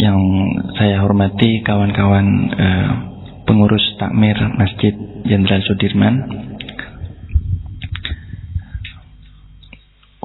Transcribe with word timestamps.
yang 0.00 0.18
saya 0.80 1.04
hormati 1.04 1.60
kawan-kawan 1.60 2.26
uh, 2.56 2.90
pengurus 3.44 3.84
takmir 4.00 4.36
Masjid 4.56 4.96
Jenderal 5.28 5.60
Sudirman 5.68 6.24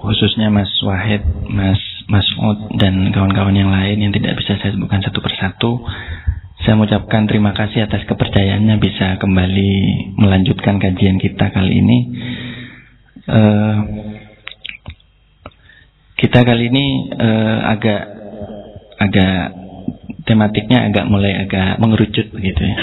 khususnya 0.05 0.53
Mas 0.53 0.69
Wahid, 0.85 1.25
Mas 1.49 1.81
Masud 2.05 2.77
dan 2.77 3.09
kawan-kawan 3.09 3.57
yang 3.57 3.73
lain 3.73 3.97
yang 3.97 4.13
tidak 4.13 4.37
bisa 4.37 4.61
saya 4.61 4.77
sebutkan 4.77 5.01
satu 5.01 5.19
persatu. 5.25 5.81
Saya 6.61 6.77
mengucapkan 6.77 7.25
terima 7.25 7.57
kasih 7.57 7.89
atas 7.89 8.05
kepercayaannya 8.05 8.77
bisa 8.77 9.17
kembali 9.17 9.71
melanjutkan 10.21 10.77
kajian 10.77 11.17
kita 11.17 11.49
kali 11.49 11.81
ini. 11.81 11.97
Uh, 13.25 13.77
kita 16.21 16.45
kali 16.45 16.69
ini 16.69 16.85
uh, 17.17 17.73
agak 17.73 18.01
agak 19.01 19.64
tematiknya 20.25 20.89
agak 20.89 21.05
mulai 21.07 21.45
agak 21.45 21.77
mengerucut 21.79 22.31
begitu 22.33 22.61
ya. 22.65 22.77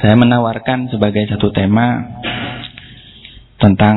Saya 0.00 0.16
menawarkan 0.16 0.88
sebagai 0.88 1.28
satu 1.28 1.52
tema 1.52 2.00
tentang 3.60 3.96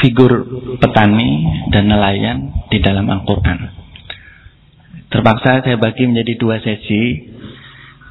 figur 0.00 0.32
petani 0.80 1.44
dan 1.68 1.88
nelayan 1.88 2.52
di 2.72 2.80
dalam 2.80 3.04
Al-Quran. 3.08 3.58
Terpaksa 5.12 5.62
saya 5.62 5.76
bagi 5.76 6.08
menjadi 6.08 6.32
dua 6.40 6.56
sesi 6.64 7.28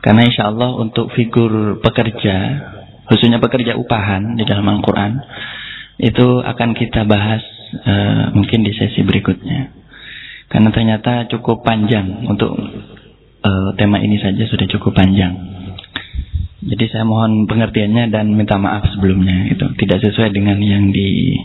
karena 0.05 0.21
insya 0.21 0.53
Allah 0.53 0.77
untuk 0.77 1.09
figur 1.17 1.81
pekerja, 1.81 2.35
khususnya 3.09 3.41
pekerja 3.41 3.73
upahan 3.73 4.37
di 4.37 4.45
dalam 4.45 4.69
Al-Quran, 4.69 5.17
itu 5.97 6.45
akan 6.45 6.77
kita 6.77 7.09
bahas 7.09 7.41
uh, 7.81 8.29
mungkin 8.37 8.61
di 8.61 8.69
sesi 8.77 9.01
berikutnya. 9.01 9.84
Karena 10.45 10.69
ternyata 10.69 11.25
cukup 11.27 11.65
panjang 11.65 12.29
untuk 12.29 12.53
uh, 13.45 13.69
tema 13.77 14.01
ini 14.01 14.17
saja 14.21 14.45
sudah 14.45 14.67
cukup 14.69 14.93
panjang. 14.93 15.33
Jadi 16.65 16.85
saya 16.89 17.05
mohon 17.05 17.45
pengertiannya 17.45 18.09
dan 18.09 18.33
minta 18.33 18.57
maaf 18.57 18.89
sebelumnya 18.89 19.53
itu 19.53 19.65
tidak 19.77 20.01
sesuai 20.01 20.33
dengan 20.33 20.57
yang 20.57 20.89
di 20.89 21.37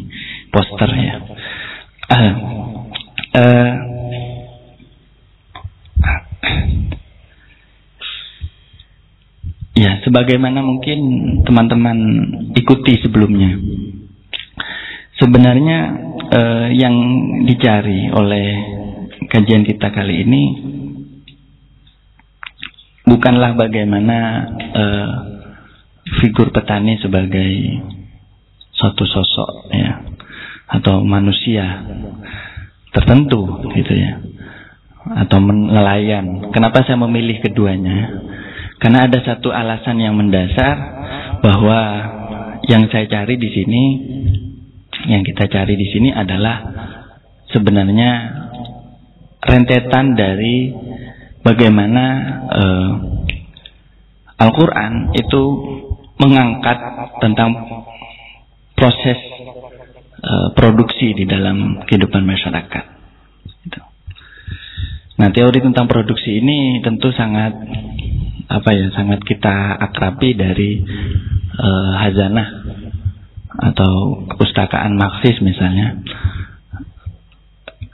poster 0.48 0.89
ya. 0.97 1.17
Uh, 2.11 2.34
uh, 3.37 3.73
ya, 9.77 10.01
sebagaimana 10.09 10.64
mungkin 10.64 10.98
teman-teman 11.45 11.98
ikuti 12.57 12.97
sebelumnya. 13.05 13.61
Sebenarnya 15.20 15.79
uh, 16.33 16.69
yang 16.73 16.97
dicari 17.45 18.09
oleh 18.09 18.80
kajian 19.31 19.62
kita 19.62 19.95
kali 19.95 20.27
ini 20.27 20.42
bukanlah 23.06 23.55
bagaimana 23.55 24.19
uh, 24.75 25.11
figur 26.19 26.50
petani 26.50 26.98
sebagai 26.98 27.81
suatu 28.75 29.06
sosok 29.06 29.70
ya 29.70 30.03
atau 30.70 31.03
manusia 31.06 31.86
tertentu 32.91 33.70
gitu 33.70 33.92
ya 33.95 34.19
atau 35.01 35.39
nelayan. 35.42 36.53
Kenapa 36.53 36.84
saya 36.84 37.01
memilih 37.01 37.41
keduanya? 37.41 38.20
Karena 38.81 39.08
ada 39.08 39.19
satu 39.25 39.53
alasan 39.53 40.01
yang 40.01 40.17
mendasar 40.17 40.77
bahwa 41.41 41.78
yang 42.69 42.89
saya 42.92 43.08
cari 43.08 43.36
di 43.41 43.48
sini, 43.53 43.84
yang 45.08 45.25
kita 45.25 45.48
cari 45.48 45.75
di 45.77 45.86
sini 45.89 46.12
adalah 46.12 46.64
sebenarnya 47.53 48.11
rentetan 49.41 50.16
dari 50.16 50.72
bagaimana 51.41 52.05
uh, 52.52 52.91
Al-Quran 54.41 55.12
itu 55.16 55.42
mengangkat 56.20 56.78
tentang 57.20 57.50
proses 58.77 59.20
uh, 60.20 60.48
produksi 60.56 61.12
di 61.12 61.24
dalam 61.29 61.84
kehidupan 61.84 62.24
masyarakat. 62.24 62.84
Gitu. 63.64 63.80
Nah 65.20 65.29
teori 65.33 65.61
tentang 65.61 65.89
produksi 65.89 66.40
ini 66.40 66.80
tentu 66.80 67.12
sangat 67.12 67.52
apa 68.50 68.70
ya 68.74 68.90
sangat 68.96 69.23
kita 69.23 69.79
akrabi 69.79 70.34
dari 70.34 70.83
uh, 71.55 71.92
hazanah 72.00 72.48
atau 73.61 74.24
kepustakaan 74.27 74.96
Marxis 74.96 75.39
misalnya 75.45 76.00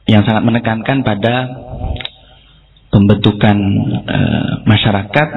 yang 0.07 0.23
sangat 0.23 0.43
menekankan 0.47 1.03
pada 1.03 1.35
pembentukan 2.95 3.59
uh, 4.07 4.53
masyarakat 4.65 5.29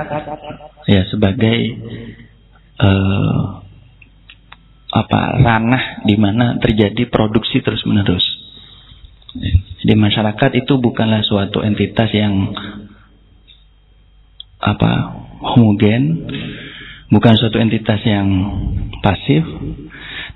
ya 0.85 1.01
sebagai 1.09 1.57
uh, 2.77 3.65
apa 4.89 5.19
ranah 5.41 6.05
di 6.05 6.15
mana 6.17 6.57
terjadi 6.57 7.09
produksi 7.09 7.61
terus 7.61 7.85
menerus. 7.85 8.25
Jadi 9.85 9.93
masyarakat 9.93 10.51
itu 10.57 10.73
bukanlah 10.81 11.21
suatu 11.21 11.61
entitas 11.61 12.09
yang 12.09 12.49
apa 14.59 14.91
homogen, 15.39 16.25
bukan 17.13 17.33
suatu 17.37 17.61
entitas 17.61 18.01
yang 18.01 18.27
pasif 19.05 19.45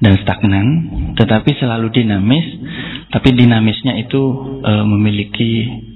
dan 0.04 0.20
stagnan, 0.20 0.68
tetapi 1.16 1.56
selalu 1.56 1.88
dinamis. 1.96 2.44
Tapi 3.08 3.30
dinamisnya 3.32 3.96
itu 4.04 4.22
e, 4.60 4.74
memiliki 4.84 5.52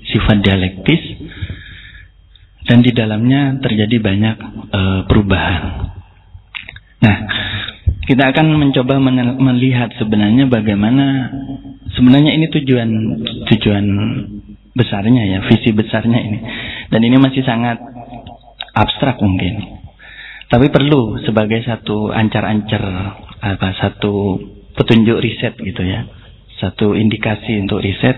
sifat 0.07 0.37
dialektis 0.39 1.01
dan 2.69 2.85
di 2.85 2.93
dalamnya 2.95 3.59
terjadi 3.59 3.99
banyak 3.99 4.37
e, 4.71 4.81
perubahan. 5.09 5.61
Nah, 7.03 7.17
kita 8.07 8.31
akan 8.31 8.55
mencoba 8.55 9.01
melihat 9.41 9.91
sebenarnya 9.99 10.47
bagaimana 10.47 11.33
sebenarnya 11.91 12.31
ini 12.37 12.47
tujuan 12.53 12.89
tujuan 13.51 13.85
besarnya 14.77 15.23
ya, 15.25 15.39
visi 15.51 15.73
besarnya 15.73 16.19
ini. 16.21 16.39
Dan 16.87 17.01
ini 17.03 17.17
masih 17.19 17.43
sangat 17.43 17.81
abstrak 18.77 19.19
mungkin. 19.19 19.83
Tapi 20.47 20.71
perlu 20.71 21.19
sebagai 21.27 21.59
satu 21.67 22.07
ancar-ancar 22.15 22.83
apa 23.43 23.69
satu 23.75 24.39
petunjuk 24.79 25.19
riset 25.19 25.59
gitu 25.59 25.83
ya. 25.83 26.07
Satu 26.57 26.95
indikasi 26.95 27.59
untuk 27.59 27.83
riset 27.83 28.15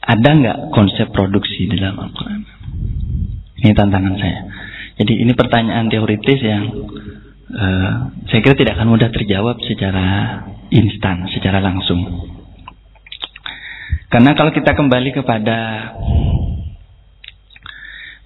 ada 0.00 0.28
nggak 0.32 0.58
konsep 0.72 1.12
produksi 1.12 1.68
di 1.68 1.76
dalam 1.76 2.00
Al-Quran? 2.00 2.42
Ini 3.60 3.72
tantangan 3.76 4.16
saya. 4.16 4.40
Jadi 4.96 5.12
ini 5.20 5.32
pertanyaan 5.36 5.92
teoritis 5.92 6.40
yang 6.40 6.64
uh, 7.52 7.92
saya 8.26 8.40
kira 8.40 8.56
tidak 8.56 8.80
akan 8.80 8.88
mudah 8.96 9.12
terjawab 9.12 9.60
secara 9.68 10.40
instan, 10.72 11.28
secara 11.30 11.60
langsung. 11.60 12.00
Karena 14.10 14.34
kalau 14.34 14.50
kita 14.50 14.74
kembali 14.74 15.10
kepada 15.14 15.58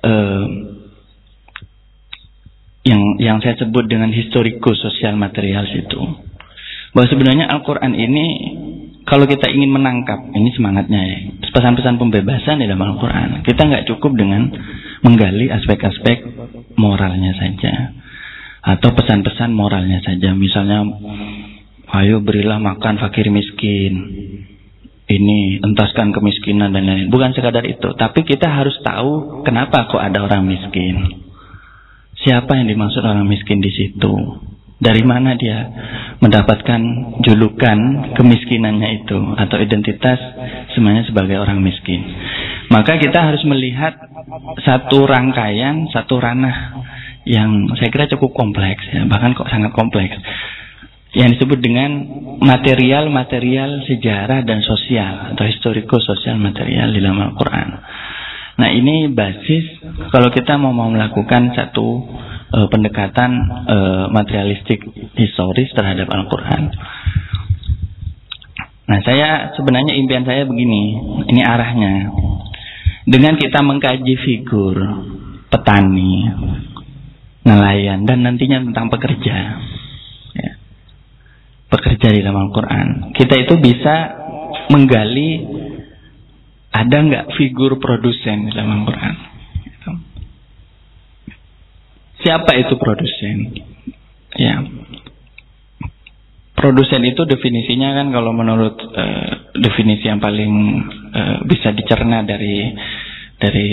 uh, 0.00 0.73
yang 2.84 3.00
yang 3.16 3.38
saya 3.40 3.56
sebut 3.56 3.88
dengan 3.88 4.12
historikus 4.12 4.76
sosial 4.84 5.16
material 5.16 5.64
itu, 5.66 6.00
bahwa 6.92 7.06
sebenarnya 7.08 7.48
Al-Quran 7.48 7.96
ini 7.96 8.26
kalau 9.04 9.28
kita 9.28 9.52
ingin 9.52 9.72
menangkap 9.72 10.20
ini 10.32 10.48
semangatnya 10.56 11.00
ya 11.04 11.18
pesan-pesan 11.52 12.00
pembebasan 12.00 12.60
di 12.60 12.68
dalam 12.68 12.96
Al-Quran 12.96 13.44
kita 13.44 13.62
nggak 13.68 13.84
cukup 13.92 14.16
dengan 14.16 14.48
menggali 15.04 15.52
aspek-aspek 15.52 16.24
moralnya 16.80 17.36
saja 17.36 17.92
atau 18.64 18.96
pesan-pesan 18.96 19.52
moralnya 19.52 20.00
saja. 20.00 20.32
Misalnya 20.32 20.88
ayo 22.00 22.24
berilah 22.24 22.56
makan 22.58 22.96
fakir 22.96 23.28
miskin 23.28 23.92
ini 25.04 25.60
entaskan 25.60 26.16
kemiskinan 26.16 26.72
dan 26.72 26.88
lain-lain 26.88 27.12
bukan 27.12 27.36
sekadar 27.36 27.62
itu 27.68 27.92
tapi 27.94 28.24
kita 28.24 28.48
harus 28.48 28.74
tahu 28.80 29.44
kenapa 29.44 29.86
kok 29.92 30.00
ada 30.00 30.24
orang 30.24 30.48
miskin 30.48 31.23
siapa 32.24 32.56
yang 32.56 32.72
dimaksud 32.72 33.04
orang 33.04 33.28
miskin 33.28 33.60
di 33.60 33.70
situ 33.70 34.12
dari 34.84 35.00
mana 35.06 35.38
dia 35.38 35.70
mendapatkan 36.18 36.80
julukan 37.22 37.78
kemiskinannya 38.18 39.04
itu 39.04 39.18
atau 39.38 39.56
identitas 39.62 40.18
semuanya 40.76 41.06
sebagai 41.06 41.38
orang 41.38 41.62
miskin. 41.62 42.02
Maka 42.68 42.98
kita 42.98 43.32
harus 43.32 43.40
melihat 43.48 43.96
satu 44.60 45.08
rangkaian, 45.08 45.88
satu 45.88 46.20
ranah 46.20 46.84
yang 47.24 47.72
saya 47.80 47.88
kira 47.88 48.10
cukup 48.12 48.36
kompleks 48.36 48.84
ya, 48.92 49.08
bahkan 49.08 49.32
kok 49.32 49.48
sangat 49.48 49.72
kompleks. 49.72 50.18
Yang 51.14 51.38
disebut 51.38 51.62
dengan 51.62 51.90
material-material 52.42 53.86
sejarah 53.86 54.42
dan 54.42 54.58
sosial 54.66 55.30
atau 55.32 55.46
historiko 55.46 56.02
sosial 56.02 56.42
material 56.42 56.90
di 56.90 56.98
dalam 56.98 57.30
Al-Quran. 57.30 57.68
Nah 58.54 58.68
ini 58.70 59.10
basis 59.10 59.82
kalau 60.14 60.30
kita 60.30 60.54
mau 60.54 60.70
mau 60.70 60.86
melakukan 60.86 61.54
satu 61.58 61.88
uh, 62.54 62.66
pendekatan 62.70 63.30
uh, 63.66 64.06
materialistik 64.14 64.82
historis 65.18 65.74
terhadap 65.74 66.06
Al-Quran. 66.06 66.70
Nah, 68.84 69.00
saya 69.00 69.56
sebenarnya 69.56 69.96
impian 69.96 70.28
saya 70.28 70.44
begini, 70.44 70.82
ini 71.32 71.40
arahnya. 71.40 72.12
Dengan 73.08 73.40
kita 73.40 73.64
mengkaji 73.64 74.14
figur 74.20 74.76
petani, 75.48 76.28
nelayan, 77.48 78.04
dan 78.04 78.20
nantinya 78.20 78.60
tentang 78.60 78.92
pekerja, 78.92 79.36
ya, 80.36 80.50
pekerja 81.72 82.12
di 82.12 82.20
dalam 82.20 82.48
Al-Quran, 82.48 83.16
kita 83.16 83.34
itu 83.40 83.56
bisa 83.56 84.20
menggali 84.68 85.30
ada 86.74 86.96
nggak 86.98 87.26
figur 87.38 87.78
produsen 87.78 88.50
dalam 88.50 88.82
Al-Quran. 88.82 89.14
Gitu. 89.62 89.90
Siapa 92.26 92.50
itu 92.58 92.74
produsen? 92.74 93.54
Ya, 94.34 94.58
Produsen 96.54 97.02
itu 97.02 97.26
definisinya 97.26 97.98
kan 97.98 98.14
kalau 98.14 98.30
menurut 98.30 98.78
uh, 98.78 99.52
definisi 99.58 100.06
yang 100.06 100.22
paling 100.22 100.52
uh, 101.12 101.38
bisa 101.44 101.74
dicerna 101.74 102.22
dari 102.22 102.72
dari 103.36 103.70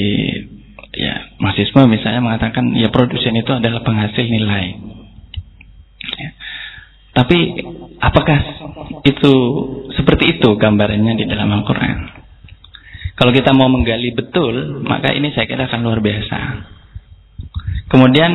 ya 0.91 1.37
mahasiswa 1.37 1.87
misalnya 1.87 2.19
mengatakan 2.19 2.73
ya 2.73 2.89
produsen 2.89 3.37
itu 3.37 3.53
adalah 3.53 3.85
penghasil 3.85 4.25
nilai. 4.27 4.75
Ya. 6.19 6.29
Tapi 7.21 7.37
apakah 8.01 8.39
itu 9.05 9.33
seperti 9.93 10.41
itu 10.41 10.49
gambarannya 10.57 11.21
di 11.21 11.25
dalam 11.29 11.53
Al-Quran? 11.61 12.20
Kalau 13.21 13.37
kita 13.37 13.53
mau 13.53 13.69
menggali 13.69 14.17
betul, 14.17 14.81
maka 14.81 15.13
ini 15.13 15.29
saya 15.29 15.45
kira 15.45 15.69
akan 15.69 15.85
luar 15.85 16.01
biasa. 16.01 16.37
Kemudian 17.85 18.33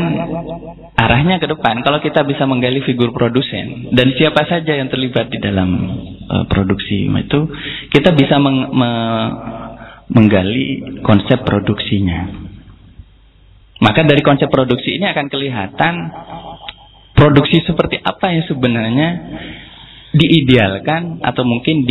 arahnya 0.95 1.43
ke 1.43 1.51
depan, 1.51 1.83
kalau 1.83 1.99
kita 1.99 2.23
bisa 2.23 2.47
menggali 2.47 2.87
figur 2.87 3.11
produsen 3.11 3.91
dan 3.91 4.15
siapa 4.15 4.47
saja 4.47 4.79
yang 4.79 4.87
terlibat 4.87 5.27
di 5.27 5.43
dalam 5.43 5.91
uh, 6.31 6.45
produksi 6.47 7.03
itu, 7.03 7.41
kita 7.91 8.15
bisa 8.15 8.39
meng, 8.39 8.71
me, 8.79 8.91
menggali 10.15 10.87
konsep 11.03 11.43
produksinya. 11.43 12.47
Maka 13.83 14.07
dari 14.07 14.23
konsep 14.23 14.47
produksi 14.47 15.03
ini 15.03 15.11
akan 15.11 15.27
kelihatan 15.27 15.95
produksi 17.19 17.59
seperti 17.67 17.99
apa 18.07 18.39
yang 18.39 18.47
sebenarnya 18.47 19.09
diidealkan 20.15 21.27
atau 21.27 21.43
mungkin 21.43 21.83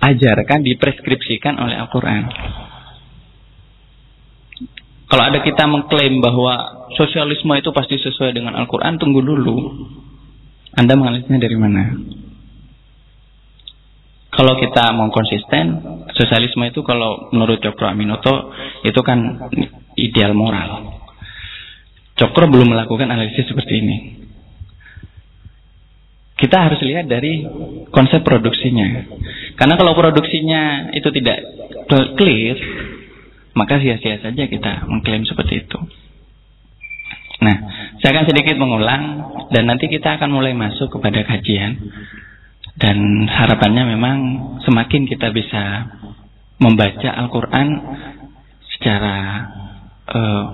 diajarkan, 0.00 0.64
dipreskripsikan 0.64 1.60
oleh 1.60 1.76
Al-Quran. 1.76 2.24
Kalau 5.10 5.22
ada 5.26 5.42
kita 5.42 5.66
mengklaim 5.66 6.22
bahwa 6.22 6.86
sosialisme 6.94 7.50
itu 7.58 7.70
pasti 7.74 7.98
sesuai 8.00 8.32
dengan 8.32 8.56
Al-Quran, 8.56 8.96
tunggu 8.96 9.20
dulu. 9.20 9.56
Anda 10.78 10.94
mengalihnya 10.94 11.36
dari 11.36 11.56
mana? 11.58 11.82
Kalau 14.30 14.54
kita 14.56 14.94
mau 14.94 15.10
konsisten, 15.10 15.82
sosialisme 16.14 16.62
itu 16.70 16.80
kalau 16.86 17.28
menurut 17.34 17.58
Cokro 17.58 17.90
Aminoto 17.90 18.54
itu 18.86 19.00
kan 19.02 19.50
ideal 19.98 20.32
moral. 20.32 21.02
Cokro 22.14 22.46
belum 22.46 22.70
melakukan 22.70 23.10
analisis 23.10 23.50
seperti 23.50 23.74
ini. 23.82 23.98
Kita 26.38 26.56
harus 26.70 26.80
lihat 26.80 27.10
dari 27.10 27.44
konsep 27.92 28.24
produksinya. 28.24 29.12
Karena 29.60 29.76
kalau 29.76 29.92
produksinya 29.92 30.88
itu 30.96 31.12
tidak 31.12 31.36
clear, 32.16 32.56
maka 33.52 33.76
sia-sia 33.76 34.16
saja 34.24 34.48
kita 34.48 34.88
mengklaim 34.88 35.28
seperti 35.28 35.68
itu. 35.68 35.78
Nah, 37.44 37.56
saya 38.00 38.16
akan 38.16 38.26
sedikit 38.32 38.56
mengulang 38.56 39.02
dan 39.52 39.68
nanti 39.68 39.92
kita 39.92 40.16
akan 40.16 40.32
mulai 40.32 40.56
masuk 40.56 40.88
kepada 40.96 41.24
kajian 41.28 41.76
dan 42.80 43.28
harapannya 43.28 43.84
memang 43.96 44.18
semakin 44.64 45.04
kita 45.04 45.28
bisa 45.28 45.92
membaca 46.56 47.10
Al-Quran 47.20 47.68
secara 48.76 49.16
uh, 50.08 50.44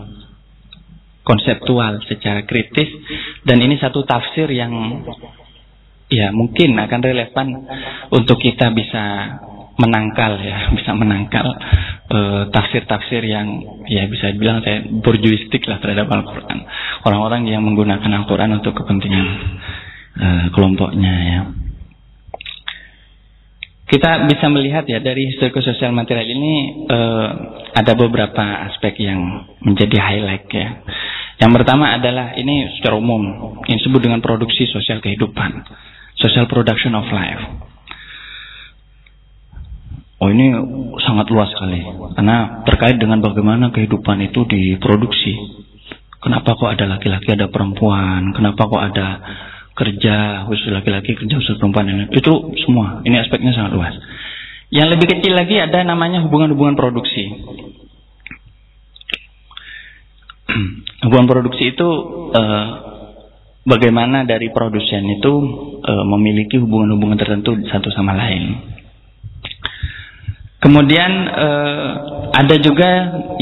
konseptual, 1.27 2.03
secara 2.07 2.43
kritis 2.43 2.91
dan 3.43 3.63
ini 3.63 3.79
satu 3.79 4.03
tafsir 4.03 4.51
yang 4.51 5.03
ya 6.07 6.31
mungkin 6.31 6.79
akan 6.79 7.01
relevan 7.03 7.49
untuk 8.15 8.39
kita 8.39 8.71
bisa 8.71 9.05
menangkal 9.77 10.41
ya, 10.41 10.69
bisa 10.79 10.95
menangkal 10.95 11.57
Eh, 12.07 12.43
tafsir-tafsir 12.55 13.19
uh, 13.19 13.31
yang 13.35 13.47
ya 13.91 14.07
bisa 14.07 14.31
dibilang 14.31 14.63
saya 14.63 14.87
berjuistik 14.87 15.67
lah 15.67 15.83
terhadap 15.83 16.07
Al-Quran. 16.07 16.63
Orang-orang 17.03 17.51
yang 17.51 17.67
menggunakan 17.67 18.07
Al-Quran 18.23 18.63
untuk 18.63 18.79
kepentingan 18.79 19.27
uh, 20.15 20.47
kelompoknya 20.55 21.15
ya. 21.27 21.41
Kita 23.91 24.31
bisa 24.31 24.47
melihat 24.55 24.87
ya 24.87 25.03
dari 25.03 25.35
historical 25.35 25.67
sosial 25.67 25.91
material 25.91 26.31
ini 26.31 26.55
uh, 26.87 27.29
ada 27.75 27.99
beberapa 27.99 28.71
aspek 28.71 29.03
yang 29.03 29.51
menjadi 29.67 29.99
highlight 29.99 30.47
ya. 30.47 30.87
Yang 31.43 31.51
pertama 31.59 31.99
adalah 31.99 32.39
ini 32.39 32.71
secara 32.79 32.95
umum 32.95 33.59
yang 33.67 33.83
disebut 33.83 33.99
dengan 33.99 34.23
produksi 34.23 34.71
sosial 34.71 35.03
kehidupan, 35.03 35.59
social 36.21 36.49
production 36.49 36.97
of 36.97 37.07
life. 37.13 37.43
Oh 40.17 40.33
ini 40.33 40.49
sangat 41.05 41.29
luas 41.29 41.53
sekali 41.53 41.85
karena 42.17 42.65
terkait 42.65 42.97
dengan 42.97 43.21
bagaimana 43.21 43.69
kehidupan 43.69 44.25
itu 44.25 44.49
diproduksi. 44.49 45.37
Kenapa 46.25 46.57
kok 46.57 46.73
ada 46.73 46.89
laki-laki, 46.89 47.37
ada 47.37 47.53
perempuan? 47.53 48.33
Kenapa 48.33 48.65
kok 48.65 48.81
ada 48.81 49.21
kerja 49.77 50.49
khusus 50.49 50.73
laki-laki, 50.73 51.15
kerja 51.15 51.37
khusus 51.37 51.61
perempuan? 51.61 52.09
Itu 52.11 52.57
semua. 52.65 53.05
Ini 53.05 53.29
aspeknya 53.29 53.53
sangat 53.53 53.77
luas. 53.77 53.95
Yang 54.73 54.99
lebih 54.99 55.07
kecil 55.07 55.37
lagi 55.37 55.61
ada 55.61 55.85
namanya 55.85 56.25
hubungan-hubungan 56.25 56.75
produksi. 56.75 57.37
hubungan 61.07 61.29
produksi 61.29 61.77
itu 61.77 61.89
eh, 62.35 62.67
bagaimana 63.67 64.23
dari 64.23 64.49
produsen 64.55 65.03
itu 65.19 65.33
eh, 65.83 66.05
memiliki 66.07 66.57
hubungan-hubungan 66.63 67.19
tertentu 67.19 67.59
satu 67.67 67.91
sama 67.91 68.15
lain. 68.15 68.75
Kemudian 70.63 71.13
eh, 71.29 71.91
ada 72.33 72.57
juga 72.63 72.91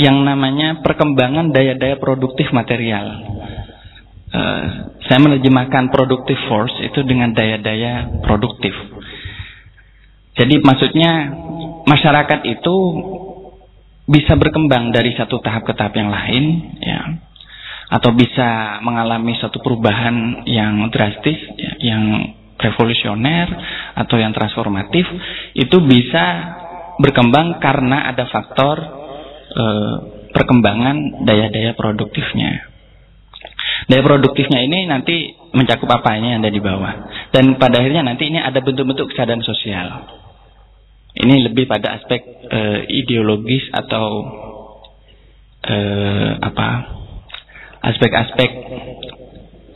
yang 0.00 0.24
namanya 0.24 0.80
perkembangan 0.82 1.52
daya-daya 1.52 2.00
produktif 2.00 2.50
material. 2.50 3.06
Eh, 4.34 4.64
saya 5.06 5.20
menerjemahkan 5.20 5.92
productive 5.92 6.40
force 6.50 6.74
itu 6.82 7.04
dengan 7.04 7.30
daya-daya 7.36 8.24
produktif. 8.24 8.74
Jadi 10.34 10.58
maksudnya 10.58 11.30
masyarakat 11.86 12.40
itu 12.50 12.76
bisa 14.04 14.34
berkembang 14.36 14.90
dari 14.90 15.14
satu 15.14 15.38
tahap 15.38 15.64
ke 15.64 15.72
tahap 15.78 15.94
yang 15.96 16.10
lain, 16.10 16.44
ya, 16.82 17.00
atau 17.90 18.10
bisa 18.16 18.80
mengalami 18.80 19.36
satu 19.36 19.60
perubahan 19.60 20.46
yang 20.48 20.88
drastis, 20.88 21.40
ya, 21.58 21.72
yang 21.80 22.04
revolusioner 22.56 23.48
atau 23.98 24.16
yang 24.16 24.32
transformatif, 24.32 25.04
itu 25.52 25.76
bisa 25.84 26.24
berkembang 26.96 27.58
karena 27.58 28.08
ada 28.08 28.24
faktor 28.30 28.76
e, 29.50 29.64
perkembangan 30.30 31.26
daya-daya 31.26 31.74
produktifnya. 31.74 32.72
Daya 33.90 34.00
produktifnya 34.00 34.64
ini 34.64 34.88
nanti 34.88 35.34
mencakup 35.52 35.90
apa 35.90 36.16
ini 36.16 36.34
yang 36.34 36.40
ada 36.40 36.52
di 36.54 36.62
bawah. 36.62 36.94
Dan 37.34 37.58
pada 37.60 37.82
akhirnya 37.82 38.06
nanti 38.06 38.30
ini 38.30 38.40
ada 38.40 38.62
bentuk-bentuk 38.64 39.12
kesadaran 39.12 39.44
sosial. 39.44 40.08
Ini 41.14 41.46
lebih 41.50 41.70
pada 41.70 42.00
aspek 42.00 42.22
e, 42.48 42.60
ideologis 42.90 43.70
atau 43.70 44.06
e, 45.62 45.76
apa 46.42 46.68
aspek-aspek 47.84 48.50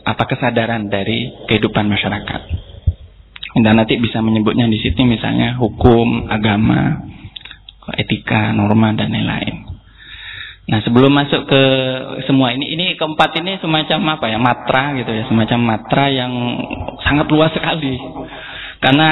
apa 0.09 0.23
kesadaran 0.25 0.89
dari 0.89 1.29
kehidupan 1.45 1.85
masyarakat. 1.85 2.41
Dan 3.59 3.81
nanti 3.81 3.97
bisa 3.97 4.21
menyebutnya 4.21 4.69
di 4.69 4.77
sini 4.77 5.17
misalnya 5.17 5.57
hukum, 5.57 6.29
agama, 6.29 7.01
etika, 7.97 8.53
norma 8.53 8.93
dan 8.93 9.09
lain-lain. 9.09 9.65
Nah 10.69 10.85
sebelum 10.85 11.09
masuk 11.09 11.49
ke 11.49 11.63
semua 12.29 12.53
ini, 12.53 12.69
ini 12.77 12.93
keempat 12.93 13.41
ini 13.41 13.57
semacam 13.57 14.21
apa 14.21 14.25
ya 14.29 14.37
matra 14.37 14.93
gitu 15.01 15.09
ya, 15.09 15.25
semacam 15.25 15.59
matra 15.65 16.13
yang 16.13 16.33
sangat 17.01 17.25
luas 17.33 17.49
sekali. 17.57 17.97
Karena 18.77 19.09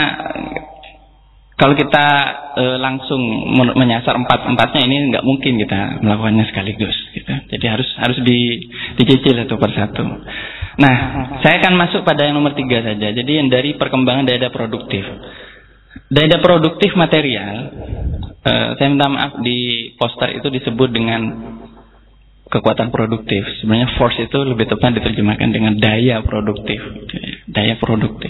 kalau 1.58 1.74
kita 1.74 2.06
e, 2.54 2.66
langsung 2.78 3.18
menyasar 3.58 4.14
empat 4.14 4.46
empatnya 4.46 4.82
ini 4.86 5.10
nggak 5.10 5.26
mungkin 5.26 5.58
kita 5.58 6.06
melakukannya 6.06 6.46
sekaligus 6.54 6.94
gitu. 7.18 7.34
Jadi 7.50 7.66
harus 7.66 7.90
harus 7.98 8.22
di, 8.22 8.70
dicicil 9.02 9.42
satu 9.42 9.58
persatu. 9.58 10.06
Nah, 10.78 10.96
saya 11.42 11.58
akan 11.58 11.74
masuk 11.74 12.06
pada 12.06 12.30
yang 12.30 12.38
nomor 12.38 12.54
tiga 12.54 12.86
saja. 12.86 13.10
Jadi 13.10 13.32
yang 13.42 13.50
dari 13.50 13.74
perkembangan 13.74 14.30
daya 14.30 14.54
produktif. 14.54 15.02
Daya 16.14 16.38
produktif 16.46 16.94
material, 16.94 17.74
uh, 18.46 18.70
saya 18.78 18.88
minta 18.94 19.10
maaf 19.10 19.42
di 19.42 19.92
poster 19.98 20.38
itu 20.38 20.54
disebut 20.54 20.94
dengan 20.94 21.22
kekuatan 22.54 22.94
produktif. 22.94 23.42
Sebenarnya 23.66 23.98
force 23.98 24.22
itu 24.22 24.40
lebih 24.46 24.70
tepat 24.70 24.94
diterjemahkan 24.94 25.50
dengan 25.50 25.74
daya 25.82 26.22
produktif. 26.22 26.80
Daya 27.50 27.82
produktif. 27.82 28.30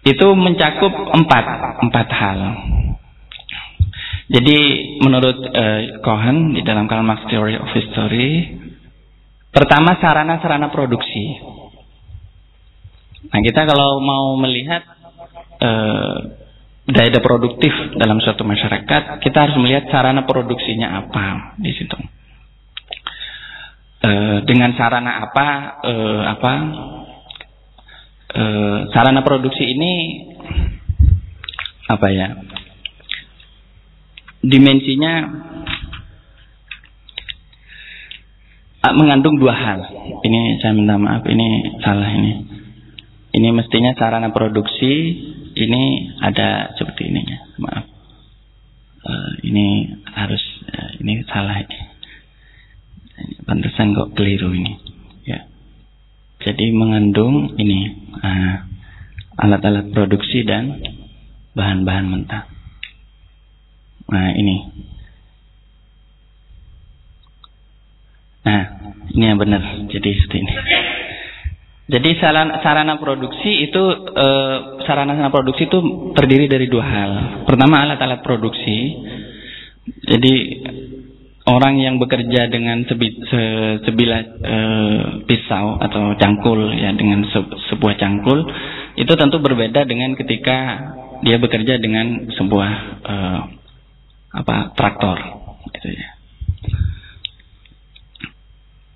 Itu 0.00 0.26
mencakup 0.32 0.92
empat 1.12 1.44
empat 1.84 2.08
hal. 2.08 2.40
Jadi 4.30 4.58
menurut 5.02 5.42
uh, 5.42 5.80
Cohen 6.06 6.54
di 6.54 6.62
dalam 6.62 6.86
Karl 6.86 7.02
Marx 7.02 7.26
Theory 7.26 7.58
of 7.58 7.66
History, 7.74 8.46
pertama 9.50 9.98
sarana-sarana 9.98 10.70
produksi. 10.70 11.34
Nah 13.26 13.40
kita 13.42 13.66
kalau 13.66 13.98
mau 14.00 14.38
melihat 14.38 14.86
uh, 15.60 16.16
daya 16.88 17.20
produktif 17.20 17.74
dalam 17.98 18.22
suatu 18.22 18.46
masyarakat, 18.46 19.18
kita 19.20 19.38
harus 19.50 19.56
melihat 19.58 19.90
sarana 19.90 20.24
produksinya 20.24 21.04
apa 21.04 21.58
di 21.58 21.74
situ. 21.74 21.98
Uh, 24.00 24.40
dengan 24.48 24.72
sarana 24.78 25.26
apa, 25.28 25.46
uh, 25.84 26.22
apa 26.38 26.52
uh, 28.34 28.78
sarana 28.94 29.22
produksi 29.22 29.64
ini 29.64 29.92
apa 31.90 32.08
ya? 32.14 32.28
dimensinya 34.40 35.12
ah, 38.80 38.94
mengandung 38.96 39.36
dua 39.36 39.52
hal. 39.52 39.80
Ini 40.24 40.40
saya 40.64 40.72
minta 40.72 40.96
maaf, 40.96 41.24
ini 41.28 41.76
salah 41.84 42.08
ini. 42.08 42.32
Ini 43.30 43.48
mestinya 43.54 43.94
sarana 43.94 44.34
produksi, 44.34 44.92
ini 45.54 45.82
ada 46.18 46.74
seperti 46.74 47.14
ini 47.14 47.20
ya, 47.22 47.38
maaf. 47.62 47.84
Uh, 49.00 49.32
ini 49.48 49.96
harus, 50.12 50.42
uh, 50.76 50.92
ini 51.00 51.24
salah 51.24 51.56
ini. 51.62 51.78
Pantesan 53.48 53.96
kok 53.96 54.12
keliru 54.12 54.52
ini. 54.52 54.89
Jadi 56.40 56.72
mengandung 56.72 57.52
ini 57.60 58.08
ah, 58.24 58.64
alat-alat 59.40 59.88
uh, 59.88 59.92
produksi 59.92 60.40
dan 60.44 60.80
bahan-bahan 61.52 62.06
mentah. 62.08 62.44
Nah 64.08 64.32
ini. 64.34 64.56
Nah 68.44 68.62
ini 69.12 69.24
yang 69.24 69.36
benar. 69.36 69.62
Jadi 69.92 70.10
seperti 70.16 70.36
ini. 70.40 70.54
Jadi 71.90 72.10
sarana, 72.22 72.62
sarana 72.62 73.02
produksi 73.02 73.66
itu 73.66 73.82
e, 74.14 74.28
sarana 74.86 75.10
sarana 75.18 75.34
produksi 75.34 75.66
itu 75.66 75.78
terdiri 76.14 76.46
dari 76.46 76.70
dua 76.70 76.86
hal. 76.86 77.12
Pertama 77.50 77.82
alat-alat 77.82 78.22
produksi. 78.22 78.94
Jadi 80.06 80.34
orang 81.48 81.80
yang 81.80 81.96
bekerja 81.96 82.52
dengan 82.52 82.84
sebi, 82.84 83.16
se, 83.24 83.40
sebilah 83.88 84.20
e, 84.44 84.56
pisau 85.24 85.80
atau 85.80 86.12
cangkul 86.20 86.72
ya 86.76 86.92
dengan 86.92 87.24
se, 87.24 87.40
sebuah 87.72 87.96
cangkul 87.96 88.44
itu 89.00 89.12
tentu 89.16 89.40
berbeda 89.40 89.88
dengan 89.88 90.12
ketika 90.18 90.58
dia 91.24 91.40
bekerja 91.40 91.80
dengan 91.80 92.28
sebuah 92.36 92.72
e, 93.04 93.14
apa 94.30 94.76
traktor 94.76 95.18
gitu 95.74 95.88
ya. 95.90 96.08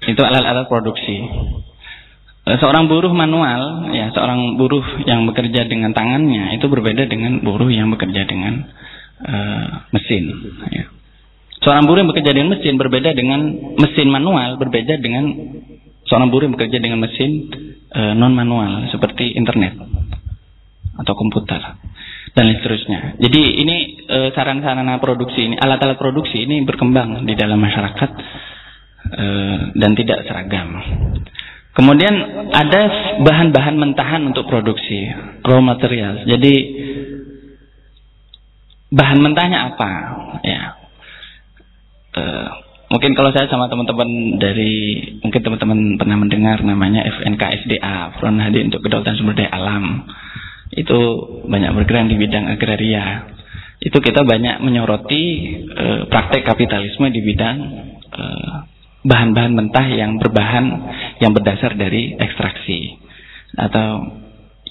Itu 0.04 0.20
alat-alat 0.20 0.68
produksi. 0.68 1.16
Seorang 2.44 2.92
buruh 2.92 3.08
manual, 3.16 3.88
ya 3.96 4.12
seorang 4.12 4.60
buruh 4.60 4.84
yang 5.08 5.24
bekerja 5.24 5.64
dengan 5.64 5.96
tangannya 5.96 6.60
itu 6.60 6.68
berbeda 6.68 7.08
dengan 7.08 7.40
buruh 7.40 7.72
yang 7.72 7.88
bekerja 7.88 8.28
dengan 8.28 8.68
uh, 9.24 9.88
mesin. 9.96 10.28
Ya. 10.68 10.93
Seorang 11.64 11.88
buruh 11.88 12.04
yang 12.04 12.10
bekerja 12.12 12.36
dengan 12.36 12.52
mesin 12.52 12.76
berbeda 12.76 13.10
dengan 13.16 13.40
mesin 13.80 14.08
manual, 14.12 14.60
berbeda 14.60 15.00
dengan 15.00 15.32
seorang 16.04 16.28
buruh 16.28 16.44
yang 16.44 16.54
bekerja 16.60 16.78
dengan 16.78 17.00
mesin 17.00 17.48
uh, 17.88 18.12
non 18.12 18.36
manual 18.36 18.92
seperti 18.92 19.32
internet 19.32 19.80
atau 21.00 21.14
komputer 21.16 21.58
dan 22.34 22.50
seterusnya. 22.58 23.18
Jadi 23.22 23.42
ini 23.62 23.76
e, 24.10 24.18
sarana-sarana 24.34 24.98
produksi 24.98 25.46
ini, 25.46 25.54
alat-alat 25.54 25.94
produksi 25.94 26.42
ini 26.42 26.66
berkembang 26.66 27.22
di 27.22 27.34
dalam 27.38 27.62
masyarakat 27.62 28.10
e, 29.06 29.26
dan 29.78 29.90
tidak 29.94 30.26
seragam. 30.26 30.74
Kemudian 31.74 32.14
ada 32.54 32.82
bahan-bahan 33.22 33.74
mentahan 33.78 34.22
untuk 34.26 34.46
produksi, 34.50 35.10
raw 35.42 35.58
material. 35.62 36.26
Jadi 36.26 36.54
bahan 38.94 39.18
mentahnya 39.18 39.74
apa? 39.74 39.90
Ya, 40.42 40.83
e, 42.14 42.22
mungkin 42.88 43.12
kalau 43.18 43.30
saya 43.34 43.50
sama 43.50 43.66
teman-teman 43.66 44.38
dari 44.38 45.02
mungkin 45.20 45.40
teman-teman 45.42 45.78
pernah 45.98 46.16
mendengar 46.16 46.58
namanya 46.62 47.02
FNKSDA, 47.20 48.18
Front 48.22 48.38
Hadi 48.38 48.70
untuk 48.70 48.80
Kedaulatan 48.86 49.18
Sumber 49.18 49.34
Daya 49.34 49.50
Alam 49.54 50.06
itu 50.74 50.98
banyak 51.46 51.70
bergerak 51.76 52.10
di 52.10 52.16
bidang 52.18 52.50
agraria. 52.50 53.30
Itu 53.78 54.00
kita 54.00 54.24
banyak 54.24 54.64
menyoroti 54.64 55.24
e, 55.60 55.86
praktek 56.08 56.42
kapitalisme 56.46 57.10
di 57.12 57.20
bidang 57.20 57.56
eh, 58.14 58.54
bahan-bahan 59.04 59.52
mentah 59.52 59.86
yang 59.92 60.16
berbahan 60.16 60.66
yang 61.20 61.36
berdasar 61.36 61.76
dari 61.76 62.16
ekstraksi 62.16 62.96
atau 63.54 64.08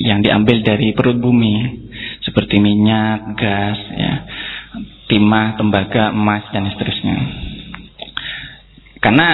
yang 0.01 0.25
diambil 0.25 0.65
dari 0.65 0.91
perut 0.97 1.21
bumi 1.21 1.85
seperti 2.25 2.57
minyak, 2.57 3.38
gas, 3.38 3.79
ya, 3.93 4.13
timah, 5.07 5.60
tembaga, 5.60 6.12
emas 6.15 6.43
dan 6.51 6.67
seterusnya. 6.72 7.17
Karena 9.03 9.27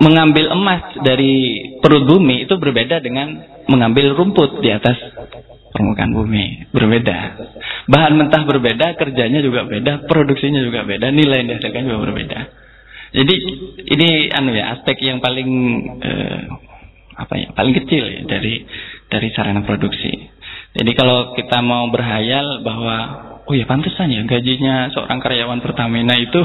mengambil 0.00 0.50
emas 0.56 0.96
dari 1.04 1.62
perut 1.78 2.08
bumi 2.08 2.48
itu 2.48 2.54
berbeda 2.56 2.98
dengan 3.04 3.44
mengambil 3.68 4.16
rumput 4.18 4.58
di 4.64 4.72
atas 4.72 4.98
permukaan 5.72 6.12
bumi 6.12 6.68
berbeda. 6.74 7.16
Bahan 7.86 8.14
mentah 8.18 8.42
berbeda, 8.44 8.98
kerjanya 8.98 9.40
juga 9.40 9.64
beda, 9.64 10.08
produksinya 10.10 10.60
juga 10.64 10.84
beda, 10.84 11.08
nilai 11.14 11.44
yang 11.44 11.48
dihasilkan 11.56 11.86
juga 11.86 12.00
berbeda. 12.08 12.38
Jadi 13.12 13.34
ini 13.92 14.32
anu 14.32 14.56
ya 14.56 14.76
aspek 14.76 14.96
yang 15.04 15.20
paling 15.20 15.48
eh, 16.00 16.40
apa 17.12 17.34
ya 17.36 17.48
paling 17.52 17.76
kecil 17.84 18.04
ya 18.08 18.20
dari 18.24 18.64
dari 19.12 19.28
sarana 19.36 19.62
produksi. 19.68 20.32
Jadi 20.72 20.92
kalau 20.96 21.36
kita 21.36 21.60
mau 21.60 21.92
berhayal 21.92 22.64
bahwa 22.64 22.96
oh 23.52 23.54
ya 23.60 23.68
pantesan 23.68 24.08
ya 24.08 24.24
gajinya 24.24 24.88
seorang 24.96 25.20
karyawan 25.20 25.60
Pertamina 25.60 26.16
itu 26.16 26.40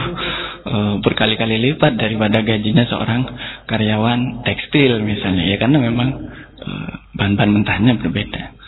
uh, 0.67 0.99
berkali-kali 0.99 1.55
lipat 1.71 1.95
daripada 1.95 2.43
gajinya 2.43 2.83
seorang 2.83 3.23
karyawan 3.63 4.43
tekstil 4.43 4.99
misalnya 5.07 5.47
ya 5.47 5.55
karena 5.55 5.79
memang 5.79 6.09
uh, 6.59 6.91
bahan-bahan 7.15 7.51
mentahnya 7.55 7.95
berbeda. 7.95 8.59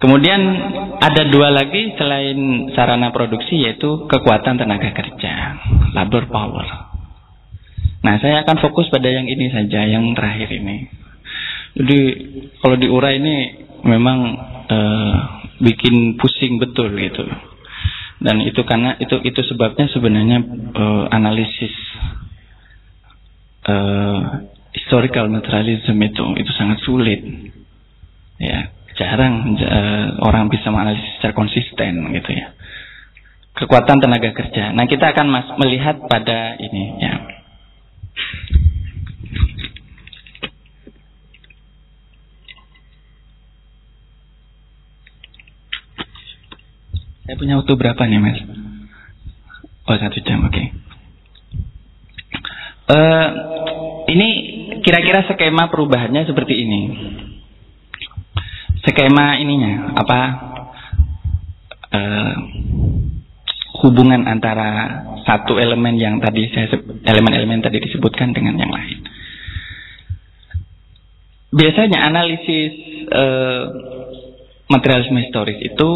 Kemudian 0.00 0.40
ada 0.96 1.28
dua 1.28 1.52
lagi 1.52 1.92
selain 2.00 2.72
sarana 2.72 3.12
produksi 3.12 3.60
yaitu 3.60 4.08
kekuatan 4.08 4.56
tenaga 4.56 4.90
kerja, 4.96 5.32
labor 5.92 6.24
power. 6.32 6.66
Nah, 8.04 8.20
saya 8.20 8.44
akan 8.44 8.60
fokus 8.60 8.92
pada 8.92 9.08
yang 9.08 9.24
ini 9.24 9.48
saja, 9.48 9.84
yang 9.88 10.12
terakhir 10.12 10.52
ini. 10.52 10.88
Jadi 11.76 12.00
kalau 12.60 12.76
diurai 12.76 13.16
ini 13.16 13.36
memang 13.84 14.18
uh, 14.68 15.14
bikin 15.60 16.20
pusing 16.20 16.60
betul 16.60 16.92
gitu. 16.96 17.24
Dan 18.24 18.40
itu 18.40 18.64
karena 18.64 18.96
itu 18.96 19.20
itu 19.20 19.40
sebabnya 19.44 19.84
sebenarnya 19.92 20.40
uh, 20.72 21.04
analisis 21.12 21.74
uh, 23.68 24.48
historical 24.72 25.28
naturalism 25.28 26.00
itu 26.00 26.24
itu 26.40 26.52
sangat 26.56 26.80
sulit. 26.80 27.20
Ya, 28.40 28.72
jarang 28.96 29.60
uh, 29.60 30.06
orang 30.24 30.48
bisa 30.48 30.72
menganalisis 30.72 31.20
secara 31.20 31.36
konsisten 31.36 32.16
gitu 32.16 32.30
ya. 32.32 32.56
Kekuatan 33.54 34.00
tenaga 34.00 34.32
kerja. 34.34 34.72
Nah, 34.72 34.88
kita 34.88 35.14
akan 35.14 35.26
mas 35.30 35.46
melihat 35.60 36.00
pada 36.08 36.56
ini 36.58 37.04
ya. 37.04 37.14
Saya 47.24 47.40
punya 47.40 47.56
waktu 47.56 47.72
berapa 47.72 48.02
nih, 48.04 48.20
Mas? 48.20 48.38
Oh, 49.88 49.96
satu 49.96 50.20
jam, 50.24 50.44
oke. 50.44 50.52
Okay. 50.52 50.66
Uh, 52.84 52.92
eh, 52.92 53.28
ini 54.12 54.28
kira-kira 54.84 55.24
skema 55.24 55.72
perubahannya 55.72 56.28
seperti 56.28 56.52
ini 56.52 56.80
skema 58.84 59.40
ininya 59.40 59.96
apa 59.96 60.20
uh, 61.88 62.34
hubungan 63.80 64.28
antara 64.28 65.00
satu 65.24 65.56
elemen 65.56 65.96
yang 65.96 66.20
tadi 66.20 66.52
saya 66.52 66.68
elemen-elemen 67.08 67.64
tadi 67.64 67.80
disebutkan 67.80 68.36
dengan 68.36 68.60
yang 68.60 68.68
lain. 68.68 69.00
Biasanya 71.56 72.04
analisis 72.04 72.72
uh, 73.08 73.62
materialisme 74.68 75.24
historis 75.24 75.56
itu 75.64 75.90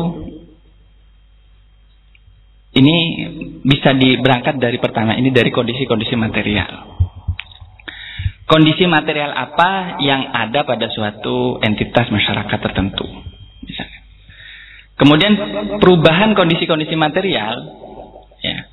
ini 2.79 2.97
bisa 3.67 3.93
diberangkat 3.93 4.57
dari 4.63 4.79
pertama 4.79 5.19
ini 5.19 5.35
dari 5.35 5.51
kondisi-kondisi 5.51 6.15
material 6.15 6.99
kondisi 8.47 8.87
material 8.87 9.35
apa 9.35 10.01
yang 10.01 10.31
ada 10.31 10.63
pada 10.63 10.87
suatu 10.89 11.59
entitas 11.61 12.09
masyarakat 12.09 12.59
tertentu 12.63 13.05
misalnya 13.67 13.99
Kemudian 14.99 15.33
perubahan 15.79 16.35
kondisi-kondisi 16.35 16.99
material, 16.99 17.55
ya, 18.43 18.67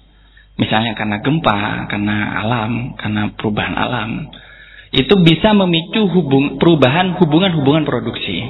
misalnya 0.57 0.97
karena 0.97 1.21
gempa, 1.21 1.85
karena 1.85 2.41
alam, 2.41 2.97
karena 2.97 3.29
perubahan 3.37 3.77
alam, 3.77 4.33
itu 4.89 5.13
bisa 5.21 5.53
memicu 5.53 6.01
hubung, 6.09 6.57
perubahan 6.57 7.13
hubungan-hubungan 7.21 7.85
produksi. 7.85 8.41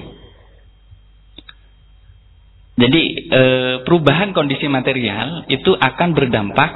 Jadi 2.75 3.31
e, 3.31 3.41
perubahan 3.87 4.35
kondisi 4.35 4.67
material 4.67 5.47
itu 5.47 5.71
akan 5.71 6.11
berdampak 6.11 6.71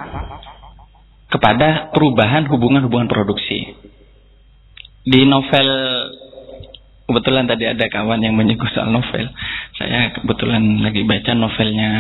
kepada 1.28 1.92
perubahan 1.92 2.48
hubungan-hubungan 2.48 3.12
produksi. 3.12 3.76
Di 5.04 5.28
novel 5.28 5.68
kebetulan 7.04 7.52
tadi 7.52 7.68
ada 7.68 7.86
kawan 7.92 8.24
yang 8.24 8.40
menyinggung 8.40 8.72
soal 8.72 8.96
novel. 8.96 9.28
Saya 9.76 10.16
kebetulan 10.16 10.80
lagi 10.80 11.04
baca 11.04 11.32
novelnya 11.36 11.92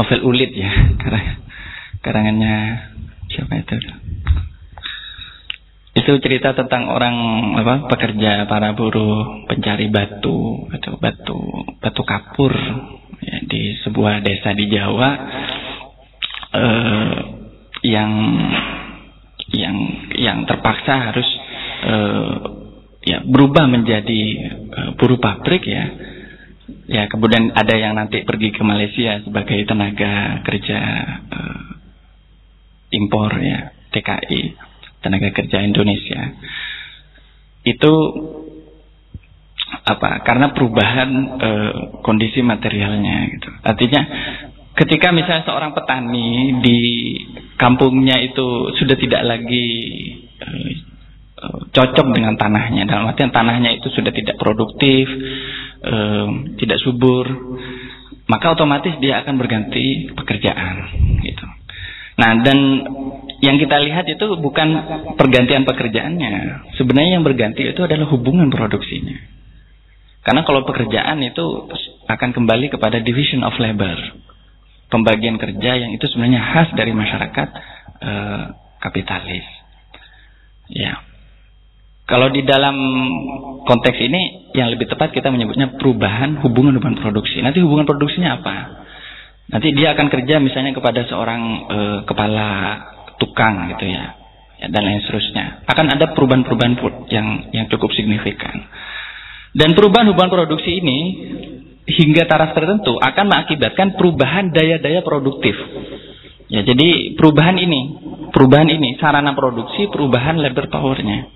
novel 0.00 0.20
Ulit 0.24 0.56
ya, 0.56 0.72
karangannya 2.04 2.56
siapa 3.28 3.60
itu? 3.60 3.76
Itu 5.90 6.22
cerita 6.22 6.54
tentang 6.54 6.86
orang 6.86 7.16
apa 7.58 7.90
pekerja 7.90 8.46
para 8.46 8.78
buruh 8.78 9.42
pencari 9.50 9.90
batu 9.90 10.70
atau 10.70 10.94
batu 11.02 11.38
batu 11.82 12.02
kapur 12.06 12.54
ya, 13.18 13.36
di 13.42 13.74
sebuah 13.82 14.22
desa 14.22 14.54
di 14.54 14.70
Jawa. 14.70 15.10
Eh, 16.50 17.18
yang 17.80 18.12
yang 19.50 19.76
yang 20.14 20.38
terpaksa 20.46 21.10
harus 21.10 21.26
eh, 21.82 22.34
ya 23.10 23.18
berubah 23.26 23.66
menjadi 23.66 24.22
eh, 24.70 24.90
buruh 24.94 25.18
pabrik 25.18 25.66
ya. 25.66 25.84
Ya 26.86 27.10
kemudian 27.10 27.50
ada 27.50 27.74
yang 27.74 27.98
nanti 27.98 28.22
pergi 28.22 28.54
ke 28.54 28.62
Malaysia 28.62 29.26
sebagai 29.26 29.58
tenaga 29.66 30.38
kerja 30.46 30.78
eh, 31.34 31.62
impor 32.94 33.34
ya 33.42 33.74
TKI 33.90 34.69
tenaga 35.00 35.28
kerja 35.32 35.64
Indonesia. 35.64 36.36
Itu 37.64 37.92
apa 39.70 40.22
karena 40.26 40.50
perubahan 40.52 41.10
e, 41.38 41.50
kondisi 42.02 42.40
materialnya 42.42 43.16
gitu. 43.38 43.50
Artinya 43.62 44.02
ketika 44.74 45.12
misalnya 45.14 45.46
seorang 45.46 45.72
petani 45.76 46.58
di 46.62 46.78
kampungnya 47.54 48.18
itu 48.22 48.74
sudah 48.76 48.96
tidak 48.98 49.22
lagi 49.24 49.66
e, 50.40 50.48
cocok 51.70 52.06
dengan 52.12 52.36
tanahnya 52.36 52.84
dalam 52.84 53.08
artian 53.08 53.32
tanahnya 53.32 53.72
itu 53.80 53.88
sudah 53.88 54.12
tidak 54.12 54.36
produktif 54.36 55.08
e, 55.80 55.96
tidak 56.60 56.78
subur 56.84 57.26
maka 58.28 58.54
otomatis 58.54 58.94
dia 59.02 59.24
akan 59.24 59.34
berganti 59.40 60.12
pekerjaan 60.14 60.76
gitu 61.24 61.46
nah 62.20 62.36
dan 62.44 62.58
yang 63.40 63.56
kita 63.56 63.80
lihat 63.80 64.04
itu 64.04 64.24
bukan 64.36 64.68
pergantian 65.16 65.64
pekerjaannya. 65.64 66.32
Sebenarnya 66.76 67.20
yang 67.20 67.24
berganti 67.24 67.64
itu 67.64 67.80
adalah 67.80 68.04
hubungan 68.12 68.52
produksinya. 68.52 69.16
Karena 70.20 70.44
kalau 70.44 70.68
pekerjaan 70.68 71.24
itu 71.24 71.72
akan 72.04 72.30
kembali 72.36 72.68
kepada 72.68 73.00
division 73.00 73.40
of 73.40 73.56
labor. 73.56 73.96
Pembagian 74.92 75.40
kerja 75.40 75.80
yang 75.80 75.96
itu 75.96 76.04
sebenarnya 76.12 76.40
khas 76.52 76.68
dari 76.76 76.92
masyarakat 76.92 77.48
eh, 78.04 78.42
kapitalis. 78.84 79.46
Ya. 80.68 81.00
Kalau 82.04 82.28
di 82.28 82.44
dalam 82.44 82.76
konteks 83.64 83.96
ini 84.02 84.52
yang 84.52 84.68
lebih 84.68 84.90
tepat 84.90 85.14
kita 85.14 85.32
menyebutnya 85.32 85.78
perubahan 85.80 86.42
hubungan-hubungan 86.42 87.00
produksi. 87.00 87.40
Nanti 87.40 87.62
hubungan 87.62 87.86
produksinya 87.86 88.42
apa? 88.42 88.56
Nanti 89.50 89.68
dia 89.74 89.98
akan 89.98 90.06
kerja 90.06 90.38
misalnya 90.38 90.72
kepada 90.72 91.02
seorang 91.10 91.42
eh, 91.66 91.98
kepala 92.06 92.46
tukang 93.18 93.68
gitu 93.74 93.84
ya, 93.90 94.14
ya 94.62 94.66
dan 94.70 94.82
lain 94.86 95.02
seterusnya. 95.02 95.66
Akan 95.66 95.90
ada 95.90 96.14
perubahan-perubahan 96.14 96.74
yang 97.10 97.28
yang 97.50 97.66
cukup 97.66 97.90
signifikan. 97.92 98.70
Dan 99.50 99.74
perubahan 99.74 100.06
hubungan 100.14 100.30
produksi 100.30 100.78
ini 100.78 100.98
hingga 101.90 102.30
taraf 102.30 102.54
tertentu 102.54 102.94
akan 103.02 103.24
mengakibatkan 103.26 103.98
perubahan 103.98 104.54
daya-daya 104.54 105.02
produktif. 105.02 105.58
Ya, 106.50 106.66
jadi 106.66 107.14
perubahan 107.14 107.58
ini, 107.58 107.80
perubahan 108.34 108.66
ini 108.70 108.98
sarana 108.98 109.34
produksi, 109.34 109.86
perubahan 109.90 110.38
labor 110.38 110.66
powernya. 110.70 111.30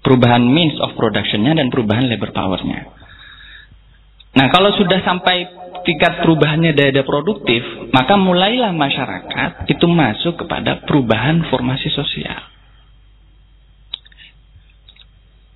Perubahan 0.00 0.44
means 0.44 0.76
of 0.80 0.96
productionnya 0.96 1.56
dan 1.56 1.68
perubahan 1.68 2.08
labor 2.08 2.32
powernya. 2.32 2.95
Nah, 4.36 4.46
kalau 4.52 4.68
sudah 4.76 5.00
sampai 5.00 5.48
tingkat 5.88 6.20
perubahannya 6.20 6.76
daya-daya 6.76 7.06
produktif, 7.08 7.64
maka 7.94 8.20
mulailah 8.20 8.74
masyarakat 8.76 9.70
itu 9.70 9.86
masuk 9.88 10.44
kepada 10.44 10.84
perubahan 10.84 11.46
formasi 11.48 11.88
sosial. 11.94 12.52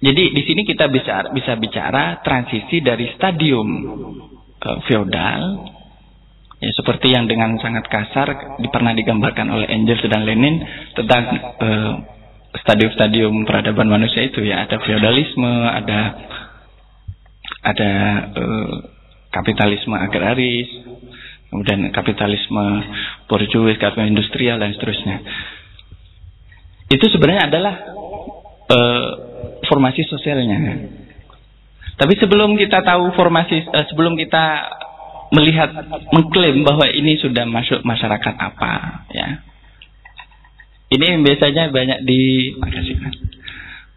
Jadi 0.01 0.33
di 0.33 0.43
sini 0.49 0.65
kita 0.65 0.89
bisa 0.89 1.29
bisa 1.37 1.61
bicara 1.61 2.25
transisi 2.25 2.81
dari 2.81 3.13
stadium 3.21 3.69
uh, 4.65 4.79
feodal 4.89 5.43
ya 6.57 6.73
seperti 6.73 7.13
yang 7.13 7.29
dengan 7.29 7.61
sangat 7.61 7.85
kasar 7.85 8.57
pernah 8.73 8.97
digambarkan 8.97 9.53
oleh 9.53 9.69
Engels 9.69 10.01
dan 10.09 10.25
Lenin 10.25 10.57
tentang 10.97 11.37
uh, 11.37 11.93
stadium-stadium 12.65 13.45
peradaban 13.45 13.93
manusia 13.93 14.25
itu 14.25 14.41
ya 14.41 14.65
ada 14.65 14.81
feodalisme, 14.81 15.53
ada 15.69 16.01
ada 17.61 17.91
uh, 18.35 18.75
kapitalisme 19.31 19.95
agraris, 19.95 20.69
kemudian 21.53 21.93
kapitalisme 21.93 22.65
borjuis, 23.29 23.77
kapitalisme 23.77 24.17
industrial 24.17 24.57
dan 24.59 24.73
seterusnya. 24.75 25.17
Itu 26.91 27.07
sebenarnya 27.13 27.47
adalah 27.47 27.75
uh, 28.67 29.09
formasi 29.69 30.03
sosialnya. 30.09 30.59
Tapi 32.01 32.17
sebelum 32.17 32.57
kita 32.57 32.81
tahu 32.81 33.13
formasi, 33.13 33.69
uh, 33.71 33.87
sebelum 33.93 34.17
kita 34.17 34.45
melihat, 35.31 35.71
mengklaim 36.11 36.67
bahwa 36.67 36.91
ini 36.91 37.15
sudah 37.23 37.47
masuk 37.47 37.87
masyarakat 37.87 38.35
apa, 38.35 39.07
ya. 39.15 39.29
Ini 40.91 41.23
biasanya 41.23 41.71
banyak 41.71 42.03
di, 42.03 42.51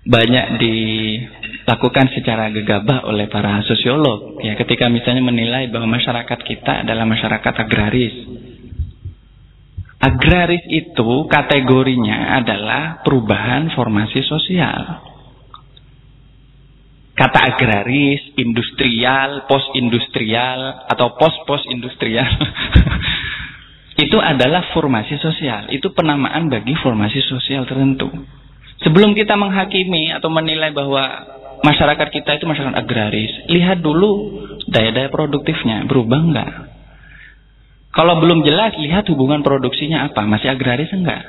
banyak 0.05 0.47
dilakukan 1.53 2.09
secara 2.17 2.49
gegabah 2.49 3.05
oleh 3.05 3.29
para 3.29 3.61
sosiolog 3.63 4.41
ya 4.41 4.57
ketika 4.57 4.89
misalnya 4.89 5.21
menilai 5.21 5.69
bahwa 5.69 5.95
masyarakat 6.01 6.39
kita 6.41 6.81
adalah 6.81 7.05
masyarakat 7.05 7.53
agraris. 7.53 8.15
Agraris 10.03 10.65
itu 10.67 11.09
kategorinya 11.31 12.43
adalah 12.43 12.99
perubahan 13.07 13.71
formasi 13.71 14.19
sosial. 14.27 14.99
Kata 17.13 17.39
agraris, 17.55 18.35
industrial, 18.35 19.47
post-industrial 19.47 20.89
atau 20.91 21.15
post-post 21.15 21.69
industrial 21.71 22.27
itu 24.03 24.17
adalah 24.19 24.73
formasi 24.75 25.21
sosial. 25.23 25.71
Itu 25.71 25.95
penamaan 25.95 26.51
bagi 26.51 26.75
formasi 26.75 27.23
sosial 27.23 27.63
tertentu. 27.63 28.11
Sebelum 28.83 29.15
kita 29.15 29.39
menghakimi 29.39 30.11
atau 30.11 30.27
menilai 30.27 30.75
bahwa 30.75 31.05
masyarakat 31.63 32.07
kita 32.11 32.37
itu 32.37 32.45
masyarakat 32.45 32.75
agraris, 32.75 33.33
lihat 33.47 33.79
dulu 33.79 34.43
daya-daya 34.67 35.09
produktifnya 35.09 35.87
berubah 35.87 36.19
enggak. 36.19 36.51
Kalau 37.93 38.19
belum 38.19 38.43
jelas, 38.43 38.75
lihat 38.77 39.07
hubungan 39.09 39.45
produksinya 39.45 40.11
apa, 40.11 40.27
masih 40.27 40.51
agraris 40.51 40.91
enggak. 40.91 41.23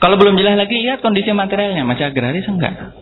Kalau 0.00 0.18
belum 0.18 0.34
jelas 0.34 0.58
lagi, 0.58 0.82
lihat 0.82 1.04
kondisi 1.04 1.30
materialnya, 1.30 1.86
masih 1.86 2.08
agraris 2.10 2.48
enggak. 2.48 2.96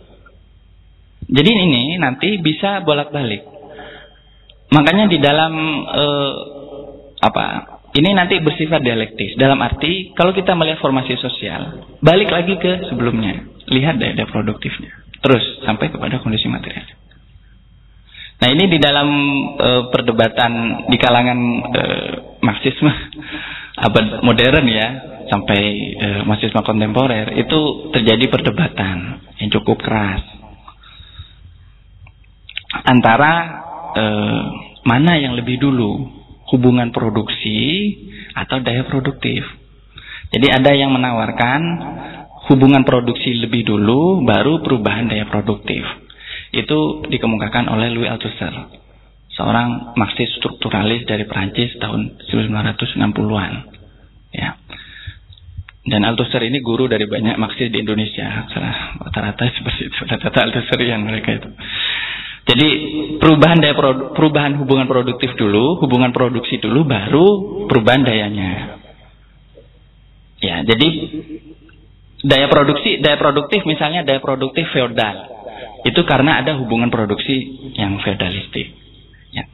Jadi 1.30 1.50
ini 1.54 1.96
nanti 2.02 2.36
bisa 2.42 2.82
bolak-balik. 2.82 3.46
Makanya 4.74 5.06
di 5.06 5.18
dalam 5.22 5.52
eh, 5.86 6.34
apa 7.20 7.44
ini 7.90 8.14
nanti 8.14 8.38
bersifat 8.38 8.86
dialektis. 8.86 9.34
Dalam 9.34 9.58
arti, 9.58 10.14
kalau 10.14 10.30
kita 10.30 10.54
melihat 10.54 10.78
formasi 10.78 11.18
sosial, 11.18 11.82
balik 11.98 12.30
lagi 12.30 12.54
ke 12.54 12.86
sebelumnya. 12.86 13.50
Lihat 13.66 13.98
daya, 13.98 14.14
daya 14.14 14.30
produktifnya. 14.30 15.09
Terus, 15.20 15.44
sampai 15.68 15.92
kepada 15.92 16.20
kondisi 16.24 16.48
material. 16.48 17.00
Nah 18.40 18.48
ini 18.48 18.72
di 18.72 18.78
dalam 18.80 19.08
e, 19.52 19.70
perdebatan 19.92 20.52
di 20.88 20.96
kalangan 20.96 21.38
e, 21.60 21.82
Marxisme 22.40 22.88
abad 23.86 24.24
modern 24.24 24.64
ya, 24.64 24.88
sampai 25.28 25.60
e, 25.92 26.08
Marxisme 26.24 26.64
kontemporer, 26.64 27.36
itu 27.36 27.92
terjadi 27.92 28.32
perdebatan 28.32 29.20
yang 29.44 29.50
cukup 29.60 29.84
keras. 29.84 30.24
Antara 32.88 33.32
e, 33.92 34.04
mana 34.88 35.20
yang 35.20 35.36
lebih 35.36 35.60
dulu 35.60 36.08
hubungan 36.48 36.88
produksi 36.96 37.92
atau 38.32 38.58
daya 38.64 38.88
produktif. 38.88 39.44
Jadi 40.30 40.46
ada 40.48 40.70
yang 40.72 40.94
menawarkan 40.94 41.60
hubungan 42.50 42.82
produksi 42.82 43.38
lebih 43.38 43.62
dulu 43.62 44.26
baru 44.26 44.60
perubahan 44.60 45.06
daya 45.06 45.30
produktif. 45.30 45.86
Itu 46.50 47.06
dikemukakan 47.06 47.70
oleh 47.70 47.94
Louis 47.94 48.10
Althusser, 48.10 48.50
seorang 49.38 49.94
Marxis 49.94 50.34
strukturalis 50.42 51.06
dari 51.06 51.30
Perancis 51.30 51.78
tahun 51.78 52.18
1960-an. 52.26 53.52
Ya. 54.34 54.58
Dan 55.80 56.02
Althusser 56.04 56.42
ini 56.42 56.58
guru 56.58 56.90
dari 56.90 57.06
banyak 57.06 57.38
Marxis 57.38 57.70
di 57.70 57.78
Indonesia. 57.78 58.50
Rata-rata 58.98 59.46
seperti 59.56 59.86
itu. 59.86 59.96
Rata-rata 60.04 60.38
Althusserian 60.50 61.06
mereka 61.06 61.38
itu. 61.38 61.50
Jadi 62.50 62.68
perubahan 63.22 63.62
daya 63.62 63.78
produ, 63.78 64.10
perubahan 64.10 64.58
hubungan 64.58 64.90
produktif 64.90 65.38
dulu, 65.38 65.78
hubungan 65.86 66.10
produksi 66.10 66.58
dulu, 66.58 66.82
baru 66.82 67.26
perubahan 67.70 68.02
dayanya. 68.02 68.80
Ya, 70.40 70.64
jadi 70.64 70.88
daya 72.24 72.46
produksi, 72.52 73.00
daya 73.00 73.16
produktif 73.16 73.64
misalnya 73.64 74.04
daya 74.04 74.20
produktif 74.20 74.68
feodal. 74.72 75.40
Itu 75.84 76.04
karena 76.04 76.44
ada 76.44 76.60
hubungan 76.60 76.92
produksi 76.92 77.40
yang 77.76 77.96
feodalistik. 78.04 78.76
Ya. 79.32 79.48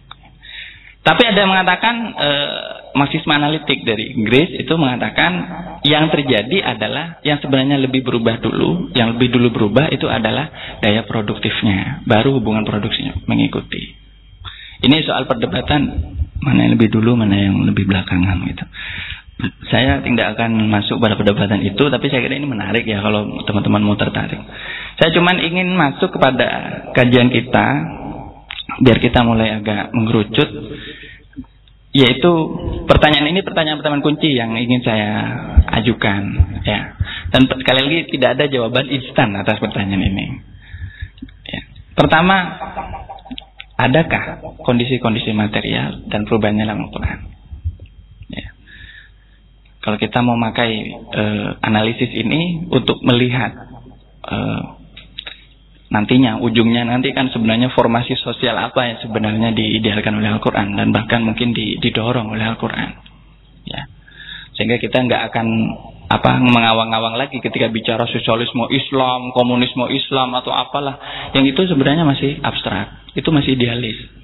Tapi 1.07 1.23
ada 1.23 1.39
yang 1.39 1.51
mengatakan 1.55 1.95
e, 2.19 2.31
Marxisme 2.99 3.31
analitik 3.31 3.87
dari 3.87 4.17
Inggris 4.17 4.57
itu 4.59 4.75
mengatakan 4.75 5.33
yang 5.87 6.11
terjadi 6.11 6.67
adalah 6.67 7.23
yang 7.23 7.39
sebenarnya 7.39 7.79
lebih 7.79 8.03
berubah 8.03 8.43
dulu, 8.43 8.91
yang 8.97 9.15
lebih 9.15 9.31
dulu 9.31 9.55
berubah 9.55 9.87
itu 9.95 10.11
adalah 10.11 10.51
daya 10.83 11.07
produktifnya, 11.07 12.03
baru 12.09 12.41
hubungan 12.41 12.67
produksinya 12.67 13.23
mengikuti. 13.31 13.95
Ini 14.83 15.07
soal 15.07 15.31
perdebatan 15.31 15.83
mana 16.43 16.69
yang 16.69 16.73
lebih 16.75 16.91
dulu, 16.93 17.17
mana 17.17 17.37
yang 17.39 17.55
lebih 17.65 17.87
belakangan 17.87 18.45
gitu. 18.51 18.65
Saya 19.69 20.01
tidak 20.01 20.33
akan 20.33 20.73
masuk 20.73 20.97
pada 20.97 21.13
perdebatan 21.13 21.61
itu, 21.61 21.85
tapi 21.93 22.09
saya 22.09 22.25
kira 22.25 22.41
ini 22.41 22.49
menarik 22.49 22.89
ya 22.89 23.05
kalau 23.05 23.29
teman-teman 23.45 23.85
mau 23.85 23.97
tertarik. 24.01 24.41
Saya 24.97 25.13
cuma 25.13 25.37
ingin 25.37 25.77
masuk 25.77 26.09
kepada 26.09 26.47
kajian 26.97 27.29
kita, 27.29 27.67
biar 28.81 28.97
kita 28.97 29.21
mulai 29.29 29.61
agak 29.61 29.93
mengerucut 29.93 30.49
yaitu 31.97 32.33
pertanyaan 32.85 33.33
ini 33.33 33.41
pertanyaan-pertanyaan 33.41 34.05
kunci 34.05 34.37
yang 34.37 34.53
ingin 34.53 34.85
saya 34.85 35.33
ajukan 35.81 36.23
ya 36.61 36.93
dan 37.33 37.49
sekali 37.49 37.89
lagi 37.89 38.01
tidak 38.13 38.37
ada 38.37 38.45
jawaban 38.53 38.85
instan 38.93 39.33
atas 39.33 39.57
pertanyaan 39.57 40.05
ini 40.05 40.27
ya. 41.49 41.61
pertama 41.97 42.37
adakah 43.77 44.57
kondisi-kondisi 44.65 45.33
material 45.37 46.05
dan 46.09 46.25
perubahannya 46.25 46.65
dalam 46.65 46.89
Al-Quran. 46.89 47.36
Kalau 49.87 50.03
kita 50.03 50.19
mau 50.19 50.35
pakai 50.35 50.71
uh, 51.15 51.63
analisis 51.63 52.11
ini 52.11 52.67
untuk 52.75 52.99
melihat 53.07 53.55
uh, 54.27 54.83
nantinya 55.95 56.43
ujungnya 56.43 56.83
nanti 56.83 57.15
kan 57.15 57.31
sebenarnya 57.31 57.71
formasi 57.71 58.19
sosial 58.19 58.59
apa 58.59 58.83
yang 58.83 58.99
sebenarnya 58.99 59.55
diidealkan 59.55 60.19
oleh 60.19 60.35
Al-Qur'an 60.35 60.75
dan 60.75 60.91
bahkan 60.91 61.23
mungkin 61.23 61.55
didorong 61.55 62.35
oleh 62.35 62.43
Al-Qur'an. 62.43 62.99
Ya. 63.63 63.87
Sehingga 64.59 64.83
kita 64.83 65.07
nggak 65.07 65.23
akan 65.31 65.47
apa 66.07 66.39
mengawang-awang 66.43 67.15
lagi 67.15 67.39
ketika 67.39 67.71
bicara 67.71 68.11
sosialisme 68.11 68.67
Islam, 68.75 69.31
komunisme 69.39 69.87
Islam 69.87 70.35
atau 70.35 70.51
apalah 70.51 70.99
yang 71.31 71.47
itu 71.47 71.63
sebenarnya 71.63 72.03
masih 72.03 72.43
abstrak, 72.43 73.07
itu 73.15 73.31
masih 73.31 73.55
idealis. 73.55 74.16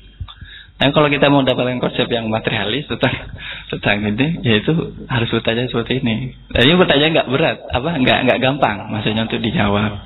Nah, 0.83 0.91
kalau 0.91 1.07
kita 1.07 1.31
mau 1.31 1.47
dapatkan 1.47 1.79
konsep 1.79 2.11
yang 2.11 2.27
materialis 2.27 2.91
tentang 2.91 3.15
tentang 3.71 4.03
ini, 4.03 4.43
yaitu 4.43 4.75
harus 5.07 5.31
bertanya 5.31 5.71
seperti 5.71 6.03
ini. 6.03 6.35
Dan 6.51 6.67
ini 6.67 6.75
pertanyaan 6.75 7.11
nggak 7.23 7.29
berat, 7.31 7.59
apa 7.71 7.91
nggak 8.03 8.19
nggak 8.27 8.39
gampang, 8.43 8.91
maksudnya 8.91 9.31
untuk 9.31 9.39
dijawab. 9.39 10.03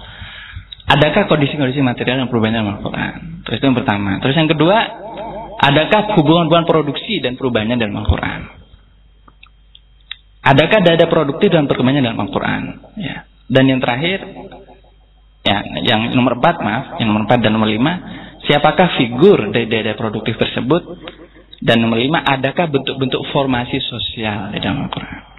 Adakah 0.87 1.33
kondisi-kondisi 1.33 1.81
material 1.81 2.21
yang 2.21 2.29
perubahannya 2.29 2.61
dalam 2.61 2.77
Al-Quran? 2.77 3.15
Terus 3.49 3.57
itu 3.57 3.65
yang 3.65 3.79
pertama. 3.81 4.21
Terus 4.21 4.37
yang 4.37 4.51
kedua, 4.53 4.77
adakah 5.65 6.01
hubungan-hubungan 6.21 6.69
produksi 6.69 7.25
dan 7.25 7.41
perubahannya 7.41 7.81
dalam 7.81 7.97
Al-Quran? 7.97 8.41
Adakah 10.47 10.79
dada 10.85 11.07
produktif 11.09 11.49
dan 11.51 11.67
perkembangannya 11.67 12.13
dalam 12.13 12.21
Al-Quran? 12.21 12.63
Ya. 13.01 13.25
Dan 13.49 13.65
yang 13.67 13.81
terakhir, 13.83 14.23
ya, 15.43 15.59
yang 15.89 16.15
nomor 16.15 16.39
empat 16.39 16.61
maaf, 16.63 17.03
yang 17.03 17.11
nomor 17.11 17.27
empat 17.27 17.43
dan 17.43 17.51
nomor 17.57 17.67
lima, 17.67 18.26
siapakah 18.47 18.97
figur 18.97 19.51
dari 19.51 19.67
dada 19.67 19.99
produktif 19.99 20.39
tersebut? 20.39 20.83
Dan 21.57 21.83
nomor 21.83 21.99
lima, 21.99 22.23
adakah 22.23 22.69
bentuk-bentuk 22.69 23.21
formasi 23.33 23.81
sosial 23.83 24.55
di 24.55 24.61
dalam 24.61 24.87
Al-Quran? 24.87 25.37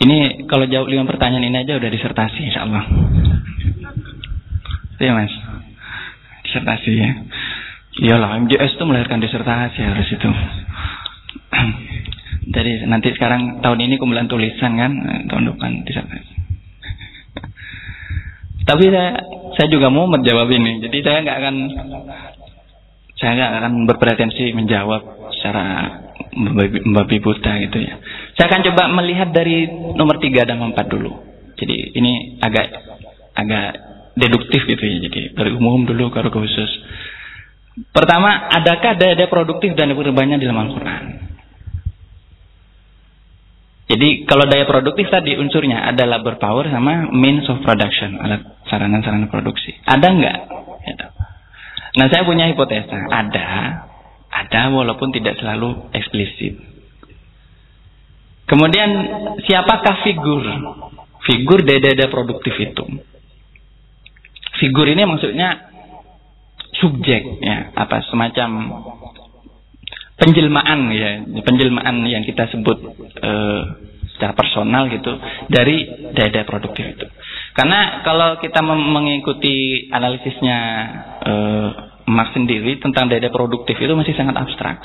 Ini 0.00 0.48
kalau 0.48 0.64
jawab 0.64 0.88
lima 0.88 1.04
pertanyaan 1.04 1.44
ini 1.44 1.60
aja 1.60 1.76
udah 1.76 1.90
disertasi 1.92 2.40
insya 2.40 2.64
Allah. 2.64 2.84
Iya 4.96 5.12
mas, 5.12 5.32
disertasi 6.44 6.90
ya. 6.96 7.10
Iyalah 8.00 8.40
MJS 8.40 8.80
itu 8.80 8.84
melahirkan 8.88 9.20
disertasi 9.20 9.80
harus 9.84 10.08
itu. 10.08 10.30
Jadi 12.56 12.88
nanti 12.88 13.12
sekarang 13.12 13.60
tahun 13.60 13.80
ini 13.84 14.00
kumpulan 14.00 14.24
tulisan 14.24 14.80
kan, 14.80 14.92
tahun 15.28 15.52
depan 15.52 15.84
disertasi. 15.84 16.39
Tapi 18.70 18.84
saya 18.86 19.18
saya 19.58 19.66
juga 19.66 19.90
mau 19.90 20.06
menjawab 20.06 20.46
ini. 20.46 20.78
Jadi 20.78 21.02
saya 21.02 21.26
nggak 21.26 21.38
akan 21.42 21.56
saya 23.18 23.30
nggak 23.34 23.50
akan 23.58 23.72
berpretensi 23.90 24.54
menjawab 24.54 25.34
secara 25.34 25.98
membabi 26.86 27.18
buta 27.18 27.58
gitu 27.66 27.78
ya. 27.82 27.98
Saya 28.38 28.46
akan 28.46 28.62
coba 28.70 28.82
melihat 29.02 29.34
dari 29.34 29.66
nomor 29.98 30.22
tiga 30.22 30.46
dan 30.46 30.62
empat 30.62 30.86
dulu. 30.86 31.18
Jadi 31.58 31.98
ini 31.98 32.38
agak 32.38 32.66
agak 33.34 33.68
deduktif 34.14 34.62
gitu 34.62 34.84
ya. 34.86 34.96
Jadi 35.02 35.34
dari 35.34 35.50
umum 35.50 35.82
dulu 35.82 36.14
ke 36.14 36.22
khusus. 36.30 36.70
Pertama, 37.90 38.50
adakah 38.54 38.98
daya 38.98 39.26
produktif 39.26 39.72
dan 39.74 39.94
perubahannya 39.94 40.38
di 40.38 40.46
dalam 40.46 40.68
Al-Quran? 40.68 41.29
Jadi 43.90 44.22
kalau 44.22 44.46
daya 44.46 44.70
produktif 44.70 45.10
tadi 45.10 45.34
unsurnya 45.34 45.82
ada 45.82 46.06
labor 46.06 46.38
power 46.38 46.70
sama 46.70 47.10
means 47.10 47.42
of 47.50 47.58
production, 47.66 48.22
alat 48.22 48.46
sarana-sarana 48.70 49.26
produksi. 49.26 49.74
Ada 49.82 50.06
nggak? 50.14 50.38
Gitu. 50.86 51.06
Nah 51.98 52.06
saya 52.06 52.22
punya 52.22 52.46
hipotesa, 52.46 53.10
ada, 53.10 53.48
ada 54.30 54.60
walaupun 54.70 55.10
tidak 55.10 55.42
selalu 55.42 55.90
eksplisit. 55.90 56.62
Kemudian 58.46 58.90
siapakah 59.42 60.06
figur? 60.06 60.46
Figur 61.26 61.66
dada-dada 61.66 62.06
produktif 62.14 62.54
itu. 62.62 62.86
Figur 64.62 64.86
ini 64.86 65.02
maksudnya 65.02 65.66
subjek 66.78 67.42
ya, 67.42 67.74
apa 67.74 68.06
semacam 68.06 68.48
penjelmaan 70.20 70.80
ya, 70.92 71.24
penjelmaan 71.40 72.04
yang 72.04 72.22
kita 72.22 72.52
sebut 72.52 72.78
uh, 73.24 73.62
secara 74.12 74.36
personal 74.36 74.92
gitu 74.92 75.16
dari 75.48 75.88
dada 76.12 76.44
produktif 76.44 76.84
itu. 76.84 77.06
Karena 77.56 78.04
kalau 78.04 78.36
kita 78.36 78.60
mengikuti 78.62 79.88
analisisnya 79.88 80.58
uh, 81.24 81.68
Marx 82.04 82.36
sendiri 82.36 82.76
tentang 82.82 83.08
daya 83.08 83.32
produktif 83.32 83.80
itu 83.80 83.92
masih 83.96 84.12
sangat 84.12 84.36
abstrak. 84.36 84.84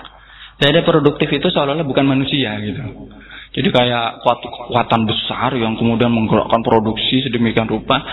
Daya 0.56 0.88
produktif 0.88 1.28
itu 1.28 1.52
seolah-olah 1.52 1.84
bukan 1.84 2.08
manusia 2.08 2.56
gitu. 2.64 3.12
Jadi 3.60 3.68
kayak 3.72 4.24
kekuatan 4.24 5.02
besar 5.08 5.52
yang 5.56 5.76
kemudian 5.76 6.12
menggerakkan 6.12 6.64
produksi 6.64 7.24
sedemikian 7.28 7.68
rupa. 7.68 8.04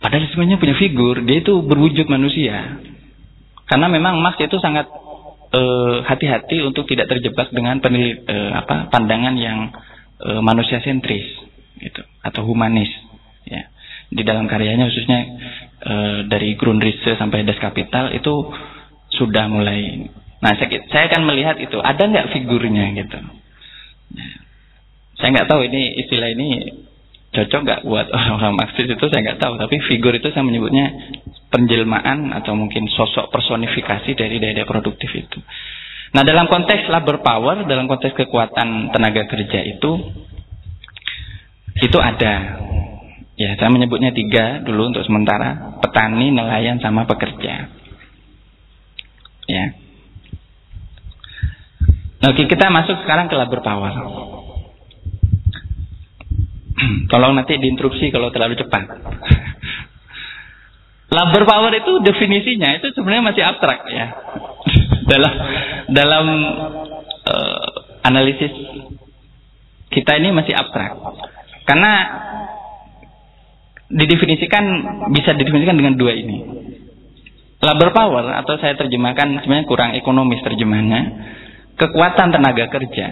Padahal 0.00 0.28
sebenarnya 0.28 0.60
punya 0.60 0.76
figur, 0.76 1.24
dia 1.24 1.40
itu 1.40 1.64
berwujud 1.64 2.04
manusia. 2.12 2.80
Karena 3.66 3.88
memang 3.88 4.20
Marx 4.20 4.36
itu 4.40 4.56
sangat 4.60 4.86
eh, 4.86 5.05
hati-hati 6.06 6.62
uh, 6.62 6.68
untuk 6.68 6.84
tidak 6.90 7.06
terjebak 7.10 7.48
dengan 7.54 7.78
penelit, 7.78 8.26
uh, 8.26 8.60
apa, 8.60 8.90
pandangan 8.90 9.34
yang 9.38 9.70
uh, 10.20 10.40
manusia 10.42 10.82
sentris 10.82 11.24
gitu 11.76 12.02
atau 12.24 12.42
humanis 12.48 12.88
ya 13.44 13.68
di 14.10 14.22
dalam 14.22 14.46
karyanya 14.46 14.86
khususnya 14.86 15.20
e, 15.82 15.94
dari 16.30 16.54
Grundrisse 16.54 17.18
sampai 17.18 17.42
Das 17.42 17.58
Kapital 17.58 18.14
itu 18.14 18.54
sudah 19.18 19.50
mulai. 19.50 20.06
Nah, 20.42 20.52
saya, 20.54 20.78
saya 20.92 21.04
akan 21.10 21.22
melihat 21.26 21.56
itu 21.58 21.78
ada 21.80 22.02
nggak 22.06 22.30
figurnya 22.36 22.92
gitu. 22.94 23.18
Ya. 24.14 24.28
Saya 25.16 25.28
nggak 25.32 25.48
tahu 25.48 25.64
ini 25.66 25.96
istilah 26.06 26.28
ini 26.30 26.48
cocok 27.36 27.60
nggak 27.60 27.80
buat 27.84 28.06
orang-orang 28.16 28.54
Marxis 28.56 28.88
itu 28.88 29.04
saya 29.12 29.20
nggak 29.20 29.40
tahu. 29.44 29.60
Tapi 29.60 29.76
figur 29.84 30.16
itu 30.16 30.32
saya 30.32 30.42
menyebutnya 30.42 30.86
penjelmaan 31.52 32.32
atau 32.32 32.56
mungkin 32.56 32.88
sosok 32.88 33.28
personifikasi 33.28 34.16
dari 34.16 34.40
daya 34.40 34.64
produktif 34.64 35.12
itu. 35.12 35.38
Nah, 36.16 36.24
dalam 36.24 36.48
konteks 36.48 36.88
labor 36.88 37.20
power, 37.20 37.68
dalam 37.68 37.84
konteks 37.84 38.16
kekuatan 38.16 38.94
tenaga 38.94 39.28
kerja 39.28 39.60
itu, 39.68 39.90
itu 41.76 41.98
ada 42.00 42.64
Ya, 43.36 43.52
saya 43.60 43.68
menyebutnya 43.68 44.16
tiga 44.16 44.64
dulu 44.64 44.96
untuk 44.96 45.04
sementara. 45.04 45.76
Petani, 45.84 46.32
nelayan, 46.32 46.80
sama 46.80 47.04
pekerja. 47.04 47.68
Ya. 49.44 49.64
Oke, 52.32 52.48
kita 52.48 52.72
masuk 52.72 52.96
sekarang 53.04 53.28
ke 53.28 53.36
labor 53.36 53.60
power. 53.60 53.92
Tolong 57.10 57.32
nanti 57.36 57.56
diinterupsi 57.56 58.12
kalau 58.12 58.28
terlalu 58.32 58.56
cepat. 58.60 58.84
labor 61.16 61.42
power 61.46 61.72
itu 61.72 61.92
definisinya 62.02 62.76
itu 62.76 62.92
sebenarnya 62.92 63.24
masih 63.24 63.42
abstrak 63.46 63.78
ya. 63.88 64.06
dalam 65.10 65.32
dalam 65.88 66.26
uh, 67.30 67.68
analisis 68.04 68.52
kita 69.88 70.18
ini 70.20 70.34
masih 70.34 70.52
abstrak. 70.52 70.98
Karena 71.66 71.92
didefinisikan 73.86 74.64
bisa 75.14 75.32
didefinisikan 75.34 75.78
dengan 75.78 75.94
dua 75.96 76.12
ini. 76.12 76.38
Labor 77.56 77.90
power 77.96 78.36
atau 78.44 78.60
saya 78.60 78.76
terjemahkan 78.76 79.40
sebenarnya 79.40 79.66
kurang 79.66 79.90
ekonomis 79.96 80.44
terjemahnya. 80.44 81.00
Kekuatan 81.76 82.32
tenaga 82.32 82.72
kerja 82.72 83.06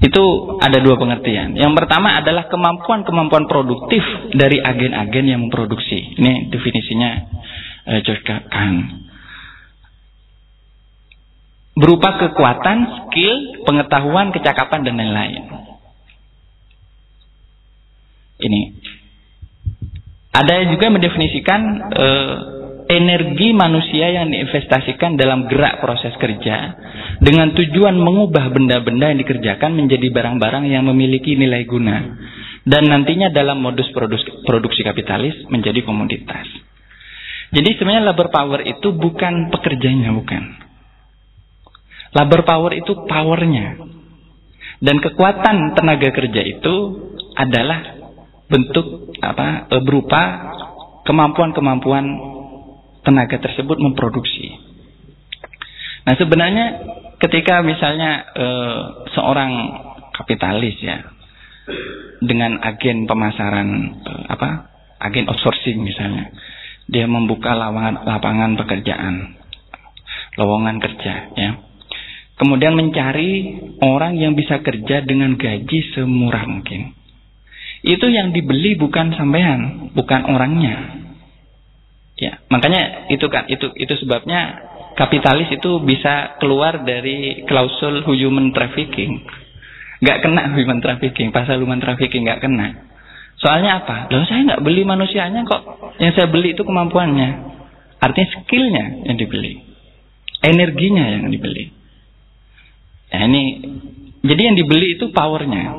itu 0.00 0.24
ada 0.64 0.80
dua 0.80 0.96
pengertian. 0.96 1.52
Yang 1.52 1.76
pertama 1.76 2.16
adalah 2.16 2.48
kemampuan-kemampuan 2.48 3.44
produktif 3.44 4.00
dari 4.32 4.56
agen-agen 4.56 5.24
yang 5.28 5.40
memproduksi. 5.44 6.16
Ini 6.16 6.48
definisinya 6.48 7.10
eh, 7.84 8.00
George 8.00 8.24
Kahn. 8.24 8.74
Berupa 11.76 12.16
kekuatan, 12.16 13.08
skill, 13.08 13.64
pengetahuan, 13.68 14.32
kecakapan 14.32 14.88
dan 14.88 14.96
lain-lain. 14.96 15.42
Ini. 18.40 18.62
Ada 20.32 20.64
juga 20.72 20.86
mendefinisikan 20.88 21.60
eh, 21.92 22.59
energi 22.90 23.54
manusia 23.54 24.10
yang 24.10 24.34
diinvestasikan 24.34 25.14
dalam 25.14 25.46
gerak 25.46 25.78
proses 25.78 26.10
kerja 26.18 26.74
dengan 27.22 27.54
tujuan 27.54 27.94
mengubah 27.94 28.50
benda-benda 28.50 29.14
yang 29.14 29.22
dikerjakan 29.22 29.78
menjadi 29.78 30.10
barang-barang 30.10 30.66
yang 30.66 30.82
memiliki 30.90 31.38
nilai 31.38 31.62
guna 31.70 32.18
dan 32.66 32.82
nantinya 32.84 33.32
dalam 33.32 33.62
modus 33.62 33.88
produksi, 33.94 34.84
kapitalis 34.84 35.32
menjadi 35.48 35.80
komoditas. 35.80 36.44
Jadi 37.50 37.78
sebenarnya 37.78 38.12
labor 38.12 38.28
power 38.30 38.60
itu 38.62 38.94
bukan 38.94 39.48
pekerjanya, 39.50 40.12
bukan. 40.12 40.42
Labor 42.14 42.42
power 42.46 42.72
itu 42.76 42.92
powernya. 43.08 43.80
Dan 44.80 44.96
kekuatan 45.02 45.76
tenaga 45.76 46.08
kerja 46.14 46.42
itu 46.46 46.74
adalah 47.36 48.00
bentuk 48.48 49.14
apa 49.20 49.70
e, 49.70 49.76
berupa 49.84 50.22
kemampuan-kemampuan 51.04 52.04
tenaga 53.10 53.42
tersebut 53.42 53.82
memproduksi. 53.82 54.54
Nah 56.06 56.14
sebenarnya 56.14 56.66
ketika 57.18 57.58
misalnya 57.66 58.30
e, 58.30 58.46
seorang 59.18 59.50
kapitalis 60.14 60.78
ya 60.78 61.10
dengan 62.22 62.62
agen 62.62 63.10
pemasaran 63.10 63.68
e, 63.98 64.12
apa 64.30 64.70
agen 65.02 65.26
outsourcing 65.26 65.82
misalnya 65.82 66.30
dia 66.86 67.10
membuka 67.10 67.50
lapangan 67.50 68.06
lapangan 68.06 68.54
pekerjaan 68.62 69.34
lowongan 70.38 70.78
kerja 70.78 71.34
ya. 71.34 71.50
Kemudian 72.38 72.72
mencari 72.72 73.60
orang 73.84 74.16
yang 74.16 74.32
bisa 74.32 74.64
kerja 74.64 75.04
dengan 75.04 75.36
gaji 75.36 75.92
semurah 75.92 76.48
mungkin. 76.48 76.96
Itu 77.84 78.08
yang 78.08 78.32
dibeli 78.32 78.80
bukan 78.80 79.12
sampean 79.12 79.92
bukan 79.92 80.24
orangnya 80.24 80.99
Ya, 82.20 82.36
makanya 82.52 83.08
itu 83.08 83.24
kan 83.32 83.48
itu 83.48 83.72
itu 83.80 83.96
sebabnya 84.04 84.60
kapitalis 84.92 85.48
itu 85.48 85.80
bisa 85.80 86.36
keluar 86.36 86.84
dari 86.84 87.48
klausul 87.48 88.04
human 88.04 88.52
trafficking. 88.52 89.24
Gak 90.04 90.20
kena 90.20 90.52
human 90.52 90.84
trafficking, 90.84 91.32
pasal 91.32 91.64
human 91.64 91.80
trafficking 91.80 92.28
gak 92.28 92.44
kena. 92.44 92.92
Soalnya 93.40 93.80
apa? 93.80 94.12
Loh 94.12 94.28
saya 94.28 94.44
nggak 94.44 94.60
beli 94.60 94.84
manusianya 94.84 95.48
kok. 95.48 95.96
Yang 95.96 96.12
saya 96.20 96.28
beli 96.28 96.52
itu 96.52 96.60
kemampuannya. 96.60 97.56
Artinya 97.96 98.28
skillnya 98.36 98.84
yang 99.08 99.16
dibeli. 99.16 99.64
Energinya 100.44 101.04
yang 101.08 101.24
dibeli. 101.32 101.72
Ya 103.08 103.24
ini 103.24 103.42
jadi 104.20 104.52
yang 104.52 104.56
dibeli 104.60 105.00
itu 105.00 105.08
powernya. 105.08 105.72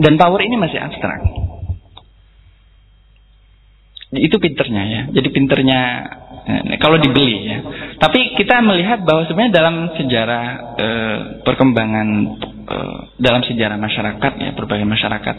Dan 0.00 0.16
power 0.16 0.40
ini 0.40 0.56
masih 0.56 0.80
abstrak. 0.80 1.20
Itu 4.12 4.36
pinternya 4.36 4.82
ya. 4.84 5.02
Jadi 5.08 5.28
pinternya 5.32 5.80
eh, 6.44 6.76
kalau 6.76 7.00
dibeli 7.00 7.48
ya. 7.48 7.58
Tapi 7.96 8.36
kita 8.36 8.60
melihat 8.60 9.00
bahwa 9.08 9.24
sebenarnya 9.24 9.54
dalam 9.56 9.76
sejarah 9.94 10.44
e, 10.74 10.88
perkembangan 11.46 12.08
e, 12.66 12.76
dalam 13.22 13.46
sejarah 13.46 13.78
masyarakat 13.78 14.32
ya 14.42 14.50
berbagai 14.58 14.84
masyarakat 14.84 15.36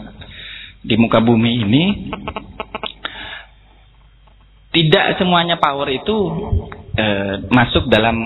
di 0.84 0.94
muka 0.96 1.20
bumi 1.20 1.60
ini 1.64 1.84
tidak 4.74 5.20
semuanya 5.22 5.60
power 5.60 5.92
itu 5.92 6.16
e, 6.98 7.06
masuk 7.52 7.86
dalam 7.86 8.16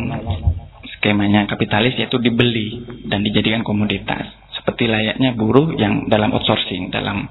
skemanya 0.98 1.44
kapitalis 1.46 1.94
yaitu 2.00 2.16
dibeli 2.18 2.82
dan 3.06 3.20
dijadikan 3.22 3.66
komoditas 3.66 4.26
seperti 4.56 4.90
layaknya 4.90 5.36
buruh 5.38 5.70
yang 5.76 6.08
dalam 6.10 6.34
outsourcing 6.34 6.90
dalam 6.90 7.26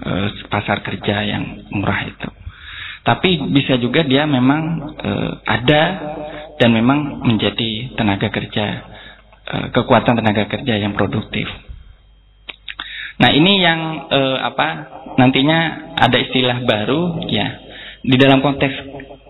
e, 0.00 0.10
pasar 0.48 0.82
kerja 0.82 1.22
yang 1.22 1.66
murah 1.70 2.02
itu. 2.08 2.28
Tapi 3.04 3.52
bisa 3.52 3.76
juga 3.76 4.00
dia 4.00 4.24
memang 4.24 4.96
e, 4.96 5.10
ada 5.44 5.82
dan 6.56 6.70
memang 6.72 7.20
menjadi 7.28 7.92
tenaga 8.00 8.32
kerja 8.32 8.66
e, 9.44 9.56
kekuatan 9.76 10.16
tenaga 10.24 10.48
kerja 10.48 10.80
yang 10.80 10.96
produktif. 10.96 11.44
Nah 13.20 13.28
ini 13.28 13.60
yang 13.60 14.08
e, 14.08 14.20
apa 14.40 14.68
nantinya 15.20 15.92
ada 16.00 16.16
istilah 16.16 16.64
baru 16.64 17.28
ya 17.28 17.60
di 18.00 18.16
dalam 18.16 18.40
konteks 18.40 18.72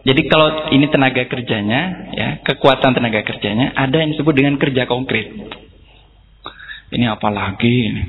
jadi 0.05 0.23
kalau 0.29 0.69
ini 0.69 0.87
tenaga 0.93 1.25
kerjanya 1.25 2.13
ya 2.13 2.29
kekuatan 2.45 2.93
tenaga 2.93 3.25
kerjanya 3.25 3.73
ada 3.73 4.05
yang 4.05 4.13
disebut 4.13 4.37
dengan 4.37 4.61
kerja 4.61 4.85
konkret. 4.85 5.33
Ini 6.93 7.09
apa 7.09 7.33
lagi 7.33 7.91
ini? 7.91 8.03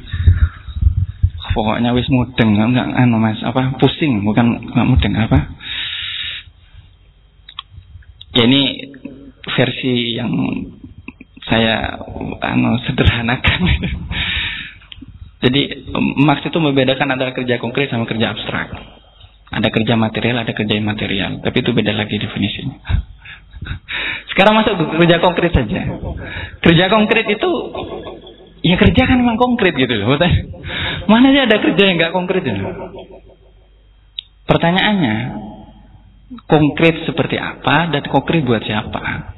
Pokoknya 1.55 1.95
wis 1.95 2.11
mudeng. 2.11 2.59
Enggak 2.59 2.91
anu 2.91 3.15
Mas 3.23 3.39
apa 3.39 3.79
pusing 3.79 4.27
bukan 4.27 4.67
enggak 4.67 4.87
mudeng 4.91 5.15
apa? 5.15 5.39
Ya 8.35 8.43
ini 8.43 8.91
versi 9.55 10.19
yang 10.19 10.31
saya 11.47 11.95
anu 12.43 12.75
sederhanakan. 12.83 13.61
Jadi 15.45 15.61
Marx 16.25 16.43
itu 16.43 16.57
membedakan 16.59 17.15
antara 17.15 17.31
kerja 17.31 17.55
konkret 17.63 17.87
sama 17.87 18.03
kerja 18.03 18.35
abstrak. 18.35 18.75
Ada 19.55 19.71
kerja 19.71 19.95
material 19.95 20.43
ada 20.43 20.51
kerja 20.51 20.75
imaterial 20.75 21.39
tapi 21.39 21.63
itu 21.63 21.71
beda 21.71 21.95
lagi 21.95 22.19
definisinya. 22.19 22.75
Sekarang 24.35 24.59
masuk 24.59 24.73
ke 24.75 24.83
kerja 24.99 25.17
konkret 25.23 25.55
saja. 25.55 25.81
Kerja 26.59 26.85
konkret 26.91 27.23
itu 27.29 27.49
ya 28.65 28.75
kerja 28.81 29.01
kan 29.05 29.21
memang 29.21 29.37
konkret 29.37 29.77
gitu 29.77 29.93
loh 30.01 30.17
mana 31.05 31.29
aja 31.29 31.45
ada 31.45 31.61
kerja 31.61 31.83
yang 31.85 32.01
nggak 32.01 32.13
konkret 32.17 32.41
ya 32.41 32.57
pertanyaannya 34.49 35.15
konkret 36.49 37.05
seperti 37.05 37.37
apa 37.37 37.93
dan 37.93 38.03
konkret 38.09 38.41
buat 38.41 38.61
siapa. 38.65 39.33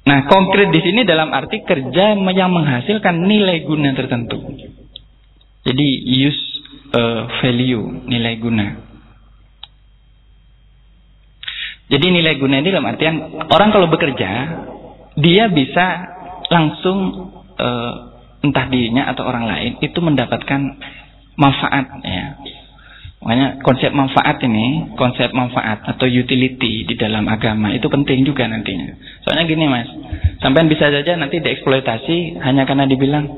Nah, 0.00 0.26
konkret 0.26 0.74
di 0.74 0.80
sini 0.82 1.06
dalam 1.06 1.30
arti 1.30 1.62
kerja 1.62 2.16
yang 2.18 2.50
menghasilkan 2.50 3.14
nilai 3.26 3.62
guna 3.62 3.94
tertentu. 3.94 4.42
Jadi 5.62 5.86
use 6.24 6.42
uh, 6.96 7.30
value, 7.44 8.08
nilai 8.08 8.34
guna. 8.40 8.66
Jadi 11.90 12.06
nilai 12.06 12.38
guna 12.38 12.62
ini 12.62 12.70
dalam 12.70 12.86
artian 12.86 13.14
orang 13.50 13.70
kalau 13.74 13.90
bekerja 13.90 14.30
dia 15.20 15.52
bisa 15.52 15.86
langsung 16.50 17.30
uh, 17.60 17.94
entah 18.40 18.66
dirinya 18.72 19.12
atau 19.12 19.28
orang 19.28 19.44
lain 19.46 19.72
itu 19.84 19.98
mendapatkan 20.00 20.60
manfaat 21.36 21.86
ya 22.02 22.40
Makanya 23.20 23.60
konsep 23.60 23.92
manfaat 23.92 24.40
ini, 24.40 24.96
konsep 24.96 25.28
manfaat 25.36 25.84
atau 25.84 26.08
utility 26.08 26.88
di 26.88 26.94
dalam 26.96 27.28
agama 27.28 27.68
itu 27.68 27.84
penting 27.92 28.24
juga 28.24 28.48
nantinya. 28.48 28.96
Soalnya 29.20 29.44
gini 29.44 29.68
mas, 29.68 29.92
sampai 30.40 30.64
bisa 30.72 30.88
saja 30.88 31.20
nanti 31.20 31.36
dieksploitasi 31.36 32.40
hanya 32.40 32.64
karena 32.64 32.88
dibilang 32.88 33.28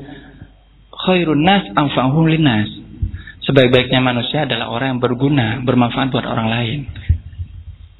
khairun 0.87 1.43
nas 1.43 1.67
anfa'uhum 1.75 2.31
linnas. 2.31 2.71
Sebaik-baiknya 3.43 3.99
manusia 3.99 4.47
adalah 4.47 4.71
orang 4.71 4.95
yang 4.95 5.01
berguna, 5.03 5.59
bermanfaat 5.67 6.15
buat 6.15 6.23
orang 6.23 6.47
lain. 6.47 6.79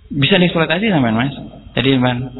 Bisa 0.08 0.40
dieksploitasi 0.40 0.88
sampai 0.88 1.12
mas. 1.12 1.36
Jadi 1.76 2.00
man, 2.00 2.32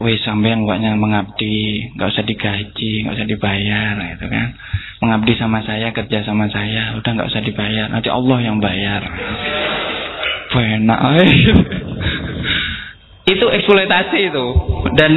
wih 0.00 0.16
sampean 0.24 0.64
gaknya 0.64 0.96
mengabdi, 0.96 1.92
nggak 1.92 2.08
usah 2.08 2.24
digaji, 2.24 3.04
nggak 3.04 3.16
usah 3.20 3.28
dibayar, 3.28 3.94
gitu 4.16 4.26
kan 4.32 4.56
mengabdi 5.00 5.32
sama 5.36 5.60
saya, 5.64 5.92
kerja 5.92 6.24
sama 6.24 6.48
saya, 6.48 6.96
udah 6.96 7.10
nggak 7.12 7.30
usah 7.30 7.44
dibayar, 7.44 7.86
nanti 7.92 8.08
Allah 8.08 8.38
yang 8.40 8.56
bayar. 8.60 9.02
Enak. 10.50 11.00
itu 13.32 13.44
eksploitasi 13.46 14.18
itu. 14.28 14.46
Dan 14.98 15.12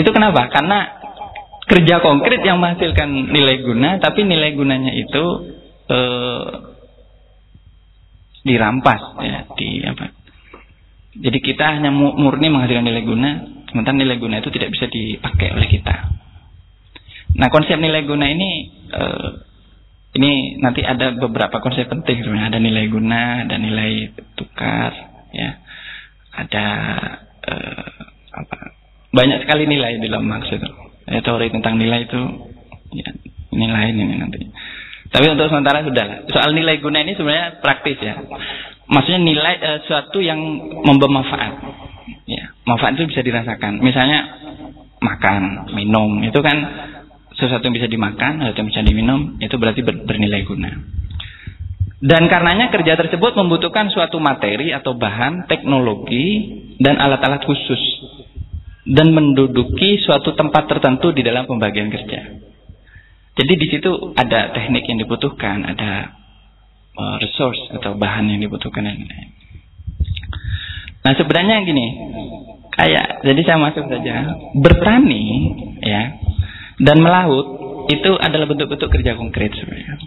itu 0.00 0.10
kenapa? 0.10 0.48
Karena 0.48 0.96
kerja 1.68 2.00
konkret 2.00 2.40
yang 2.40 2.56
menghasilkan 2.56 3.30
nilai 3.30 3.62
guna, 3.62 4.00
tapi 4.00 4.24
nilai 4.24 4.56
gunanya 4.56 4.96
itu 4.96 5.24
eh, 5.92 6.46
dirampas 8.46 9.18
ya 9.26 9.42
di 9.58 9.82
apa 9.82 10.14
jadi 11.18 11.38
kita 11.42 11.64
hanya 11.76 11.90
murni 11.90 12.46
menghasilkan 12.46 12.86
nilai 12.86 13.02
guna 13.02 13.30
sementara 13.76 13.92
nilai 13.92 14.16
guna 14.16 14.40
itu 14.40 14.48
tidak 14.48 14.72
bisa 14.72 14.88
dipakai 14.88 15.52
oleh 15.52 15.68
kita. 15.68 15.94
Nah 17.36 17.52
konsep 17.52 17.76
nilai 17.76 18.08
guna 18.08 18.24
ini 18.24 18.72
eh, 18.88 19.28
ini 20.16 20.56
nanti 20.64 20.80
ada 20.80 21.12
beberapa 21.12 21.60
konsep 21.60 21.84
penting 21.92 22.24
sebenarnya. 22.24 22.56
Ada 22.56 22.60
nilai 22.64 22.84
guna 22.88 23.44
ada 23.44 23.56
nilai 23.60 24.16
tukar 24.32 24.92
ya. 25.36 25.60
Ada 26.40 26.66
eh, 27.44 27.92
apa 28.32 28.56
banyak 29.12 29.44
sekali 29.44 29.68
nilai 29.68 30.00
dalam 30.00 30.24
maksud 30.24 30.60
ya, 31.04 31.20
teori 31.20 31.52
tentang 31.52 31.76
nilai 31.76 32.08
itu 32.08 32.20
ya, 32.96 33.12
ini 33.52 33.66
lain 33.68 33.94
ini 34.00 34.14
nanti. 34.16 34.40
Tapi 35.12 35.28
untuk 35.36 35.52
sementara 35.52 35.84
sudah 35.84 36.32
soal 36.32 36.56
nilai 36.56 36.80
guna 36.80 37.04
ini 37.04 37.12
sebenarnya 37.12 37.60
praktis 37.60 38.00
ya. 38.00 38.16
Maksudnya 38.88 39.20
nilai 39.20 39.54
uh, 39.60 39.78
suatu 39.84 40.24
yang 40.24 40.40
membawa 40.80 41.20
manfaat 41.20 41.52
ya 42.26 42.54
manfaat 42.68 42.98
itu 42.98 43.10
bisa 43.10 43.22
dirasakan. 43.22 43.82
Misalnya 43.82 44.20
makan 45.00 45.72
minum 45.76 46.22
itu 46.24 46.38
kan 46.40 46.56
sesuatu 47.36 47.68
yang 47.68 47.76
bisa 47.76 47.88
dimakan 47.90 48.40
sesuatu 48.40 48.58
yang 48.64 48.70
bisa 48.72 48.82
diminum 48.82 49.20
itu 49.38 49.54
berarti 49.60 49.80
ber, 49.84 50.04
bernilai 50.08 50.42
guna. 50.48 50.70
Dan 51.96 52.28
karenanya 52.28 52.68
kerja 52.68 52.92
tersebut 52.92 53.32
membutuhkan 53.40 53.88
suatu 53.88 54.20
materi 54.20 54.68
atau 54.70 54.92
bahan 54.92 55.48
teknologi 55.48 56.52
dan 56.76 57.00
alat-alat 57.00 57.40
khusus. 57.48 57.82
Dan 58.86 59.10
menduduki 59.16 59.98
suatu 60.04 60.36
tempat 60.38 60.70
tertentu 60.70 61.10
di 61.10 61.26
dalam 61.26 61.48
pembagian 61.48 61.90
kerja. 61.90 62.38
Jadi 63.36 63.52
di 63.58 63.66
situ 63.68 63.90
ada 64.14 64.54
teknik 64.54 64.86
yang 64.86 65.02
dibutuhkan, 65.02 65.66
ada 65.66 66.14
uh, 66.94 67.16
resource 67.20 67.74
atau 67.74 67.98
bahan 67.98 68.32
yang 68.32 68.40
dibutuhkan 68.40 68.86
Nah 71.06 71.14
sebenarnya 71.14 71.62
gini, 71.62 71.86
kayak 72.74 73.22
jadi 73.22 73.40
saya 73.46 73.58
masuk 73.62 73.86
saja 73.86 74.34
bertani 74.58 75.54
ya 75.78 76.18
dan 76.82 76.98
melaut 76.98 77.46
itu 77.86 78.10
adalah 78.18 78.50
bentuk-bentuk 78.50 78.90
kerja 78.90 79.14
konkret 79.14 79.54
sebenarnya. 79.54 80.02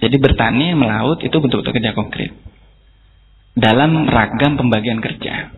Jadi 0.00 0.16
bertani, 0.16 0.72
melaut 0.72 1.20
itu 1.20 1.36
bentuk-bentuk 1.36 1.76
kerja 1.76 1.92
konkret 1.92 2.32
dalam 3.52 4.08
ragam 4.08 4.56
pembagian 4.56 5.04
kerja. 5.04 5.52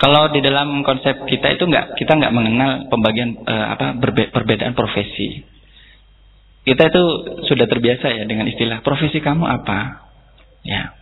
Kalau 0.00 0.32
di 0.32 0.40
dalam 0.40 0.80
konsep 0.82 1.28
kita 1.28 1.52
itu 1.52 1.68
nggak 1.68 2.00
kita 2.00 2.16
nggak 2.16 2.32
mengenal 2.32 2.70
pembagian 2.88 3.38
uh, 3.44 3.76
apa 3.76 3.92
berbe 4.00 4.32
perbedaan 4.32 4.72
profesi. 4.72 5.44
Kita 6.64 6.88
itu 6.88 7.02
sudah 7.44 7.68
terbiasa 7.68 8.08
ya 8.08 8.24
dengan 8.24 8.48
istilah 8.48 8.80
profesi 8.80 9.20
kamu 9.20 9.44
apa? 9.44 10.11
Ya. 10.62 10.94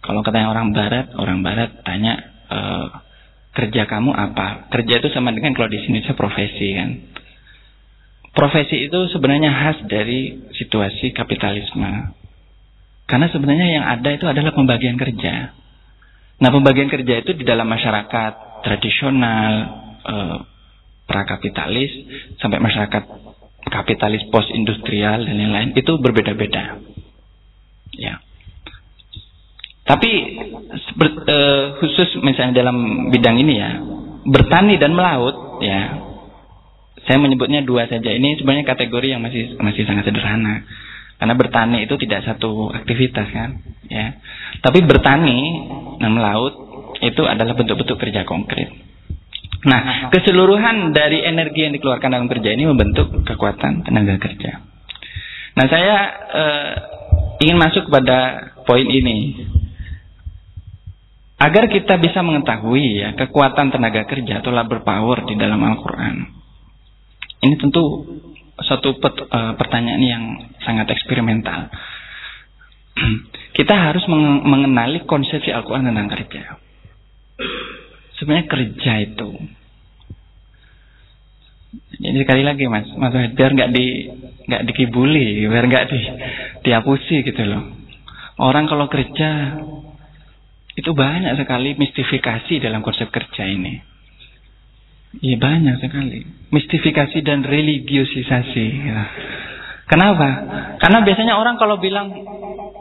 Kalau 0.00 0.24
katanya 0.24 0.48
orang 0.52 0.72
barat, 0.72 1.12
orang 1.16 1.44
barat 1.44 1.84
tanya 1.84 2.14
uh, 2.48 2.86
kerja 3.52 3.84
kamu 3.84 4.10
apa? 4.16 4.72
Kerja 4.72 5.04
itu 5.04 5.08
sama 5.12 5.32
dengan 5.36 5.52
kalau 5.52 5.68
di 5.68 5.80
sini 5.84 6.00
saya 6.00 6.16
profesi 6.16 6.68
kan. 6.72 6.90
Profesi 8.30 8.88
itu 8.88 8.98
sebenarnya 9.12 9.50
khas 9.52 9.78
dari 9.90 10.38
situasi 10.56 11.12
kapitalisme. 11.12 12.16
Karena 13.10 13.26
sebenarnya 13.26 13.68
yang 13.74 13.84
ada 13.90 14.08
itu 14.14 14.24
adalah 14.30 14.54
pembagian 14.54 14.94
kerja. 14.94 15.50
Nah, 16.40 16.50
pembagian 16.54 16.88
kerja 16.88 17.20
itu 17.20 17.34
di 17.36 17.44
dalam 17.44 17.66
masyarakat 17.68 18.64
tradisional, 18.64 19.52
eh, 20.00 20.38
prakapitalis, 21.10 21.90
sampai 22.38 22.62
masyarakat 22.62 23.02
kapitalis 23.68 24.24
post 24.32 24.48
industrial 24.54 25.26
dan 25.26 25.36
lain-lain 25.36 25.74
itu 25.74 25.92
berbeda-beda. 26.00 26.80
Ya. 27.98 28.22
Tapi 29.90 30.10
eh, 31.26 31.64
khusus 31.82 32.22
misalnya 32.22 32.62
dalam 32.62 33.10
bidang 33.10 33.42
ini 33.42 33.58
ya, 33.58 33.70
bertani 34.22 34.78
dan 34.78 34.94
melaut 34.94 35.58
ya. 35.58 36.06
Saya 37.10 37.18
menyebutnya 37.18 37.66
dua 37.66 37.90
saja. 37.90 38.06
Ini 38.06 38.38
sebenarnya 38.38 38.70
kategori 38.70 39.08
yang 39.10 39.24
masih 39.24 39.58
masih 39.58 39.82
sangat 39.82 40.06
sederhana. 40.06 40.62
Karena 41.18 41.34
bertani 41.34 41.84
itu 41.84 41.98
tidak 41.98 42.22
satu 42.22 42.70
aktivitas 42.70 43.28
kan, 43.34 43.60
ya. 43.90 44.14
Tapi 44.62 44.78
bertani 44.86 45.38
dan 45.98 46.14
melaut 46.14 46.54
itu 47.02 47.26
adalah 47.26 47.58
bentuk-bentuk 47.58 47.98
kerja 47.98 48.22
konkret. 48.24 48.70
Nah, 49.60 50.08
keseluruhan 50.08 50.96
dari 50.96 51.20
energi 51.20 51.68
yang 51.68 51.76
dikeluarkan 51.76 52.16
dalam 52.16 52.28
kerja 52.30 52.56
ini 52.56 52.64
membentuk 52.64 53.26
kekuatan 53.26 53.84
tenaga 53.84 54.16
kerja. 54.16 54.64
Nah, 55.60 55.66
saya 55.68 55.96
eh, 56.30 56.72
ingin 57.44 57.58
masuk 57.58 57.90
pada 57.92 58.52
poin 58.64 58.86
ini. 58.86 59.50
Agar 61.40 61.72
kita 61.72 61.96
bisa 61.96 62.20
mengetahui 62.20 63.00
ya 63.00 63.16
kekuatan 63.16 63.72
tenaga 63.72 64.04
kerja 64.04 64.44
atau 64.44 64.52
labor 64.52 64.84
power 64.84 65.24
di 65.24 65.40
dalam 65.40 65.56
Al-Qur'an. 65.64 66.16
Ini 67.40 67.56
tentu 67.56 68.04
satu 68.60 69.00
pet, 69.00 69.24
uh, 69.24 69.56
pertanyaan 69.56 70.04
yang 70.04 70.24
sangat 70.60 70.92
eksperimental. 70.92 71.72
Kita 73.56 73.72
harus 73.72 74.04
mengenali 74.44 75.08
konsepsi 75.08 75.48
Al-Quran 75.48 75.88
tentang 75.88 76.12
kerja. 76.12 76.60
Sebenarnya 78.20 78.46
kerja 78.46 78.92
itu. 79.00 79.30
Jadi 82.00 82.16
sekali 82.20 82.42
lagi 82.44 82.68
mas, 82.68 82.84
mas 83.00 83.12
biar 83.32 83.52
nggak 83.56 83.70
di 83.72 84.12
nggak 84.44 84.64
dikibuli, 84.68 85.48
biar 85.48 85.64
nggak 85.68 85.86
di 85.88 86.00
diapusi 86.68 87.24
gitu 87.24 87.42
loh. 87.48 87.64
Orang 88.40 88.68
kalau 88.68 88.88
kerja 88.92 89.60
itu 90.80 90.90
banyak 90.96 91.36
sekali 91.36 91.76
mistifikasi 91.76 92.56
dalam 92.64 92.80
konsep 92.80 93.12
kerja 93.12 93.44
ini. 93.44 93.84
Iya 95.20 95.36
banyak 95.36 95.76
sekali. 95.82 96.22
Mistifikasi 96.54 97.18
dan 97.26 97.44
religiosisasi. 97.44 98.66
Ya. 98.86 99.00
Kenapa? 99.90 100.28
Karena 100.78 101.02
biasanya 101.02 101.34
orang 101.34 101.58
kalau 101.58 101.82
bilang 101.82 102.14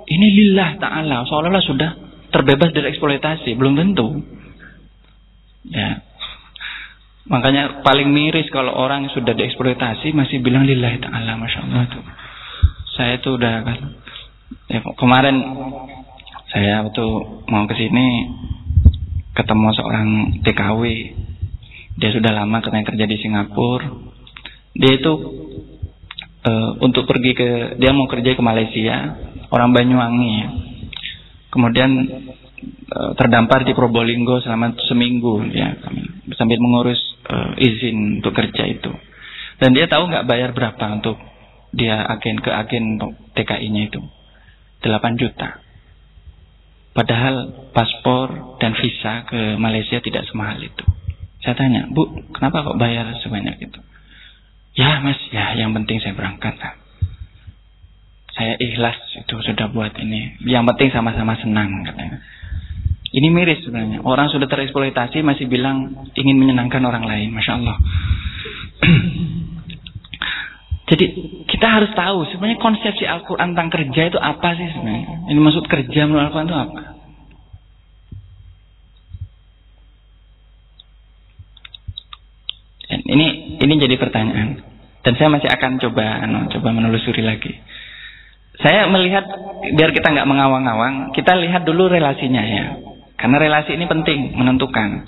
ini 0.05 0.27
lillah 0.37 0.77
ta'ala, 0.77 1.25
seolah-olah 1.25 1.65
sudah 1.65 1.89
terbebas 2.29 2.69
dari 2.69 2.93
eksploitasi, 2.93 3.57
belum 3.57 3.73
tentu. 3.81 4.21
Ya. 5.67 6.05
Makanya 7.29 7.81
paling 7.85 8.09
miris 8.13 8.49
kalau 8.53 8.73
orang 8.73 9.05
yang 9.09 9.13
sudah 9.13 9.33
dieksploitasi 9.33 10.13
masih 10.13 10.41
bilang 10.41 10.69
lillah 10.69 11.01
ta'ala, 11.01 11.33
Masya 11.33 11.59
Allah 11.65 11.83
itu. 11.89 11.99
Saya 12.93 13.11
itu 13.17 13.29
udah 13.37 13.55
kan. 13.65 13.77
Ya, 14.69 14.81
kemarin 14.97 15.35
saya 16.49 16.81
waktu 16.81 17.05
mau 17.45 17.69
ke 17.69 17.77
sini 17.77 18.07
ketemu 19.37 19.69
seorang 19.77 20.09
TKW 20.41 20.81
dia 21.99 22.09
sudah 22.15 22.31
lama 22.31 22.63
katanya 22.63 22.95
kerja 22.95 23.05
di 23.05 23.17
Singapura. 23.19 23.91
Dia 24.71 24.91
itu 24.95 25.13
e, 26.41 26.51
untuk 26.79 27.03
pergi 27.03 27.35
ke 27.35 27.49
dia 27.75 27.91
mau 27.91 28.07
kerja 28.07 28.39
ke 28.39 28.41
Malaysia, 28.41 29.19
orang 29.51 29.75
Banyuwangi. 29.75 30.35
Kemudian 31.51 31.91
e, 32.87 32.99
terdampar 33.19 33.67
di 33.67 33.75
Probolinggo 33.75 34.39
selama 34.39 34.79
seminggu 34.87 35.43
ya 35.51 35.75
sambil 36.39 36.57
mengurus 36.63 36.99
e, 37.27 37.35
izin 37.67 38.23
untuk 38.23 38.31
kerja 38.31 38.63
itu. 38.63 38.95
Dan 39.59 39.75
dia 39.75 39.91
tahu 39.91 40.07
nggak 40.07 40.23
bayar 40.23 40.55
berapa 40.55 41.03
untuk 41.03 41.19
dia 41.75 41.99
agen 42.07 42.39
ke 42.39 42.49
agen 42.49 42.95
TKI-nya 43.35 43.91
itu. 43.91 44.01
8 44.79 45.19
juta. 45.19 45.68
Padahal 46.93 47.69
paspor 47.71 48.57
dan 48.57 48.73
visa 48.75 49.23
ke 49.29 49.55
Malaysia 49.61 50.01
tidak 50.01 50.25
semahal 50.27 50.57
itu. 50.59 50.85
Saya 51.39 51.55
tanya, 51.55 51.87
Bu, 51.87 52.27
kenapa 52.35 52.65
kok 52.65 52.77
bayar 52.81 53.15
sebanyak 53.23 53.61
itu? 53.61 53.79
Ya 54.75 54.99
mas, 55.03 55.19
ya 55.31 55.55
yang 55.55 55.71
penting 55.75 55.99
saya 56.03 56.15
berangkat. 56.15 56.55
Saya 58.35 58.55
ikhlas 58.59 58.95
itu 59.19 59.35
sudah 59.43 59.67
buat 59.71 59.91
ini. 59.99 60.39
Yang 60.47 60.75
penting 60.75 60.89
sama-sama 60.95 61.35
senang 61.39 61.83
katanya. 61.83 62.23
Ini 63.09 63.27
miris 63.33 63.65
sebenarnya. 63.65 64.05
Orang 64.05 64.29
sudah 64.29 64.45
tereksploitasi 64.45 65.25
masih 65.25 65.49
bilang 65.49 66.07
ingin 66.13 66.37
menyenangkan 66.37 66.85
orang 66.85 67.09
lain. 67.09 67.33
Masya 67.33 67.53
Allah. 67.57 67.77
Jadi 70.89 71.05
kita 71.45 71.67
harus 71.69 71.93
tahu 71.93 72.25
sebenarnya 72.33 72.57
konsepsi 72.57 73.05
Al-Quran 73.05 73.53
tentang 73.53 73.69
kerja 73.69 74.01
itu 74.09 74.17
apa 74.17 74.57
sih 74.57 74.73
sebenarnya. 74.73 75.29
Ini 75.29 75.37
maksud 75.37 75.69
kerja 75.69 76.09
menurut 76.09 76.33
Al-Quran 76.33 76.49
itu 76.49 76.57
apa? 76.57 76.81
Ini 82.89 83.27
ini 83.61 83.73
jadi 83.77 83.95
pertanyaan. 84.01 84.65
Dan 85.05 85.13
saya 85.13 85.29
masih 85.29 85.45
akan 85.45 85.77
coba 85.77 86.25
anu, 86.25 86.49
coba 86.57 86.73
menelusuri 86.73 87.21
lagi. 87.21 87.53
Saya 88.59 88.89
melihat 88.89 89.29
biar 89.77 89.93
kita 89.93 90.09
nggak 90.09 90.27
mengawang-awang, 90.27 91.13
kita 91.13 91.37
lihat 91.37 91.69
dulu 91.69 91.85
relasinya 91.85 92.43
ya. 92.43 92.65
Karena 93.13 93.37
relasi 93.37 93.77
ini 93.77 93.85
penting 93.85 94.33
menentukan. 94.33 95.05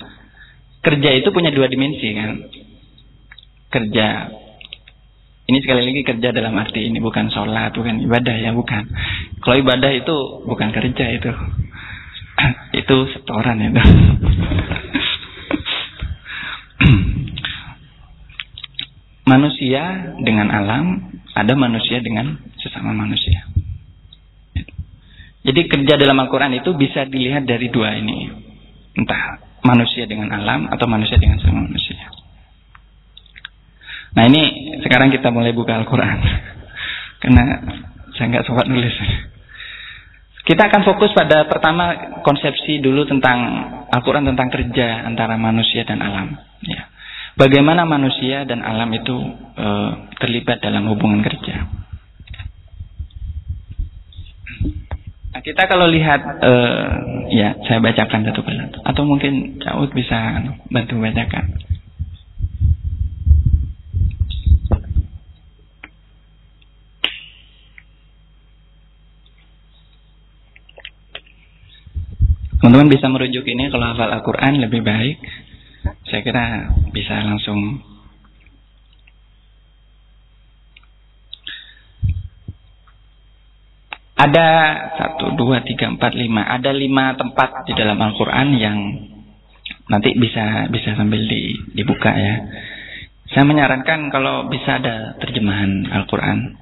Kerja 0.82 1.10
itu 1.10 1.28
punya 1.34 1.50
dua 1.50 1.66
dimensi 1.66 2.06
kan. 2.14 2.30
Kerja 3.72 4.06
Ini 5.52 5.60
sekali 5.60 5.84
lagi 5.84 6.00
kerja 6.00 6.32
dalam 6.32 6.56
arti 6.56 6.88
ini 6.88 6.96
bukan 6.96 7.28
sholat, 7.28 7.76
bukan 7.76 8.00
ibadah 8.08 8.40
ya, 8.40 8.56
bukan. 8.56 8.88
Kalau 9.44 9.60
ibadah 9.60 9.92
itu 9.92 10.16
bukan 10.48 10.72
kerja 10.72 11.12
itu. 11.12 11.28
itu 12.80 12.96
setoran 13.12 13.60
itu. 13.60 13.76
manusia 19.28 20.16
dengan 20.24 20.48
alam, 20.48 21.20
ada 21.36 21.52
manusia 21.52 22.00
dengan 22.00 22.40
sesama 22.56 22.96
manusia. 22.96 23.44
Jadi 25.44 25.68
kerja 25.68 26.00
dalam 26.00 26.16
Al-Quran 26.16 26.64
itu 26.64 26.72
bisa 26.80 27.04
dilihat 27.04 27.44
dari 27.44 27.68
dua 27.68 27.92
ini. 28.00 28.32
Entah 28.96 29.36
manusia 29.68 30.08
dengan 30.08 30.32
alam 30.32 30.72
atau 30.72 30.88
manusia 30.88 31.20
dengan 31.20 31.36
sama 31.44 31.68
manusia. 31.68 32.21
Nah 34.12 34.24
ini 34.28 34.42
sekarang 34.84 35.08
kita 35.08 35.32
mulai 35.32 35.56
buka 35.56 35.76
Al-Quran. 35.80 36.18
Karena 37.22 37.42
saya 38.16 38.26
nggak 38.28 38.44
sempat 38.44 38.66
nulis. 38.68 38.92
Kita 40.42 40.66
akan 40.66 40.82
fokus 40.82 41.14
pada 41.14 41.46
pertama 41.46 42.18
konsepsi 42.26 42.82
dulu 42.82 43.06
tentang 43.06 43.38
Al-Quran 43.94 44.26
tentang 44.26 44.50
kerja 44.50 45.06
antara 45.06 45.38
manusia 45.38 45.86
dan 45.86 46.02
alam. 46.02 46.34
Ya. 46.66 46.90
Bagaimana 47.38 47.88
manusia 47.88 48.44
dan 48.44 48.60
alam 48.60 48.92
itu 48.92 49.16
e, 49.56 49.68
terlibat 50.20 50.60
dalam 50.60 50.84
hubungan 50.92 51.24
kerja. 51.24 51.64
Nah, 55.32 55.40
kita 55.40 55.64
kalau 55.64 55.88
lihat, 55.88 56.20
e, 56.44 56.52
ya 57.32 57.56
saya 57.64 57.80
bacakan 57.80 58.28
satu 58.28 58.44
persatu, 58.44 58.78
atau 58.84 59.02
mungkin 59.08 59.56
Caud 59.64 59.96
bisa 59.96 60.44
bantu 60.68 61.00
bacakan. 61.00 61.56
Teman-teman 72.72 72.96
bisa 72.96 73.12
merujuk 73.12 73.44
ini 73.52 73.68
kalau 73.68 73.84
hafal 73.84 74.08
Al-Quran 74.08 74.64
lebih 74.64 74.80
baik. 74.80 75.20
Saya 76.08 76.24
kira 76.24 76.72
bisa 76.88 77.20
langsung 77.20 77.84
Ada 84.16 84.48
satu, 84.96 85.36
dua, 85.36 85.60
tiga, 85.68 85.92
empat, 85.92 86.16
lima. 86.16 86.48
Ada 86.48 86.72
lima 86.72 87.12
tempat 87.12 87.68
di 87.68 87.76
dalam 87.76 88.00
Al-Quran 88.00 88.56
yang 88.56 88.78
nanti 89.92 90.16
bisa 90.16 90.72
bisa 90.72 90.96
sambil 90.96 91.28
di, 91.28 91.52
dibuka 91.76 92.08
ya. 92.08 92.40
Saya 93.36 93.44
menyarankan 93.52 94.08
kalau 94.08 94.48
bisa 94.48 94.80
ada 94.80 95.20
terjemahan 95.20 95.92
Al-Quran. 95.92 96.56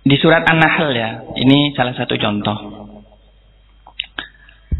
Di 0.00 0.16
surat 0.16 0.48
An-Nahl 0.48 0.96
ya, 0.96 1.28
ini 1.36 1.76
salah 1.76 1.92
satu 1.92 2.16
contoh. 2.16 2.77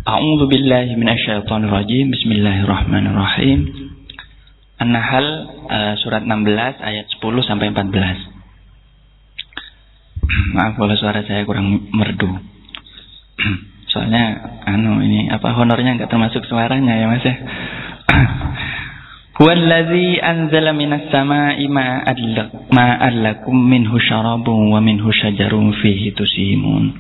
A'udzu 0.09 0.49
billahi 0.49 0.97
minasyaitonir 0.97 1.69
rajim. 1.69 2.09
Bismillahirrahmanirrahim. 2.09 3.93
An-Nahl 4.81 5.27
uh, 5.69 6.01
surat 6.01 6.25
16 6.25 6.81
ayat 6.81 7.13
10 7.13 7.21
sampai 7.45 7.69
14. 7.77 7.93
Maaf 10.57 10.81
kalau 10.81 10.97
suara 10.97 11.21
saya 11.29 11.45
kurang 11.45 11.93
merdu. 11.93 12.41
Soalnya 13.93 14.57
anu 14.65 15.05
ini 15.05 15.29
apa 15.29 15.53
honornya 15.53 16.01
enggak 16.01 16.09
termasuk 16.09 16.41
suaranya 16.49 16.97
ya 16.97 17.05
Mas 17.13 17.29
ya. 17.29 17.37
Huwallazi 19.45 20.25
anzala 20.25 20.73
minas 20.73 21.13
sama'i 21.13 21.69
ma'an 21.69 23.15
lakum 23.21 23.61
minhu 23.61 24.01
syarabun 24.01 24.73
wa 24.73 24.81
minhu 24.81 25.13
syajarun 25.13 25.77
fihi 25.77 26.17
tusimun. 26.17 26.97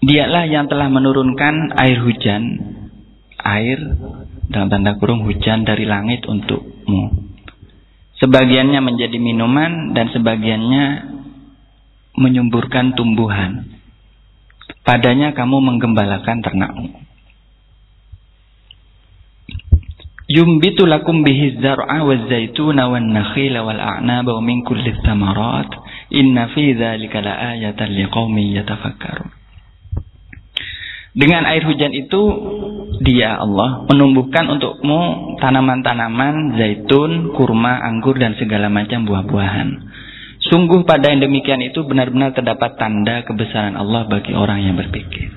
Dialah 0.00 0.48
yang 0.48 0.64
telah 0.64 0.88
menurunkan 0.88 1.76
air 1.76 2.00
hujan, 2.00 2.44
air 3.36 3.78
dalam 4.48 4.72
tanda 4.72 4.96
kurung 4.96 5.28
hujan 5.28 5.68
dari 5.68 5.84
langit 5.84 6.24
untukmu. 6.24 7.30
Sebagiannya 8.16 8.80
menjadi 8.80 9.16
minuman 9.20 9.92
dan 9.92 10.08
sebagiannya 10.12 10.84
menyumburkan 12.16 12.96
tumbuhan. 12.96 13.68
Padanya 14.84 15.36
kamu 15.36 15.56
menggembalakan 15.60 16.44
ternakmu. 16.44 16.90
Yumbitu 20.30 20.86
lakum 20.86 21.26
bihi 21.26 21.58
zar'a 21.58 22.06
wa 22.06 22.14
zaituna 22.30 22.86
wa 22.86 23.02
nakhila 23.02 23.66
wal 23.66 23.82
a'naba 23.82 24.38
wa 24.38 24.42
min 24.44 24.62
kulli 24.62 24.94
thamarat. 25.02 25.74
Inna 26.14 26.48
fi 26.54 26.70
dhalika 26.72 27.18
la 27.18 27.56
ayatan 27.56 27.98
liqaumin 27.98 28.54
yatafakkarun. 28.54 29.39
Dengan 31.10 31.42
air 31.42 31.66
hujan 31.66 31.90
itu 31.90 32.22
dia 33.02 33.34
Allah 33.34 33.82
menumbuhkan 33.90 34.46
untukmu 34.46 35.34
tanaman-tanaman, 35.42 36.54
zaitun, 36.54 37.34
kurma, 37.34 37.82
anggur 37.82 38.14
dan 38.14 38.38
segala 38.38 38.70
macam 38.70 39.08
buah-buahan. 39.08 39.68
Sungguh 40.40 40.86
pada 40.86 41.10
yang 41.10 41.20
demikian 41.20 41.60
itu 41.66 41.82
benar-benar 41.82 42.30
terdapat 42.32 42.78
tanda 42.78 43.26
kebesaran 43.26 43.74
Allah 43.74 44.06
bagi 44.06 44.32
orang 44.32 44.62
yang 44.62 44.78
berpikir. 44.78 45.34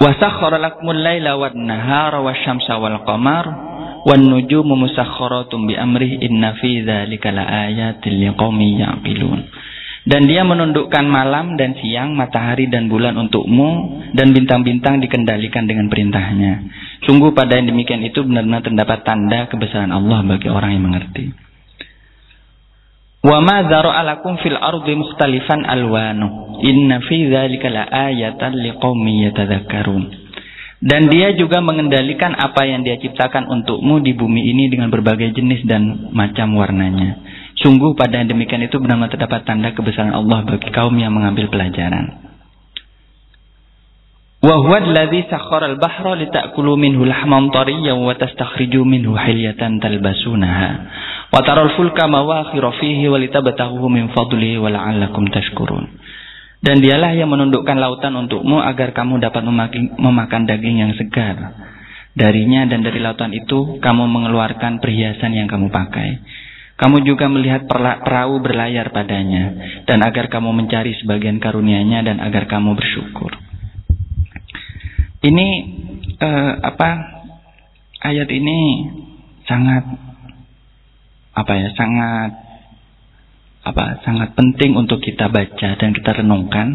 Wasakhkhara 0.00 0.58
lakumul 0.58 1.00
laila 1.00 1.38
wan 1.38 1.54
nahara 1.54 2.20
wasyamsa 2.20 2.76
qamar 3.06 3.44
wan 4.04 4.20
nujumu 4.20 4.76
musakhkharatum 4.76 5.64
bi 5.64 5.78
amrihi 5.78 6.20
inna 6.28 6.58
fi 6.60 6.84
dzalika 6.84 7.32
laayatil 7.32 8.18
liqaumin 8.20 8.84
yaqilun. 8.84 9.40
Dan 10.04 10.28
dia 10.28 10.44
menundukkan 10.44 11.04
malam 11.08 11.56
dan 11.56 11.80
siang, 11.80 12.12
matahari 12.12 12.68
dan 12.68 12.92
bulan 12.92 13.16
untukmu, 13.16 14.04
dan 14.12 14.36
bintang-bintang 14.36 15.00
dikendalikan 15.00 15.64
dengan 15.64 15.88
perintahnya. 15.88 16.60
Sungguh 17.08 17.32
pada 17.32 17.56
yang 17.56 17.72
demikian 17.72 18.04
itu 18.04 18.20
benar-benar 18.20 18.60
terdapat 18.60 19.00
tanda 19.08 19.48
kebesaran 19.48 19.88
Allah 19.88 20.20
bagi 20.28 20.52
orang 20.52 20.76
yang 20.76 20.84
mengerti. 20.84 21.32
Wa 23.24 23.40
ma 23.40 23.64
fil 24.44 24.60
ardi 24.60 24.92
mukhtalifan 24.92 25.64
alwanu. 25.64 26.60
Inna 26.60 27.00
fi 27.00 27.24
dzalika 27.24 27.72
laayatan 27.72 28.52
liqaumin 28.60 29.32
yatadzakkarun. 29.32 30.04
Dan 30.84 31.08
dia 31.08 31.32
juga 31.32 31.64
mengendalikan 31.64 32.36
apa 32.36 32.68
yang 32.68 32.84
dia 32.84 33.00
ciptakan 33.00 33.48
untukmu 33.48 34.04
di 34.04 34.12
bumi 34.12 34.52
ini 34.52 34.68
dengan 34.68 34.92
berbagai 34.92 35.32
jenis 35.32 35.64
dan 35.64 36.12
macam 36.12 36.60
warnanya. 36.60 37.16
Sungguh 37.54 37.94
pada 37.94 38.22
demikian 38.26 38.66
itu 38.66 38.82
benar-benar 38.82 39.14
terdapat 39.14 39.46
tanda 39.46 39.70
kebesaran 39.70 40.10
Allah 40.10 40.42
bagi 40.42 40.68
kaum 40.74 40.94
yang 40.98 41.14
mengambil 41.14 41.46
pelajaran. 41.52 42.24
Wa 44.44 44.60
huwa 44.60 44.76
alladhi 44.76 45.24
sakhkhara 45.24 45.72
al-bahra 45.72 46.20
litakulu 46.20 46.76
minhu 46.76 47.08
lahman 47.08 47.48
tariyyan 47.48 47.96
wa 47.96 48.12
tastakhriju 48.12 48.84
minhu 48.84 49.16
hilyatan 49.16 49.80
talbasunaha 49.80 50.70
wa 51.32 51.40
taral 51.40 51.72
fulka 51.72 52.04
mawakhira 52.04 52.76
fihi 52.76 53.08
wa 53.08 53.16
litabtaghu 53.16 53.86
min 53.88 54.12
fadlihi. 54.12 54.60
Dan 56.64 56.80
dialah 56.80 57.12
yang 57.12 57.28
menundukkan 57.28 57.76
lautan 57.76 58.16
untukmu 58.16 58.60
agar 58.60 58.92
kamu 58.92 59.20
dapat 59.20 59.44
memakan 59.96 60.42
daging 60.48 60.80
yang 60.80 60.92
segar. 60.96 61.36
Darinya 62.16 62.64
dan 62.68 62.80
dari 62.80 63.00
lautan 63.04 63.32
itu 63.32 63.80
kamu 63.84 64.04
mengeluarkan 64.08 64.80
perhiasan 64.80 65.36
yang 65.36 65.48
kamu 65.48 65.68
pakai. 65.68 66.20
Kamu 66.74 67.06
juga 67.06 67.30
melihat 67.30 67.70
perahu 67.70 68.42
berlayar 68.42 68.90
padanya, 68.90 69.54
dan 69.86 70.02
agar 70.02 70.26
kamu 70.26 70.50
mencari 70.50 70.90
sebagian 70.98 71.38
karunia-Nya 71.38 72.02
dan 72.02 72.18
agar 72.18 72.50
kamu 72.50 72.74
bersyukur. 72.74 73.30
Ini 75.22 75.46
eh, 76.18 76.52
apa? 76.60 76.90
Ayat 78.04 78.28
ini 78.28 78.58
sangat 79.46 79.86
apa 81.32 81.52
ya? 81.56 81.68
Sangat 81.78 82.30
apa? 83.64 83.84
Sangat 84.02 84.34
penting 84.34 84.74
untuk 84.74 84.98
kita 84.98 85.30
baca 85.30 85.78
dan 85.78 85.90
kita 85.94 86.10
renungkan 86.10 86.74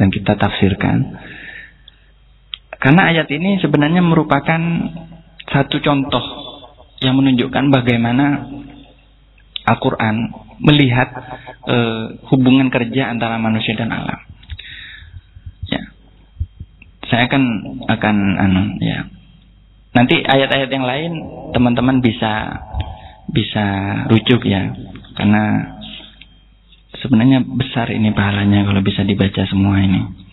dan 0.00 0.08
kita 0.08 0.32
tafsirkan. 0.34 1.12
Karena 2.80 3.12
ayat 3.12 3.28
ini 3.28 3.60
sebenarnya 3.60 4.00
merupakan 4.00 4.60
satu 5.46 5.76
contoh 5.84 6.24
yang 7.04 7.16
menunjukkan 7.20 7.68
bagaimana 7.70 8.26
Al-Quran 9.66 10.30
melihat 10.62 11.10
e, 11.66 11.76
hubungan 12.30 12.70
kerja 12.70 13.10
antara 13.10 13.36
manusia 13.36 13.74
dan 13.74 13.90
alam. 13.90 14.20
Ya, 15.66 15.82
saya 17.10 17.26
akan 17.26 17.42
akan 17.90 18.16
anu 18.40 18.62
ya. 18.80 19.10
Nanti 19.92 20.22
ayat-ayat 20.22 20.70
yang 20.70 20.86
lain 20.86 21.12
teman-teman 21.50 21.98
bisa 21.98 22.62
bisa 23.26 23.64
rujuk 24.06 24.46
ya, 24.46 24.70
karena 25.18 25.74
sebenarnya 27.02 27.42
besar 27.42 27.90
ini 27.90 28.14
pahalanya 28.14 28.64
kalau 28.64 28.80
bisa 28.86 29.02
dibaca 29.02 29.42
semua 29.50 29.82
ini. 29.82 30.26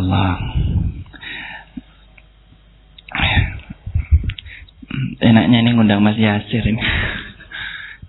Allah. 0.00 0.59
Enaknya 5.50 5.66
ini 5.66 5.74
ngundang 5.74 5.98
Mas 5.98 6.14
Yasir 6.14 6.62
ini. 6.62 6.78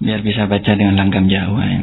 Biar 0.05 0.21
bisa 0.21 0.45
baca 0.45 0.77
dengan 0.77 0.93
langgam 0.93 1.25
Jawa 1.25 1.65
ya. 1.65 1.81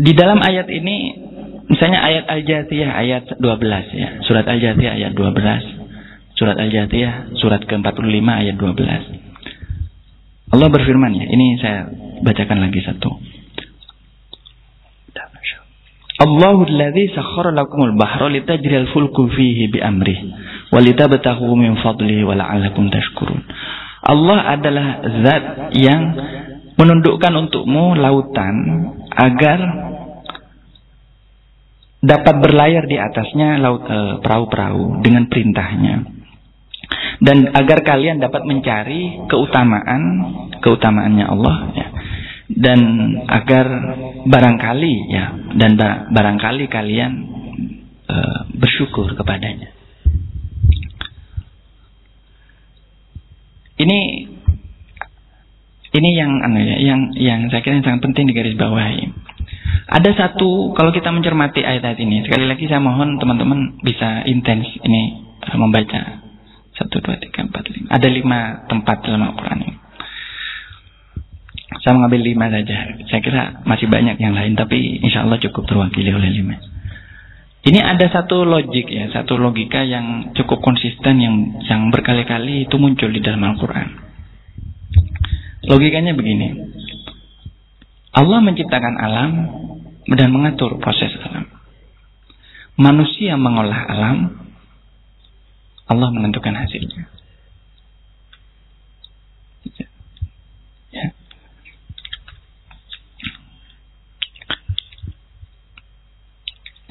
Di 0.00 0.16
dalam 0.16 0.40
ayat 0.40 0.64
ini 0.72 1.12
misalnya 1.68 2.00
ayat 2.00 2.24
Al-Jathiyah 2.24 2.88
ayat 2.88 3.36
12 3.36 4.00
ya. 4.00 4.08
Surat 4.24 4.48
Al-Jathiyah 4.48 4.96
ayat 4.96 5.12
12. 5.12 6.40
Surat 6.40 6.56
Al-Jathiyah 6.56 7.36
surat 7.36 7.60
ke-45 7.68 8.28
ayat 8.32 8.56
12. 8.56 10.56
Allah 10.56 10.68
berfirman 10.72 11.12
ya. 11.20 11.28
Ini 11.28 11.46
saya 11.60 11.92
bacakan 12.24 12.64
lagi 12.64 12.80
satu. 12.80 13.12
Allahu 16.14 16.64
alladhi 16.64 17.12
sakhkhara 17.12 17.52
lakumul 17.52 17.92
bahra 18.00 18.32
litajriyal 18.32 18.88
fulku 18.94 19.28
fihi 19.28 19.68
bi 19.68 19.84
amrih 19.84 20.16
wa 20.74 20.80
litabtaghu 20.82 21.54
min 21.54 21.78
fadlihi 21.78 22.26
wa 22.26 22.34
la'allakum 22.34 22.90
tashkurun. 22.90 23.46
Allah 24.04 24.58
adalah 24.58 24.86
zat 25.22 25.44
yang 25.78 26.02
menundukkan 26.74 27.32
untukmu 27.46 27.94
lautan 27.94 28.54
agar 29.14 29.58
dapat 32.04 32.34
berlayar 32.42 32.84
di 32.84 32.98
atasnya 32.98 33.62
laut 33.62 33.86
eh, 33.86 34.20
perahu-perahu 34.20 35.00
dengan 35.00 35.30
perintahnya 35.30 36.04
dan 37.24 37.48
agar 37.54 37.80
kalian 37.80 38.20
dapat 38.20 38.44
mencari 38.44 39.24
keutamaan 39.30 40.02
keutamaannya 40.60 41.24
Allah 41.24 41.56
ya 41.72 41.88
dan 42.50 42.80
agar 43.24 43.66
barangkali 44.28 44.94
ya 45.08 45.24
dan 45.56 45.80
barangkali 46.12 46.68
kalian 46.68 47.12
uh, 48.06 48.40
bersyukur 48.52 49.16
kepadanya. 49.16 49.73
Ini 53.74 53.98
ini 55.94 56.10
yang 56.18 56.42
anu 56.42 56.58
ya, 56.58 56.76
yang 56.82 57.00
yang 57.14 57.40
saya 57.50 57.62
kira 57.62 57.78
yang 57.78 57.86
sangat 57.86 58.02
penting 58.02 58.26
digarisbawahi. 58.30 59.14
Ada 59.94 60.10
satu 60.14 60.74
kalau 60.74 60.90
kita 60.90 61.14
mencermati 61.14 61.62
ayat-ayat 61.62 61.98
ini, 62.02 62.26
sekali 62.26 62.50
lagi 62.50 62.66
saya 62.66 62.82
mohon 62.82 63.18
teman-teman 63.18 63.78
bisa 63.82 64.26
intens 64.26 64.66
ini 64.82 65.22
uh, 65.42 65.58
membaca 65.58 66.24
satu 66.74 66.98
dua 66.98 67.18
tiga 67.22 67.46
empat 67.46 67.70
lima. 67.70 67.86
Ada 67.94 68.08
lima 68.10 68.38
tempat 68.66 69.06
dalam 69.06 69.22
Al-Quran 69.22 69.58
ini. 69.62 69.74
Saya 71.82 71.98
mengambil 71.98 72.20
lima 72.26 72.46
saja. 72.50 72.76
Saya 73.10 73.20
kira 73.22 73.42
masih 73.66 73.86
banyak 73.90 74.18
yang 74.18 74.34
lain, 74.34 74.54
tapi 74.58 74.98
insya 75.02 75.26
Allah 75.26 75.38
cukup 75.42 75.66
terwakili 75.66 76.10
oleh 76.10 76.30
lima. 76.30 76.58
Ini 77.64 77.80
ada 77.80 78.04
satu 78.12 78.44
logik 78.44 78.92
ya, 78.92 79.08
satu 79.08 79.40
logika 79.40 79.80
yang 79.88 80.36
cukup 80.36 80.60
konsisten 80.60 81.16
yang 81.16 81.64
yang 81.64 81.88
berkali-kali 81.88 82.68
itu 82.68 82.76
muncul 82.76 83.08
di 83.08 83.24
dalam 83.24 83.40
Al-Quran. 83.40 83.88
Logikanya 85.64 86.12
begini. 86.12 86.60
Allah 88.12 88.38
menciptakan 88.44 88.94
alam 89.00 89.30
dan 90.12 90.28
mengatur 90.28 90.76
proses 90.76 91.08
alam. 91.24 91.48
Manusia 92.76 93.40
mengolah 93.40 93.80
alam, 93.88 94.18
Allah 95.88 96.08
menentukan 96.12 96.52
hasilnya. 96.52 97.13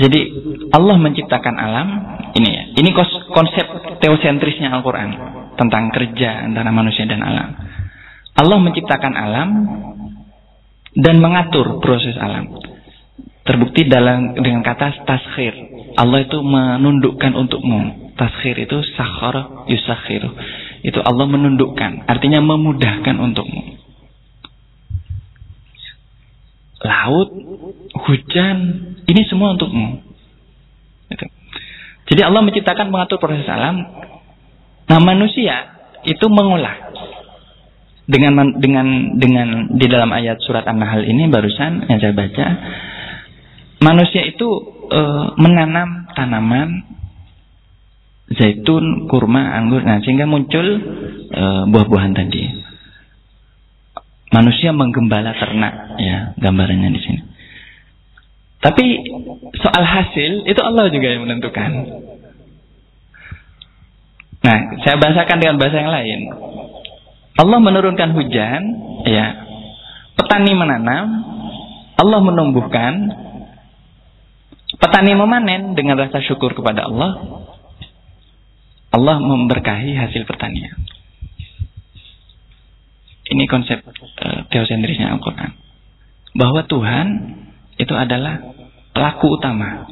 Jadi 0.03 0.19
Allah 0.75 0.99
menciptakan 0.99 1.55
alam 1.55 1.87
ini 2.35 2.49
ya. 2.51 2.63
Ini 2.75 2.89
konsep 3.31 3.65
teosentrisnya 4.03 4.75
Al-Qur'an 4.75 5.15
tentang 5.55 5.95
kerja 5.95 6.43
antara 6.43 6.75
manusia 6.75 7.07
dan 7.07 7.23
alam. 7.23 7.55
Allah 8.35 8.57
menciptakan 8.59 9.13
alam 9.15 9.49
dan 10.99 11.15
mengatur 11.23 11.79
proses 11.79 12.19
alam. 12.19 12.51
Terbukti 13.47 13.87
dalam 13.87 14.35
dengan 14.35 14.59
kata 14.59 15.07
taskhir. 15.07 15.53
Allah 15.95 16.25
itu 16.27 16.39
menundukkan 16.41 17.31
untukmu. 17.39 18.11
Taskhir 18.19 18.59
itu 18.59 18.77
sakhar 18.99 19.67
yusakhir. 19.71 20.23
Itu 20.83 20.99
Allah 20.99 21.27
menundukkan, 21.31 22.11
artinya 22.11 22.43
memudahkan 22.43 23.15
untukmu. 23.15 23.82
Laut, 26.83 27.29
hujan, 28.07 28.57
ini 29.07 29.21
semua 29.27 29.55
untukmu. 29.55 30.03
Gitu. 31.09 31.25
Jadi 32.13 32.21
Allah 32.21 32.43
menciptakan 32.43 32.91
mengatur 32.91 33.17
proses 33.17 33.47
alam. 33.47 33.79
Nah 34.91 34.99
manusia 34.99 35.71
itu 36.03 36.27
mengolah 36.27 36.91
dengan 38.03 38.59
dengan 38.59 39.15
dengan 39.15 39.47
di 39.71 39.87
dalam 39.87 40.11
ayat 40.11 40.43
surat 40.43 40.67
An-Nahl 40.67 41.07
ini 41.07 41.31
barusan 41.31 41.87
yang 41.87 42.03
saya 42.03 42.11
baca 42.11 42.45
manusia 43.79 44.27
itu 44.27 44.47
e, 44.91 45.01
menanam 45.39 46.11
tanaman 46.11 46.83
zaitun, 48.33 49.07
kurma, 49.11 49.55
anggur, 49.59 49.83
nah 49.83 49.99
sehingga 50.03 50.27
muncul 50.27 50.67
e, 51.31 51.43
buah-buahan 51.69 52.13
tadi. 52.15 52.62
Manusia 54.33 54.73
menggembala 54.73 55.37
ternak, 55.37 56.01
ya 56.01 56.33
gambarannya 56.41 56.89
di 56.89 57.01
sini. 57.05 57.21
Tapi 58.63 58.85
soal 59.61 59.83
hasil 59.85 60.49
itu 60.49 60.61
Allah 60.65 60.89
juga 60.89 61.07
yang 61.13 61.29
menentukan. 61.29 61.71
Nah, 64.43 64.57
saya 64.83 64.95
bahasakan 64.97 65.37
dengan 65.37 65.55
bahasa 65.61 65.77
yang 65.79 65.93
lain. 65.93 66.19
Allah 67.37 67.59
menurunkan 67.61 68.09
hujan, 68.17 68.61
ya. 69.05 69.27
Petani 70.17 70.53
menanam, 70.57 71.05
Allah 71.97 72.19
menumbuhkan, 72.21 72.93
petani 74.81 75.13
memanen 75.13 75.77
dengan 75.77 75.97
rasa 76.01 76.25
syukur 76.25 76.57
kepada 76.57 76.89
Allah. 76.89 77.11
Allah 78.93 79.17
memberkahi 79.17 79.97
hasil 79.97 80.25
pertanian. 80.25 80.77
Ini 83.33 83.49
konsep 83.49 83.81
uh, 84.19 84.39
teosentrisnya 84.49 85.13
Al-Quran. 85.15 85.55
Bahwa 86.33 86.65
Tuhan 86.65 87.07
itu 87.77 87.93
adalah 87.93 88.41
pelaku 88.93 89.37
utama. 89.37 89.89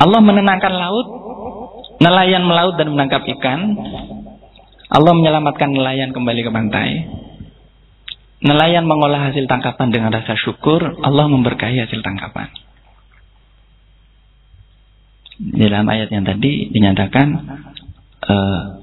Allah 0.00 0.20
menenangkan 0.24 0.72
laut, 0.72 1.06
nelayan 2.00 2.44
melaut 2.48 2.76
dan 2.80 2.88
menangkap 2.92 3.20
ikan. 3.36 3.76
Allah 4.90 5.12
menyelamatkan 5.12 5.70
nelayan 5.70 6.10
kembali 6.16 6.40
ke 6.40 6.50
pantai. 6.50 6.90
Nelayan 8.40 8.88
mengolah 8.88 9.28
hasil 9.28 9.44
tangkapan 9.44 9.92
dengan 9.92 10.10
rasa 10.16 10.32
syukur, 10.40 10.80
Allah 11.04 11.28
memberkahi 11.28 11.76
hasil 11.84 12.00
tangkapan. 12.00 12.48
Di 15.40 15.64
dalam 15.68 15.88
ayat 15.88 16.08
yang 16.08 16.24
tadi 16.24 16.72
dinyatakan 16.72 17.28
uh, 18.24 18.79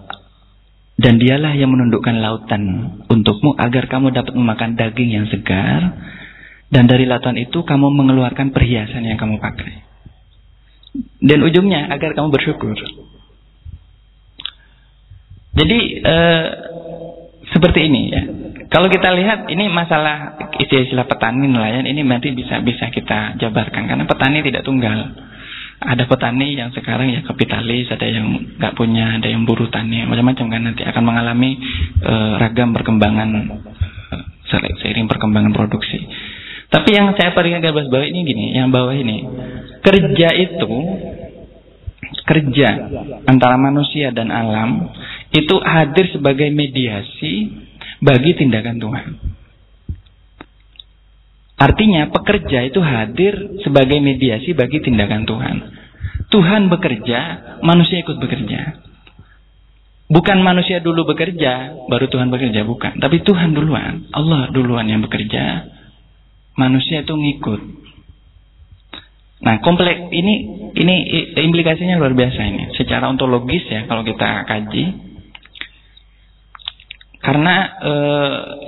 dan 0.97 1.21
dialah 1.21 1.53
yang 1.53 1.69
menundukkan 1.69 2.17
lautan 2.17 2.63
untukmu 3.05 3.53
agar 3.61 3.85
kamu 3.85 4.09
dapat 4.17 4.33
memakan 4.33 4.73
daging 4.73 5.13
yang 5.13 5.25
segar. 5.29 5.93
Dan 6.67 6.83
dari 6.83 7.07
lautan 7.07 7.39
itu 7.39 7.63
kamu 7.63 7.87
mengeluarkan 7.95 8.51
perhiasan 8.51 9.07
yang 9.07 9.15
kamu 9.15 9.39
pakai. 9.39 9.87
Dan 11.23 11.39
ujungnya 11.45 11.87
agar 11.93 12.11
kamu 12.11 12.27
bersyukur. 12.33 12.75
Jadi 15.55 15.79
eh, 16.01 16.45
seperti 17.55 17.79
ini 17.87 18.01
ya. 18.11 18.21
Kalau 18.67 18.91
kita 18.91 19.15
lihat 19.15 19.47
ini 19.47 19.71
masalah 19.71 20.35
istilah 20.59 21.07
petani 21.07 21.47
nelayan 21.47 21.87
ini 21.87 22.03
nanti 22.03 22.35
bisa 22.35 22.59
bisa 22.59 22.91
kita 22.91 23.39
jabarkan 23.39 23.87
karena 23.87 24.03
petani 24.03 24.43
tidak 24.43 24.67
tunggal 24.67 25.15
ada 25.77 26.09
petani 26.09 26.57
yang 26.57 26.73
sekarang 26.73 27.13
ya 27.13 27.21
kapitalis, 27.21 27.85
ada 27.93 28.05
yang 28.09 28.57
nggak 28.57 28.73
punya, 28.73 29.21
ada 29.21 29.29
yang 29.29 29.45
buruh 29.45 29.69
tani, 29.69 30.09
macam-macam 30.09 30.45
kan 30.49 30.61
nanti 30.73 30.81
akan 30.81 31.03
mengalami 31.05 31.53
uh, 32.01 32.41
ragam 32.41 32.73
perkembangan 32.73 33.29
uh, 34.11 34.25
seiring 34.81 35.05
perkembangan 35.05 35.53
produksi. 35.53 36.01
Tapi 36.67 36.89
yang 36.97 37.13
saya 37.15 37.31
paling 37.31 37.61
garis 37.61 37.87
bawah 37.87 38.03
ini 38.03 38.19
gini, 38.25 38.45
yang 38.57 38.73
bawah 38.73 38.91
ini 38.91 39.23
kerja 39.85 40.29
itu 40.35 40.71
kerja 42.27 42.69
antara 43.23 43.55
manusia 43.55 44.11
dan 44.11 44.27
alam 44.33 44.91
itu 45.31 45.55
hadir 45.63 46.11
sebagai 46.11 46.51
mediasi 46.51 47.53
bagi 48.03 48.35
tindakan 48.35 48.77
Tuhan. 48.81 49.36
Artinya 51.57 52.13
pekerja 52.13 52.69
itu 52.69 52.77
hadir 52.77 53.33
sebagai 53.65 53.97
mediasi 53.97 54.53
bagi 54.53 54.77
tindakan 54.77 55.25
Tuhan. 55.25 55.57
Tuhan 56.29 56.69
bekerja, 56.69 57.19
manusia 57.65 58.05
ikut 58.05 58.21
bekerja. 58.21 58.77
Bukan 60.07 60.39
manusia 60.39 60.79
dulu 60.79 61.03
bekerja, 61.03 61.83
baru 61.89 62.07
Tuhan 62.07 62.29
bekerja, 62.29 62.63
bukan. 62.63 63.01
Tapi 63.01 63.25
Tuhan 63.25 63.57
duluan, 63.57 64.07
Allah 64.13 64.53
duluan 64.53 64.87
yang 64.87 65.01
bekerja, 65.03 65.67
manusia 66.55 67.03
itu 67.03 67.11
ngikut. 67.11 67.61
Nah, 69.37 69.61
kompleks 69.61 70.09
ini 70.13 70.33
ini 70.73 70.95
implikasinya 71.37 71.97
luar 72.01 72.13
biasa 72.17 72.41
ini. 72.41 72.63
Secara 72.73 73.09
ontologis 73.09 73.65
ya 73.69 73.85
kalau 73.89 74.05
kita 74.05 74.45
kaji. 74.45 75.06
Karena 77.27 77.55
e, 77.83 77.93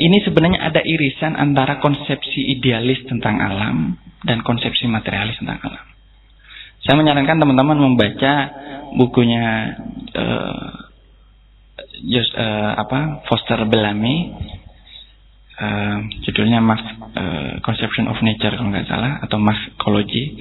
ini 0.03 0.20
sebenarnya 0.20 0.60
ada 0.68 0.84
irisan 0.84 1.39
antara 1.39 1.80
konsepsi 1.80 2.60
idealis 2.60 3.07
tentang 3.07 3.39
alam 3.39 3.95
dan 4.28 4.43
konsepsi 4.43 4.84
materialis 4.84 5.39
tentang 5.39 5.64
alam. 5.64 5.88
Saya 6.84 6.99
menyarankan 6.99 7.39
teman-teman 7.39 7.80
membaca 7.80 8.34
bukunya 8.99 9.80
e, 10.12 10.24
Just, 11.99 12.32
uh, 12.39 12.80
apa 12.80 13.28
Foster 13.28 13.60
Bellamy. 13.68 14.32
Uh, 15.60 16.07
judulnya 16.24 16.64
Max 16.64 16.80
uh, 17.20 17.60
Conception 17.60 18.07
of 18.07 18.16
Nature 18.24 18.55
kalau 18.55 18.72
nggak 18.72 18.88
salah 18.88 19.20
atau 19.20 19.43
Ecology 19.76 20.39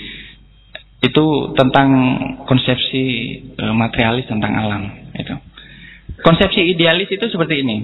itu 1.03 1.27
tentang 1.59 1.91
konsepsi 2.47 3.03
materialis 3.75 4.31
tentang 4.31 4.55
alam 4.55 5.11
itu 5.15 5.35
konsepsi 6.29 6.61
idealis 6.77 7.09
itu 7.09 7.25
seperti 7.33 7.65
ini 7.65 7.77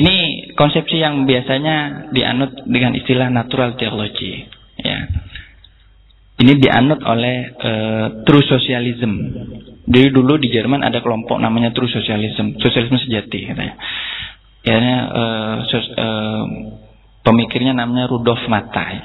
ini 0.00 0.16
konsepsi 0.56 0.96
yang 0.96 1.28
biasanya 1.28 2.08
dianut 2.16 2.64
dengan 2.64 2.96
istilah 2.96 3.28
natural 3.28 3.76
theology 3.76 4.48
ya 4.80 5.04
ini 6.40 6.56
dianut 6.56 7.04
oleh 7.04 7.52
uh, 7.52 8.06
true 8.24 8.44
socialism 8.48 9.12
jadi 9.90 10.14
dulu 10.14 10.38
di 10.38 10.54
Jerman 10.54 10.86
ada 10.86 11.02
kelompok 11.02 11.42
namanya 11.42 11.74
True 11.74 11.90
Socialism, 11.90 12.54
sosialisme 12.62 12.94
sejati 13.02 13.50
katanya. 13.50 13.74
Ya, 14.62 14.78
uh, 14.78 15.56
uh, 15.66 16.44
pemikirnya 17.26 17.74
namanya 17.74 18.06
Rudolf 18.06 18.46
Mattei. 18.46 19.02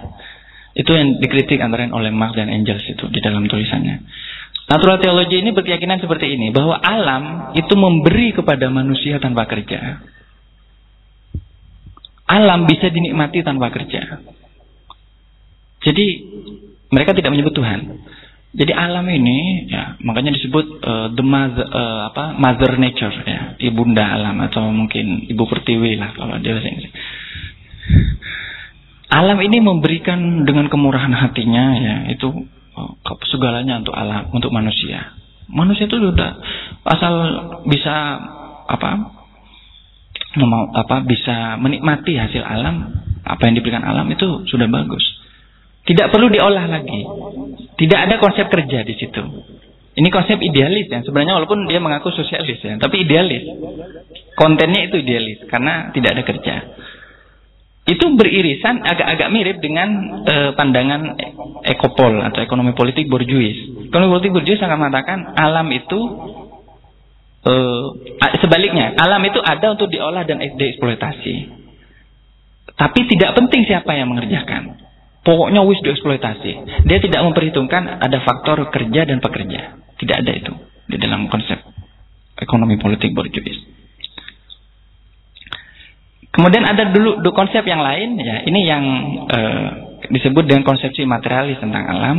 Itu 0.78 0.94
yang 0.94 1.18
dikritik 1.18 1.58
antara 1.58 1.90
oleh 1.90 2.14
Marx 2.14 2.38
dan 2.38 2.54
Engels 2.54 2.86
itu 2.86 3.10
di 3.10 3.18
dalam 3.18 3.50
tulisannya. 3.50 3.98
Natural 4.66 4.98
theology 4.98 5.46
ini 5.46 5.54
berkeyakinan 5.54 6.02
seperti 6.02 6.34
ini, 6.34 6.50
bahwa 6.50 6.82
alam 6.82 7.54
itu 7.54 7.74
memberi 7.78 8.34
kepada 8.34 8.66
manusia 8.74 9.22
tanpa 9.22 9.46
kerja. 9.46 10.02
Alam 12.26 12.66
bisa 12.66 12.90
dinikmati 12.90 13.46
tanpa 13.46 13.70
kerja. 13.70 14.26
Jadi 15.86 16.06
mereka 16.90 17.14
tidak 17.14 17.30
menyebut 17.30 17.54
Tuhan. 17.54 18.02
Jadi 18.56 18.72
alam 18.72 19.06
ini 19.06 19.68
ya 19.68 20.00
makanya 20.02 20.32
disebut 20.34 20.80
uh, 20.82 21.08
the 21.12 21.22
mother 21.22 21.68
uh, 21.68 22.10
apa 22.10 22.34
mother 22.40 22.80
nature 22.80 23.12
ya, 23.28 23.60
ibunda 23.62 24.02
alam 24.16 24.40
atau 24.48 24.72
mungkin 24.72 25.28
ibu 25.30 25.44
pertiwi 25.46 26.00
lah 26.00 26.16
kalau 26.18 26.42
dia 26.42 26.56
bahasa. 26.58 26.72
Alam 29.14 29.38
ini 29.46 29.62
memberikan 29.62 30.48
dengan 30.48 30.72
kemurahan 30.72 31.14
hatinya 31.14 31.66
ya 31.78 31.96
itu 32.16 32.48
segalanya 33.32 33.80
untuk 33.82 33.96
alam 33.96 34.32
untuk 34.32 34.52
manusia. 34.52 35.16
Manusia 35.46 35.86
itu 35.86 35.98
sudah 35.98 36.32
asal 36.86 37.14
bisa 37.70 37.96
apa 38.66 39.14
mau 40.44 40.68
apa 40.76 41.06
bisa 41.08 41.56
menikmati 41.62 42.20
hasil 42.20 42.44
alam 42.44 42.92
apa 43.24 43.42
yang 43.48 43.56
diberikan 43.58 43.86
alam 43.86 44.06
itu 44.12 44.46
sudah 44.50 44.68
bagus. 44.68 45.04
Tidak 45.86 46.10
perlu 46.10 46.34
diolah 46.34 46.66
lagi. 46.66 47.02
Tidak 47.78 48.00
ada 48.10 48.18
konsep 48.18 48.50
kerja 48.50 48.82
di 48.82 48.94
situ. 48.98 49.22
Ini 49.96 50.08
konsep 50.12 50.42
idealis 50.42 50.90
ya. 50.92 51.06
Sebenarnya 51.06 51.40
walaupun 51.40 51.70
dia 51.70 51.80
mengaku 51.80 52.12
sosialis 52.12 52.60
ya, 52.60 52.76
tapi 52.82 53.06
idealis. 53.06 53.46
Kontennya 54.36 54.92
itu 54.92 55.00
idealis 55.00 55.46
karena 55.48 55.94
tidak 55.96 56.20
ada 56.20 56.24
kerja. 56.26 56.56
Itu 57.86 58.18
beririsan 58.18 58.82
agak-agak 58.82 59.30
mirip 59.30 59.58
dengan 59.62 59.90
uh, 60.26 60.52
pandangan 60.58 61.22
ekopol 61.70 62.18
atau 62.18 62.42
ekonomi 62.42 62.74
politik 62.74 63.06
borjuis. 63.06 63.86
Ekonomi 63.94 64.10
politik 64.10 64.34
borjuis 64.34 64.58
akan 64.58 64.78
mengatakan 64.82 65.38
alam 65.38 65.70
itu 65.70 66.00
uh, 67.46 67.86
sebaliknya, 68.42 68.98
alam 68.98 69.22
itu 69.22 69.38
ada 69.38 69.78
untuk 69.78 69.94
diolah 69.94 70.26
dan 70.26 70.42
dieksploitasi. 70.42 71.36
Tapi 72.74 73.00
tidak 73.06 73.38
penting 73.38 73.70
siapa 73.70 73.94
yang 73.94 74.10
mengerjakan. 74.10 74.82
Pokoknya 75.22 75.62
wis 75.70 75.78
dieksploitasi. 75.86 76.52
Dia 76.90 76.98
tidak 76.98 77.22
memperhitungkan 77.22 78.02
ada 78.02 78.18
faktor 78.26 78.66
kerja 78.74 79.06
dan 79.06 79.22
pekerja. 79.22 79.78
Tidak 80.02 80.16
ada 80.26 80.32
itu 80.34 80.54
di 80.90 80.98
dalam 80.98 81.30
konsep 81.30 81.62
ekonomi 82.42 82.82
politik 82.82 83.14
borjuis. 83.14 83.75
Kemudian 86.36 86.68
ada 86.68 86.92
dulu 86.92 87.24
konsep 87.32 87.64
yang 87.64 87.80
lain 87.80 88.20
ya, 88.20 88.44
ini 88.44 88.60
yang 88.68 88.84
eh, 89.32 89.68
disebut 90.12 90.44
dengan 90.44 90.68
konsepsi 90.68 91.08
materialis 91.08 91.64
tentang 91.64 91.88
alam. 91.88 92.18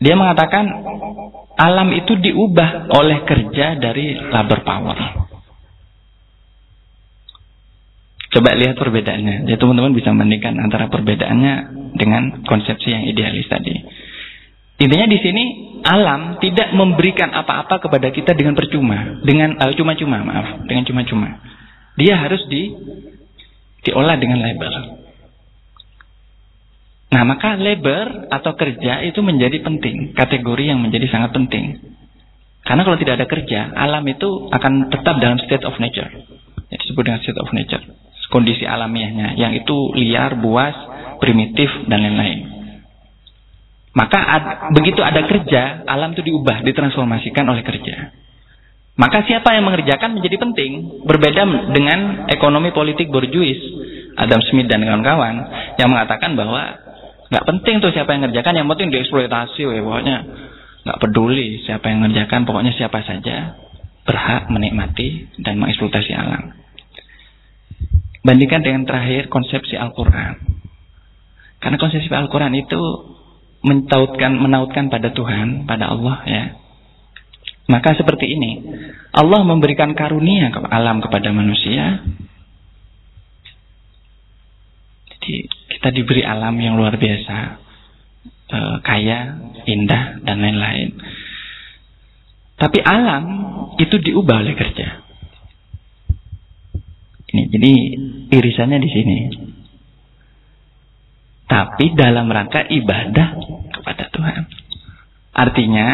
Dia 0.00 0.14
mengatakan 0.16 0.64
alam 1.58 1.92
itu 1.92 2.16
diubah 2.16 2.88
oleh 2.94 3.26
kerja 3.26 3.76
dari 3.76 4.16
labor 4.16 4.62
power. 4.62 4.98
Coba 8.30 8.54
lihat 8.54 8.78
perbedaannya. 8.78 9.50
Jadi 9.50 9.58
teman-teman 9.58 9.90
bisa 9.90 10.14
membandingkan 10.14 10.54
antara 10.62 10.86
perbedaannya 10.86 11.54
dengan 11.98 12.46
konsepsi 12.46 12.94
yang 12.94 13.02
idealis 13.10 13.50
tadi. 13.50 13.74
Intinya 14.80 15.10
di 15.10 15.18
sini 15.18 15.44
alam 15.82 16.38
tidak 16.38 16.72
memberikan 16.72 17.34
apa-apa 17.34 17.82
kepada 17.82 18.08
kita 18.14 18.32
dengan 18.32 18.54
percuma, 18.54 19.20
dengan 19.26 19.58
uh, 19.58 19.74
cuma-cuma, 19.74 20.22
maaf, 20.22 20.64
dengan 20.64 20.86
cuma-cuma. 20.86 21.49
Dia 22.00 22.16
harus 22.16 22.40
di 22.48 22.72
diolah 23.84 24.16
dengan 24.16 24.40
labor. 24.40 24.72
Nah, 27.10 27.22
maka 27.26 27.58
labor 27.58 28.30
atau 28.32 28.54
kerja 28.56 29.02
itu 29.04 29.20
menjadi 29.20 29.60
penting, 29.60 30.16
kategori 30.16 30.64
yang 30.64 30.80
menjadi 30.80 31.10
sangat 31.10 31.36
penting. 31.36 31.76
Karena 32.64 32.86
kalau 32.86 32.96
tidak 32.96 33.18
ada 33.18 33.26
kerja, 33.26 33.74
alam 33.74 34.04
itu 34.06 34.48
akan 34.48 34.88
tetap 34.88 35.20
dalam 35.20 35.36
state 35.42 35.66
of 35.66 35.76
nature. 35.82 36.08
Yang 36.70 36.80
disebut 36.86 37.02
dengan 37.02 37.20
state 37.20 37.40
of 37.40 37.50
nature 37.50 37.84
kondisi 38.30 38.64
alamiahnya 38.64 39.34
yang 39.34 39.52
itu 39.52 39.76
liar, 39.98 40.38
buas, 40.38 40.72
primitif 41.18 41.68
dan 41.90 42.00
lain-lain. 42.00 42.40
Maka 43.90 44.18
ad, 44.22 44.44
begitu 44.78 45.02
ada 45.02 45.26
kerja, 45.26 45.82
alam 45.82 46.14
itu 46.14 46.22
diubah, 46.22 46.62
ditransformasikan 46.62 47.42
oleh 47.42 47.66
kerja. 47.66 48.14
Maka 49.00 49.24
siapa 49.24 49.56
yang 49.56 49.64
mengerjakan 49.64 50.20
menjadi 50.20 50.36
penting. 50.36 51.00
Berbeda 51.08 51.48
dengan 51.72 52.28
ekonomi 52.28 52.68
politik 52.76 53.08
borjuis, 53.08 53.56
Adam 54.20 54.44
Smith 54.44 54.68
dan 54.68 54.84
kawan-kawan 54.84 55.40
yang 55.80 55.88
mengatakan 55.88 56.36
bahwa 56.36 56.76
nggak 57.32 57.44
penting 57.48 57.80
tuh 57.80 57.96
siapa 57.96 58.12
yang 58.12 58.28
mengerjakan, 58.28 58.60
yang 58.60 58.68
penting 58.68 58.92
dieksploitasi, 58.92 59.60
we. 59.64 59.80
pokoknya 59.80 60.16
nggak 60.84 60.98
peduli 61.00 61.64
siapa 61.64 61.88
yang 61.88 62.04
mengerjakan, 62.04 62.44
pokoknya 62.44 62.76
siapa 62.76 63.00
saja 63.00 63.56
berhak 64.04 64.52
menikmati 64.52 65.32
dan 65.40 65.56
mengeksploitasi 65.56 66.12
alam. 66.12 66.52
Bandingkan 68.20 68.60
dengan 68.60 68.84
terakhir 68.84 69.32
konsepsi 69.32 69.80
Al-Quran. 69.80 70.60
Karena 71.64 71.76
konsepsi 71.80 72.12
Al-Quran 72.12 72.52
itu 72.52 72.80
mentautkan, 73.64 74.36
menautkan 74.36 74.92
pada 74.92 75.08
Tuhan, 75.16 75.64
pada 75.64 75.88
Allah 75.88 76.20
ya. 76.28 76.44
Maka 77.70 77.94
seperti 77.94 78.26
ini. 78.34 78.52
Allah 79.14 79.46
memberikan 79.46 79.94
karunia 79.94 80.50
ke 80.50 80.58
alam 80.66 80.98
kepada 80.98 81.30
manusia. 81.30 82.02
Jadi 85.14 85.46
kita 85.78 85.88
diberi 85.94 86.26
alam 86.26 86.58
yang 86.58 86.74
luar 86.74 86.98
biasa. 86.98 87.38
E, 88.50 88.58
kaya, 88.82 89.38
indah, 89.70 90.18
dan 90.26 90.42
lain-lain. 90.42 90.98
Tapi 92.58 92.78
alam 92.82 93.24
itu 93.78 93.96
diubah 94.02 94.42
oleh 94.42 94.58
kerja. 94.58 95.06
Ini 97.30 97.42
jadi 97.54 97.72
irisannya 98.34 98.78
di 98.82 98.90
sini. 98.90 99.18
Tapi 101.46 101.94
dalam 101.94 102.26
rangka 102.26 102.66
ibadah 102.66 103.28
kepada 103.74 104.10
Tuhan. 104.10 104.42
Artinya 105.30 105.88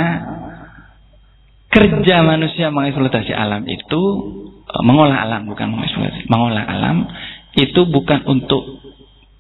kerja 1.77 2.25
manusia 2.25 2.73
mengeksploitasi 2.73 3.37
alam 3.37 3.69
itu 3.69 4.03
eh, 4.65 4.83
mengolah 4.83 5.29
alam 5.29 5.45
bukan 5.45 5.77
mengeksploitasi, 5.77 6.25
mengolah 6.33 6.65
alam 6.65 7.05
itu 7.57 7.85
bukan 7.85 8.25
untuk 8.25 8.81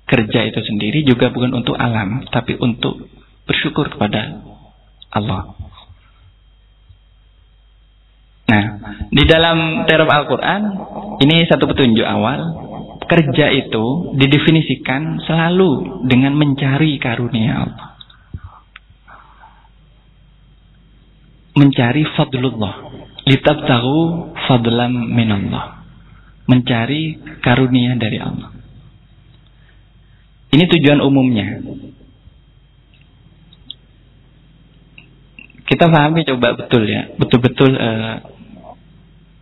kerja 0.04 0.46
itu 0.46 0.60
sendiri 0.62 1.02
juga 1.02 1.32
bukan 1.32 1.56
untuk 1.56 1.74
alam, 1.74 2.28
tapi 2.28 2.54
untuk 2.60 3.08
bersyukur 3.48 3.88
kepada 3.88 4.44
Allah. 5.10 5.56
Nah, 8.46 8.64
di 9.10 9.24
dalam 9.26 9.88
teror 9.90 10.06
Al-Quran, 10.06 10.62
ini 11.24 11.42
satu 11.50 11.66
petunjuk 11.66 12.06
awal. 12.06 12.68
Kerja 13.06 13.54
itu 13.54 14.14
didefinisikan 14.18 15.22
selalu 15.22 16.02
dengan 16.10 16.34
mencari 16.34 16.98
karunia 16.98 17.66
Allah. 17.66 17.95
Mencari 21.56 22.04
fadlullah. 22.14 22.74
tahu 23.64 23.96
fadlam 24.46 24.92
minallah. 25.16 25.82
Mencari 26.46 27.18
karunia 27.42 27.96
dari 27.98 28.18
Allah. 28.22 28.54
Ini 30.52 30.64
tujuan 30.70 31.00
umumnya. 31.02 31.64
Kita 35.66 35.90
pahami 35.90 36.22
coba 36.22 36.54
betul 36.54 36.86
ya, 36.86 37.10
betul-betul 37.18 37.74
uh, 37.74 38.22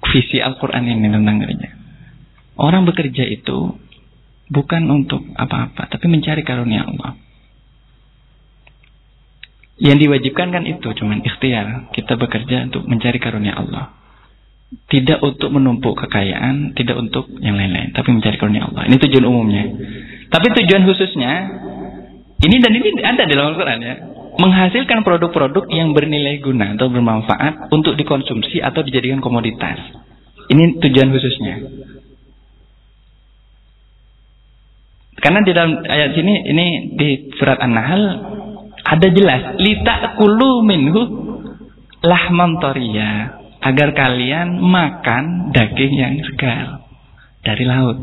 visi 0.09 0.41
Al-Quran 0.41 0.89
ini 0.89 1.13
tentang 1.13 1.37
kerja. 1.45 1.69
Orang 2.57 2.89
bekerja 2.89 3.29
itu 3.29 3.77
bukan 4.49 4.83
untuk 4.89 5.21
apa-apa, 5.37 5.91
tapi 5.93 6.07
mencari 6.09 6.41
karunia 6.41 6.89
Allah. 6.89 7.24
Yang 9.75 10.07
diwajibkan 10.07 10.55
kan 10.55 10.63
itu, 10.67 10.87
cuman 10.87 11.23
ikhtiar. 11.27 11.91
Kita 11.91 12.15
bekerja 12.15 12.71
untuk 12.71 12.87
mencari 12.87 13.19
karunia 13.19 13.59
Allah. 13.59 13.91
Tidak 14.91 15.23
untuk 15.23 15.55
menumpuk 15.55 15.99
kekayaan, 15.99 16.75
tidak 16.75 16.99
untuk 16.99 17.31
yang 17.39 17.55
lain-lain, 17.55 17.95
tapi 17.95 18.11
mencari 18.11 18.37
karunia 18.39 18.67
Allah. 18.71 18.87
Ini 18.87 18.97
tujuan 18.99 19.25
umumnya. 19.27 19.65
Tapi 20.31 20.47
tujuan 20.51 20.83
khususnya, 20.87 21.33
ini 22.43 22.57
dan 22.59 22.73
ini 22.75 22.89
ada 23.03 23.23
dalam 23.27 23.55
Al-Quran 23.55 23.81
ya 23.83 23.95
menghasilkan 24.35 25.07
produk-produk 25.07 25.71
yang 25.71 25.95
bernilai 25.95 26.43
guna 26.43 26.75
atau 26.75 26.91
bermanfaat 26.91 27.71
untuk 27.71 27.95
dikonsumsi 27.95 28.59
atau 28.59 28.83
dijadikan 28.83 29.23
komoditas. 29.23 29.79
Ini 30.51 30.83
tujuan 30.83 31.09
khususnya. 31.15 31.55
Karena 35.23 35.41
di 35.41 35.53
dalam 35.57 35.81
ayat 35.87 36.11
sini 36.19 36.35
ini 36.51 36.67
di 36.99 37.09
surat 37.39 37.63
An-Nahl 37.63 38.03
ada 38.85 39.09
jelas 39.11 39.57
lita 39.59 40.15
kulu 40.21 40.61
minhu 40.63 41.03
lahman 42.05 42.61
toria 42.61 43.41
agar 43.65 43.97
kalian 43.97 44.61
makan 44.61 45.51
daging 45.57 45.95
yang 45.97 46.15
segar 46.29 46.85
dari 47.41 47.65
laut. 47.65 47.97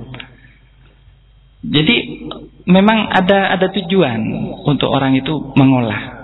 Jadi 1.62 2.26
memang 2.66 3.14
ada 3.14 3.54
ada 3.54 3.70
tujuan 3.70 4.18
untuk 4.66 4.90
orang 4.90 5.14
itu 5.14 5.54
mengolah 5.54 6.22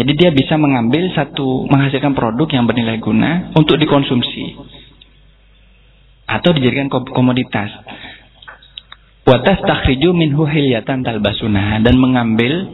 jadi 0.00 0.12
dia 0.16 0.30
bisa 0.32 0.56
mengambil 0.56 1.12
satu 1.12 1.68
menghasilkan 1.68 2.16
produk 2.16 2.48
yang 2.48 2.64
bernilai 2.64 2.96
guna 3.04 3.52
untuk 3.52 3.76
dikonsumsi 3.76 4.56
atau 6.24 6.56
dijadikan 6.56 6.88
komoditas. 6.88 7.68
Watas 9.28 9.60
takhriju 9.60 10.16
minhu 10.16 10.48
hilyatan 10.48 11.04
talbasuna 11.04 11.84
dan 11.84 12.00
mengambil 12.00 12.72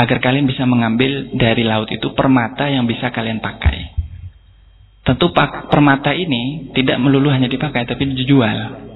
agar 0.00 0.18
kalian 0.24 0.48
bisa 0.48 0.64
mengambil 0.64 1.28
dari 1.36 1.60
laut 1.60 1.92
itu 1.92 2.16
permata 2.16 2.72
yang 2.72 2.88
bisa 2.88 3.12
kalian 3.12 3.44
pakai. 3.44 4.00
Tentu 5.04 5.32
permata 5.68 6.16
ini 6.16 6.72
tidak 6.72 6.96
melulu 6.96 7.28
hanya 7.28 7.52
dipakai 7.52 7.84
tapi 7.84 8.08
dijual. 8.16 8.88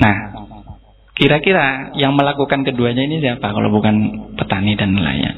Nah, 0.00 0.16
Kira-kira 1.20 1.92
yang 2.00 2.16
melakukan 2.16 2.64
keduanya 2.64 3.04
ini 3.04 3.20
siapa 3.20 3.52
kalau 3.52 3.68
bukan 3.68 4.32
petani 4.40 4.72
dan 4.72 4.96
nelayan? 4.96 5.36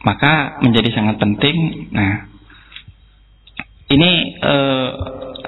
Maka 0.00 0.64
menjadi 0.64 0.88
sangat 0.96 1.20
penting. 1.20 1.92
Nah, 1.92 2.24
ini 3.92 4.40
e, 4.40 4.54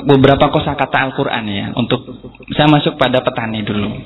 beberapa 0.04 0.52
kosakata 0.52 1.08
Al-Quran 1.08 1.44
ya. 1.48 1.66
Untuk 1.72 2.04
saya 2.52 2.68
masuk 2.68 3.00
pada 3.00 3.24
petani 3.24 3.64
dulu. 3.64 3.96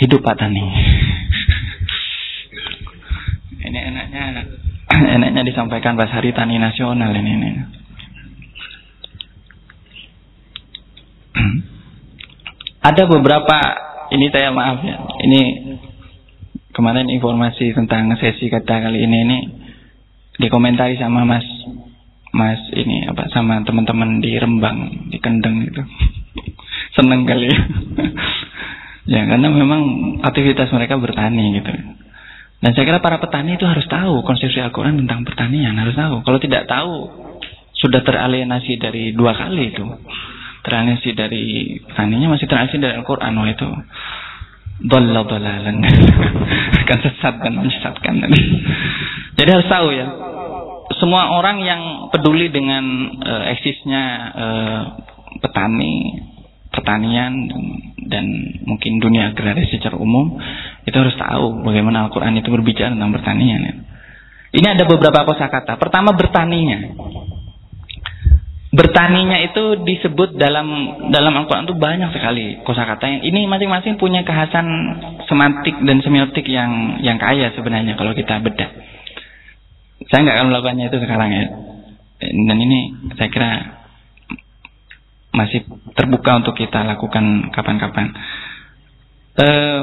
Hidup 0.00 0.24
petani. 0.24 0.64
ini 3.60 3.78
enaknya 3.92 4.48
enaknya 4.88 5.42
disampaikan 5.44 5.92
pas 6.00 6.08
hari 6.08 6.32
tani 6.32 6.56
nasional 6.56 7.12
ini. 7.12 7.30
ini. 7.36 7.50
Ada 12.88 13.04
beberapa 13.04 13.56
ini 14.16 14.32
saya 14.32 14.48
maaf 14.56 14.80
ya. 14.80 14.96
Ini 15.20 15.40
kemarin 16.72 17.12
informasi 17.12 17.76
tentang 17.76 18.08
sesi 18.16 18.48
kata 18.48 18.80
kali 18.80 19.04
ini 19.04 19.18
ini 19.20 19.38
dikomentari 20.40 20.96
sama 20.96 21.28
Mas 21.28 21.44
Mas 22.32 22.62
ini 22.72 23.04
apa 23.04 23.28
sama 23.36 23.60
teman-teman 23.68 24.24
di 24.24 24.32
Rembang 24.40 25.12
di 25.12 25.20
Kendeng 25.20 25.60
itu. 25.68 25.82
Seneng 26.96 27.28
kali 27.28 27.52
ya. 27.52 27.58
ya 29.08 29.22
karena 29.24 29.48
memang 29.48 29.82
aktivitas 30.24 30.72
mereka 30.72 31.00
bertani 31.00 31.60
gitu. 31.60 31.72
Dan 32.60 32.76
saya 32.76 32.84
kira 32.84 33.00
para 33.00 33.16
petani 33.16 33.56
itu 33.56 33.64
harus 33.64 33.88
tahu 33.88 34.20
konsepsi 34.20 34.60
Al-Quran 34.60 35.00
tentang 35.00 35.24
pertanian, 35.24 35.72
harus 35.80 35.96
tahu. 35.96 36.20
Kalau 36.20 36.36
tidak 36.36 36.68
tahu, 36.68 37.08
sudah 37.72 38.04
teralienasi 38.04 38.76
dari 38.76 39.16
dua 39.16 39.32
kali 39.32 39.72
itu. 39.72 39.84
Teralienasi 40.60 41.16
dari 41.16 41.80
petaninya 41.80 42.36
masih 42.36 42.44
teralienasi 42.44 42.76
dari 42.76 42.94
Al-Quran, 43.00 43.32
wah 43.32 43.48
itu 43.48 43.68
Dalla 44.80 45.20
dalalan 45.28 45.76
Akan 46.80 46.98
sesat 47.04 47.36
dan 47.44 47.52
menyesatkan 47.52 48.16
Jadi 49.36 49.48
harus 49.52 49.68
tahu 49.68 49.92
ya 49.92 50.08
Semua 50.96 51.36
orang 51.36 51.60
yang 51.60 52.08
peduli 52.08 52.48
dengan 52.48 53.12
uh, 53.20 53.44
eksisnya 53.52 54.04
uh, 54.32 54.82
petani 55.44 56.24
Pertanian 56.72 57.32
dan 58.08 58.24
mungkin 58.64 59.02
dunia 59.02 59.34
agraris 59.34 59.68
secara 59.68 59.98
umum 59.98 60.38
itu 60.86 60.96
harus 60.96 61.12
tahu 61.18 61.60
bagaimana 61.66 62.08
Al-Quran 62.08 62.40
itu 62.40 62.48
berbicara 62.48 62.94
tentang 62.96 63.12
pertanian. 63.12 63.60
Ya. 63.60 63.74
Ini 64.50 64.66
ada 64.78 64.84
beberapa 64.88 65.22
kosakata. 65.28 65.78
Pertama 65.78 66.16
bertaninya. 66.16 66.96
Bertaninya 68.70 69.42
itu 69.50 69.82
disebut 69.82 70.38
dalam 70.38 70.66
dalam 71.10 71.34
Al-Quran 71.34 71.66
itu 71.66 71.74
banyak 71.74 72.10
sekali 72.14 72.62
kosakata 72.62 73.02
yang 73.10 73.22
ini 73.26 73.50
masing-masing 73.50 73.98
punya 73.98 74.22
kekhasan 74.22 74.66
semantik 75.26 75.74
dan 75.82 75.98
semiotik 76.06 76.46
yang 76.46 77.02
yang 77.02 77.18
kaya 77.18 77.50
sebenarnya 77.54 77.98
kalau 77.98 78.14
kita 78.14 78.38
bedah. 78.38 78.70
Saya 80.06 80.22
nggak 80.22 80.36
akan 80.38 80.46
melakukannya 80.54 80.86
itu 80.86 80.98
sekarang 81.02 81.30
ya. 81.34 81.44
Dan 82.20 82.56
ini 82.62 82.78
saya 83.18 83.28
kira 83.32 83.79
masih 85.30 85.62
terbuka 85.94 86.42
untuk 86.42 86.54
kita 86.58 86.82
lakukan 86.82 87.54
kapan-kapan. 87.54 88.06
Uh, 89.38 89.82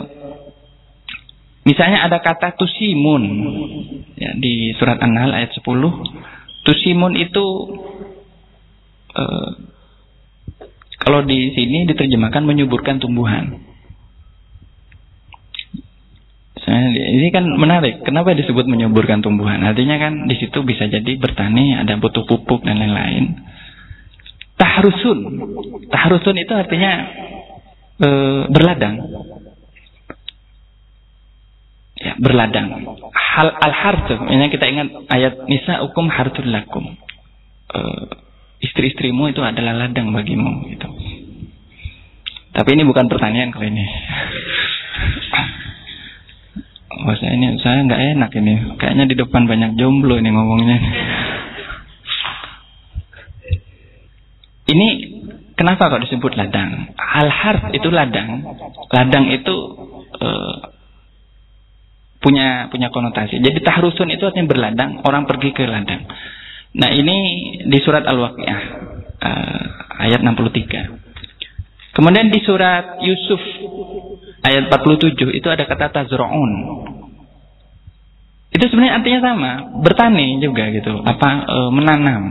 Misalnya 1.67 2.07
ada 2.07 2.23
kata 2.23 2.55
tusimun 2.55 3.23
ya, 4.15 4.31
di 4.39 4.71
surat 4.79 5.03
An-Nahl 5.03 5.35
ayat 5.35 5.51
10. 5.51 5.67
Tusimun 6.63 7.19
itu 7.19 7.45
uh, 9.11 9.49
kalau 11.03 11.27
di 11.27 11.51
sini 11.51 11.83
diterjemahkan 11.91 12.47
menyuburkan 12.47 13.03
tumbuhan. 13.03 13.67
Ini 16.67 17.31
kan 17.31 17.47
menarik. 17.47 18.03
Kenapa 18.03 18.35
disebut 18.35 18.67
menyuburkan 18.67 19.19
tumbuhan? 19.23 19.59
Artinya 19.63 19.99
kan 19.99 20.27
di 20.27 20.35
situ 20.39 20.63
bisa 20.63 20.87
jadi 20.87 21.15
bertani, 21.19 21.79
ada 21.79 21.95
butuh 21.99 22.27
pupuk 22.27 22.63
dan 22.63 22.79
lain-lain. 22.79 23.43
Tahrusun. 24.57 25.19
Tahrusun 25.93 26.35
itu 26.41 26.53
artinya 26.53 26.91
e, 28.01 28.09
berladang 28.49 28.95
ya, 31.97 32.13
berladang. 32.21 32.67
Hal 33.13 33.47
al 33.53 33.73
hartu, 33.73 34.15
ini 34.29 34.49
kita 34.53 34.65
ingat 34.69 34.87
ayat 35.09 35.33
Nisa 35.49 35.81
hukum 35.85 36.09
hartul 36.09 36.49
lakum. 36.49 36.85
Uh, 37.67 38.07
istri-istrimu 38.63 39.27
itu 39.27 39.43
adalah 39.43 39.75
ladang 39.75 40.15
bagimu 40.15 40.71
gitu. 40.71 40.87
Tapi 42.55 42.69
ini 42.73 42.87
bukan 42.87 43.11
pertanyaan 43.11 43.51
kali 43.51 43.67
ini. 43.73 43.85
Oh, 46.97 47.13
saya 47.13 47.37
ini 47.37 47.61
saya 47.61 47.85
nggak 47.85 48.01
enak 48.17 48.31
ini. 48.41 48.73
Kayaknya 48.81 49.05
di 49.05 49.15
depan 49.21 49.45
banyak 49.45 49.77
jomblo 49.77 50.17
ini 50.17 50.33
ngomongnya. 50.33 50.77
Ini 54.67 54.87
kenapa 55.55 55.87
kok 55.87 56.03
disebut 56.03 56.35
ladang? 56.35 56.91
Al 56.95 57.29
harf 57.31 57.63
itu 57.71 57.87
ladang. 57.87 58.43
Ladang 58.91 59.25
itu 59.31 59.55
uh, 60.19 60.55
punya 62.19 62.67
punya 62.67 62.91
konotasi. 62.91 63.39
Jadi 63.39 63.63
tahrusun 63.63 64.11
itu 64.11 64.27
artinya 64.27 64.51
berladang, 64.51 65.01
orang 65.07 65.23
pergi 65.23 65.55
ke 65.55 65.63
ladang. 65.63 66.03
Nah, 66.77 66.91
ini 66.93 67.15
di 67.65 67.79
surat 67.81 68.03
Al-Waqiah 68.05 68.61
uh, 69.23 69.63
ayat 70.03 70.21
63. 70.21 71.07
Kemudian 71.97 72.29
di 72.29 72.37
surat 72.45 73.01
Yusuf 73.01 73.41
ayat 74.45 74.69
47 74.69 75.17
itu 75.33 75.47
ada 75.49 75.65
kata 75.65 75.89
tazraun. 75.89 76.51
Itu 78.53 78.63
sebenarnya 78.69 79.01
artinya 79.01 79.19
sama, 79.25 79.51
bertani 79.81 80.37
juga 80.37 80.69
gitu, 80.71 80.93
apa 81.03 81.29
e, 81.45 81.57
menanam. 81.73 82.23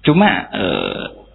Cuma 0.00 0.28
e, 0.48 0.64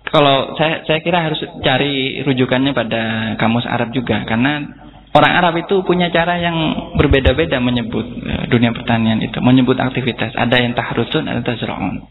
kalau 0.09 0.57
saya 0.57 0.81
saya 0.85 0.99
kira 1.01 1.21
harus 1.25 1.41
cari 1.61 2.21
rujukannya 2.25 2.71
pada 2.73 3.03
kamus 3.37 3.65
Arab 3.69 3.93
juga 3.93 4.25
karena 4.25 4.85
Orang 5.15 5.31
Arab 5.31 5.55
itu 5.63 5.79
punya 5.87 6.11
cara 6.11 6.35
yang 6.35 6.91
berbeda-beda 6.99 7.63
menyebut 7.63 8.03
eh, 8.03 8.51
dunia 8.51 8.75
pertanian 8.75 9.23
itu, 9.23 9.39
menyebut 9.39 9.79
aktivitas. 9.79 10.35
Ada 10.35 10.59
yang 10.59 10.75
tahrusun, 10.75 11.23
ada 11.23 11.39
tazra'un. 11.39 12.03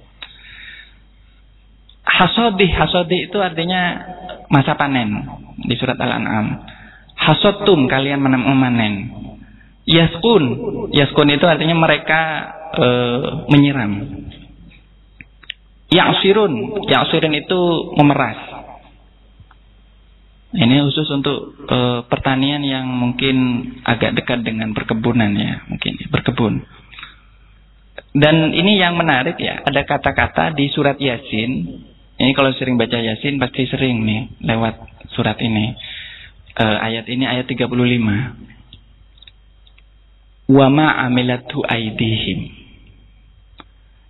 Hasodi, 2.09 2.65
hasodi 2.73 3.29
itu 3.29 3.37
artinya 3.45 4.01
masa 4.49 4.73
panen 4.81 5.21
di 5.69 5.77
surat 5.77 6.01
Al-An'am. 6.01 6.65
Hasotum 7.13 7.85
kalian 7.93 8.25
memanen. 8.25 9.13
Yaskun, 9.85 10.45
yaskun 10.97 11.29
itu 11.29 11.45
artinya 11.45 11.77
mereka 11.77 12.21
e, 12.73 12.87
menyiram. 13.53 13.93
Ya'sirun, 15.95 16.83
ya'sirun 16.91 17.35
itu 17.39 17.61
memeras. 17.95 18.55
Ini 20.55 20.87
khusus 20.87 21.11
untuk 21.11 21.59
e, 21.67 22.07
pertanian 22.07 22.63
yang 22.63 22.87
mungkin 22.87 23.67
agak 23.83 24.15
dekat 24.15 24.47
dengan 24.47 24.71
perkebunan 24.71 25.35
ya, 25.35 25.67
mungkin 25.67 25.99
berkebun. 26.11 26.63
Dan 28.15 28.55
ini 28.55 28.79
yang 28.79 28.95
menarik 28.95 29.35
ya, 29.39 29.63
ada 29.67 29.83
kata-kata 29.83 30.55
di 30.55 30.71
surat 30.71 30.95
Yasin. 30.99 31.83
Ini 32.15 32.31
kalau 32.39 32.55
sering 32.55 32.79
baca 32.79 32.95
Yasin 32.95 33.43
pasti 33.43 33.67
sering 33.67 34.07
nih 34.07 34.31
lewat 34.47 34.79
surat 35.15 35.39
ini. 35.43 35.75
E, 36.55 36.65
ayat 36.67 37.11
ini 37.11 37.27
ayat 37.27 37.51
35. 37.51 37.67
Wa 40.55 40.67
ma 40.71 41.03
amilatu 41.03 41.67
aidihim. 41.67 42.64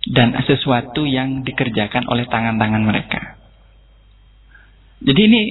Dan 0.05 0.37
sesuatu 0.45 1.01
yang 1.09 1.41
dikerjakan 1.41 2.05
oleh 2.05 2.29
tangan-tangan 2.29 2.83
mereka. 2.85 3.35
Jadi 5.05 5.21
ini 5.21 5.41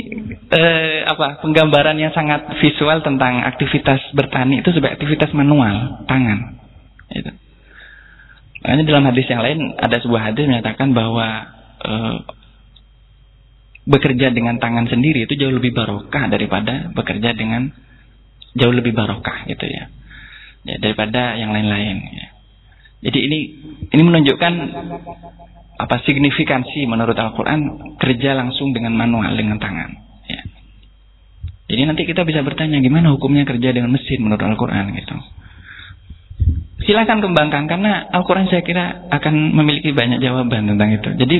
eh, 0.51 1.07
apa 1.07 1.39
penggambaran 1.39 1.95
yang 1.95 2.11
sangat 2.11 2.59
visual 2.59 3.07
tentang 3.07 3.39
aktivitas 3.47 4.03
bertani 4.11 4.67
itu 4.67 4.75
sebagai 4.75 4.99
aktivitas 4.99 5.31
manual 5.31 6.03
tangan. 6.11 6.59
Itu. 7.15 7.31
Makanya 8.67 8.85
dalam 8.89 9.05
hadis 9.07 9.31
yang 9.31 9.47
lain 9.47 9.79
ada 9.79 9.97
sebuah 10.03 10.33
hadis 10.33 10.51
menyatakan 10.51 10.91
bahwa 10.91 11.27
eh, 11.87 12.17
bekerja 13.87 14.35
dengan 14.35 14.59
tangan 14.59 14.91
sendiri 14.91 15.31
itu 15.31 15.39
jauh 15.39 15.55
lebih 15.55 15.71
barokah 15.71 16.27
daripada 16.27 16.91
bekerja 16.91 17.37
dengan 17.37 17.71
jauh 18.59 18.75
lebih 18.75 18.91
barokah 18.91 19.45
gitu 19.47 19.71
ya, 19.71 19.87
ya 20.67 20.77
daripada 20.83 21.39
yang 21.39 21.55
lain-lain. 21.55 21.97
Ya. 22.11 22.34
Jadi 23.05 23.19
ini 23.21 23.39
ini 23.93 24.03
menunjukkan 24.03 24.53
apa 25.75 25.97
signifikansi 26.07 26.89
menurut 26.89 27.15
Al-Quran 27.15 27.95
kerja 28.01 28.33
langsung 28.33 28.73
dengan 28.73 28.97
manual 28.97 29.37
dengan 29.37 29.61
tangan. 29.61 29.91
Ya. 30.25 30.41
Jadi 31.69 31.81
nanti 31.85 32.03
kita 32.09 32.25
bisa 32.25 32.41
bertanya 32.41 32.81
gimana 32.81 33.13
hukumnya 33.13 33.45
kerja 33.45 33.77
dengan 33.77 33.93
mesin 33.93 34.25
menurut 34.25 34.41
Al-Quran 34.41 34.97
gitu. 34.97 35.17
Silakan 36.85 37.21
kembangkan 37.21 37.69
karena 37.69 38.09
Al-Quran 38.09 38.49
saya 38.49 38.65
kira 38.65 39.09
akan 39.13 39.53
memiliki 39.53 39.93
banyak 39.93 40.21
jawaban 40.25 40.69
tentang 40.69 40.91
itu. 40.97 41.11
Jadi 41.17 41.37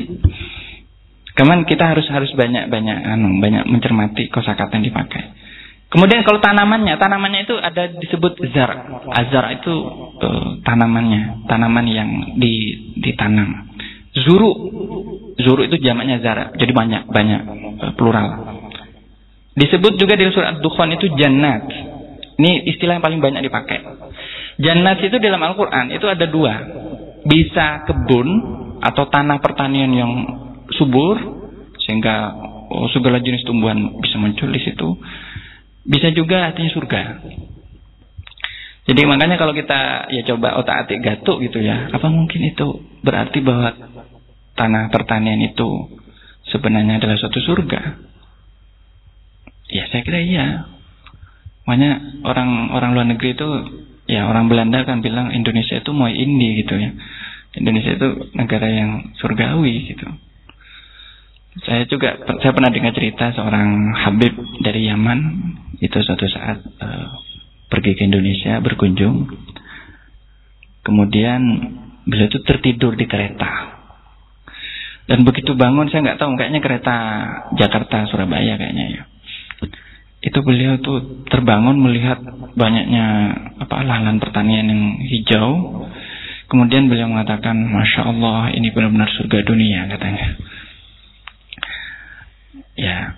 Kemudian 1.35 1.67
kita 1.67 1.91
harus 1.91 2.07
harus 2.07 2.31
banyak 2.31 2.71
banyak 2.71 2.97
anu 3.11 3.43
banyak 3.43 3.67
mencermati 3.67 4.31
kosakata 4.31 4.79
yang 4.79 4.87
dipakai. 4.87 5.35
Kemudian 5.85 6.25
kalau 6.25 6.41
tanamannya, 6.41 6.97
tanamannya 6.97 7.45
itu 7.45 7.55
ada 7.55 7.87
disebut 7.87 8.41
zar. 8.51 8.71
Azar 9.15 9.45
itu 9.53 9.73
uh, 10.19 10.59
tanamannya, 10.65 11.45
tanaman 11.45 11.85
yang 11.87 12.09
di, 12.35 12.53
ditanam. 12.99 13.69
Zuru. 14.15 14.51
Zuru 15.35 15.61
itu 15.67 15.77
jamaknya 15.83 16.23
zara. 16.23 16.55
Jadi 16.55 16.71
banyak, 16.71 17.11
banyak 17.11 17.41
eh, 17.83 17.93
plural. 17.99 18.27
Disebut 19.55 19.99
juga 19.99 20.15
di 20.15 20.27
surat 20.31 20.59
Dukhan 20.63 20.95
itu 20.95 21.11
jannat. 21.15 21.67
Ini 22.35 22.67
istilah 22.75 22.99
yang 22.99 23.03
paling 23.03 23.19
banyak 23.23 23.43
dipakai. 23.43 23.79
Jannat 24.59 24.99
itu 25.03 25.19
dalam 25.19 25.43
Al-Quran 25.43 25.91
itu 25.91 26.07
ada 26.07 26.25
dua. 26.27 26.53
Bisa 27.27 27.83
kebun 27.87 28.27
atau 28.79 29.07
tanah 29.11 29.39
pertanian 29.43 29.91
yang 29.91 30.11
subur. 30.75 31.19
Sehingga 31.83 32.35
oh, 32.71 32.87
segala 32.91 33.19
jenis 33.19 33.43
tumbuhan 33.43 33.99
bisa 33.99 34.15
muncul 34.19 34.47
di 34.51 34.59
situ. 34.63 34.87
Bisa 35.85 36.09
juga 36.17 36.49
artinya 36.49 36.71
surga. 36.73 37.01
Jadi 38.85 39.01
makanya 39.09 39.41
kalau 39.41 39.53
kita 39.53 40.09
ya 40.13 40.21
coba 40.29 40.61
otak 40.61 40.85
atik 40.85 41.01
gatuk 41.01 41.41
gitu 41.41 41.57
ya, 41.57 41.89
apa 41.89 42.05
mungkin 42.09 42.41
itu 42.45 42.85
berarti 43.01 43.41
bahwa 43.41 43.73
tanah 44.53 44.93
pertanian 44.93 45.41
itu 45.41 45.89
sebenarnya 46.53 47.01
adalah 47.01 47.17
suatu 47.17 47.41
surga? 47.41 47.81
Ya 49.73 49.89
saya 49.89 50.05
kira 50.05 50.21
iya. 50.21 50.69
Makanya 51.65 52.21
orang 52.29 52.49
orang 52.77 52.89
luar 52.93 53.07
negeri 53.09 53.33
itu 53.33 53.47
ya 54.05 54.29
orang 54.29 54.53
Belanda 54.53 54.85
kan 54.85 55.01
bilang 55.01 55.33
Indonesia 55.33 55.81
itu 55.81 55.89
mau 55.89 56.05
ini 56.05 56.61
gitu 56.61 56.77
ya. 56.77 56.93
Indonesia 57.57 57.97
itu 57.97 58.07
negara 58.37 58.69
yang 58.69 59.17
surgawi 59.17 59.89
gitu. 59.89 60.05
Saya 61.63 61.87
juga 61.87 62.19
saya 62.43 62.51
pernah 62.51 62.67
dengar 62.67 62.91
cerita 62.91 63.31
seorang 63.31 63.95
Habib 63.95 64.35
dari 64.59 64.91
Yaman 64.91 65.19
itu 65.79 65.95
suatu 66.03 66.27
saat 66.27 66.59
uh, 66.59 67.07
pergi 67.71 67.95
ke 67.95 68.03
Indonesia 68.03 68.59
berkunjung. 68.59 69.31
Kemudian 70.83 71.41
beliau 72.03 72.27
itu 72.27 72.43
tertidur 72.43 72.99
di 72.99 73.07
kereta. 73.07 73.79
Dan 75.05 75.23
begitu 75.23 75.55
bangun 75.55 75.87
saya 75.87 76.11
nggak 76.11 76.19
tahu 76.19 76.35
kayaknya 76.35 76.59
kereta 76.59 76.95
Jakarta 77.55 78.03
Surabaya 78.11 78.59
kayaknya 78.59 78.85
ya. 78.91 79.03
Itu 80.25 80.41
beliau 80.41 80.81
tuh 80.81 81.23
terbangun 81.29 81.77
melihat 81.77 82.17
banyaknya 82.57 83.05
apa 83.61 83.85
lahan 83.85 84.17
pertanian 84.17 84.65
yang 84.65 84.83
hijau. 85.07 85.85
Kemudian 86.45 86.89
beliau 86.89 87.09
mengatakan, 87.09 87.57
masya 87.57 88.05
Allah 88.05 88.53
ini 88.53 88.69
benar-benar 88.69 89.09
surga 89.17 89.45
dunia 89.45 89.89
katanya. 89.89 90.37
Ya, 92.75 93.15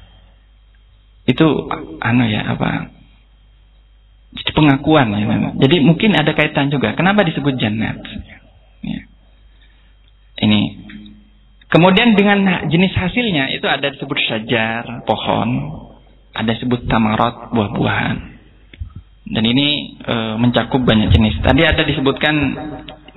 itu 1.26 1.46
anu 2.02 2.24
ya 2.30 2.54
apa? 2.54 2.94
Pengakuan 4.54 5.14
ya. 5.14 5.54
Jadi 5.58 5.82
mungkin 5.82 6.14
ada 6.14 6.34
kaitan 6.34 6.70
juga. 6.74 6.94
Kenapa 6.94 7.26
disebut 7.26 7.58
jannat? 7.58 8.02
Ya. 8.86 9.02
Ini 10.38 10.60
Kemudian 11.68 12.16
dengan 12.16 12.48
jenis 12.72 12.96
hasilnya 12.96 13.52
itu 13.52 13.68
ada 13.68 13.92
disebut 13.92 14.16
syajar, 14.24 15.04
pohon, 15.04 15.50
ada 16.32 16.56
disebut 16.56 16.88
tamarot, 16.88 17.52
buah-buahan. 17.52 18.18
Dan 19.28 19.44
ini 19.44 20.00
e, 20.00 20.16
mencakup 20.40 20.80
banyak 20.88 21.12
jenis. 21.12 21.44
Tadi 21.44 21.68
ada 21.68 21.84
disebutkan 21.84 22.36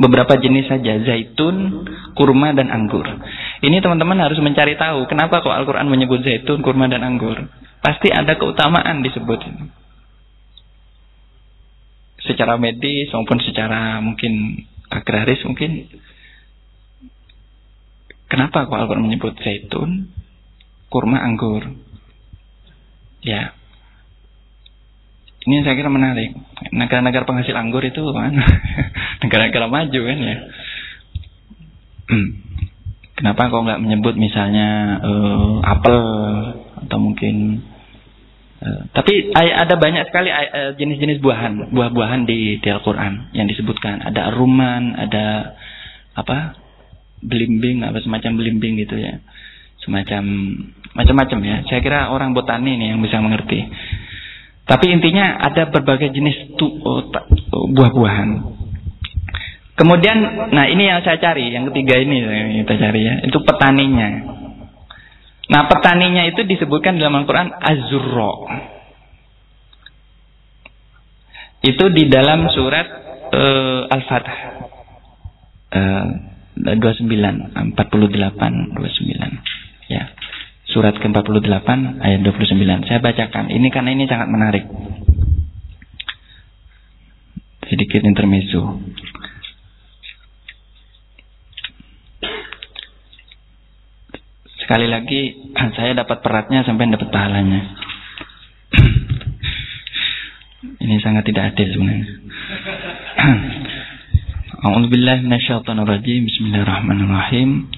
beberapa 0.01 0.40
jenis 0.40 0.72
saja, 0.72 1.05
zaitun, 1.05 1.84
kurma 2.16 2.57
dan 2.57 2.72
anggur. 2.72 3.05
Ini 3.61 3.84
teman-teman 3.84 4.16
harus 4.24 4.40
mencari 4.40 4.80
tahu 4.80 5.05
kenapa 5.05 5.44
kok 5.44 5.53
Al-Qur'an 5.53 5.86
menyebut 5.92 6.24
zaitun, 6.24 6.64
kurma 6.64 6.88
dan 6.88 7.05
anggur. 7.05 7.36
Pasti 7.84 8.09
ada 8.09 8.40
keutamaan 8.40 9.05
disebut. 9.05 9.44
Secara 12.24 12.57
medis 12.57 13.12
maupun 13.12 13.40
secara 13.44 14.01
mungkin 14.01 14.64
agraris 14.92 15.40
mungkin 15.44 15.88
Kenapa 18.30 18.70
kok 18.70 18.78
Al-Quran 18.78 19.11
menyebut 19.11 19.34
zaitun, 19.42 20.14
kurma, 20.86 21.18
anggur? 21.18 21.66
Ya. 23.26 23.59
Ini 25.41 25.64
saya 25.64 25.74
kira 25.76 25.88
menarik. 25.88 26.36
Negara-negara 26.72 27.24
penghasil 27.24 27.57
anggur 27.57 27.80
itu 27.80 28.01
kan 28.12 28.36
negara-negara 29.24 29.66
maju 29.66 30.01
kan 30.05 30.18
ya. 30.20 30.36
Kenapa 33.20 33.53
kok 33.53 33.64
nggak 33.64 33.82
menyebut 33.84 34.16
misalnya 34.16 35.01
uh, 35.05 35.61
apel 35.64 36.01
atau 36.88 36.99
mungkin 37.01 37.61
uh, 38.64 38.88
tapi 38.97 39.28
ada 39.36 39.76
banyak 39.76 40.09
sekali 40.09 40.32
uh, 40.32 40.72
jenis-jenis 40.76 41.20
buahan, 41.20 41.72
buah-buahan 41.72 42.24
di, 42.24 42.61
di 42.61 42.68
Al-Qur'an 42.68 43.32
yang 43.36 43.45
disebutkan. 43.45 44.01
Ada 44.05 44.32
ruman, 44.32 44.97
ada 44.97 45.57
apa? 46.16 46.61
belimbing 47.20 47.84
apa 47.84 48.01
semacam 48.01 48.41
belimbing 48.41 48.80
gitu 48.80 48.97
ya 48.97 49.20
semacam 49.84 50.22
macam-macam 50.93 51.38
ya 51.45 51.57
saya 51.68 51.80
kira 51.84 52.12
orang 52.12 52.32
botani 52.32 52.76
nih 52.80 52.97
yang 52.97 53.01
bisa 53.05 53.20
mengerti 53.20 53.64
tapi 54.70 54.86
intinya 54.86 55.34
ada 55.42 55.66
berbagai 55.66 56.14
jenis 56.14 56.54
oh, 56.62 57.02
oh, 57.50 57.66
buah-buahan. 57.74 58.54
Kemudian 59.74 60.46
nah 60.54 60.70
ini 60.70 60.86
yang 60.86 61.02
saya 61.02 61.18
cari 61.18 61.50
yang 61.50 61.66
ketiga 61.74 61.98
ini 61.98 62.22
yang 62.22 62.62
kita 62.62 62.78
cari 62.78 63.02
ya 63.02 63.18
itu 63.26 63.34
petaninya. 63.42 64.08
Nah 65.50 65.66
petaninya 65.66 66.22
itu 66.30 66.46
disebutkan 66.46 67.02
dalam 67.02 67.18
Al-Quran 67.18 67.50
azurro 67.50 68.46
itu 71.66 71.84
di 71.90 72.06
dalam 72.06 72.46
surat 72.54 72.86
uh, 73.34 73.90
Al-Fatah 73.90 74.38
uh, 75.74 76.06
29 76.62 77.74
48 77.74 77.74
29 77.74 79.90
ya 79.90 80.06
surat 80.70 80.94
ke-48 80.98 81.68
ayat 81.98 82.20
29 82.22 82.86
saya 82.86 83.02
bacakan 83.02 83.50
ini 83.50 83.74
karena 83.74 83.90
ini 83.90 84.06
sangat 84.06 84.30
menarik 84.30 84.64
sedikit 87.70 88.02
intermezzo. 88.02 88.82
Sekali 94.66 94.90
lagi 94.90 95.38
saya 95.78 95.94
dapat 95.94 96.18
peratnya 96.18 96.66
sampai 96.66 96.90
dapat 96.90 97.08
pahalanya. 97.14 97.62
Ini 100.80 100.96
sangat 101.00 101.24
tidak 101.26 101.54
adil 101.54 101.68
sebenarnya. 101.74 102.06
A'udzubillahi 104.66 105.22
minasyaitonirrajim. 105.26 106.20
Bismillahirrahmanirrahim. 106.26 107.70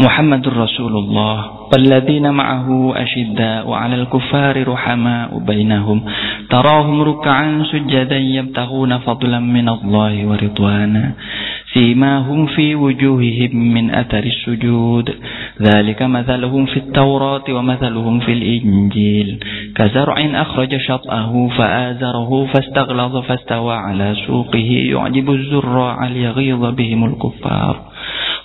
محمد 0.00 0.48
رسول 0.48 0.92
الله 0.96 1.36
والذين 1.72 2.30
معه 2.30 2.68
أشداء 2.96 3.72
على 3.72 3.94
الكفار 3.94 4.68
رحماء 4.68 5.38
بينهم. 5.38 6.02
تراهم 6.50 7.02
ركعا 7.02 7.62
سجدا 7.72 8.18
يبتغون 8.18 8.98
فضلا 8.98 9.40
من 9.40 9.68
الله 9.68 10.26
ورضوانا 10.26 11.12
سيماهم 11.74 12.46
في 12.46 12.74
وجوههم 12.74 13.52
من 13.74 13.90
أثر 13.90 14.24
السجود. 14.24 15.14
ذلك 15.62 16.02
مثلهم 16.02 16.66
في 16.66 16.76
التوراة 16.76 17.44
ومثلهم 17.50 18.20
في 18.20 18.32
الإنجيل. 18.32 19.28
كزرع 19.76 20.16
أخرج 20.34 20.76
شطأه 20.76 21.48
فآزره 21.58 22.46
فاستغلظ 22.52 23.16
فاستوى 23.16 23.74
على 23.74 24.16
سوقه. 24.26 24.70
يعجب 24.92 25.30
الزراع 25.30 26.08
ليغيظ 26.08 26.64
بهم 26.64 27.04
الكفار. 27.04 27.95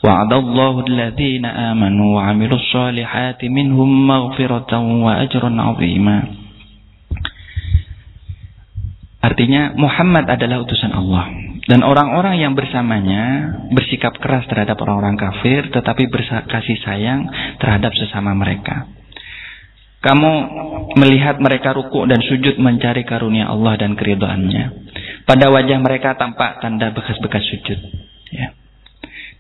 وعد 0.05 0.33
الله 0.33 0.75
الذين 0.89 1.45
آمنوا 1.45 2.09
وعملوا 2.17 2.59
الصالحات 2.59 3.41
منهم 3.45 3.91
مغفرة 4.07 4.73
وأجرا 4.79 5.51
عظيما 5.63 6.19
Artinya 9.27 9.75
Muhammad 9.75 10.31
adalah 10.31 10.63
utusan 10.63 10.95
Allah 10.95 11.27
dan 11.67 11.83
orang-orang 11.83 12.39
yang 12.39 12.55
bersamanya 12.55 13.59
bersikap 13.75 14.15
keras 14.23 14.47
terhadap 14.47 14.79
orang-orang 14.79 15.19
kafir 15.19 15.67
tetapi 15.67 16.07
berkasih 16.07 16.79
sayang 16.87 17.27
terhadap 17.59 17.91
sesama 17.99 18.39
mereka. 18.39 18.87
Kamu 19.99 20.33
melihat 20.95 21.43
mereka 21.43 21.75
ruku 21.75 22.07
dan 22.07 22.23
sujud 22.23 22.63
mencari 22.63 23.03
karunia 23.03 23.51
Allah 23.51 23.75
dan 23.75 23.99
keridoannya. 23.99 24.65
Pada 25.27 25.51
wajah 25.51 25.79
mereka 25.83 26.15
tampak 26.15 26.63
tanda 26.63 26.95
bekas-bekas 26.95 27.43
sujud. 27.51 27.79
Ya. 28.31 28.55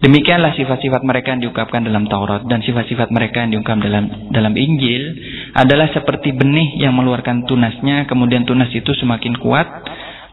Demikianlah 0.02 0.58
sifat-sifat 0.58 1.06
mereka 1.06 1.38
yang 1.38 1.45
diungkapkan 1.45 1.86
dalam 1.86 2.10
Taurat 2.10 2.41
dan 2.49 2.66
sifat-sifat 2.66 3.14
mereka 3.14 3.45
yang 3.45 3.54
diungkap 3.54 3.78
dalam 3.86 4.34
dalam 4.34 4.54
Injil 4.58 5.14
adalah 5.54 5.93
seperti 5.93 6.34
benih 6.34 6.82
yang 6.82 6.97
mengeluarkan 6.97 7.45
tunasnya, 7.45 8.10
kemudian 8.10 8.49
tunas 8.49 8.74
itu 8.74 8.97
semakin 8.97 9.38
kuat, 9.38 9.70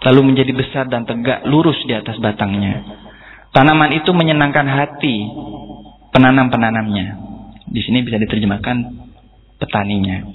lalu 0.09 0.33
menjadi 0.33 0.57
besar 0.57 0.85
dan 0.89 1.05
tegak 1.05 1.45
lurus 1.45 1.77
di 1.85 1.93
atas 1.93 2.17
batangnya. 2.17 2.81
Tanaman 3.53 3.93
itu 3.93 4.09
menyenangkan 4.17 4.65
hati 4.65 5.29
penanam-penanamnya. 6.17 7.07
Di 7.69 7.85
sini 7.85 8.01
bisa 8.01 8.17
diterjemahkan 8.17 8.77
petaninya. 9.61 10.33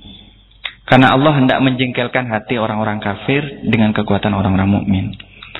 Karena 0.86 1.10
Allah 1.10 1.34
hendak 1.42 1.58
menjengkelkan 1.58 2.30
hati 2.30 2.62
orang-orang 2.62 3.02
kafir 3.02 3.66
dengan 3.66 3.98
kekuatan 3.98 4.30
orang-orang 4.30 4.70
mukmin. 4.70 5.06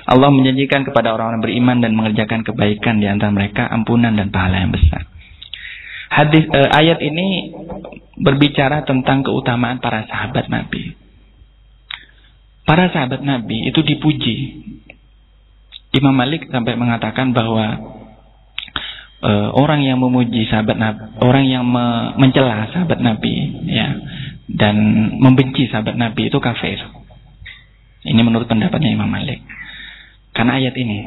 Allah 0.04 0.30
menjanjikan 0.36 0.84
kepada 0.84 1.16
orang-orang 1.16 1.40
beriman 1.40 1.78
dan 1.80 1.96
mengerjakan 1.96 2.44
kebaikan 2.44 3.00
di 3.00 3.08
antara 3.08 3.32
mereka 3.32 3.72
ampunan 3.72 4.12
dan 4.16 4.30
pahala 4.36 4.68
yang 4.68 4.76
besar. 4.76 5.08
Hadis 6.12 6.46
eh, 6.46 6.70
ayat 6.70 7.00
ini 7.02 7.56
berbicara 8.20 8.86
tentang 8.86 9.26
keutamaan 9.26 9.80
para 9.80 10.06
sahabat 10.06 10.52
Nabi. 10.52 10.94
Para 12.68 12.92
sahabat 12.92 13.24
Nabi 13.24 13.72
itu 13.72 13.80
dipuji. 13.82 14.36
Imam 15.94 16.14
Malik 16.14 16.50
sampai 16.52 16.76
mengatakan 16.76 17.32
bahwa 17.32 17.66
eh, 19.24 19.50
orang 19.56 19.88
yang 19.88 20.04
memuji 20.04 20.46
sahabat 20.52 20.78
Nabi, 20.78 21.02
orang 21.24 21.46
yang 21.48 21.64
me 21.64 22.14
mencela 22.20 22.68
sahabat 22.70 23.00
Nabi, 23.00 23.34
ya, 23.72 23.88
dan 24.52 24.76
membenci 25.18 25.72
sahabat 25.72 25.96
Nabi 25.96 26.28
itu 26.28 26.38
kafir. 26.44 26.78
Ini 28.04 28.20
menurut 28.20 28.52
pendapatnya 28.52 28.92
Imam 28.92 29.08
Malik. 29.08 29.40
Karena 30.34 30.58
ayat 30.60 30.76
ini. 30.76 31.00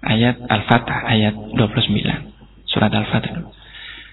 Ayat 0.00 0.36
Al-Fatah, 0.42 1.06
ayat 1.06 1.34
29. 1.54 2.66
Surat 2.66 2.90
Al-Fatah. 2.90 3.52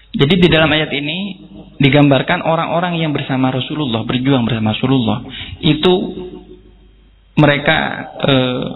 Jadi 0.08 0.34
di 0.40 0.48
dalam 0.48 0.72
ayat 0.72 0.88
ini 0.94 1.36
digambarkan 1.76 2.40
orang-orang 2.40 2.96
yang 2.96 3.12
bersama 3.12 3.52
Rasulullah, 3.52 4.08
berjuang 4.08 4.48
bersama 4.48 4.72
Rasulullah. 4.72 5.18
Itu 5.60 5.94
mereka 7.38 7.78
eh, 8.24 8.66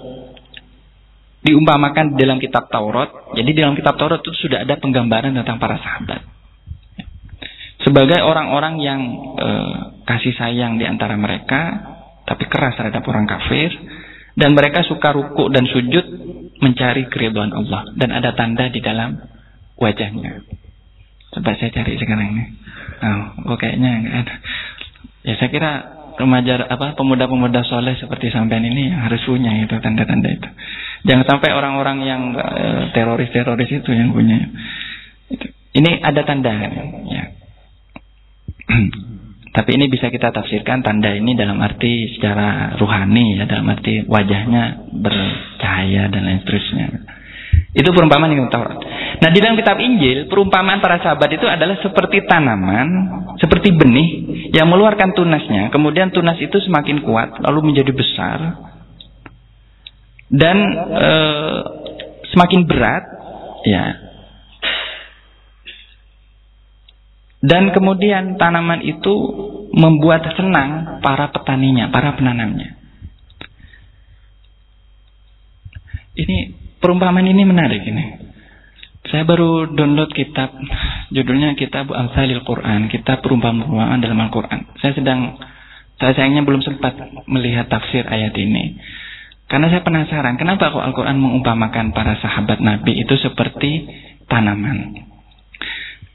diumpamakan 1.42 2.14
di 2.14 2.16
dalam 2.20 2.38
kitab 2.38 2.70
Taurat. 2.70 3.34
Jadi 3.34 3.48
di 3.48 3.60
dalam 3.60 3.74
kitab 3.74 3.98
Taurat 3.98 4.20
itu 4.22 4.30
sudah 4.46 4.62
ada 4.62 4.78
penggambaran 4.78 5.34
tentang 5.34 5.58
para 5.58 5.80
sahabat. 5.80 6.20
Sebagai 7.82 8.22
orang-orang 8.22 8.74
yang 8.78 9.00
eh, 9.40 9.76
kasih 10.06 10.36
sayang 10.38 10.78
di 10.78 10.86
antara 10.86 11.18
mereka, 11.18 11.60
tapi 12.22 12.46
keras 12.46 12.78
terhadap 12.78 13.02
orang 13.08 13.26
kafir, 13.26 13.72
dan 14.32 14.56
mereka 14.56 14.80
suka 14.84 15.12
ruku 15.12 15.52
dan 15.52 15.68
sujud 15.68 16.04
mencari 16.62 17.10
keriduan 17.12 17.52
Allah. 17.52 17.90
Dan 17.92 18.14
ada 18.14 18.32
tanda 18.32 18.70
di 18.72 18.80
dalam 18.80 19.18
wajahnya. 19.76 20.46
Coba 21.32 21.56
saya 21.56 21.72
cari 21.72 21.96
sekarang 21.96 22.28
ini. 22.32 22.44
Oh, 23.02 23.52
kok 23.52 23.66
kayaknya 23.66 23.90
enggak 23.98 24.16
ada. 24.24 24.34
Ya 25.22 25.34
saya 25.38 25.50
kira 25.50 25.72
remaja 26.16 26.60
apa 26.68 26.92
pemuda-pemuda 26.94 27.64
soleh 27.64 27.96
seperti 27.96 28.28
sampean 28.28 28.62
ini 28.68 28.92
harus 28.92 29.20
punya 29.24 29.52
itu 29.64 29.74
tanda-tanda 29.80 30.28
itu. 30.28 30.48
Jangan 31.08 31.26
sampai 31.26 31.50
orang-orang 31.56 31.98
yang 32.04 32.22
eh, 32.36 32.82
teroris-teroris 32.94 33.70
itu 33.72 33.90
yang 33.90 34.12
punya. 34.12 34.38
Ini 35.72 36.04
ada 36.04 36.20
tanda 36.22 36.52
ya. 36.52 37.24
Tapi 39.52 39.76
ini 39.76 39.84
bisa 39.92 40.08
kita 40.08 40.32
tafsirkan 40.32 40.80
tanda 40.80 41.12
ini 41.12 41.36
dalam 41.36 41.60
arti 41.60 42.08
secara 42.16 42.72
ruhani 42.80 43.36
ya, 43.36 43.44
dalam 43.44 43.68
arti 43.68 44.00
wajahnya 44.08 44.88
bercahaya 44.96 46.08
dan 46.08 46.24
lain 46.24 46.40
seterusnya. 46.40 46.86
Itu 47.76 47.92
perumpamaan 47.92 48.32
yang 48.32 48.48
Taurat. 48.52 48.80
Nah 49.20 49.28
di 49.28 49.38
dalam 49.44 49.56
kitab 49.56 49.76
Injil, 49.76 50.28
perumpamaan 50.28 50.80
para 50.80 51.00
sahabat 51.04 51.36
itu 51.36 51.44
adalah 51.44 51.76
seperti 51.84 52.24
tanaman, 52.24 52.88
seperti 53.40 53.76
benih 53.76 54.08
yang 54.56 54.72
mengeluarkan 54.72 55.12
tunasnya. 55.12 55.68
Kemudian 55.68 56.12
tunas 56.12 56.40
itu 56.40 56.56
semakin 56.64 57.04
kuat, 57.04 57.40
lalu 57.44 57.72
menjadi 57.72 57.92
besar. 57.92 58.56
Dan 60.32 60.56
e, 60.96 61.10
semakin 62.32 62.60
berat, 62.64 63.04
ya 63.68 63.84
Dan 67.42 67.74
kemudian 67.74 68.38
tanaman 68.38 68.86
itu 68.86 69.14
membuat 69.74 70.22
senang 70.38 71.02
para 71.02 71.34
petaninya, 71.34 71.90
para 71.90 72.14
penanamnya. 72.14 72.78
Ini 76.14 76.36
perumpamaan 76.78 77.26
ini 77.26 77.42
menarik 77.42 77.82
ini. 77.82 78.30
Saya 79.10 79.26
baru 79.26 79.74
download 79.74 80.14
kitab 80.14 80.54
judulnya 81.10 81.58
Kitab 81.58 81.90
Al-Salil 81.90 82.46
Quran, 82.46 82.86
kitab 82.86 83.20
perumpamaan 83.20 83.98
dalam 83.98 84.22
Al-Quran. 84.22 84.78
Saya 84.78 84.94
sedang 84.94 85.36
saya 85.98 86.14
sayangnya 86.14 86.46
belum 86.46 86.62
sempat 86.62 86.96
melihat 87.26 87.66
tafsir 87.66 88.06
ayat 88.06 88.32
ini. 88.38 88.78
Karena 89.50 89.68
saya 89.68 89.84
penasaran, 89.84 90.40
kenapa 90.40 90.72
Al-Quran 90.72 91.18
mengumpamakan 91.20 91.92
para 91.92 92.16
sahabat 92.22 92.62
Nabi 92.62 93.04
itu 93.04 93.12
seperti 93.20 93.84
tanaman. 94.30 95.11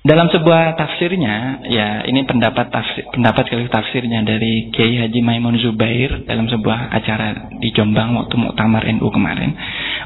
Dalam 0.08 0.32
sebuah 0.32 0.80
tafsirnya, 0.80 1.68
ya 1.68 2.08
ini 2.08 2.24
pendapat 2.24 2.72
tafsir, 2.72 3.03
pendapat 3.12 3.43
kali 3.51 3.68
tafsirnya 3.68 4.24
dari 4.24 4.72
Kiai 4.72 5.03
Haji 5.03 5.20
Maimun 5.20 5.60
Zubair 5.60 6.24
dalam 6.24 6.47
sebuah 6.47 6.95
acara 6.95 7.51
di 7.60 7.76
Jombang 7.76 8.16
waktu 8.16 8.39
Muktamar 8.39 8.88
NU 8.88 9.03
kemarin. 9.12 9.51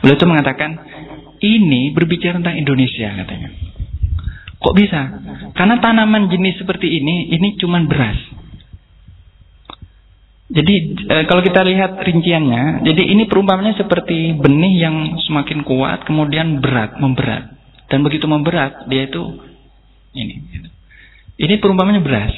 Beliau 0.01 0.17
itu 0.17 0.25
mengatakan 0.25 0.73
ini 1.45 1.93
berbicara 1.93 2.41
tentang 2.41 2.57
Indonesia 2.57 3.13
katanya. 3.13 3.53
Kok 4.57 4.73
bisa? 4.73 5.01
Karena 5.53 5.77
tanaman 5.77 6.33
jenis 6.33 6.57
seperti 6.57 6.97
ini 6.97 7.29
ini 7.37 7.61
cuma 7.61 7.77
beras. 7.85 8.17
Jadi 10.49 10.97
e, 10.97 11.15
kalau 11.29 11.45
kita 11.45 11.61
lihat 11.61 12.01
rinciannya, 12.01 12.89
jadi 12.89 13.03
ini 13.05 13.29
perumpamannya 13.29 13.77
seperti 13.77 14.33
benih 14.33 14.81
yang 14.81 15.21
semakin 15.29 15.61
kuat 15.61 16.09
kemudian 16.09 16.57
berat, 16.57 16.97
memberat. 16.97 17.53
Dan 17.85 18.01
begitu 18.01 18.25
memberat, 18.25 18.89
dia 18.89 19.05
itu 19.05 19.50
ini. 20.15 20.35
Ini 21.41 21.53
perumpamannya 21.57 22.05
beras. 22.05 22.33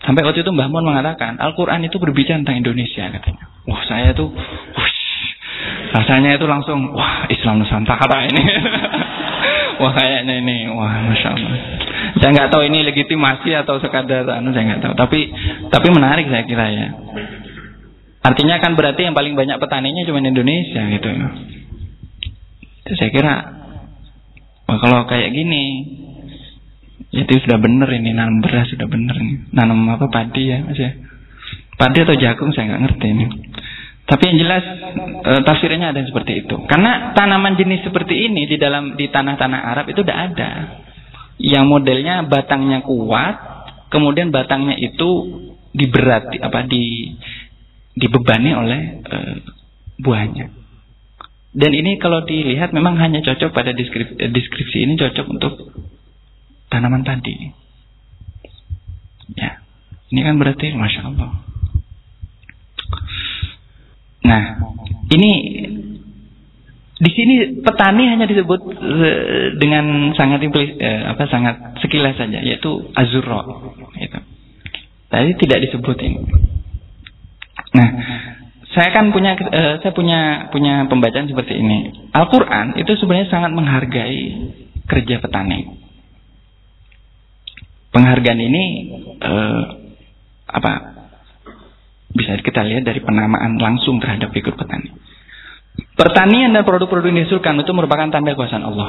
Sampai 0.00 0.24
waktu 0.24 0.40
itu 0.40 0.50
Mbah 0.50 0.72
Mon 0.72 0.88
mengatakan, 0.88 1.36
Al-Quran 1.36 1.84
itu 1.84 2.00
berbicara 2.00 2.40
tentang 2.40 2.56
Indonesia 2.56 3.04
katanya. 3.12 3.52
Wah 3.68 3.84
saya 3.84 4.16
tuh, 4.16 4.32
wush, 4.32 5.02
rasanya 5.92 6.40
itu 6.40 6.48
langsung, 6.48 6.96
wah 6.96 7.28
Islam 7.28 7.60
Nusantara 7.60 8.24
ini. 8.24 8.42
wah 9.84 9.92
kayaknya 9.92 10.40
ini, 10.40 10.72
wah 10.72 11.04
Masya 11.04 11.28
Allah. 11.36 11.52
Saya 12.16 12.30
nggak 12.32 12.48
tahu 12.48 12.62
ini 12.64 12.80
legitimasi 12.88 13.52
atau 13.60 13.76
sekadar, 13.76 14.24
anu 14.40 14.56
saya 14.56 14.72
nggak 14.72 14.82
tahu. 14.88 14.94
Tapi 14.96 15.20
tapi 15.68 15.86
menarik 15.92 16.32
saya 16.32 16.48
kira 16.48 16.66
ya. 16.72 16.86
Artinya 18.20 18.56
kan 18.60 18.76
berarti 18.76 19.04
yang 19.04 19.16
paling 19.16 19.36
banyak 19.36 19.60
petaninya 19.60 20.04
cuma 20.08 20.24
Indonesia 20.24 20.80
gitu. 20.96 21.08
Itu 22.88 22.92
saya 22.96 23.10
kira 23.12 23.34
wah 24.64 24.78
kalau 24.80 25.04
kayak 25.04 25.32
gini 25.32 25.64
itu 27.10 27.42
sudah 27.42 27.58
benar 27.58 27.90
ini 27.90 28.14
nanam 28.14 28.38
beras 28.38 28.70
sudah 28.70 28.86
benar 28.86 29.18
nih. 29.18 29.50
Nanam 29.50 29.82
apa 29.90 30.06
padi 30.06 30.46
ya 30.46 30.62
Mas 30.62 30.78
ya. 30.78 30.94
Padi 31.74 31.98
atau 32.06 32.14
jagung 32.14 32.54
saya 32.54 32.70
nggak 32.70 32.82
ngerti 32.86 33.06
ini. 33.10 33.26
Tapi 34.06 34.22
yang 34.30 34.38
jelas 34.42 34.64
e, 35.22 35.32
tafsirnya 35.42 35.90
ada 35.90 36.02
seperti 36.06 36.46
itu. 36.46 36.54
Karena 36.70 37.10
tanaman 37.14 37.58
jenis 37.58 37.82
seperti 37.82 38.30
ini 38.30 38.46
di 38.46 38.58
dalam 38.58 38.94
di 38.94 39.10
tanah-tanah 39.10 39.60
Arab 39.74 39.86
itu 39.90 40.02
tidak 40.06 40.34
ada. 40.34 40.50
Yang 41.40 41.64
modelnya 41.66 42.26
batangnya 42.26 42.82
kuat, 42.82 43.34
kemudian 43.90 44.30
batangnya 44.30 44.78
itu 44.78 45.10
diberati 45.70 46.42
apa 46.42 46.66
di 46.66 47.14
dibebani 47.94 48.50
oleh 48.54 48.80
e, 49.02 49.16
buahnya. 49.98 50.46
Dan 51.50 51.70
ini 51.74 51.98
kalau 51.98 52.22
dilihat 52.22 52.70
memang 52.70 52.94
hanya 53.02 53.18
cocok 53.26 53.50
pada 53.50 53.74
deskripsi, 53.74 54.14
deskripsi 54.30 54.78
ini 54.86 54.94
cocok 54.94 55.26
untuk 55.26 55.54
tanaman 56.70 57.02
tadi. 57.04 57.52
Ya, 59.36 59.62
ini 60.10 60.20
kan 60.22 60.38
berarti 60.38 60.74
masya 60.74 61.10
Allah. 61.10 61.30
Nah, 64.26 64.42
ini 65.10 65.32
di 67.00 67.10
sini 67.16 67.34
petani 67.62 68.10
hanya 68.10 68.26
disebut 68.26 68.60
eh, 68.78 69.58
dengan 69.58 70.14
sangat 70.14 70.40
implis, 70.42 70.78
apa 70.80 71.26
sangat 71.26 71.78
sekilas 71.82 72.18
saja, 72.18 72.42
yaitu 72.42 72.90
azuro. 72.94 73.74
Gitu. 73.98 74.18
Tadi 75.10 75.30
tidak 75.42 75.58
disebut 75.66 75.96
ini. 76.06 76.22
Nah, 77.70 77.88
saya 78.70 78.94
kan 78.94 79.10
punya 79.10 79.34
uh, 79.34 79.82
saya 79.82 79.90
punya 79.90 80.50
punya 80.54 80.86
pembacaan 80.86 81.26
seperti 81.26 81.58
ini. 81.58 82.10
Al-Qur'an 82.14 82.78
itu 82.78 82.94
sebenarnya 82.98 83.30
sangat 83.30 83.50
menghargai 83.50 84.22
kerja 84.86 85.18
petani. 85.18 85.79
Penghargaan 87.90 88.40
ini 88.40 88.62
uh, 89.18 89.62
apa? 90.46 90.72
Bisa 92.10 92.38
kita 92.42 92.62
lihat 92.66 92.86
dari 92.86 93.02
penamaan 93.02 93.58
langsung 93.58 93.98
terhadap 93.98 94.30
figur 94.34 94.54
petani. 94.54 94.94
Pertanian 95.94 96.54
dan 96.54 96.66
produk-produk 96.66 97.10
yang 97.10 97.26
dihasilkan 97.26 97.62
itu 97.62 97.72
merupakan 97.74 98.10
tanda 98.10 98.34
kekuasaan 98.34 98.66
Allah. 98.66 98.88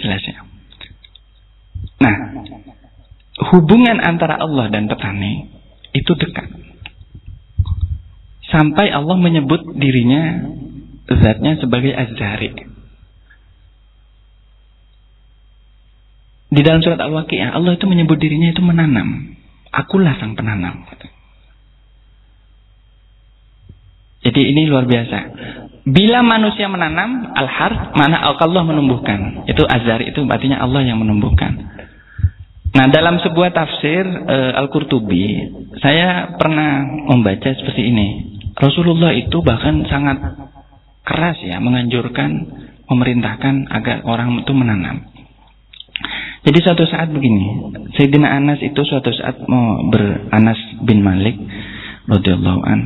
Jelas 0.00 0.22
ya. 0.24 0.40
Nah, 2.02 2.16
hubungan 3.54 4.02
antara 4.02 4.40
Allah 4.40 4.68
dan 4.72 4.88
petani 4.88 5.52
itu 5.92 6.12
dekat. 6.16 6.48
Sampai 8.52 8.92
Allah 8.92 9.16
menyebut 9.16 9.64
dirinya 9.80 10.48
zatnya 11.08 11.56
sebagai 11.60 11.92
Az-Zari. 11.96 12.71
Di 16.52 16.60
dalam 16.60 16.84
surat 16.84 17.00
Al-Waqi'ah 17.00 17.56
Allah 17.56 17.72
itu 17.80 17.88
menyebut 17.88 18.20
dirinya 18.20 18.52
itu 18.52 18.60
menanam. 18.60 19.32
Akulah 19.72 20.20
sang 20.20 20.36
penanam. 20.36 20.84
Jadi 24.22 24.40
ini 24.52 24.68
luar 24.68 24.84
biasa. 24.84 25.18
Bila 25.82 26.22
manusia 26.22 26.70
menanam, 26.70 27.34
al-har, 27.34 27.96
mana 27.98 28.22
Allah 28.22 28.62
menumbuhkan. 28.62 29.48
Itu 29.50 29.66
azari, 29.66 30.14
itu 30.14 30.22
artinya 30.28 30.62
Allah 30.62 30.86
yang 30.86 31.02
menumbuhkan. 31.02 31.58
Nah, 32.72 32.86
dalam 32.88 33.20
sebuah 33.20 33.52
tafsir 33.52 34.04
uh, 34.06 34.60
Al-Qurtubi, 34.62 35.44
saya 35.82 36.38
pernah 36.38 36.86
membaca 36.86 37.50
seperti 37.50 37.82
ini. 37.90 38.08
Rasulullah 38.56 39.12
itu 39.12 39.42
bahkan 39.44 39.82
sangat 39.88 40.20
keras 41.02 41.36
ya 41.42 41.58
menganjurkan 41.58 42.30
memerintahkan 42.88 43.68
agar 43.72 44.04
orang 44.08 44.40
itu 44.40 44.52
menanam. 44.56 45.11
Jadi 46.42 46.58
suatu 46.58 46.82
saat 46.90 47.06
begini, 47.14 47.70
Sayyidina 47.94 48.26
Anas 48.26 48.58
itu 48.58 48.82
suatu 48.82 49.14
saat 49.14 49.38
mau 49.46 49.78
beranas 49.86 50.58
bin 50.82 50.98
Malik 51.06 51.38
radhiyallahu 52.10 52.60
an. 52.66 52.80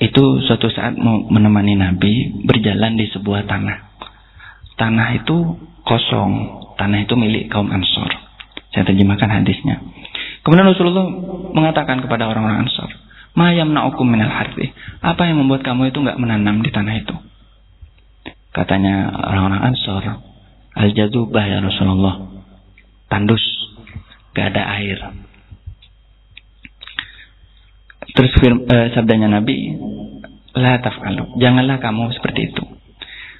Itu 0.00 0.40
suatu 0.48 0.72
saat 0.72 0.96
mau 0.96 1.20
menemani 1.28 1.76
Nabi 1.76 2.42
berjalan 2.48 2.96
di 2.96 3.12
sebuah 3.12 3.44
tanah. 3.44 3.92
Tanah 4.80 5.08
itu 5.20 5.36
kosong, 5.84 6.64
tanah 6.80 7.04
itu 7.04 7.12
milik 7.12 7.52
kaum 7.52 7.68
Ansor. 7.68 8.08
Saya 8.72 8.88
terjemahkan 8.88 9.28
hadisnya. 9.28 9.84
Kemudian 10.42 10.72
Rasulullah 10.72 11.06
mengatakan 11.52 12.00
kepada 12.00 12.24
orang-orang 12.24 12.66
Ansor, 12.66 12.88
Mayam 13.36 13.72
na'ukum 13.72 14.08
minal 14.08 14.32
harfi. 14.32 14.72
Apa 15.04 15.28
yang 15.28 15.44
membuat 15.44 15.60
kamu 15.64 15.92
itu 15.92 16.00
nggak 16.00 16.20
menanam 16.20 16.64
di 16.64 16.72
tanah 16.72 16.94
itu? 17.00 17.16
Katanya 18.52 19.12
orang-orang 19.12 19.60
Ansor, 19.72 20.31
Al-jadubah 20.72 21.44
ya 21.44 21.58
Rasulullah. 21.60 22.32
Tandus, 23.12 23.44
gak 24.32 24.56
ada 24.56 24.62
air. 24.80 24.98
Terus 28.12 28.32
uh, 28.40 28.88
sabdanya 28.92 29.28
Nabi, 29.40 29.76
La 30.52 30.80
taf'alu. 30.84 31.40
Janganlah 31.40 31.80
kamu 31.80 32.12
seperti 32.12 32.52
itu. 32.52 32.64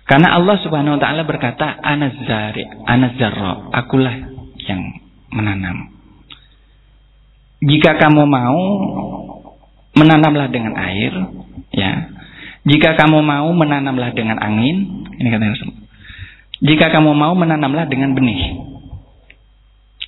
Karena 0.09 0.37
Allah 0.37 0.57
Subhanahu 0.61 0.97
wa 0.97 1.01
taala 1.01 1.23
berkata, 1.29 1.77
Anazari, 1.81 2.65
Anazarra, 2.89 3.69
akulah 3.73 4.17
yang 4.65 4.81
menanam. 5.33 5.93
Jika 7.63 8.01
kamu 8.01 8.27
mau 8.27 8.61
menanamlah 9.95 10.51
dengan 10.51 10.75
air, 10.75 11.13
ya. 11.71 12.11
Jika 12.67 12.99
kamu 12.99 13.23
mau 13.23 13.49
menanamlah 13.55 14.11
dengan 14.15 14.39
angin, 14.43 15.07
ini 15.19 15.29
kata 15.31 15.53
Rasul. 15.53 15.82
Jika 16.63 16.95
kamu 16.95 17.11
mau 17.19 17.35
menanamlah 17.35 17.91
dengan 17.91 18.15
benih. 18.15 18.71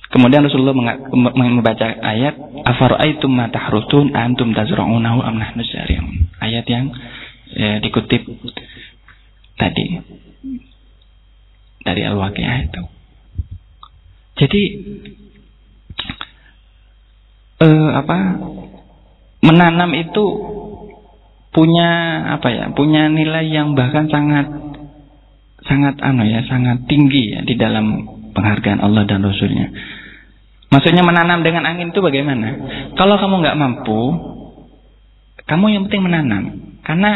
Kemudian 0.07 0.47
Rasulullah 0.47 0.71
membaca 0.71 1.87
ayat 1.99 2.39
afara'aitum 2.63 3.27
ma 3.27 3.51
tahrutun 3.51 4.15
antum 4.15 4.55
tazra'unahu 4.55 5.19
am 5.19 5.35
nahnu 5.35 5.59
Ayat 6.39 6.63
yang 6.71 6.95
ya, 7.51 7.83
dikutip 7.83 8.23
tadi 9.59 9.99
dari 11.83 12.01
Al-Waqiah 12.07 12.57
itu. 12.71 12.81
Jadi 14.39 14.63
eh, 17.59 17.89
apa 17.99 18.17
menanam 19.43 19.91
itu 19.99 20.25
punya 21.51 21.91
apa 22.35 22.47
ya 22.51 22.65
punya 22.71 23.07
nilai 23.07 23.47
yang 23.47 23.75
bahkan 23.75 24.07
sangat 24.11 24.64
sangat 25.65 25.97
anu 26.01 26.23
ya 26.25 26.45
sangat 26.45 26.85
tinggi 26.85 27.35
ya 27.35 27.39
di 27.41 27.57
dalam 27.57 28.05
penghargaan 28.33 28.79
Allah 28.81 29.03
dan 29.09 29.25
Rasulnya. 29.25 29.69
Maksudnya 30.69 31.05
menanam 31.05 31.45
dengan 31.45 31.63
angin 31.65 31.93
itu 31.93 32.01
bagaimana? 32.01 32.47
Kalau 32.97 33.15
kamu 33.15 33.41
nggak 33.41 33.57
mampu, 33.57 34.01
kamu 35.45 35.65
yang 35.71 35.81
penting 35.87 36.03
menanam, 36.03 36.43
karena 36.83 37.11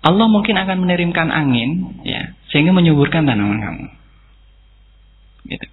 Allah 0.00 0.26
mungkin 0.30 0.54
akan 0.54 0.86
mengirimkan 0.86 1.28
angin, 1.28 2.00
ya, 2.06 2.32
sehingga 2.54 2.72
menyuburkan 2.72 3.26
tanaman 3.26 3.58
kamu. 3.58 3.86
Gitu. 5.50 5.66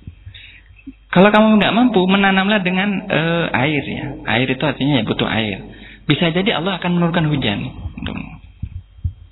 Kalau 1.13 1.29
kamu 1.29 1.61
nggak 1.61 1.75
mampu, 1.77 2.01
menanamlah 2.09 2.59
dengan 2.65 3.05
uh, 3.07 3.45
air 3.61 3.83
ya. 3.85 4.05
Air 4.25 4.49
itu 4.49 4.63
artinya 4.65 4.99
ya 4.99 5.03
butuh 5.05 5.29
air 5.29 5.73
bisa 6.03 6.31
jadi 6.35 6.59
Allah 6.59 6.79
akan 6.79 6.99
menurunkan 6.99 7.31
hujan. 7.31 7.59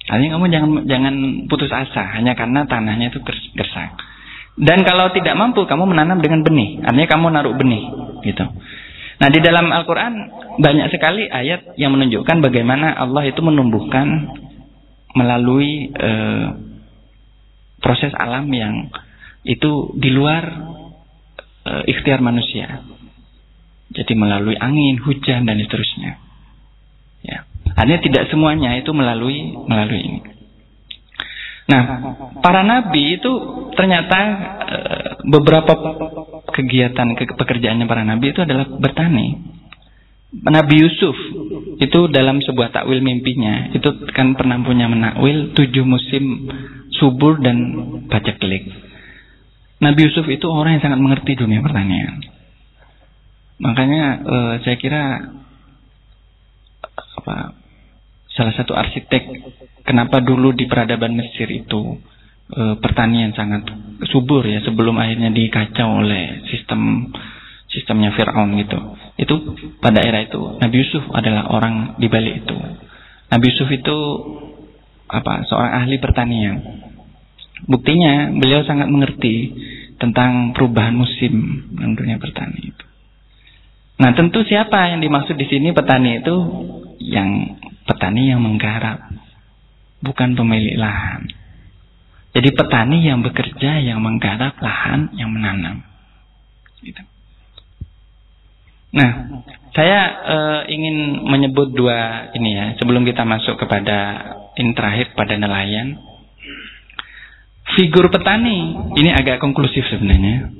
Artinya 0.10 0.38
kamu 0.38 0.46
jangan 0.50 0.70
jangan 0.90 1.16
putus 1.46 1.70
asa 1.70 2.18
hanya 2.18 2.34
karena 2.34 2.66
tanahnya 2.66 3.14
itu 3.14 3.22
gersak. 3.54 3.98
Dan 4.58 4.84
kalau 4.84 5.14
tidak 5.14 5.38
mampu 5.38 5.64
kamu 5.64 5.88
menanam 5.88 6.20
dengan 6.20 6.44
benih, 6.44 6.84
artinya 6.84 7.08
kamu 7.08 7.26
naruh 7.32 7.56
benih, 7.56 7.84
gitu. 8.26 8.46
Nah 9.22 9.30
di 9.30 9.40
dalam 9.40 9.70
Al-Quran 9.70 10.14
banyak 10.58 10.88
sekali 10.90 11.30
ayat 11.30 11.78
yang 11.78 11.94
menunjukkan 11.94 12.42
bagaimana 12.42 12.98
Allah 12.98 13.30
itu 13.30 13.38
menumbuhkan 13.46 14.34
melalui 15.14 15.94
uh, 15.94 16.58
proses 17.80 18.12
alam 18.18 18.50
yang 18.50 18.90
itu 19.46 19.94
di 19.98 20.10
luar 20.10 20.44
uh, 21.70 21.84
ikhtiar 21.86 22.20
manusia. 22.22 22.82
Jadi 23.92 24.14
melalui 24.16 24.56
angin, 24.56 25.04
hujan 25.04 25.44
dan 25.44 25.60
seterusnya. 25.60 26.31
Ya. 27.72 27.88
Artinya 27.88 28.02
tidak 28.04 28.24
semuanya 28.28 28.76
itu 28.76 28.92
melalui 28.92 29.56
melalui 29.66 30.02
ini. 30.04 30.20
Nah, 31.72 31.82
para 32.44 32.68
nabi 32.68 33.16
itu 33.16 33.32
ternyata 33.80 34.18
e, 34.60 34.78
beberapa 35.32 35.72
kegiatan 36.52 37.16
ke, 37.16 37.32
pekerjaannya 37.32 37.88
para 37.88 38.04
nabi 38.04 38.36
itu 38.36 38.44
adalah 38.44 38.68
bertani. 38.68 39.40
Nabi 40.32 40.76
Yusuf 40.80 41.16
itu 41.80 42.00
dalam 42.08 42.40
sebuah 42.40 42.72
takwil 42.72 43.04
mimpinya 43.04 43.72
itu 43.76 43.88
kan 44.16 44.32
pernah 44.36 44.60
punya 44.64 44.88
menakwil 44.88 45.52
tujuh 45.56 45.84
musim 45.84 46.48
subur 46.96 47.40
dan 47.40 47.58
paceklik. 48.08 48.68
Nabi 49.80 50.12
Yusuf 50.12 50.28
itu 50.28 50.48
orang 50.52 50.80
yang 50.80 50.84
sangat 50.84 51.00
mengerti 51.00 51.40
dunia 51.40 51.64
pertanian. 51.64 52.20
Makanya 53.64 54.04
e, 54.24 54.38
saya 54.66 54.76
kira 54.76 55.04
apa 57.22 57.61
salah 58.42 58.58
satu 58.58 58.74
arsitek 58.74 59.22
kenapa 59.86 60.18
dulu 60.18 60.50
di 60.58 60.66
peradaban 60.66 61.14
Mesir 61.14 61.46
itu 61.54 62.02
e, 62.50 62.82
pertanian 62.82 63.38
sangat 63.38 63.70
subur 64.10 64.42
ya 64.50 64.66
sebelum 64.66 64.98
akhirnya 64.98 65.30
dikacau 65.30 66.02
oleh 66.02 66.42
sistem 66.50 67.14
sistemnya 67.70 68.10
Firaun 68.18 68.58
gitu. 68.58 68.98
Itu 69.22 69.36
pada 69.78 70.02
era 70.02 70.26
itu 70.26 70.58
Nabi 70.58 70.76
Yusuf 70.82 71.06
adalah 71.14 71.54
orang 71.54 72.02
di 72.02 72.10
balik 72.10 72.42
itu. 72.42 72.58
Nabi 73.30 73.46
Yusuf 73.54 73.70
itu 73.70 73.98
apa 75.06 75.46
seorang 75.46 75.86
ahli 75.86 76.02
pertanian. 76.02 76.58
Buktinya 77.70 78.34
beliau 78.34 78.66
sangat 78.66 78.90
mengerti 78.90 79.54
tentang 80.02 80.58
perubahan 80.58 80.98
musim 80.98 81.62
dalam 81.78 81.94
dunia 81.94 82.18
pertanian 82.18 82.74
itu. 82.74 82.86
Nah 84.02 84.18
tentu 84.18 84.42
siapa 84.42 84.90
yang 84.90 85.00
dimaksud 85.06 85.38
di 85.38 85.46
sini 85.46 85.78
petani 85.78 86.26
itu 86.26 86.36
yang 87.06 87.62
petani 87.92 88.32
yang 88.32 88.40
menggarap, 88.40 89.12
bukan 90.00 90.40
pemilik 90.40 90.80
lahan. 90.80 91.28
Jadi 92.32 92.56
petani 92.56 93.04
yang 93.04 93.20
bekerja, 93.20 93.84
yang 93.84 94.00
menggarap 94.00 94.56
lahan, 94.64 95.12
yang 95.20 95.36
menanam. 95.36 95.84
Gitu. 96.80 97.04
Nah, 98.96 99.12
saya 99.76 100.00
uh, 100.24 100.62
ingin 100.68 101.28
menyebut 101.28 101.76
dua 101.76 102.32
ini 102.36 102.56
ya, 102.56 102.66
sebelum 102.80 103.04
kita 103.04 103.28
masuk 103.28 103.60
kepada 103.60 104.00
ini 104.56 104.72
terakhir 104.72 105.12
pada 105.16 105.36
nelayan. 105.36 106.00
Figur 107.76 108.12
petani 108.12 108.76
ini 109.00 109.12
agak 109.16 109.40
konklusif 109.40 109.88
sebenarnya. 109.92 110.52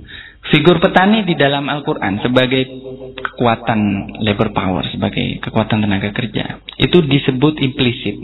Figur 0.52 0.84
petani 0.84 1.24
di 1.24 1.40
dalam 1.40 1.72
Al-Quran 1.72 2.20
sebagai 2.20 2.68
kekuatan 3.16 3.80
labor 4.20 4.52
power, 4.52 4.84
sebagai 4.92 5.40
kekuatan 5.40 5.88
tenaga 5.88 6.12
kerja, 6.12 6.60
itu 6.76 6.98
disebut 7.08 7.56
implisit. 7.64 8.20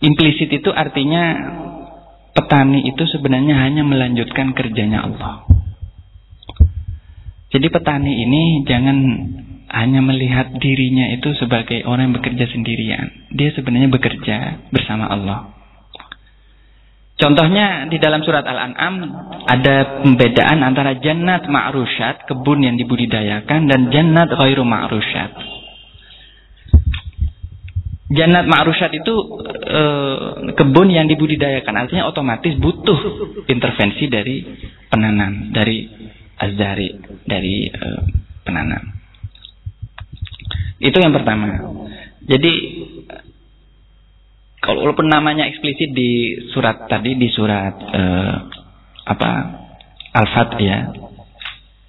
Implisit 0.00 0.48
itu 0.48 0.72
artinya 0.72 1.24
petani 2.32 2.88
itu 2.88 3.04
sebenarnya 3.04 3.68
hanya 3.68 3.84
melanjutkan 3.84 4.56
kerjanya 4.56 5.04
Allah. 5.04 5.44
Jadi 7.52 7.68
petani 7.68 8.24
ini 8.24 8.64
jangan 8.64 8.98
hanya 9.72 10.00
melihat 10.04 10.56
dirinya 10.56 11.12
itu 11.16 11.36
sebagai 11.36 11.84
orang 11.84 12.12
yang 12.12 12.16
bekerja 12.16 12.48
sendirian. 12.48 13.28
Dia 13.32 13.52
sebenarnya 13.52 13.92
bekerja 13.92 14.36
bersama 14.72 15.08
Allah. 15.08 15.55
Contohnya 17.16 17.88
di 17.88 17.96
dalam 17.96 18.20
surat 18.20 18.44
Al-An'am 18.44 18.94
ada 19.48 20.04
pembedaan 20.04 20.60
antara 20.60 21.00
jannat 21.00 21.48
ma'rusyat, 21.48 22.28
kebun 22.28 22.60
yang 22.60 22.76
dibudidayakan 22.76 23.72
dan 23.72 23.88
jannat 23.88 24.28
ghairu 24.36 24.60
ma'rusyat. 24.68 25.32
Jannat 28.12 28.44
ma'rusyat 28.44 28.92
itu 28.92 29.14
e, 29.64 29.82
kebun 30.60 30.92
yang 30.92 31.08
dibudidayakan, 31.08 31.88
artinya 31.88 32.04
otomatis 32.04 32.52
butuh 32.60 33.00
intervensi 33.48 34.12
dari 34.12 34.36
penanam, 34.92 35.56
dari 35.56 35.88
azari, 36.36 37.00
dari 37.24 37.64
e, 37.64 37.86
penanam. 38.44 38.92
Itu 40.84 41.00
yang 41.00 41.16
pertama. 41.16 41.64
Jadi 42.28 42.52
kalau 44.66 44.82
walaupun 44.82 45.06
namanya 45.06 45.46
eksplisit 45.46 45.94
di 45.94 46.34
surat 46.50 46.90
tadi 46.90 47.14
di 47.14 47.30
surat 47.30 47.74
uh, 47.78 48.34
apa 49.06 49.30
Al-Fat 50.10 50.58
ya. 50.58 50.90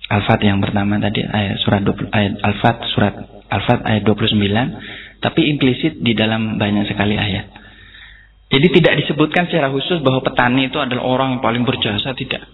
Al-Fat 0.08 0.40
yang 0.46 0.62
pertama 0.62 1.02
tadi 1.02 1.26
ayat 1.26 1.58
surat 1.66 1.82
20, 1.82 2.14
ayat 2.14 2.34
Al-Fat 2.38 2.78
surat 2.94 3.16
Al-Fat 3.50 3.82
ayat 3.82 4.06
29 4.06 5.26
tapi 5.26 5.50
implisit 5.50 5.98
di 5.98 6.14
dalam 6.14 6.62
banyak 6.62 6.86
sekali 6.86 7.18
ayat. 7.18 7.50
Jadi 8.48 8.68
tidak 8.80 8.94
disebutkan 9.04 9.50
secara 9.50 9.74
khusus 9.74 10.00
bahwa 10.06 10.22
petani 10.22 10.70
itu 10.70 10.78
adalah 10.78 11.04
orang 11.04 11.28
yang 11.36 11.42
paling 11.42 11.66
berjasa 11.66 12.14
tidak. 12.14 12.46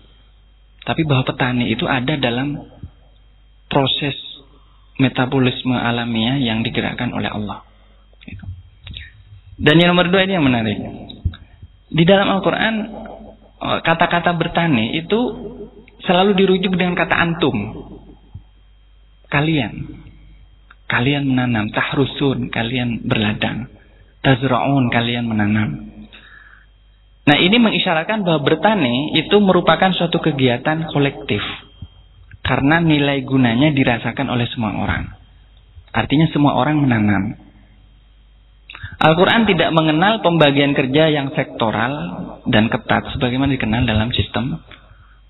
Tapi 0.87 1.03
bahwa 1.03 1.27
petani 1.27 1.69
itu 1.69 1.83
ada 1.83 2.15
dalam 2.15 2.63
proses 3.67 4.15
metabolisme 4.97 5.75
alamiah 5.75 6.39
yang 6.39 6.63
digerakkan 6.63 7.11
oleh 7.11 7.29
Allah. 7.29 7.61
Gitu. 8.23 8.52
Dan 9.57 9.75
yang 9.77 9.93
nomor 9.93 10.09
dua 10.09 10.25
ini 10.25 10.33
yang 10.37 10.45
menarik. 10.45 10.77
Di 11.93 12.03
dalam 12.09 12.25
Al-Quran, 12.25 12.75
oh, 13.61 13.79
kata-kata 13.85 14.33
bertani 14.33 14.97
itu 14.97 15.19
selalu 16.03 16.33
dirujuk 16.33 16.73
dengan 16.73 16.97
kata 16.97 17.15
antum. 17.15 17.55
Kalian. 19.29 20.01
Kalian 20.89 21.23
menanam. 21.25 21.69
Tahrusun, 21.69 22.49
kalian 22.49 23.05
berladang. 23.05 23.69
Tazra'un, 24.25 24.89
kalian 24.89 25.25
menanam. 25.25 25.69
Nah 27.23 27.37
ini 27.39 27.55
mengisyaratkan 27.55 28.27
bahwa 28.27 28.43
bertani 28.43 29.15
itu 29.15 29.37
merupakan 29.39 29.95
suatu 29.95 30.19
kegiatan 30.19 30.91
kolektif. 30.91 31.39
Karena 32.43 32.83
nilai 32.83 33.23
gunanya 33.23 33.71
dirasakan 33.71 34.27
oleh 34.27 34.43
semua 34.51 34.75
orang. 34.75 35.07
Artinya 35.95 36.27
semua 36.35 36.59
orang 36.59 36.83
menanam. 36.83 37.42
Al-Quran 38.99 39.49
tidak 39.49 39.69
mengenal 39.73 40.21
pembagian 40.21 40.75
kerja 40.77 41.09
yang 41.09 41.31
sektoral 41.33 41.93
dan 42.45 42.67
ketat 42.67 43.09
sebagaimana 43.15 43.55
dikenal 43.55 43.87
dalam 43.87 44.11
sistem 44.13 44.59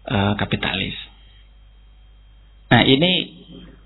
uh, 0.09 0.33
kapitalis. 0.35 0.97
Nah 2.73 2.81
ini 2.83 3.11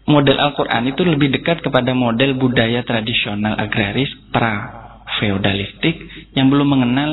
model 0.07 0.39
Al-Quran 0.39 0.87
itu 0.87 1.03
lebih 1.03 1.29
dekat 1.35 1.59
kepada 1.59 1.91
model 1.91 2.39
budaya 2.39 2.81
tradisional 2.87 3.59
agraris 3.59 4.09
pra 4.31 4.87
feodalistik 5.19 5.95
yang 6.33 6.47
belum 6.47 6.67
mengenal 6.71 7.11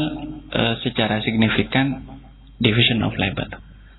uh, 0.54 0.74
secara 0.86 1.18
signifikan 1.26 2.06
division 2.62 3.02
of 3.02 3.18
labor. 3.18 3.50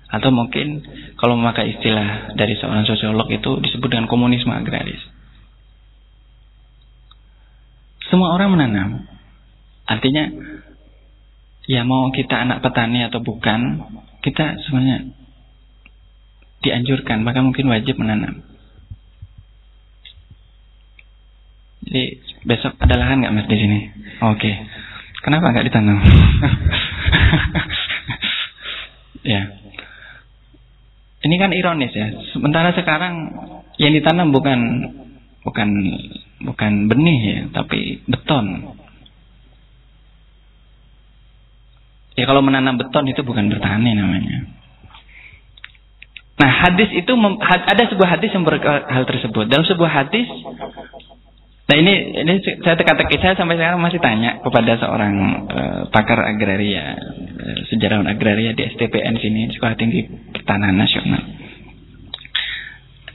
Atau 0.06 0.30
mungkin 0.32 0.80
kalau 1.18 1.36
memakai 1.36 1.76
istilah 1.76 2.32
dari 2.38 2.56
seorang 2.56 2.86
sosiolog 2.86 3.28
itu 3.28 3.58
disebut 3.60 3.90
dengan 3.90 4.06
komunisme 4.08 4.54
agraris. 4.54 5.15
Semua 8.10 8.34
orang 8.34 8.54
menanam. 8.54 8.90
Artinya, 9.86 10.30
ya 11.66 11.82
mau 11.82 12.10
kita 12.10 12.34
anak 12.46 12.62
petani 12.62 13.06
atau 13.06 13.22
bukan, 13.22 13.82
kita 14.22 14.58
sebenarnya 14.66 15.10
dianjurkan, 16.62 17.22
bahkan 17.22 17.46
mungkin 17.46 17.70
wajib 17.70 17.98
menanam. 17.98 18.42
Jadi 21.86 22.18
besok 22.42 22.74
ada 22.82 22.98
lahan 22.98 23.22
nggak 23.22 23.34
mas 23.34 23.46
di 23.46 23.56
sini? 23.58 23.78
Oke. 24.26 24.42
Okay. 24.42 24.54
Kenapa 25.22 25.54
nggak 25.54 25.66
ditanam? 25.70 25.98
ya. 29.34 29.42
Ini 31.26 31.34
kan 31.38 31.50
ironis 31.54 31.90
ya. 31.94 32.10
Sementara 32.34 32.70
sekarang 32.74 33.34
yang 33.78 33.94
ditanam 33.94 34.30
bukan 34.30 34.58
bukan 35.42 35.68
bukan 36.42 36.88
benih 36.92 37.20
ya, 37.24 37.40
tapi 37.52 38.04
beton. 38.04 38.76
Ya 42.16 42.24
kalau 42.24 42.40
menanam 42.40 42.80
beton 42.80 43.04
itu 43.12 43.20
bukan 43.20 43.52
bertani 43.52 43.92
namanya. 43.92 44.56
Nah 46.36 46.50
hadis 46.64 46.92
itu 46.92 47.12
ada 47.40 47.82
sebuah 47.88 48.08
hadis 48.16 48.32
yang 48.32 48.44
berkata 48.44 48.88
hal 48.88 49.04
tersebut. 49.08 49.48
Dalam 49.48 49.64
sebuah 49.64 49.88
hadis, 49.88 50.28
nah 51.68 51.76
ini 51.76 51.92
ini 52.24 52.32
saya 52.60 52.76
teka-teki 52.76 53.16
saya 53.20 53.36
sampai 53.36 53.56
sekarang 53.56 53.80
masih 53.80 54.00
tanya 54.00 54.40
kepada 54.44 54.76
seorang 54.80 55.14
uh, 55.48 55.82
pakar 55.88 56.20
agraria, 56.24 56.96
uh, 57.40 57.60
sejarawan 57.72 58.08
agraria 58.08 58.52
di 58.52 58.68
STPN 58.68 59.16
sini 59.16 59.48
Sekolah 59.52 59.76
Tinggi 59.80 60.04
Pertanahan 60.36 60.76
Nasional. 60.76 61.24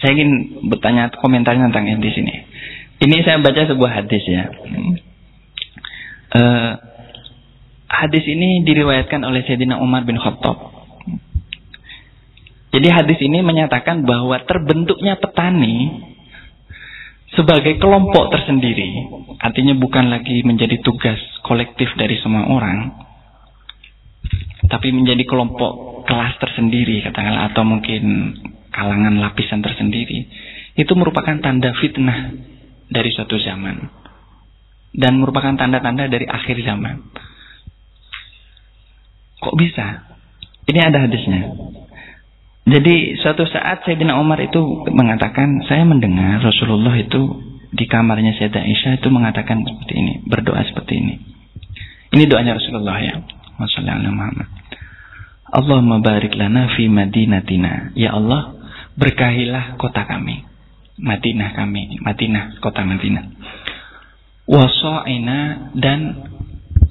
Saya 0.01 0.17
ingin 0.17 0.65
bertanya 0.65 1.13
komentarnya 1.13 1.69
tentang 1.69 1.85
ini 1.89 2.01
di 2.01 2.11
sini. 2.13 2.33
Ini 3.01 3.25
saya 3.25 3.41
baca 3.41 3.65
sebuah 3.65 3.91
hadis 3.97 4.23
ya. 4.29 4.45
Uh, 6.31 6.71
hadis 7.89 8.23
ini 8.29 8.61
diriwayatkan 8.61 9.25
oleh 9.25 9.41
Sayyidina 9.41 9.81
Umar 9.81 10.05
bin 10.05 10.21
Khattab. 10.21 10.69
Jadi 12.71 12.87
hadis 12.87 13.19
ini 13.19 13.41
menyatakan 13.41 14.05
bahwa 14.05 14.37
terbentuknya 14.45 15.17
petani 15.17 16.07
sebagai 17.33 17.81
kelompok 17.81 18.31
tersendiri. 18.31 19.09
Artinya 19.41 19.73
bukan 19.81 20.13
lagi 20.13 20.45
menjadi 20.45 20.77
tugas 20.85 21.17
kolektif 21.41 21.89
dari 21.97 22.21
semua 22.21 22.47
orang. 22.53 23.01
Tapi 24.69 24.93
menjadi 24.93 25.25
kelompok 25.25 26.05
kelas 26.05 26.37
tersendiri 26.37 27.01
katakanlah 27.01 27.49
atau 27.49 27.65
mungkin 27.65 28.03
kalangan 28.69 29.19
lapisan 29.19 29.59
tersendiri. 29.65 30.29
Itu 30.77 30.95
merupakan 30.95 31.41
tanda 31.43 31.75
fitnah 31.75 32.50
dari 32.91 33.09
suatu 33.15 33.39
zaman 33.39 34.01
dan 34.91 35.23
merupakan 35.23 35.55
tanda-tanda 35.55 36.11
dari 36.11 36.27
akhir 36.27 36.59
zaman. 36.67 36.99
Kok 39.41 39.55
bisa? 39.57 40.11
Ini 40.67 40.79
ada 40.83 41.07
hadisnya. 41.07 41.41
Jadi 42.61 43.17
suatu 43.17 43.47
saat 43.49 43.81
Sayyidina 43.87 44.21
Umar 44.21 44.37
itu 44.37 44.61
mengatakan, 44.93 45.65
saya 45.65 45.81
mendengar 45.81 46.45
Rasulullah 46.45 46.93
itu 46.93 47.41
di 47.73 47.89
kamarnya 47.89 48.37
Sayyidah 48.37 48.61
Aisyah 48.61 49.01
itu 49.01 49.07
mengatakan 49.09 49.65
seperti 49.65 49.93
ini, 49.97 50.13
berdoa 50.27 50.61
seperti 50.67 50.93
ini. 51.01 51.15
Ini 52.11 52.23
doanya 52.27 52.59
Rasulullah 52.59 52.99
ya. 53.01 53.15
Allahumma 55.51 56.03
barik 56.03 56.35
lana 56.37 56.69
fi 56.75 56.85
madinatina. 56.91 57.95
Ya 57.97 58.13
Allah, 58.13 58.55
berkahilah 58.99 59.79
kota 59.79 60.05
kami. 60.05 60.50
Madinah 61.01 61.57
kami, 61.57 61.97
Madinah, 61.97 62.61
kota 62.61 62.85
Madinah. 62.85 63.25
Waso'ina 64.45 65.73
dan 65.73 65.99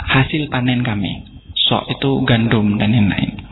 hasil 0.02 0.50
panen 0.50 0.82
kami. 0.82 1.30
So 1.54 1.86
itu 1.86 2.26
gandum 2.26 2.74
dan 2.82 2.90
lain-lain. 2.90 3.46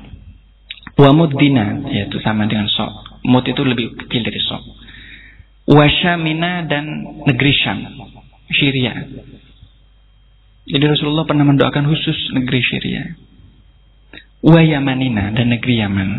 Wamuddina, 0.98 1.86
yaitu 1.94 2.18
sama 2.18 2.50
dengan 2.50 2.66
so. 2.66 2.90
Mud 3.22 3.46
itu 3.46 3.62
lebih 3.62 3.94
kecil 3.94 4.26
dari 4.26 4.40
so. 4.42 4.58
Wasyamina 5.68 6.66
dan 6.66 6.84
negeri 7.22 7.52
Syam, 7.54 7.86
Syria. 8.50 8.98
Jadi 10.68 10.84
Rasulullah 10.84 11.28
pernah 11.28 11.46
mendoakan 11.46 11.86
khusus 11.86 12.34
negeri 12.34 12.60
Syria. 12.66 13.02
Wayamanina 14.42 15.30
dan 15.38 15.54
negeri 15.54 15.74
Yaman. 15.78 16.10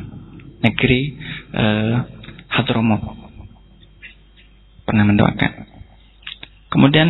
Negeri 0.60 1.16
uh, 1.56 2.04
Hadramut 2.52 3.29
pernah 4.90 5.06
mendoakan. 5.06 5.70
Kemudian 6.74 7.08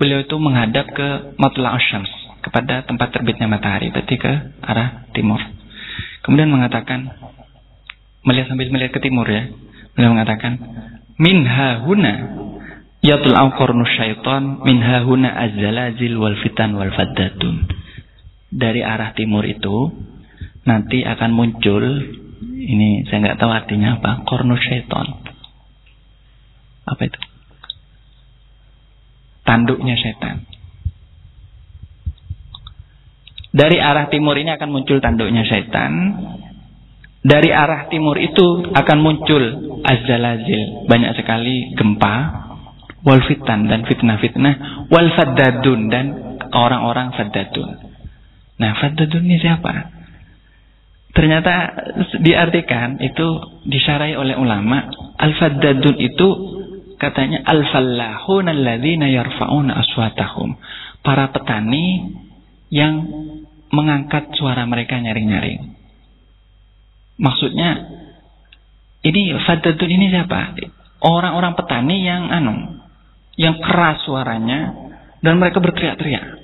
beliau 0.00 0.24
itu 0.24 0.36
menghadap 0.40 0.88
ke 0.92 1.36
Matla 1.36 1.76
Asyams, 1.76 2.08
kepada 2.40 2.88
tempat 2.88 3.12
terbitnya 3.12 3.48
matahari, 3.48 3.92
berarti 3.92 4.16
ke 4.16 4.32
arah 4.64 5.08
timur. 5.12 5.40
Kemudian 6.24 6.48
mengatakan, 6.48 7.12
melihat 8.24 8.52
sambil 8.52 8.72
melihat 8.72 8.96
ke 8.96 9.00
timur 9.04 9.28
ya, 9.28 9.52
beliau 9.92 10.16
mengatakan, 10.16 10.56
Minha 11.20 11.84
huna 11.84 12.14
yatul 13.04 13.36
awqarnu 13.36 13.84
syaitan, 13.84 14.64
minha 14.64 15.04
huna 15.04 15.32
azzalazil 15.48 16.16
wal 16.16 16.36
fitan 16.40 16.76
wal 16.76 16.92
faddatun. 16.92 17.68
Dari 18.52 18.80
arah 18.84 19.12
timur 19.12 19.44
itu, 19.44 19.92
nanti 20.64 21.04
akan 21.04 21.30
muncul, 21.32 21.84
ini 22.44 23.04
saya 23.08 23.20
nggak 23.24 23.38
tahu 23.40 23.52
artinya 23.52 24.00
apa, 24.00 24.28
kornu 24.28 24.56
syaitan 24.60 25.29
apa 26.90 27.02
itu? 27.06 27.20
Tanduknya 29.46 29.94
setan. 29.94 30.46
Dari 33.50 33.82
arah 33.82 34.06
timur 34.06 34.38
ini 34.38 34.54
akan 34.54 34.68
muncul 34.70 35.02
tanduknya 35.02 35.42
setan. 35.46 35.92
Dari 37.20 37.50
arah 37.50 37.90
timur 37.90 38.18
itu 38.18 38.70
akan 38.70 38.98
muncul 39.02 39.42
azalazil. 39.82 40.86
Banyak 40.86 41.12
sekali 41.18 41.74
gempa. 41.74 42.46
Wal 43.00 43.24
fitan 43.26 43.66
dan 43.66 43.86
fitnah-fitnah. 43.88 44.86
Wal 44.92 45.08
faddadun 45.18 45.90
dan 45.90 46.06
orang-orang 46.54 47.10
faddadun. 47.16 47.90
Nah 48.60 48.76
faddadun 48.78 49.24
ini 49.24 49.40
siapa? 49.40 50.00
Ternyata 51.10 51.54
diartikan 52.22 53.02
itu 53.02 53.26
disarai 53.66 54.14
oleh 54.14 54.38
ulama. 54.38 54.86
Al-faddadun 55.18 55.96
itu 55.98 56.28
Katanya 57.00 57.40
al-fallahun 57.48 58.44
alladzina 58.52 59.08
yarfa'una 59.08 59.72
aswatahum. 59.72 60.60
Para 61.00 61.32
petani 61.32 62.12
yang 62.68 63.08
mengangkat 63.72 64.36
suara 64.36 64.68
mereka 64.68 65.00
nyaring-nyaring. 65.00 65.72
Maksudnya 67.16 67.70
ini 69.00 69.32
fadadun 69.48 69.90
ini 69.90 70.12
siapa? 70.12 70.60
Orang-orang 71.00 71.56
petani 71.56 72.04
yang 72.04 72.28
anu, 72.28 72.84
yang 73.40 73.56
keras 73.64 74.04
suaranya 74.04 74.92
dan 75.24 75.40
mereka 75.40 75.64
berteriak-teriak. 75.64 76.36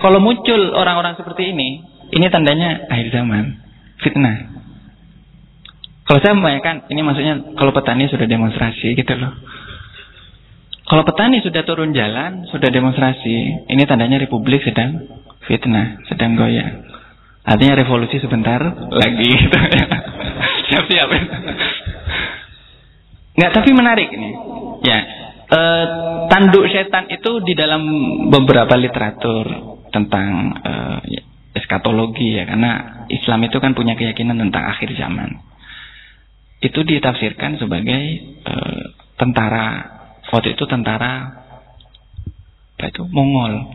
Kalau 0.00 0.24
muncul 0.24 0.72
orang-orang 0.72 1.20
seperti 1.20 1.52
ini, 1.52 1.84
ini 2.12 2.26
tandanya 2.32 2.88
akhir 2.88 3.12
zaman, 3.12 3.60
fitnah. 4.00 4.53
Kalau 6.04 6.20
saya 6.20 6.36
membayangkan, 6.36 6.92
ini 6.92 7.00
maksudnya 7.00 7.34
kalau 7.56 7.72
petani 7.72 8.04
sudah 8.12 8.28
demonstrasi 8.28 8.92
gitu 8.92 9.14
loh. 9.16 9.32
Kalau 10.84 11.00
petani 11.00 11.40
sudah 11.40 11.64
turun 11.64 11.96
jalan, 11.96 12.44
sudah 12.52 12.68
demonstrasi, 12.68 13.64
ini 13.72 13.82
tandanya 13.88 14.20
republik 14.20 14.60
sedang 14.60 15.00
fitnah, 15.48 16.04
sedang 16.12 16.36
goyang. 16.36 16.84
Artinya 17.48 17.80
revolusi 17.80 18.20
sebentar 18.20 18.60
lagi 18.92 19.28
gitu. 19.32 19.58
Siap-siap. 20.68 21.08
Nggak, 23.40 23.50
tapi 23.56 23.70
menarik 23.72 24.08
ini. 24.12 24.30
Ya, 24.84 24.98
e, 25.48 25.60
tanduk 26.28 26.68
setan 26.68 27.08
itu 27.08 27.40
di 27.48 27.56
dalam 27.56 27.80
beberapa 28.28 28.76
literatur 28.76 29.48
tentang 29.88 30.52
e, 30.60 30.72
eskatologi 31.56 32.36
ya, 32.36 32.44
karena 32.44 33.04
Islam 33.08 33.48
itu 33.48 33.56
kan 33.56 33.72
punya 33.72 33.96
keyakinan 33.96 34.36
tentang 34.36 34.68
akhir 34.68 34.92
zaman 35.00 35.53
itu 36.60 36.80
ditafsirkan 36.82 37.58
sebagai 37.58 38.02
e, 38.44 38.54
tentara. 39.18 39.94
Waktu 40.30 40.58
itu 40.58 40.64
tentara 40.66 41.42
apa 42.74 42.84
itu? 42.90 43.02
Mongol. 43.06 43.74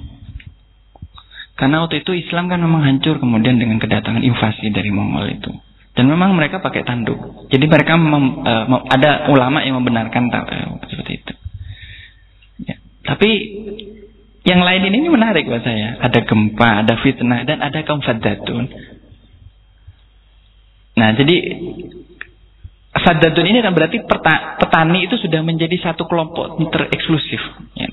Karena 1.56 1.84
waktu 1.84 2.04
itu 2.04 2.16
Islam 2.16 2.48
kan 2.48 2.60
memang 2.64 2.88
hancur 2.88 3.20
kemudian 3.20 3.60
dengan 3.60 3.80
kedatangan 3.80 4.24
invasi 4.24 4.72
dari 4.72 4.92
Mongol 4.92 5.36
itu. 5.36 5.52
Dan 5.96 6.08
memang 6.08 6.32
mereka 6.32 6.64
pakai 6.64 6.88
tanduk. 6.88 7.52
Jadi 7.52 7.66
mereka 7.68 8.00
mem, 8.00 8.44
e, 8.44 8.54
ada 8.94 9.28
ulama 9.32 9.64
yang 9.64 9.80
membenarkan 9.80 10.24
e, 10.32 10.58
seperti 10.88 11.14
itu. 11.20 11.34
Ya. 12.60 12.76
tapi 13.08 13.30
yang 14.44 14.60
lain 14.60 14.84
ini 14.92 15.08
menarik 15.08 15.48
buat 15.48 15.64
saya. 15.64 15.96
Ada 16.00 16.28
gempa 16.28 16.84
ada 16.84 17.00
fitnah 17.00 17.48
dan 17.48 17.64
ada 17.64 17.84
kaum 17.88 18.04
fadatun 18.04 18.68
nah 21.00 21.16
jadi 21.16 21.36
Sadadun 23.06 23.48
ini 23.48 23.64
kan 23.64 23.72
berarti 23.72 24.04
petani 24.04 25.06
itu 25.08 25.16
sudah 25.20 25.40
menjadi 25.46 25.76
satu 25.80 26.10
kelompok 26.10 26.60
tereksklusif. 26.70 27.42
Ya, 27.78 27.88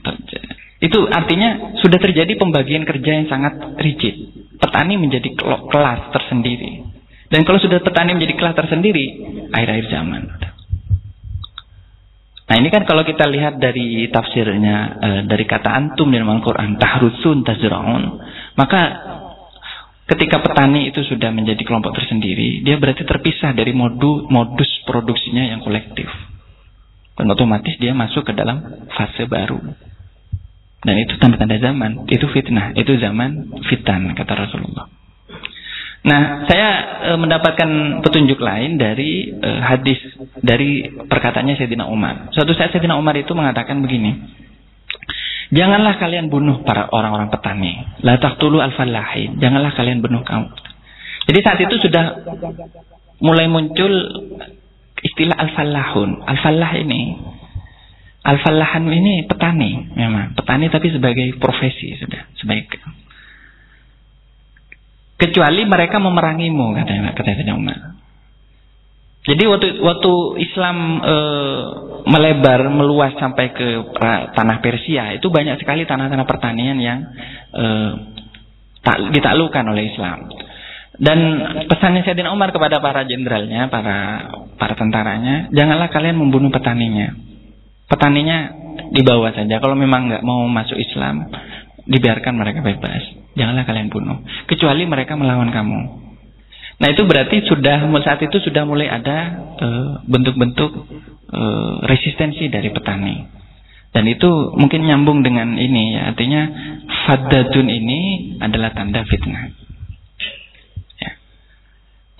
itu 0.77 0.99
artinya 1.09 1.78
sudah 1.81 1.97
terjadi 1.97 2.37
pembagian 2.37 2.85
kerja 2.85 3.11
yang 3.23 3.27
sangat 3.27 3.81
rigid. 3.81 4.33
Petani 4.61 5.01
menjadi 5.01 5.33
kelas 5.39 6.12
tersendiri. 6.12 6.85
Dan 7.27 7.43
kalau 7.43 7.59
sudah 7.59 7.83
petani 7.83 8.15
menjadi 8.15 8.35
kelas 8.39 8.55
tersendiri, 8.55 9.07
akhir-akhir 9.51 9.87
zaman. 9.91 10.23
Nah 12.47 12.55
ini 12.62 12.69
kan 12.70 12.87
kalau 12.87 13.03
kita 13.03 13.27
lihat 13.27 13.59
dari 13.59 14.07
tafsirnya, 14.07 14.77
eh, 15.03 15.20
dari 15.27 15.43
kata 15.43 15.66
antum 15.66 16.07
dalam 16.15 16.31
Al-Quran, 16.31 16.78
tahrusun 16.78 17.43
tazra'un, 17.43 18.05
maka 18.55 18.81
Ketika 20.07 20.39
petani 20.39 20.87
itu 20.95 21.03
sudah 21.03 21.35
menjadi 21.35 21.66
kelompok 21.66 21.99
tersendiri, 21.99 22.62
dia 22.62 22.78
berarti 22.78 23.03
terpisah 23.03 23.51
dari 23.51 23.74
modu, 23.74 24.31
modus 24.31 24.70
produksinya 24.87 25.51
yang 25.51 25.59
kolektif. 25.59 26.07
Dan 27.19 27.27
otomatis 27.27 27.74
dia 27.83 27.91
masuk 27.91 28.23
ke 28.23 28.33
dalam 28.37 28.87
fase 28.95 29.27
baru. 29.27 29.59
Dan 30.87 30.95
itu 31.03 31.19
tanda-tanda 31.19 31.59
zaman, 31.59 32.07
itu 32.07 32.23
fitnah, 32.31 32.70
itu 32.78 32.95
zaman 33.03 33.51
fitan 33.66 34.15
kata 34.15 34.47
Rasulullah. 34.47 34.87
Nah, 36.07 36.47
saya 36.47 36.69
e, 37.03 37.11
mendapatkan 37.19 37.99
petunjuk 38.07 38.39
lain 38.39 38.78
dari 38.78 39.35
e, 39.35 39.51
hadis 39.59 39.99
dari 40.39 40.87
perkataannya 40.87 41.59
Sayyidina 41.59 41.91
Umar. 41.91 42.31
Suatu 42.31 42.55
saat 42.55 42.70
Sayyidina 42.70 42.95
Umar 42.95 43.19
itu 43.19 43.35
mengatakan 43.35 43.83
begini. 43.83 44.45
Janganlah 45.55 46.02
kalian 46.02 46.27
bunuh 46.27 46.66
para 46.66 46.90
orang-orang 46.90 47.31
petani. 47.31 47.78
La 48.02 48.18
taqtulu 48.18 48.59
al-fallahin. 48.59 49.39
Janganlah 49.39 49.73
kalian 49.78 50.02
bunuh 50.02 50.27
kaum. 50.27 50.51
Jadi 51.27 51.39
saat 51.43 51.59
itu 51.62 51.74
sudah 51.82 52.23
mulai 53.23 53.47
muncul 53.47 53.93
istilah 55.02 55.39
al-fallahun. 55.39 56.27
Al-fallah 56.27 56.73
ini 56.82 57.02
Al-fallahan 58.27 58.82
ini 58.90 59.23
petani 59.31 59.94
memang, 59.94 60.35
petani 60.35 60.66
tapi 60.66 60.90
sebagai 60.90 61.39
profesi 61.39 61.94
sudah, 61.94 62.27
sebagai 62.35 62.74
kecuali 65.14 65.62
mereka 65.62 66.02
memerangimu 66.02 66.74
katanya 66.74 67.14
katanya 67.14 67.55
Umar. 67.55 67.94
Jadi 69.27 69.43
waktu 69.43 69.69
waktu 69.82 70.12
Islam 70.39 71.03
e, 71.03 71.16
melebar 72.07 72.70
meluas 72.70 73.11
sampai 73.19 73.51
ke 73.51 73.69
tanah 74.39 74.62
Persia 74.62 75.19
itu 75.19 75.27
banyak 75.27 75.59
sekali 75.59 75.82
tanah-tanah 75.82 76.27
pertanian 76.31 76.78
yang 76.78 77.03
e, 77.51 77.65
tak, 78.86 79.11
ditaklukkan 79.11 79.66
oleh 79.66 79.90
Islam. 79.90 80.31
Dan 80.97 81.19
pesannya 81.66 82.07
Sayyidina 82.07 82.31
Umar 82.32 82.55
kepada 82.55 82.78
para 82.78 83.03
jenderalnya, 83.05 83.66
para 83.69 84.31
para 84.57 84.78
tentaranya, 84.78 85.51
janganlah 85.51 85.90
kalian 85.90 86.16
membunuh 86.16 86.48
petaninya. 86.48 87.12
Petaninya 87.90 88.39
dibawa 88.94 89.35
saja. 89.35 89.59
Kalau 89.59 89.74
memang 89.74 90.07
nggak 90.09 90.24
mau 90.24 90.47
masuk 90.47 90.78
Islam, 90.78 91.28
dibiarkan 91.85 92.35
mereka 92.39 92.62
bebas. 92.62 93.03
Janganlah 93.35 93.66
kalian 93.66 93.90
bunuh. 93.90 94.23
Kecuali 94.48 94.86
mereka 94.86 95.19
melawan 95.19 95.51
kamu. 95.51 96.06
Nah 96.77 96.93
itu 96.93 97.09
berarti 97.09 97.40
sudah 97.48 97.89
saat 98.05 98.20
itu 98.20 98.36
sudah 98.44 98.69
mulai 98.69 98.93
ada 98.93 99.19
eh, 99.57 99.90
bentuk-bentuk 100.05 100.70
uh, 100.77 101.07
uh, 101.32 101.74
resistensi 101.89 102.53
dari 102.53 102.69
petani. 102.69 103.16
Dan 103.97 104.05
itu 104.12 104.28
mungkin 104.53 104.85
nyambung 104.85 105.24
dengan 105.24 105.57
ini 105.57 105.97
ya, 105.97 106.12
artinya 106.12 106.43
fadadun 107.09 107.73
ini 107.73 108.01
adalah 108.44 108.77
tanda 108.77 109.09
fitnah. 109.09 109.48
Ya. 111.01 111.11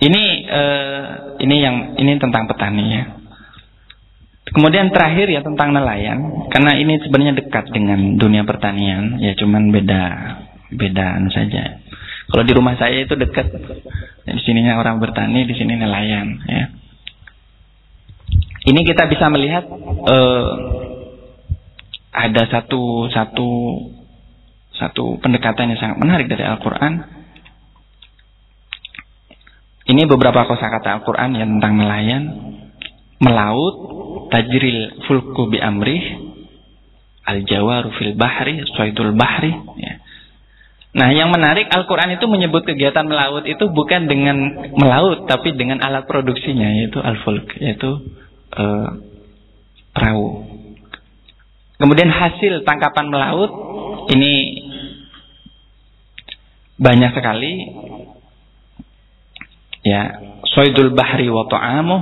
Ini 0.09 0.23
uh, 0.49 1.05
ini 1.37 1.55
yang 1.61 1.75
ini 2.01 2.17
tentang 2.17 2.49
petani 2.49 2.85
ya. 2.97 3.03
Kemudian 4.47 4.89
terakhir 4.89 5.29
ya 5.29 5.45
tentang 5.45 5.69
nelayan, 5.69 6.49
karena 6.49 6.81
ini 6.81 6.97
sebenarnya 7.03 7.45
dekat 7.45 7.69
dengan 7.69 8.17
dunia 8.17 8.41
pertanian, 8.41 9.21
ya 9.21 9.37
cuman 9.37 9.69
beda 9.69 10.01
beda 10.73 11.21
anu 11.21 11.29
saja. 11.29 11.77
Kalau 12.27 12.43
di 12.43 12.53
rumah 12.53 12.75
saya 12.75 13.07
itu 13.07 13.15
dekat, 13.15 13.47
di 14.27 14.41
sininya 14.43 14.75
orang 14.75 14.99
bertani, 14.99 15.47
di 15.47 15.55
sini 15.55 15.79
nelayan, 15.79 16.27
ya. 16.43 16.65
Ini 18.67 18.83
kita 18.83 19.07
bisa 19.07 19.31
melihat 19.31 19.63
uh, 19.71 20.47
ada 22.11 22.43
satu 22.51 23.07
satu 23.07 23.49
satu 24.75 25.23
pendekatan 25.23 25.71
yang 25.71 25.79
sangat 25.79 25.97
menarik 26.03 26.27
dari 26.27 26.43
Al-Quran. 26.43 27.15
Ini 29.87 30.03
beberapa 30.03 30.43
kosakata 30.51 30.99
Al-Quran 30.99 31.31
yang 31.39 31.49
tentang 31.57 31.73
nelayan, 31.79 32.23
melaut, 33.23 33.75
tajril 34.35 34.99
fulku 35.07 35.47
bi 35.47 35.63
amrih, 35.63 36.03
al-jawaru 37.23 37.95
fil 37.95 38.19
bahri, 38.19 38.67
suaidul 38.75 39.15
bahri. 39.15 39.55
Ya. 39.79 40.03
Nah, 40.97 41.13
yang 41.13 41.29
menarik 41.29 41.69
Al-Quran 41.69 42.17
itu 42.17 42.25
menyebut 42.25 42.65
kegiatan 42.65 43.05
melaut 43.05 43.45
itu 43.45 43.69
bukan 43.69 44.09
dengan 44.09 44.37
melaut, 44.73 45.29
tapi 45.29 45.53
dengan 45.53 45.77
alat 45.77 46.09
produksinya, 46.09 46.73
yaitu 46.73 46.97
al-fulk, 46.97 47.53
yaitu 47.61 48.01
uh, 48.57 48.97
perahu. 49.93 50.57
Kemudian 51.77 52.09
hasil 52.09 52.65
tangkapan 52.65 53.13
melaut 53.13 53.53
ini 54.09 54.33
banyak 56.81 57.13
sekali. 57.13 57.53
Ya 59.85 60.17
soidul 60.57 60.97
bahri 60.97 61.29
wa 61.29 61.45
ta'amuh 61.45 62.01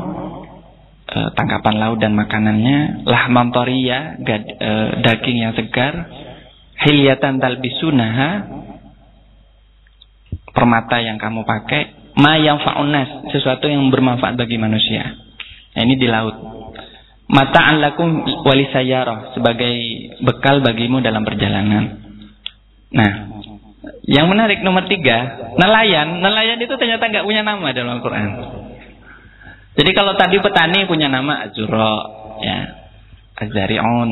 e, 1.12 1.18
tangkapan 1.36 1.76
laut 1.76 2.00
dan 2.00 2.16
makanannya. 2.16 3.04
Lahman 3.04 3.52
tariya 3.52 4.16
e, 4.24 4.72
daging 5.04 5.38
yang 5.44 5.54
segar. 5.60 6.08
Hilyatan 6.76 7.44
talbisunaha 7.44 8.30
permata 10.56 11.04
yang 11.04 11.20
kamu 11.20 11.44
pakai 11.44 12.16
ma 12.16 12.40
yang 12.40 12.64
faunas 12.64 13.28
sesuatu 13.36 13.68
yang 13.68 13.92
bermanfaat 13.92 14.40
bagi 14.40 14.56
manusia 14.56 15.20
nah, 15.76 15.82
ini 15.84 16.00
di 16.00 16.08
laut 16.08 16.56
mata'an 17.26 17.82
lakum 17.82 18.22
walisayarah 18.46 19.34
sebagai 19.34 19.76
bekal 20.22 20.62
bagimu 20.62 21.02
dalam 21.02 21.26
perjalanan. 21.26 22.06
Nah, 22.94 23.12
yang 24.06 24.30
menarik 24.30 24.62
nomor 24.62 24.86
tiga, 24.86 25.50
nelayan. 25.58 26.22
Nelayan 26.22 26.62
itu 26.62 26.74
ternyata 26.78 27.10
nggak 27.10 27.26
punya 27.26 27.42
nama 27.42 27.74
dalam 27.74 27.98
Al-Quran. 27.98 28.30
Jadi 29.76 29.92
kalau 29.92 30.16
tadi 30.16 30.40
petani 30.40 30.88
punya 30.88 31.12
nama 31.12 31.50
Azuro, 31.50 31.96
ya, 32.40 32.58
Azarion. 33.36 34.12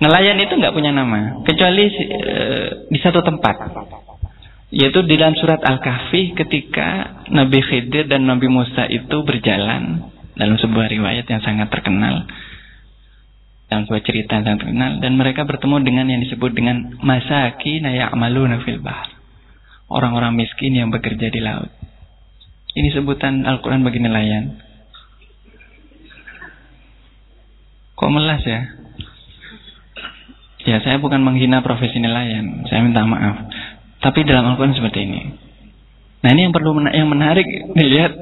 Nelayan 0.00 0.36
itu 0.40 0.52
nggak 0.56 0.72
punya 0.72 0.92
nama, 0.96 1.44
kecuali 1.44 1.84
e, 1.92 2.36
di 2.88 2.98
satu 3.00 3.20
tempat. 3.20 3.56
Yaitu 4.70 5.02
di 5.02 5.18
dalam 5.18 5.34
surat 5.34 5.58
Al-Kahfi 5.66 6.38
ketika 6.38 7.22
Nabi 7.26 7.58
Khidir 7.58 8.06
dan 8.06 8.30
Nabi 8.30 8.46
Musa 8.46 8.86
itu 8.86 9.26
berjalan. 9.26 10.14
Dalam 10.38 10.56
sebuah 10.56 10.86
riwayat 10.86 11.26
yang 11.26 11.42
sangat 11.42 11.74
terkenal. 11.74 12.24
Dalam 13.66 13.82
sebuah 13.90 14.02
cerita 14.06 14.38
yang 14.38 14.46
sangat 14.46 14.60
terkenal. 14.62 14.92
Dan 15.02 15.18
mereka 15.18 15.42
bertemu 15.42 15.82
dengan 15.82 16.06
yang 16.06 16.22
disebut 16.22 16.54
dengan 16.54 16.94
masaki 17.02 17.82
ya'maluna 17.82 18.62
fil 18.62 18.78
bahr. 18.78 19.10
Orang-orang 19.90 20.38
miskin 20.38 20.78
yang 20.78 20.94
bekerja 20.94 21.34
di 21.34 21.42
laut. 21.42 21.74
Ini 22.78 22.94
sebutan 22.94 23.42
Al-Quran 23.42 23.82
bagi 23.82 23.98
nelayan. 23.98 24.54
Kok 27.98 28.10
melas 28.14 28.46
ya? 28.46 28.70
Ya 30.62 30.78
saya 30.78 31.02
bukan 31.02 31.26
menghina 31.26 31.58
profesi 31.66 31.98
nelayan. 31.98 32.62
Saya 32.70 32.86
minta 32.86 33.02
maaf 33.02 33.50
tapi 34.00 34.24
dalam 34.24 34.52
Al-Quran 34.52 34.76
seperti 34.76 35.00
ini 35.04 35.20
Nah 36.20 36.36
ini 36.36 36.48
yang 36.48 36.54
perlu 36.54 36.76
yang 36.92 37.08
menarik 37.08 37.48
dilihat 37.72 38.12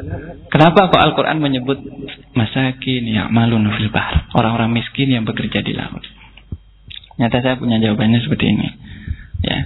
kenapa 0.54 0.86
kok 0.86 1.02
Al-Quran 1.02 1.42
menyebut 1.42 1.82
masakin 2.30 3.02
ya 3.10 3.26
malun 3.26 3.66
fil 3.74 3.90
orang-orang 4.38 4.70
miskin 4.70 5.10
yang 5.10 5.26
bekerja 5.26 5.66
di 5.66 5.74
laut. 5.74 6.06
Nyata 7.18 7.42
saya 7.42 7.54
punya 7.58 7.82
jawabannya 7.82 8.22
seperti 8.22 8.54
ini. 8.54 8.68
Ya. 9.42 9.58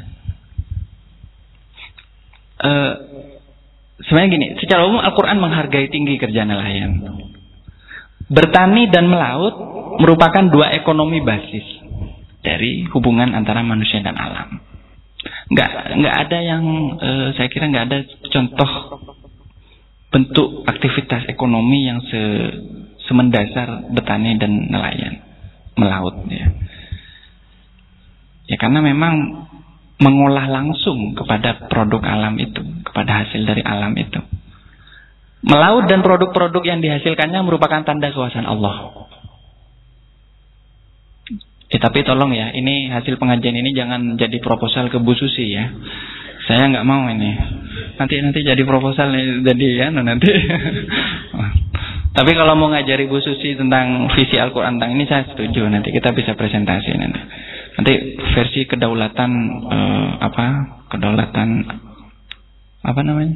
Uh, 2.63 2.93
sebenarnya 4.01 4.31
gini, 4.33 4.47
secara 4.65 4.89
umum 4.89 5.05
Al-Quran 5.05 5.37
menghargai 5.37 5.93
tinggi 5.93 6.17
kerja 6.17 6.49
nelayan. 6.49 7.05
Bertani 8.33 8.89
dan 8.89 9.13
melaut 9.13 9.53
merupakan 10.01 10.49
dua 10.49 10.73
ekonomi 10.73 11.21
basis 11.21 11.69
dari 12.41 12.89
hubungan 12.97 13.37
antara 13.37 13.61
manusia 13.61 14.01
dan 14.01 14.17
alam 14.17 14.72
nggak 15.53 15.71
nggak 16.01 16.17
ada 16.27 16.39
yang 16.41 16.65
uh, 16.97 17.29
saya 17.37 17.49
kira 17.53 17.69
nggak 17.69 17.87
ada 17.93 17.99
contoh 18.33 18.71
bentuk 20.13 20.49
aktivitas 20.69 21.29
ekonomi 21.29 21.89
yang 21.89 22.01
se 22.05 22.21
semendasar 23.09 23.93
petani 23.93 24.41
dan 24.41 24.73
nelayan 24.73 25.21
melaut 25.77 26.25
ya. 26.29 26.49
Ya 28.49 28.57
karena 28.61 28.85
memang 28.85 29.49
mengolah 30.01 30.49
langsung 30.51 31.17
kepada 31.17 31.69
produk 31.69 32.03
alam 32.05 32.37
itu 32.41 32.61
kepada 32.85 33.25
hasil 33.25 33.45
dari 33.45 33.63
alam 33.65 33.93
itu. 33.97 34.21
Melaut 35.43 35.91
dan 35.91 36.07
produk-produk 36.07 36.63
yang 36.63 36.79
dihasilkannya 36.79 37.43
merupakan 37.43 37.83
tanda 37.83 38.15
kekuasaan 38.15 38.47
Allah 38.47 39.11
Eh, 41.73 41.81
tapi 41.81 42.05
tolong 42.05 42.37
ya, 42.37 42.53
ini 42.53 42.93
hasil 42.93 43.17
pengajian 43.17 43.57
ini 43.57 43.73
jangan 43.73 44.21
jadi 44.21 44.37
proposal 44.45 44.93
ke 44.93 45.01
Bu 45.01 45.17
Susi 45.17 45.57
ya. 45.57 45.73
Saya 46.45 46.69
nggak 46.69 46.85
mau 46.85 47.09
ini. 47.09 47.33
Nanti 47.97 48.21
nanti 48.21 48.45
jadi 48.45 48.61
proposal 48.69 49.09
jadi 49.41 49.67
ya 49.81 49.89
nanti. 49.89 50.29
tapi 52.17 52.31
kalau 52.37 52.61
mau 52.61 52.69
ngajari 52.77 53.09
Bu 53.09 53.25
Susi 53.25 53.57
tentang 53.57 54.13
visi 54.13 54.37
Al-Qur'an 54.37 54.77
tentang 54.77 55.01
ini 55.01 55.09
saya 55.09 55.25
setuju. 55.33 55.65
Nanti 55.73 55.97
kita 55.97 56.13
bisa 56.13 56.37
presentasi 56.37 56.93
nanti. 56.93 57.21
Nanti 57.81 57.93
versi 58.37 58.69
kedaulatan 58.69 59.31
eh, 59.73 60.11
apa? 60.21 60.47
Kedaulatan 60.93 61.49
apa 62.85 63.01
namanya? 63.01 63.33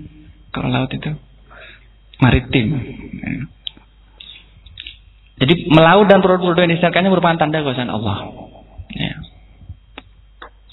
Kalau 0.52 0.68
laut 0.68 0.92
itu 0.92 1.08
maritim. 2.20 2.68
Jadi 5.36 5.68
melaut 5.68 6.08
dan 6.08 6.24
produk-produk 6.24 6.64
yang 6.64 6.72
dihasilkannya 6.76 7.12
merupakan 7.12 7.36
tanda 7.36 7.60
kekuasaan 7.60 7.92
Allah. 7.92 8.16
Ya. 8.96 9.14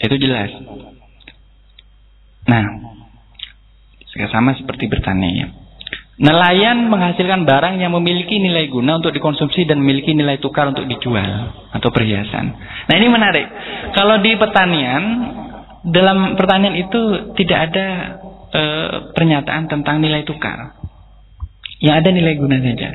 Itu 0.08 0.16
jelas. 0.20 0.52
Nah, 2.48 2.64
sama 4.32 4.56
seperti 4.56 4.88
bertani 4.88 5.30
ya. 5.36 5.48
Nelayan 6.14 6.94
menghasilkan 6.94 7.42
barang 7.50 7.82
yang 7.82 7.90
memiliki 7.98 8.38
nilai 8.38 8.70
guna 8.70 9.02
untuk 9.02 9.18
dikonsumsi 9.18 9.66
dan 9.66 9.82
memiliki 9.82 10.14
nilai 10.14 10.38
tukar 10.38 10.70
untuk 10.70 10.86
dijual 10.86 11.50
atau 11.74 11.90
perhiasan. 11.90 12.54
Nah 12.86 12.94
ini 12.94 13.10
menarik. 13.10 13.50
Kalau 13.98 14.22
di 14.22 14.38
pertanian, 14.38 15.04
dalam 15.90 16.38
pertanian 16.38 16.78
itu 16.78 17.34
tidak 17.34 17.60
ada 17.74 17.88
e, 18.54 18.64
pernyataan 19.18 19.66
tentang 19.66 20.06
nilai 20.06 20.22
tukar. 20.22 20.78
Yang 21.82 21.96
ada 22.06 22.10
nilai 22.14 22.34
guna 22.38 22.58
saja. 22.62 22.90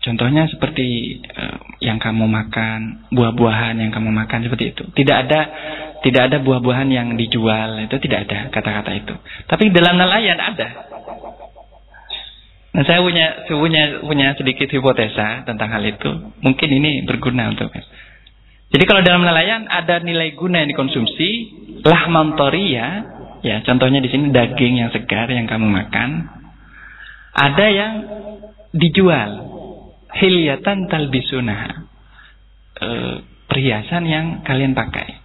Contohnya 0.00 0.48
seperti 0.48 1.20
uh, 1.28 1.60
yang 1.84 2.00
kamu 2.00 2.24
makan, 2.24 3.12
buah-buahan 3.12 3.76
yang 3.76 3.92
kamu 3.92 4.08
makan 4.08 4.48
seperti 4.48 4.72
itu. 4.72 4.88
Tidak 4.96 5.16
ada 5.28 5.40
tidak 6.00 6.32
ada 6.32 6.36
buah-buahan 6.40 6.88
yang 6.88 7.12
dijual, 7.20 7.76
itu 7.84 8.00
tidak 8.00 8.24
ada 8.24 8.48
kata-kata 8.48 8.90
itu. 8.96 9.14
Tapi 9.44 9.68
dalam 9.68 10.00
nelayan 10.00 10.40
ada. 10.40 10.68
Nah, 12.70 12.86
saya 12.86 13.04
punya 13.04 13.44
punya 13.50 14.00
punya 14.00 14.32
sedikit 14.40 14.72
hipotesa 14.72 15.44
tentang 15.44 15.68
hal 15.68 15.84
itu. 15.84 16.32
Mungkin 16.40 16.68
ini 16.70 17.04
berguna 17.04 17.52
untuk 17.52 17.68
Jadi 18.70 18.84
kalau 18.86 19.02
dalam 19.02 19.26
nelayan 19.26 19.66
ada 19.66 20.00
nilai 20.00 20.32
guna 20.38 20.62
yang 20.62 20.70
dikonsumsi, 20.72 21.30
lahman 21.82 22.38
ya, 22.70 22.88
ya 23.42 23.56
contohnya 23.66 23.98
di 23.98 24.08
sini 24.08 24.30
daging 24.30 24.80
yang 24.80 24.94
segar 24.94 25.28
yang 25.28 25.44
kamu 25.44 25.66
makan. 25.66 26.30
Ada 27.34 27.66
yang 27.68 27.92
dijual, 28.70 29.30
hilyatan 30.16 30.90
talbisuna 30.90 31.58
e, 32.78 32.88
perhiasan 33.46 34.02
yang 34.06 34.26
kalian 34.46 34.74
pakai. 34.74 35.20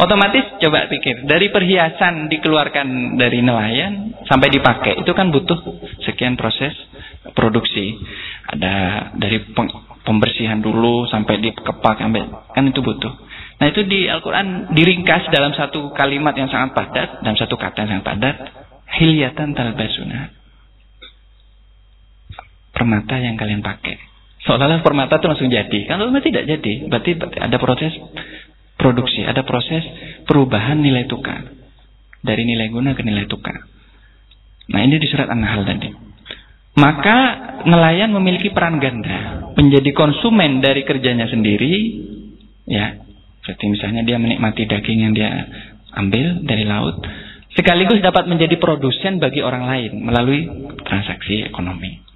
Otomatis 0.00 0.56
coba 0.56 0.88
pikir, 0.88 1.28
dari 1.28 1.52
perhiasan 1.52 2.32
dikeluarkan 2.32 3.20
dari 3.20 3.44
nelayan 3.44 4.16
sampai 4.24 4.48
dipakai 4.48 5.04
itu 5.04 5.12
kan 5.12 5.28
butuh 5.28 5.60
sekian 6.08 6.40
proses 6.40 6.72
produksi. 7.36 8.00
Ada 8.48 8.72
dari 9.20 9.52
pembersihan 10.02 10.64
dulu 10.64 11.04
sampai 11.12 11.44
dikepak 11.44 12.00
sampai 12.00 12.24
kan 12.56 12.64
itu 12.64 12.80
butuh. 12.80 13.12
Nah 13.60 13.70
itu 13.70 13.84
di 13.84 14.08
Al-Quran 14.08 14.72
diringkas 14.72 15.28
dalam 15.30 15.52
satu 15.54 15.92
kalimat 15.92 16.34
yang 16.34 16.48
sangat 16.48 16.74
padat, 16.74 17.22
dalam 17.22 17.36
satu 17.36 17.54
kata 17.54 17.84
yang 17.84 18.00
sangat 18.00 18.06
padat. 18.08 18.36
Hilyatan 18.92 19.56
talbasuna. 19.56 20.34
Permata 22.72 23.16
yang 23.20 23.40
kalian 23.40 23.64
pakai. 23.64 24.11
Seolah-olah 24.42 24.82
permata 24.82 25.22
itu 25.22 25.26
langsung 25.30 25.50
jadi. 25.50 25.86
Kalau 25.86 26.10
memang 26.10 26.24
tidak 26.26 26.44
jadi, 26.50 26.90
berarti, 26.90 27.10
berarti 27.14 27.38
ada 27.38 27.56
proses 27.62 27.92
produksi, 28.74 29.22
ada 29.22 29.46
proses 29.46 29.86
perubahan 30.26 30.82
nilai 30.82 31.06
tukar. 31.06 31.46
Dari 32.22 32.42
nilai 32.42 32.70
guna 32.70 32.94
ke 32.94 33.02
nilai 33.06 33.26
tukar. 33.30 33.54
Nah 34.70 34.80
ini 34.82 34.98
di 34.98 35.06
surat 35.06 35.30
An-Nahl 35.30 35.62
tadi. 35.66 35.90
Maka 36.72 37.18
nelayan 37.68 38.10
memiliki 38.10 38.50
peran 38.50 38.82
ganda. 38.82 39.52
Menjadi 39.54 39.90
konsumen 39.94 40.58
dari 40.58 40.82
kerjanya 40.82 41.28
sendiri. 41.30 41.74
Ya, 42.66 43.02
seperti 43.42 43.74
misalnya 43.74 44.02
dia 44.06 44.16
menikmati 44.22 44.66
daging 44.66 44.98
yang 45.06 45.14
dia 45.14 45.30
ambil 45.94 46.42
dari 46.46 46.64
laut. 46.66 47.02
Sekaligus 47.52 48.00
dapat 48.00 48.24
menjadi 48.26 48.56
produsen 48.56 49.20
bagi 49.20 49.44
orang 49.44 49.68
lain 49.68 49.92
melalui 50.08 50.48
transaksi 50.88 51.44
ekonomi. 51.44 52.11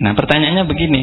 Nah 0.00 0.12
pertanyaannya 0.16 0.64
begini. 0.64 1.02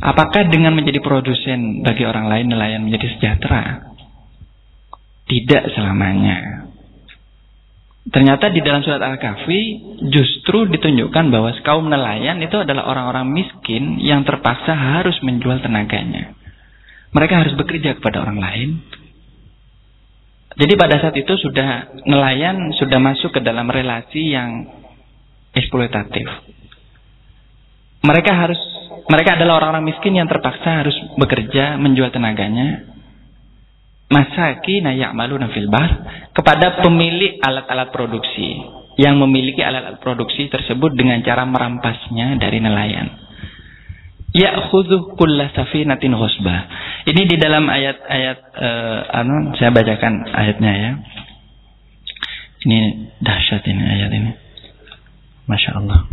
Apakah 0.00 0.48
dengan 0.48 0.72
menjadi 0.72 1.00
produsen 1.00 1.84
bagi 1.84 2.04
orang 2.08 2.28
lain 2.28 2.46
nelayan 2.48 2.84
menjadi 2.84 3.16
sejahtera? 3.16 3.92
Tidak 5.24 5.72
selamanya. 5.76 6.64
Ternyata 8.04 8.52
di 8.52 8.60
dalam 8.60 8.84
surat 8.84 9.00
Al-Kahfi 9.00 9.80
justru 10.12 10.68
ditunjukkan 10.68 11.32
bahwa 11.32 11.56
kaum 11.64 11.88
nelayan 11.88 12.36
itu 12.44 12.52
adalah 12.60 12.84
orang-orang 12.84 13.32
miskin 13.32 13.96
yang 14.04 14.28
terpaksa 14.28 14.76
harus 14.76 15.16
menjual 15.24 15.64
tenaganya. 15.64 16.36
Mereka 17.16 17.32
harus 17.32 17.56
bekerja 17.56 17.96
kepada 17.96 18.20
orang 18.20 18.38
lain. 18.44 18.70
Jadi 20.54 20.72
pada 20.76 21.00
saat 21.00 21.16
itu 21.16 21.32
sudah 21.32 21.96
nelayan 22.04 22.76
sudah 22.76 23.00
masuk 23.00 23.34
ke 23.34 23.40
dalam 23.40 23.66
relasi 23.72 24.36
yang 24.36 24.68
eksploitatif. 25.56 26.53
Mereka 28.04 28.32
harus 28.36 28.60
mereka 29.04 29.36
adalah 29.36 29.60
orang-orang 29.60 29.92
miskin 29.92 30.16
yang 30.16 30.28
terpaksa 30.28 30.84
harus 30.84 30.96
bekerja 31.16 31.76
menjual 31.76 32.08
tenaganya. 32.12 32.88
Masaki 34.08 34.84
malu 35.16 35.40
nafil 35.40 35.68
bar 35.72 35.90
kepada 36.36 36.84
pemilik 36.84 37.40
alat-alat 37.40 37.88
produksi 37.90 38.60
yang 39.00 39.18
memiliki 39.18 39.64
alat-alat 39.64 39.98
produksi 39.98 40.46
tersebut 40.52 40.94
dengan 40.94 41.18
cara 41.24 41.42
merampasnya 41.48 42.36
dari 42.38 42.60
nelayan. 42.60 43.10
Ya'khudhu 44.34 45.14
kulla 45.14 45.50
safinatin 45.54 46.14
husbah. 46.14 46.60
Ini 47.06 47.22
di 47.26 47.36
dalam 47.38 47.70
ayat-ayat 47.70 48.38
uh, 48.58 49.18
anu 49.22 49.54
saya 49.56 49.70
bacakan 49.70 50.26
ayatnya 50.26 50.72
ya. 50.74 50.90
Ini 52.64 52.78
dahsyat 53.20 53.62
ini 53.68 53.82
ayat 53.82 54.10
ini. 54.10 54.30
Masya 55.46 55.70
Allah. 55.78 56.08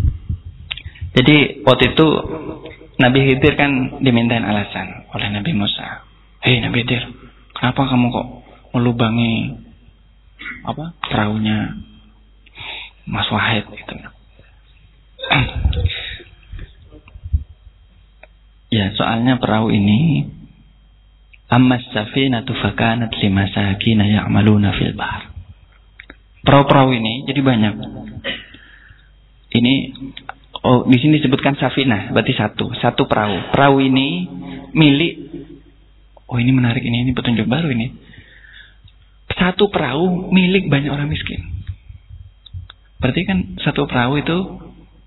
Jadi 1.12 1.66
waktu 1.68 1.84
itu 1.92 2.08
Nabi 3.02 3.20
Khidir 3.28 3.54
kan 3.60 4.00
dimintain 4.00 4.46
alasan 4.46 5.10
oleh 5.12 5.28
Nabi 5.34 5.52
Musa. 5.52 6.08
Hei 6.40 6.64
Nabi 6.64 6.86
Khidir, 6.86 7.04
kenapa 7.52 7.90
kamu 7.92 8.08
kok 8.14 8.28
melubangi 8.72 9.58
apa 10.64 10.96
perahunya 11.04 11.84
Mas 13.10 13.28
Wahid 13.32 13.66
gitu. 13.70 13.96
Ya, 18.72 18.88
soalnya 18.96 19.36
perahu 19.36 19.68
ini 19.68 20.32
Ammas 21.52 21.84
safinatu 21.92 22.56
fakanat 22.56 23.12
limasakina 23.20 24.08
ya'maluna 24.08 24.72
fil 24.80 24.96
bahr. 24.96 25.28
Perahu-perahu 26.48 26.96
ini 26.96 27.28
jadi 27.28 27.44
banyak. 27.44 27.74
Ini 29.52 29.74
oh 30.62 30.86
di 30.86 30.98
sini 30.98 31.22
disebutkan 31.22 31.58
safina, 31.58 32.14
berarti 32.14 32.34
satu, 32.38 32.74
satu 32.78 33.06
perahu. 33.06 33.54
Perahu 33.54 33.78
ini 33.82 34.26
milik 34.72 35.14
Oh, 36.32 36.40
ini 36.40 36.56
menarik 36.56 36.80
ini, 36.80 37.04
ini 37.04 37.12
petunjuk 37.12 37.44
baru 37.44 37.76
ini. 37.76 37.92
Satu 39.36 39.68
perahu 39.68 40.32
milik 40.32 40.72
banyak 40.72 40.88
orang 40.88 41.12
miskin. 41.12 41.44
Berarti 43.04 43.28
kan 43.28 43.60
satu 43.60 43.84
perahu 43.84 44.16
itu 44.16 44.38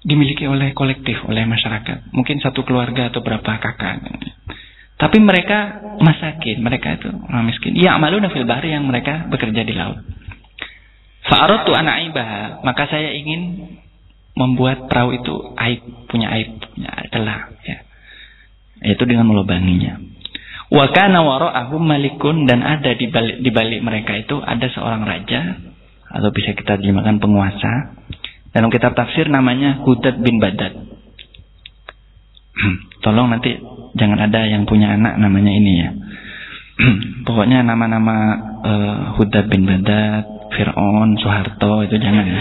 dimiliki 0.04 0.44
oleh 0.44 0.76
kolektif, 0.76 1.16
oleh 1.24 1.48
masyarakat. 1.48 2.12
Mungkin 2.12 2.44
satu 2.44 2.60
keluarga 2.68 3.08
atau 3.08 3.24
berapa 3.24 3.40
kakak. 3.40 4.04
Tapi 5.00 5.16
mereka 5.16 5.80
masakin, 5.96 6.60
mereka 6.60 7.00
itu 7.00 7.08
orang 7.08 7.48
miskin. 7.48 7.72
Ya 7.72 7.96
malu 7.96 8.20
nafil 8.20 8.44
bahri 8.44 8.76
yang 8.76 8.84
mereka 8.84 9.24
bekerja 9.32 9.64
di 9.64 9.72
laut. 9.72 10.04
Fa'aratu 11.24 11.72
ibah, 11.72 12.60
maka 12.68 12.84
saya 12.84 13.16
ingin 13.16 13.64
membuat 14.34 14.90
perahu 14.90 15.14
itu 15.14 15.34
aib, 15.54 15.82
punya 16.10 16.28
aib, 16.34 16.58
punya 16.58 16.90
celah. 17.10 17.54
Ya. 17.62 17.78
Yaitu 18.82 19.06
dengan 19.06 19.30
melubanginya. 19.30 20.02
Wa 20.74 20.90
kana 20.90 21.22
wara'ahum 21.22 21.82
malikun 21.86 22.50
dan 22.50 22.66
ada 22.66 22.98
di 22.98 23.06
balik, 23.06 23.38
di 23.40 23.50
balik 23.54 23.80
mereka 23.86 24.18
itu 24.18 24.42
ada 24.42 24.66
seorang 24.66 25.06
raja 25.06 25.62
atau 26.10 26.30
bisa 26.34 26.54
kita 26.54 26.78
terjemahkan 26.78 27.22
penguasa 27.22 27.94
dalam 28.50 28.70
kitab 28.70 28.98
tafsir 28.98 29.30
namanya 29.30 29.82
Hudad 29.86 30.18
bin 30.18 30.42
Badad. 30.42 30.74
Tolong 33.06 33.30
nanti 33.30 33.54
jangan 33.94 34.18
ada 34.18 34.46
yang 34.50 34.66
punya 34.66 34.98
anak 34.98 35.14
namanya 35.18 35.52
ini 35.54 35.72
ya. 35.78 35.90
Pokoknya 37.26 37.62
nama-nama 37.62 38.16
uh, 38.66 38.96
Hudad 39.18 39.46
bin 39.46 39.66
Badad, 39.66 40.26
Fir'aun, 40.54 41.18
Soeharto 41.22 41.86
itu 41.86 41.98
jangan 42.02 42.24
ya. 42.26 42.40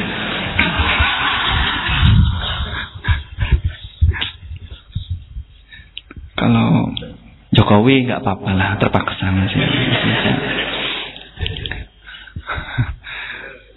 Kalau 6.43 6.91
Jokowi 7.55 8.03
nggak 8.03 8.19
apa-apa 8.19 8.51
lah, 8.51 8.69
terpaksa 8.75 9.31
masih. 9.31 9.63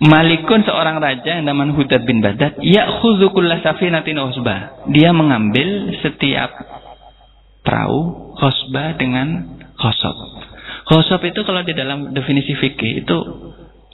Malikun 0.02 0.66
seorang 0.66 0.98
raja 0.98 1.38
yang 1.38 1.46
namanya 1.46 1.78
Hudad 1.78 2.02
bin 2.02 2.18
Badad, 2.18 2.58
ya 2.60 2.98
safinatin 3.62 4.18
usbah. 4.18 4.90
Dia 4.90 5.14
mengambil 5.14 5.94
setiap 6.02 6.50
perahu 7.62 8.34
khosbah 8.34 8.98
dengan 8.98 9.56
khosob. 9.78 10.16
Khosob 10.90 11.22
itu 11.22 11.40
kalau 11.46 11.62
di 11.62 11.72
dalam 11.72 12.10
definisi 12.12 12.58
fikih 12.58 13.06
itu 13.06 13.18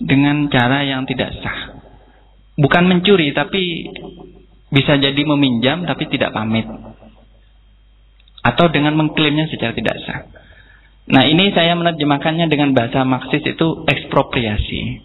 dengan 0.00 0.48
cara 0.48 0.80
yang 0.80 1.04
tidak 1.04 1.36
sah. 1.44 1.76
Bukan 2.56 2.88
mencuri 2.88 3.36
tapi 3.36 3.86
bisa 4.72 4.96
jadi 4.96 5.22
meminjam 5.28 5.84
tapi 5.84 6.08
tidak 6.08 6.32
pamit. 6.32 6.64
Atau 8.42 8.70
dengan 8.74 8.98
mengklaimnya 8.98 9.46
secara 9.48 9.72
tidak 9.74 9.96
sah. 10.02 10.26
Nah 11.10 11.26
ini 11.26 11.50
saya 11.54 11.74
menerjemahkannya 11.74 12.46
dengan 12.46 12.74
bahasa 12.74 13.02
Marxis 13.02 13.42
itu 13.42 13.86
ekspropriasi. 13.86 15.02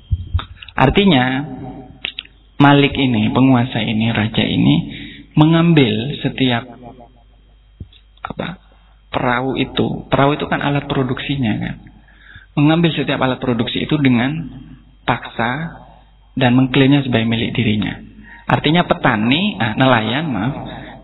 Artinya 0.77 1.45
Malik 2.57 2.97
ini, 2.97 3.29
penguasa 3.29 3.85
ini, 3.85 4.09
raja 4.09 4.41
ini 4.41 4.75
mengambil 5.37 6.17
setiap 6.25 6.65
apa 8.25 8.47
perahu 9.13 9.53
itu. 9.61 10.09
Perahu 10.09 10.41
itu 10.41 10.49
kan 10.49 10.65
alat 10.65 10.89
produksinya 10.89 11.53
kan. 11.53 11.75
Mengambil 12.57 12.97
setiap 12.97 13.21
alat 13.21 13.37
produksi 13.37 13.85
itu 13.85 13.93
dengan 14.01 14.49
paksa 15.05 15.85
dan 16.33 16.57
mengklaimnya 16.57 17.05
sebagai 17.05 17.29
milik 17.29 17.53
dirinya. 17.53 18.01
Artinya 18.49 18.89
petani, 18.89 19.53
ah, 19.61 19.77
nelayan 19.77 20.25
maaf, 20.33 20.53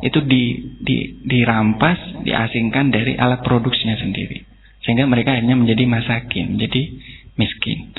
itu 0.03 0.19
di, 0.27 0.75
di, 0.83 1.23
dirampas, 1.23 2.23
diasingkan 2.27 2.91
dari 2.91 3.15
alat 3.15 3.39
produksinya 3.39 3.95
sendiri. 3.95 4.43
Sehingga 4.83 5.07
mereka 5.07 5.31
akhirnya 5.31 5.55
menjadi 5.55 5.87
masakin, 5.87 6.59
jadi 6.59 6.81
miskin. 7.39 7.95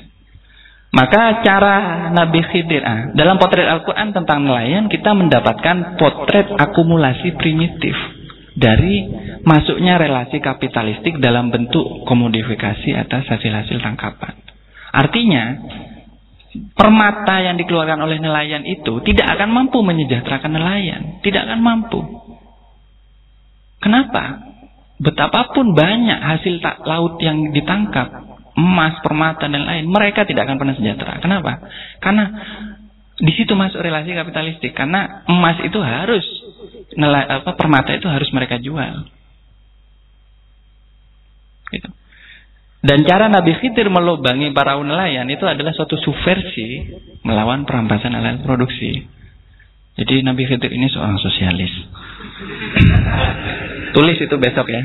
Maka 0.95 1.43
cara 1.43 2.07
Nabi 2.15 2.39
Khidir, 2.45 2.85
ah, 2.87 3.11
dalam 3.19 3.41
potret 3.41 3.67
Al-Quran 3.67 4.15
tentang 4.15 4.47
nelayan, 4.47 4.87
kita 4.87 5.11
mendapatkan 5.11 5.99
potret 5.99 6.55
akumulasi 6.55 7.35
primitif 7.35 7.97
dari 8.55 9.11
masuknya 9.43 9.99
relasi 9.99 10.39
kapitalistik 10.39 11.19
dalam 11.19 11.51
bentuk 11.51 12.07
komodifikasi 12.07 12.95
atas 12.95 13.27
hasil-hasil 13.27 13.83
tangkapan. 13.83 14.39
Artinya, 14.95 15.45
permata 16.75 17.43
yang 17.43 17.59
dikeluarkan 17.59 17.99
oleh 17.99 18.23
nelayan 18.23 18.63
itu 18.63 19.03
tidak 19.03 19.39
akan 19.39 19.51
mampu 19.51 19.83
menyejahterakan 19.83 20.55
nelayan. 20.55 21.03
Tidak 21.21 21.43
akan 21.43 21.61
mampu. 21.61 22.01
Kenapa? 23.83 24.55
Betapapun 25.03 25.75
banyak 25.75 26.21
hasil 26.23 26.63
laut 26.87 27.19
yang 27.19 27.51
ditangkap, 27.51 28.09
emas, 28.55 29.03
permata 29.03 29.51
dan 29.51 29.67
lain, 29.67 29.91
mereka 29.91 30.23
tidak 30.23 30.47
akan 30.47 30.57
pernah 30.63 30.75
sejahtera. 30.79 31.19
Kenapa? 31.19 31.59
Karena 31.99 32.25
di 33.19 33.33
situ 33.35 33.53
masuk 33.59 33.83
relasi 33.83 34.15
kapitalistik. 34.15 34.73
Karena 34.73 35.27
emas 35.27 35.59
itu 35.67 35.79
harus 35.83 36.25
nela, 36.95 37.43
apa 37.43 37.59
permata 37.59 37.95
itu 37.95 38.07
harus 38.07 38.31
mereka 38.31 38.63
jual. 38.63 39.11
Gitu. 41.75 41.91
Dan 42.85 43.01
cara 43.09 43.33
Nabi 43.33 43.57
Khidir 43.57 43.89
melubangi 43.89 44.53
para 44.53 44.77
nelayan 44.77 45.25
itu 45.33 45.49
adalah 45.49 45.73
suatu 45.73 45.97
subversi 45.97 46.93
melawan 47.25 47.65
perampasan 47.65 48.13
alat 48.13 48.45
produksi. 48.45 49.09
Jadi 49.97 50.21
Nabi 50.21 50.45
Khidir 50.45 50.69
ini 50.69 50.93
seorang 50.93 51.17
sosialis. 51.17 51.73
tulis 53.97 54.21
itu 54.21 54.37
besok 54.37 54.69
ya. 54.69 54.85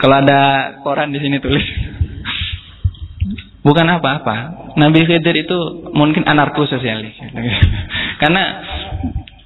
Kalau 0.00 0.24
ada 0.24 0.40
koran 0.80 1.12
di 1.12 1.20
sini 1.20 1.36
tulis. 1.36 1.66
Bukan 3.60 3.84
apa-apa. 3.84 4.72
Nabi 4.80 5.04
Khidir 5.04 5.36
itu 5.36 5.58
mungkin 5.92 6.24
anarko 6.24 6.64
sosialis. 6.64 7.12
Karena 8.24 8.42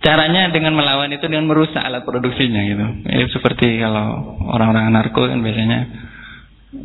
caranya 0.06 0.54
dengan 0.54 0.78
melawan 0.78 1.10
itu 1.10 1.26
dengan 1.26 1.50
merusak 1.50 1.82
alat 1.82 2.06
produksinya 2.06 2.62
gitu. 2.62 2.86
Ini 3.10 3.26
seperti 3.34 3.82
kalau 3.82 4.38
orang-orang 4.54 4.94
anarko 4.94 5.26
kan 5.26 5.42
biasanya 5.42 6.03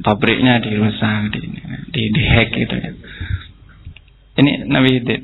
pabriknya 0.03 0.61
dirusak, 0.63 1.33
di, 1.33 1.39
di, 1.91 2.01
di 2.13 2.23
hack 2.23 2.49
gitu 2.53 2.75
ya. 2.75 2.91
Ini 4.39 4.51
Nabi 4.71 4.89
Hidayat. 4.99 5.23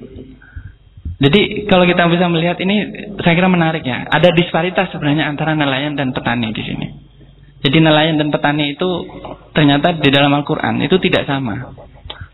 Jadi 1.16 1.64
kalau 1.72 1.88
kita 1.88 2.12
bisa 2.12 2.28
melihat 2.28 2.60
ini 2.60 3.08
saya 3.24 3.34
kira 3.40 3.48
menarik 3.48 3.88
ya. 3.88 4.04
Ada 4.04 4.36
disparitas 4.36 4.92
sebenarnya 4.92 5.32
antara 5.32 5.56
nelayan 5.56 5.96
dan 5.96 6.12
petani 6.12 6.52
di 6.52 6.64
sini. 6.64 6.88
Jadi 7.64 7.78
nelayan 7.80 8.20
dan 8.20 8.30
petani 8.36 8.76
itu 8.76 8.90
ternyata 9.56 9.96
di 9.96 10.12
dalam 10.12 10.30
Al-Qur'an 10.36 10.84
itu 10.84 11.00
tidak 11.00 11.24
sama. 11.24 11.72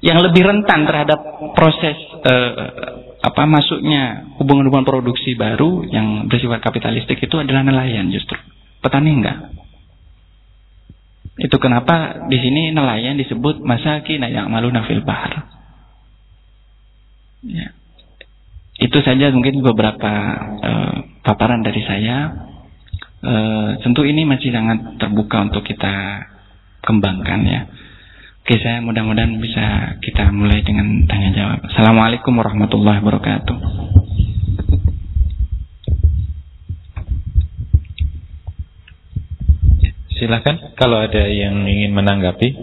Yang 0.02 0.34
lebih 0.34 0.44
rentan 0.50 0.90
terhadap 0.90 1.20
proses 1.54 1.94
eh, 2.26 2.54
apa 3.22 3.46
masuknya 3.46 4.34
hubungan-hubungan 4.42 4.84
produksi 4.90 5.38
baru 5.38 5.86
yang 5.86 6.26
bersifat 6.26 6.58
kapitalistik 6.66 7.22
itu 7.22 7.38
adalah 7.38 7.62
nelayan 7.62 8.10
justru. 8.10 8.36
Petani 8.82 9.14
enggak. 9.14 9.61
Itu 11.40 11.56
kenapa 11.64 12.28
di 12.28 12.38
sini 12.42 12.76
nelayan 12.76 13.16
disebut 13.16 13.64
masakin 13.64 14.28
yang 14.28 14.52
malu 14.52 14.68
nafil 14.68 15.00
bahar. 15.06 15.48
Ya. 17.48 17.72
Itu 18.82 19.00
saja 19.06 19.30
mungkin 19.32 19.62
beberapa 19.62 20.12
uh, 20.60 20.96
paparan 21.24 21.64
dari 21.64 21.82
saya. 21.86 22.50
Uh, 23.22 23.78
tentu 23.86 24.02
ini 24.02 24.26
masih 24.26 24.50
sangat 24.50 24.98
terbuka 24.98 25.46
untuk 25.46 25.62
kita 25.62 26.26
kembangkan 26.82 27.42
ya. 27.46 27.62
Oke, 28.42 28.58
saya 28.58 28.82
mudah-mudahan 28.82 29.38
bisa 29.38 29.96
kita 30.02 30.34
mulai 30.34 30.66
dengan 30.66 31.06
tanya 31.06 31.30
jawab. 31.30 31.62
Assalamualaikum 31.70 32.34
warahmatullahi 32.34 33.00
wabarakatuh. 33.06 33.58
Silahkan 40.22 40.78
kalau 40.78 41.02
ada 41.02 41.26
yang 41.26 41.66
ingin 41.66 41.98
menanggapi 41.98 42.54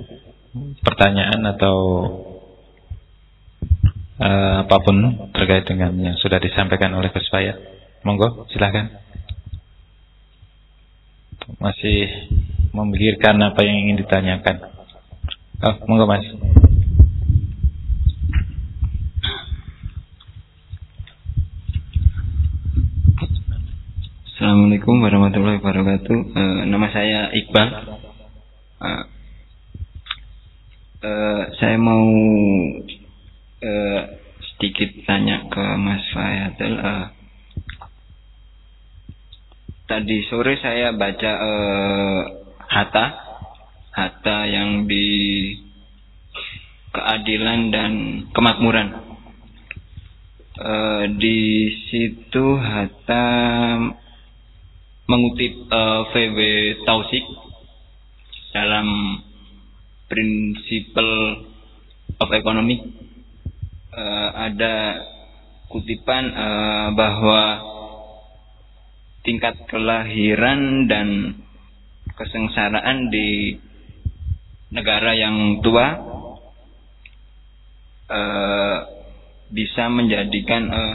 pertanyaan 0.86 1.43
atau 1.43 1.76
uh, 4.22 4.62
apa 4.62 4.76
pun 4.78 5.26
terkait 5.35 5.66
dengan 5.66 5.90
yang 5.98 6.14
sudah 6.22 6.39
disampaikan 6.39 6.94
oleh 6.94 7.10
Gus 7.10 7.26
Monggo, 8.06 8.47
silahkan. 8.55 9.02
Masih 11.59 12.30
memikirkan 12.70 13.35
apa 13.43 13.66
yang 13.66 13.90
ingin 13.90 14.06
ditanyakan. 14.06 14.56
Oh, 15.59 15.74
monggo 15.90 16.06
Mas. 16.06 16.22
Assalamualaikum 24.68 25.00
warahmatullahi 25.00 25.58
wabarakatuh. 25.64 26.18
Uh, 26.36 26.60
nama 26.68 26.92
saya 26.92 27.32
Iqbal. 27.32 27.68
Uh, 28.76 29.04
uh, 31.08 31.42
saya 31.56 31.80
mau 31.80 32.04
uh, 33.64 34.00
sedikit 34.44 34.92
tanya 35.08 35.48
ke 35.48 35.64
Mas 35.80 36.04
Fayatul. 36.12 36.76
Uh, 36.84 37.06
tadi 39.88 40.28
sore 40.28 40.60
saya 40.60 40.92
baca 40.92 41.32
uh, 41.32 42.20
Hatta, 42.68 43.06
Hatta 43.96 44.38
yang 44.52 44.84
di 44.84 45.08
keadilan 46.92 47.72
dan 47.72 47.92
kemakmuran. 48.36 49.16
Uh, 50.60 51.08
di 51.16 51.72
situ 51.88 52.60
Hatta 52.60 53.24
mengutip 55.09 55.72
uh, 55.72 56.05
eh, 56.12 56.28
VW 56.28 56.39
Tausik 56.85 57.24
dalam 58.52 59.16
Principle 60.05 61.48
of 62.20 62.28
Economy 62.28 62.76
uh, 63.97 64.28
ada 64.36 65.01
kutipan 65.72 66.28
uh, 66.28 66.89
bahwa 66.93 67.43
tingkat 69.24 69.56
kelahiran 69.72 70.85
dan 70.93 71.40
kesengsaraan 72.12 73.09
di 73.09 73.56
negara 74.68 75.16
yang 75.16 75.64
tua 75.64 75.89
uh, 78.12 78.76
bisa 79.48 79.89
menjadikan 79.89 80.68
uh, 80.68 80.94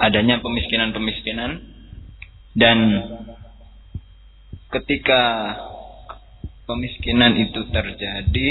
adanya 0.00 0.40
pemiskinan-pemiskinan 0.40 1.71
dan 2.52 2.78
ketika 4.68 5.22
pemiskinan 6.68 7.36
itu 7.40 7.64
terjadi, 7.72 8.48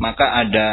maka 0.00 0.40
ada 0.40 0.70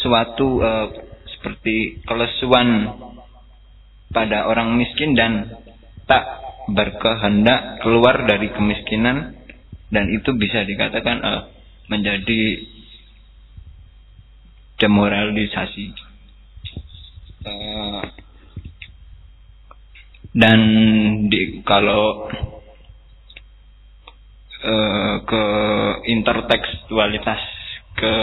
suatu 0.00 0.64
uh, 0.64 0.88
seperti 1.36 2.00
kelesuan 2.08 2.96
pada 4.10 4.48
orang 4.48 4.80
miskin 4.80 5.12
dan 5.12 5.60
tak 6.08 6.24
berkehendak 6.72 7.84
keluar 7.84 8.24
dari 8.24 8.48
kemiskinan. 8.52 9.36
Dan 9.90 10.06
itu 10.14 10.30
bisa 10.38 10.62
dikatakan 10.62 11.18
uh, 11.20 11.42
menjadi 11.90 12.62
demoralisasi 14.78 16.09
dan 20.30 20.60
di, 21.26 21.64
kalau 21.66 22.28
uh, 24.64 25.14
ke 25.24 25.44
intertekstualitas 26.06 27.42
ke 27.96 28.14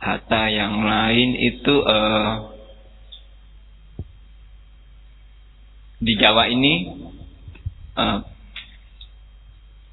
Hatta 0.00 0.48
yang 0.48 0.80
lain 0.80 1.36
itu 1.36 1.74
uh, 1.84 2.56
di 6.00 6.16
Jawa 6.16 6.48
ini 6.48 6.88
uh, 8.00 8.24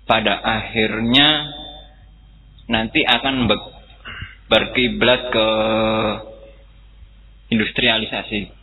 pada 0.08 0.40
akhirnya 0.40 1.52
nanti 2.72 3.04
akan 3.04 3.52
berkiblat 4.48 5.22
ke 5.36 5.48
industrialisasi 7.48 8.58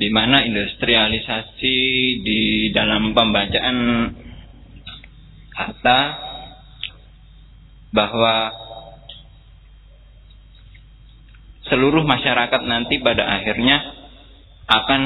di 0.00 0.08
mana 0.08 0.40
industrialisasi 0.48 1.76
di 2.24 2.72
dalam 2.72 3.12
pembacaan 3.12 3.78
Hatta 5.52 6.00
bahwa 7.92 8.48
seluruh 11.68 12.00
masyarakat 12.00 12.64
nanti 12.64 12.96
pada 13.04 13.28
akhirnya 13.28 13.76
akan 14.72 15.02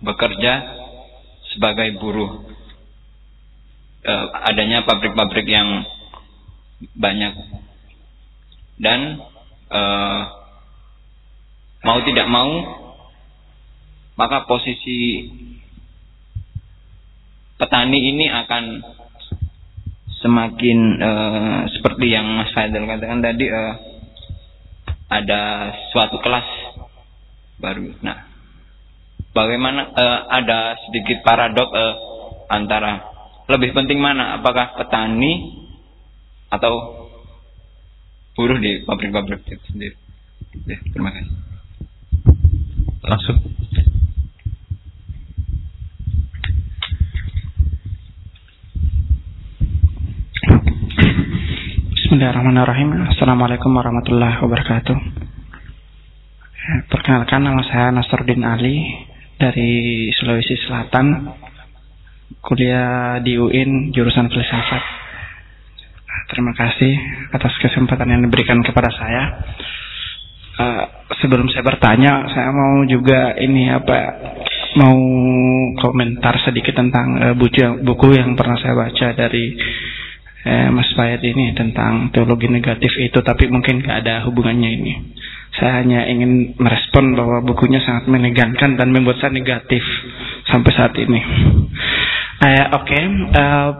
bekerja 0.00 0.54
sebagai 1.52 2.00
buruh. 2.00 2.48
E, 4.02 4.14
adanya 4.48 4.88
pabrik-pabrik 4.88 5.44
yang 5.44 5.84
banyak 6.96 7.34
dan 8.80 9.20
e, 9.68 9.82
mau 11.82 11.98
tidak 12.06 12.26
mau 12.30 12.50
maka 14.14 14.46
posisi 14.46 15.30
petani 17.58 17.98
ini 18.14 18.26
akan 18.30 18.64
semakin 20.22 20.78
uh, 21.02 21.62
seperti 21.74 22.14
yang 22.14 22.26
Mas 22.38 22.54
Fadil 22.54 22.86
katakan 22.86 23.18
tadi 23.18 23.50
uh, 23.50 23.74
ada 25.10 25.74
suatu 25.90 26.22
kelas 26.22 26.46
baru. 27.58 27.98
Nah, 28.00 28.30
bagaimana 29.34 29.90
uh, 29.90 30.20
ada 30.30 30.78
sedikit 30.86 31.26
paradok 31.26 31.70
uh, 31.74 31.94
antara 32.50 33.10
lebih 33.50 33.74
penting 33.74 33.98
mana 33.98 34.38
apakah 34.38 34.78
petani 34.78 35.62
atau 36.48 37.06
buruh 38.38 38.58
di 38.62 38.86
pabrik-pabrik 38.86 39.42
sendiri. 39.66 39.98
Ya, 40.68 40.78
terima 40.94 41.10
kasih. 41.10 41.51
Langsung. 43.02 43.34
Bismillahirrahmanirrahim. 51.98 53.10
Assalamualaikum 53.10 53.74
warahmatullahi 53.74 54.38
wabarakatuh. 54.38 54.96
Ya, 56.62 56.74
perkenalkan 56.86 57.42
nama 57.42 57.66
saya 57.66 57.90
Nasruddin 57.90 58.46
Ali 58.46 58.86
dari 59.34 60.06
Sulawesi 60.14 60.54
Selatan. 60.62 61.26
Kuliah 62.38 63.18
di 63.18 63.34
UIN 63.34 63.90
jurusan 63.90 64.30
filsafat. 64.30 64.82
Terima 66.30 66.54
kasih 66.54 66.94
atas 67.34 67.50
kesempatan 67.58 68.14
yang 68.14 68.22
diberikan 68.22 68.62
kepada 68.62 68.94
saya. 68.94 69.22
Uh, 70.54 71.01
sebelum 71.22 71.46
saya 71.54 71.62
bertanya, 71.62 72.26
saya 72.34 72.50
mau 72.50 72.82
juga 72.84 73.38
ini 73.38 73.70
apa 73.70 73.98
mau 74.76 74.98
komentar 75.78 76.42
sedikit 76.42 76.74
tentang 76.74 77.08
uh, 77.22 77.34
buku, 77.38 77.86
buku 77.86 78.06
yang 78.18 78.34
pernah 78.34 78.58
saya 78.58 78.74
baca 78.74 79.06
dari 79.14 79.54
eh, 80.42 80.68
Mas 80.74 80.90
Fayad 80.98 81.22
ini 81.22 81.54
tentang 81.54 82.10
teologi 82.10 82.50
negatif 82.50 82.90
itu 82.98 83.18
tapi 83.22 83.46
mungkin 83.46 83.82
gak 83.84 84.02
ada 84.02 84.26
hubungannya 84.26 84.70
ini. 84.74 84.92
Saya 85.52 85.84
hanya 85.84 86.08
ingin 86.08 86.56
merespon 86.56 87.12
bahwa 87.12 87.44
bukunya 87.44 87.78
sangat 87.84 88.08
menegangkan 88.08 88.80
dan 88.80 88.88
membuat 88.88 89.20
saya 89.20 89.36
negatif 89.36 89.84
sampai 90.48 90.72
saat 90.72 90.96
ini. 90.96 91.20
Eh, 92.42 92.64
Oke, 92.74 92.90
okay. 92.90 93.04
uh, 93.38 93.70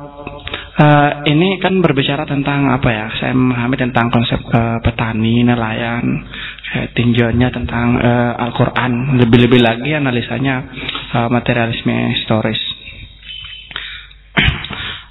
uh, 0.79 1.11
ini 1.27 1.59
kan 1.59 1.81
berbicara 1.83 2.29
tentang 2.29 2.71
apa 2.71 2.89
ya? 2.93 3.07
Saya 3.19 3.33
memahami 3.35 3.75
tentang 3.75 4.13
konsep 4.13 4.39
uh, 4.53 4.79
petani, 4.85 5.43
nelayan, 5.43 6.05
uh, 6.73 6.87
tinjauannya 6.97 7.49
tentang 7.53 8.01
uh, 8.01 8.33
Al-Quran. 8.49 9.21
Lebih-lebih 9.21 9.61
lagi 9.61 9.91
analisanya 9.93 10.55
uh, 11.15 11.29
materialisme 11.29 12.17
historis. 12.17 12.61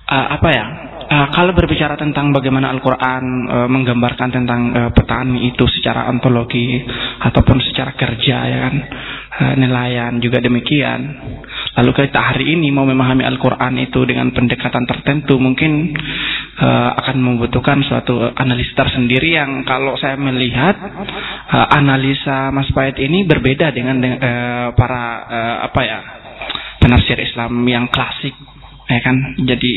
uh, 0.10 0.28
apa 0.38 0.50
ya? 0.50 0.66
Uh, 1.12 1.28
kalau 1.36 1.52
berbicara 1.52 2.00
tentang 2.00 2.32
bagaimana 2.32 2.72
Al-Quran 2.72 3.24
uh, 3.52 3.68
menggambarkan 3.68 4.32
tentang 4.32 4.62
uh, 4.72 4.92
petani 4.96 5.52
itu 5.52 5.68
secara 5.68 6.08
ontologi 6.08 6.80
ataupun 7.20 7.60
secara 7.68 8.00
kerja 8.00 8.38
ya 8.48 8.58
kan, 8.64 8.76
uh, 9.44 9.54
nelayan 9.60 10.24
juga 10.24 10.40
demikian. 10.40 11.20
Lalu 11.76 11.92
kita 12.08 12.20
hari 12.20 12.56
ini 12.56 12.72
mau 12.72 12.88
memahami 12.88 13.28
Al-Quran 13.28 13.76
itu 13.84 14.08
dengan 14.08 14.32
pendekatan 14.32 14.88
tertentu 14.88 15.36
mungkin 15.36 15.92
uh, 16.60 16.90
akan 17.00 17.18
membutuhkan 17.22 17.80
suatu 17.86 18.20
analisa 18.36 18.74
tersendiri 18.76 19.38
yang 19.38 19.64
kalau 19.64 19.96
saya 19.96 20.20
melihat 20.20 20.76
uh, 21.48 21.68
analisa 21.78 22.52
Mas 22.52 22.68
Pait 22.76 22.98
ini 23.00 23.24
berbeda 23.24 23.72
dengan 23.72 24.02
uh, 24.02 24.68
para 24.76 25.04
uh, 25.30 25.58
apa 25.72 25.82
ya 25.86 26.00
penafsir 26.82 27.16
Islam 27.22 27.62
yang 27.70 27.88
klasik 27.88 28.34
ya 28.90 29.00
kan. 29.00 29.16
Jadi 29.40 29.74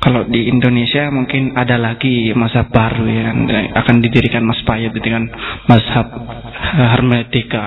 kalau 0.00 0.22
di 0.28 0.46
Indonesia 0.46 1.10
mungkin 1.10 1.58
ada 1.58 1.74
lagi 1.80 2.30
mazhab 2.30 2.70
baru 2.70 3.04
yang 3.10 3.50
akan 3.74 3.96
didirikan 4.04 4.46
Mas 4.46 4.62
Payet 4.62 4.94
dengan 4.94 5.26
mazhab 5.66 6.06
hermeneutika 6.94 7.64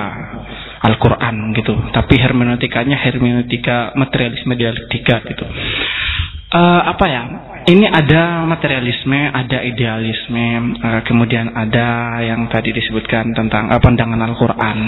Al-Quran 0.79 1.51
gitu. 1.51 1.75
Tapi 1.91 2.15
hermeneutikanya 2.15 2.95
hermeneutika 2.95 3.91
materialisme 3.99 4.55
dialektika 4.55 5.19
gitu. 5.27 5.43
Uh, 6.49 6.81
apa 6.95 7.05
ya? 7.11 7.21
Ini 7.69 7.85
ada 7.85 8.49
materialisme, 8.49 9.29
ada 9.29 9.61
idealisme, 9.61 10.73
uh, 10.81 11.05
kemudian 11.05 11.53
ada 11.53 12.17
yang 12.17 12.49
tadi 12.49 12.73
disebutkan 12.73 13.29
tentang 13.37 13.69
uh, 13.69 13.77
pandangan 13.77 14.17
Al-Quran. 14.25 14.79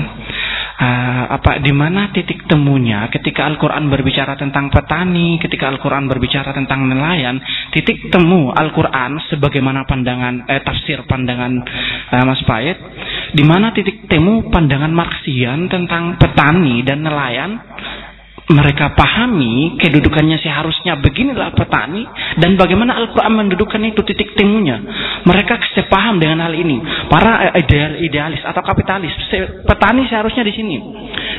Uh, 0.81 1.25
apa 1.29 1.61
di 1.61 1.69
mana 1.77 2.09
titik 2.09 2.49
temunya? 2.49 3.05
Ketika 3.13 3.45
Al-Qur'an 3.45 3.85
berbicara 3.85 4.33
tentang 4.33 4.73
petani, 4.73 5.37
ketika 5.37 5.69
Al-Qur'an 5.69 6.09
berbicara 6.09 6.57
tentang 6.57 6.89
nelayan, 6.89 7.37
titik 7.69 8.09
temu 8.09 8.49
Al-Qur'an 8.49 9.13
sebagaimana 9.29 9.85
pandangan 9.85 10.49
eh, 10.49 10.65
tafsir 10.65 11.05
pandangan 11.05 11.61
uh, 12.17 12.25
Mas 12.25 12.41
Payet, 12.49 12.81
di 13.37 13.45
mana 13.45 13.77
titik 13.77 14.09
temu 14.09 14.49
pandangan 14.49 14.89
Marxian 14.89 15.69
tentang 15.69 16.17
petani 16.17 16.81
dan 16.81 17.05
nelayan 17.05 17.61
mereka 18.49 18.97
pahami 18.97 19.77
kedudukannya 19.77 20.41
seharusnya 20.41 20.97
beginilah 20.97 21.53
petani 21.53 22.03
dan 22.41 22.57
bagaimana 22.57 22.97
Al-Quran 22.97 23.33
mendudukan 23.37 23.79
itu 23.85 24.01
titik 24.01 24.33
temunya. 24.33 24.81
Mereka 25.23 25.61
sepaham 25.77 26.17
dengan 26.17 26.49
hal 26.49 26.53
ini. 26.57 26.81
Para 27.07 27.53
ideal, 27.55 28.01
idealis 28.01 28.41
atau 28.41 28.59
kapitalis, 28.65 29.13
petani 29.63 30.09
seharusnya 30.09 30.43
di 30.43 30.53
sini. 30.57 30.77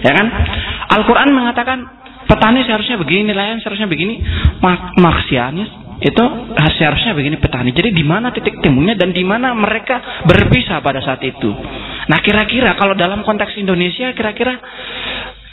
Ya 0.00 0.12
kan? 0.14 0.26
Al-Quran 0.94 1.34
mengatakan 1.34 1.78
petani 2.30 2.64
seharusnya 2.64 2.96
begini, 2.96 3.34
nelayan 3.34 3.58
seharusnya 3.60 3.90
begini. 3.90 4.22
Marxianis 4.96 5.82
itu 6.02 6.24
seharusnya 6.80 7.14
begini 7.14 7.38
petani. 7.38 7.70
Jadi 7.70 7.94
di 7.94 8.02
mana 8.02 8.34
titik 8.34 8.58
temunya 8.58 8.98
dan 8.98 9.14
di 9.14 9.22
mana 9.22 9.54
mereka 9.54 10.26
berpisah 10.26 10.82
pada 10.82 10.98
saat 10.98 11.22
itu. 11.22 11.50
Nah 12.10 12.18
kira-kira 12.18 12.74
kalau 12.74 12.98
dalam 12.98 13.22
konteks 13.22 13.54
Indonesia 13.54 14.10
kira-kira 14.10 14.58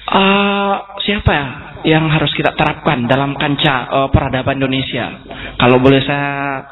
uh, 0.09 0.75
siapa 1.05 1.31
ya 1.31 1.47
yang 1.79 2.11
harus 2.11 2.33
kita 2.35 2.51
terapkan 2.59 3.07
dalam 3.07 3.37
kancah 3.39 3.79
uh, 3.87 4.07
peradaban 4.11 4.59
Indonesia? 4.59 5.23
Kalau 5.55 5.79
boleh 5.79 6.01
saya 6.03 6.65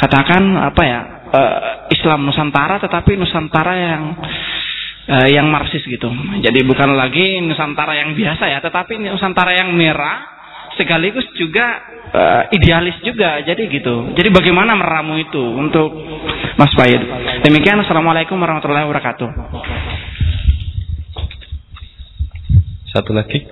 katakan 0.00 0.42
apa 0.56 0.82
ya 0.82 1.00
uh, 1.30 1.58
Islam 1.92 2.24
Nusantara, 2.24 2.80
tetapi 2.80 3.18
Nusantara 3.18 3.74
yang 3.76 4.02
uh, 5.10 5.28
yang 5.28 5.46
Marxis 5.50 5.84
gitu. 5.84 6.08
Jadi 6.40 6.60
bukan 6.64 6.96
lagi 6.96 7.42
Nusantara 7.44 7.98
yang 7.98 8.16
biasa 8.16 8.44
ya, 8.48 8.58
tetapi 8.64 8.96
Nusantara 9.02 9.52
yang 9.52 9.74
merah 9.74 10.32
sekaligus 10.74 11.26
juga 11.38 11.82
uh, 12.10 12.42
idealis 12.50 12.98
juga. 13.04 13.42
Jadi 13.44 13.68
gitu. 13.70 14.14
Jadi 14.16 14.28
bagaimana 14.32 14.74
meramu 14.74 15.18
itu 15.20 15.42
untuk 15.42 15.92
Mas 16.56 16.72
Bayed? 16.78 17.02
Demikian. 17.44 17.82
Assalamualaikum 17.82 18.38
warahmatullahi 18.38 18.86
wabarakatuh. 18.86 19.28
Satu 22.94 23.10
lagi. 23.10 23.42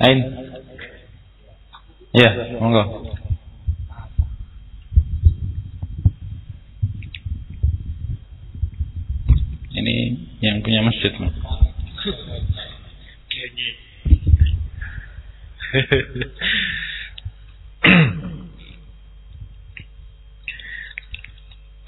Ain. 0.00 0.18
Ya, 2.16 2.56
monggo. 2.56 3.04
Ini 9.76 10.16
yang 10.40 10.64
punya 10.64 10.80
masjid. 10.80 11.12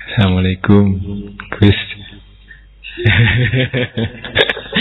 Assalamualaikum 0.05 1.01
Gus 1.57 1.81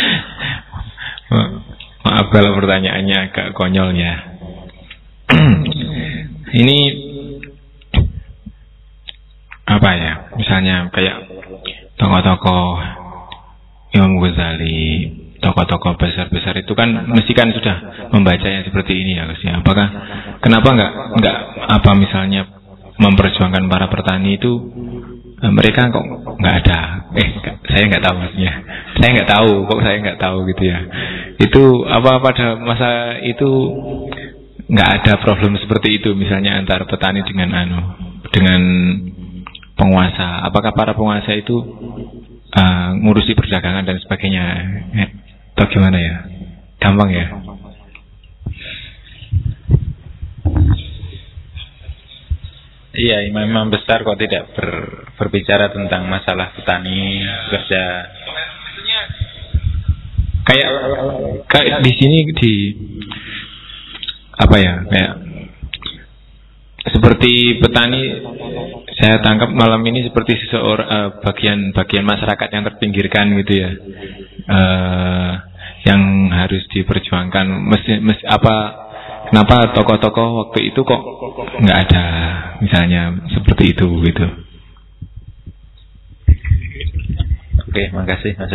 Maaf 1.30 2.26
kalau 2.34 2.58
pertanyaannya 2.58 3.18
agak 3.30 3.48
konyolnya. 3.54 4.14
Ini 6.62 6.80
apa 9.70 9.90
ya? 9.94 10.14
Misalnya 10.34 10.90
kayak 10.90 11.18
tokoh-tokoh 12.02 12.82
Imam 13.94 14.18
Ghazali, 14.18 15.14
tokoh-tokoh 15.38 16.02
besar-besar 16.02 16.58
itu 16.58 16.74
kan 16.74 17.06
mesti 17.06 17.32
kan 17.38 17.54
sudah 17.54 18.10
membaca 18.10 18.48
yang 18.50 18.66
seperti 18.66 18.98
ini 18.98 19.18
ya 19.18 19.30
Gus 19.30 19.42
ya. 19.46 19.62
Apakah 19.62 19.88
kenapa 20.42 20.68
nggak 20.74 20.92
nggak 21.22 21.38
apa 21.70 21.92
misalnya 21.94 22.42
memperjuangkan 22.98 23.70
para 23.70 23.86
petani 23.88 24.42
itu 24.42 24.52
mereka 25.48 25.88
kok 25.88 26.06
nggak 26.36 26.56
ada. 26.66 26.80
Eh 27.16 27.28
saya 27.72 27.84
nggak 27.88 28.04
tahu 28.04 28.16
maksudnya. 28.20 28.54
Saya 29.00 29.10
nggak 29.16 29.30
tahu 29.32 29.52
kok 29.72 29.80
saya 29.80 29.98
nggak 30.04 30.20
tahu 30.20 30.38
gitu 30.52 30.64
ya. 30.68 30.80
Itu 31.40 31.64
apa 31.88 32.20
pada 32.20 32.60
masa 32.60 32.90
itu 33.24 33.50
nggak 34.70 34.90
ada 35.02 35.14
problem 35.24 35.56
seperti 35.58 36.04
itu 36.04 36.12
misalnya 36.14 36.60
antara 36.60 36.84
petani 36.84 37.24
dengan 37.24 37.56
anu 37.56 37.80
dengan 38.36 38.62
penguasa. 39.80 40.44
Apakah 40.44 40.76
para 40.76 40.92
penguasa 40.92 41.32
itu 41.32 41.56
uh, 42.52 42.90
ngurusi 43.00 43.32
perdagangan 43.32 43.88
dan 43.88 43.98
sebagainya? 44.04 44.44
Eh, 44.92 45.10
atau 45.56 45.66
gimana 45.72 45.98
ya? 46.04 46.16
Gampang 46.80 47.12
ya 47.12 47.28
Iya, 52.90 53.22
imam-imam 53.30 53.70
besar 53.70 54.02
kok 54.02 54.18
tidak 54.18 54.50
ber, 54.58 54.70
berbicara 55.14 55.70
tentang 55.70 56.10
masalah 56.10 56.58
petani 56.58 57.22
kerja. 57.54 57.84
Kayak 60.42 60.70
kayak 61.46 61.78
di 61.86 61.92
sini 61.94 62.18
di 62.34 62.54
apa 64.34 64.56
ya 64.58 64.74
kayak 64.90 65.14
seperti 66.90 67.62
petani 67.62 68.02
saya 68.98 69.22
tangkap 69.22 69.54
malam 69.54 69.86
ini 69.86 70.10
seperti 70.10 70.42
seseorang 70.42 70.90
uh, 70.90 71.10
bagian 71.22 71.70
bagian 71.78 72.02
masyarakat 72.10 72.50
yang 72.50 72.64
terpinggirkan 72.66 73.26
gitu 73.46 73.54
ya. 73.54 73.70
Uh, 74.50 75.34
yang 75.88 76.28
harus 76.34 76.66
diperjuangkan. 76.74 77.46
Mesti, 77.48 78.04
mesti 78.04 78.26
apa 78.28 78.56
kenapa 79.30 79.72
tokoh-tokoh 79.78 80.28
waktu 80.46 80.74
itu 80.74 80.82
kok 80.82 81.02
nggak 81.62 81.80
ada 81.90 82.06
misalnya 82.60 83.16
seperti 83.32 83.78
itu 83.78 83.88
gitu 84.06 84.26
oke 87.70 87.84
makasih 87.94 88.34
mas 88.36 88.54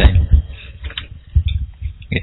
Oke. 2.14 2.20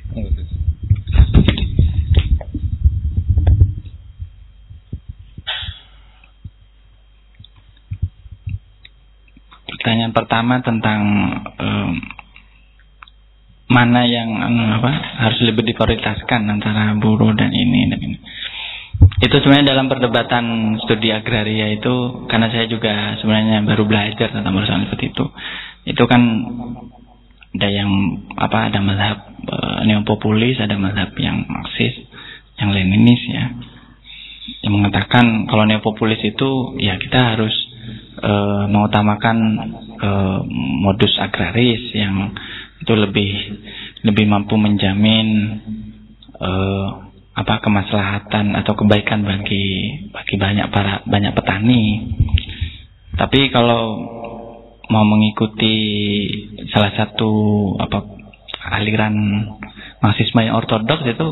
Pertanyaan 9.82 10.14
pertama 10.14 10.62
tentang 10.62 11.02
um, 11.58 11.92
mana 13.72 14.06
yang 14.08 14.30
apa 14.78 14.92
harus 15.26 15.42
lebih 15.44 15.68
diprioritaskan 15.74 16.48
antara 16.48 16.94
buruh 16.96 17.34
dan 17.36 17.52
ini 17.52 17.90
dan 17.92 18.00
ini. 18.00 18.18
Itu 19.22 19.36
sebenarnya 19.38 19.78
dalam 19.78 19.90
perdebatan 19.90 20.78
studi 20.86 21.14
agraria 21.14 21.74
itu 21.74 22.26
karena 22.26 22.50
saya 22.50 22.66
juga 22.66 23.18
sebenarnya 23.22 23.66
baru 23.66 23.86
belajar 23.86 24.34
tentang 24.34 24.54
perusahaan 24.54 24.86
seperti 24.86 25.14
itu. 25.14 25.26
Itu 25.86 26.04
kan 26.10 26.22
ada 27.52 27.70
yang 27.70 27.90
apa 28.38 28.72
ada 28.74 28.80
mazhab 28.82 29.18
e, 29.46 29.58
neopopulis, 29.90 30.58
ada 30.58 30.74
mazhab 30.78 31.14
yang 31.22 31.46
marxis, 31.46 31.98
yang 32.58 32.74
leninis 32.74 33.22
ya. 33.30 33.46
Yang 34.66 34.74
mengatakan 34.74 35.46
kalau 35.50 35.70
neopopulis 35.70 36.22
itu 36.22 36.78
ya 36.82 36.98
kita 36.98 37.38
harus 37.38 37.54
e, 38.22 38.32
mengutamakan 38.70 39.38
e, 40.02 40.10
modus 40.82 41.14
agraris 41.22 41.94
yang 41.94 42.34
itu 42.82 42.94
lebih 42.98 43.32
lebih 44.02 44.26
mampu 44.26 44.58
menjamin 44.58 45.62
uh, 46.42 47.11
apa 47.32 47.64
kemaslahatan 47.64 48.60
atau 48.60 48.76
kebaikan 48.76 49.24
bagi 49.24 49.66
bagi 50.12 50.36
banyak 50.36 50.68
para 50.68 51.04
banyak 51.08 51.32
petani. 51.32 51.84
Tapi 53.16 53.52
kalau 53.52 53.84
mau 54.92 55.06
mengikuti 55.08 55.76
salah 56.76 56.92
satu 56.92 57.32
apa 57.80 58.04
aliran 58.76 59.16
mahasiswa 60.04 60.42
yang 60.44 60.56
ortodoks 60.60 61.08
itu 61.08 61.28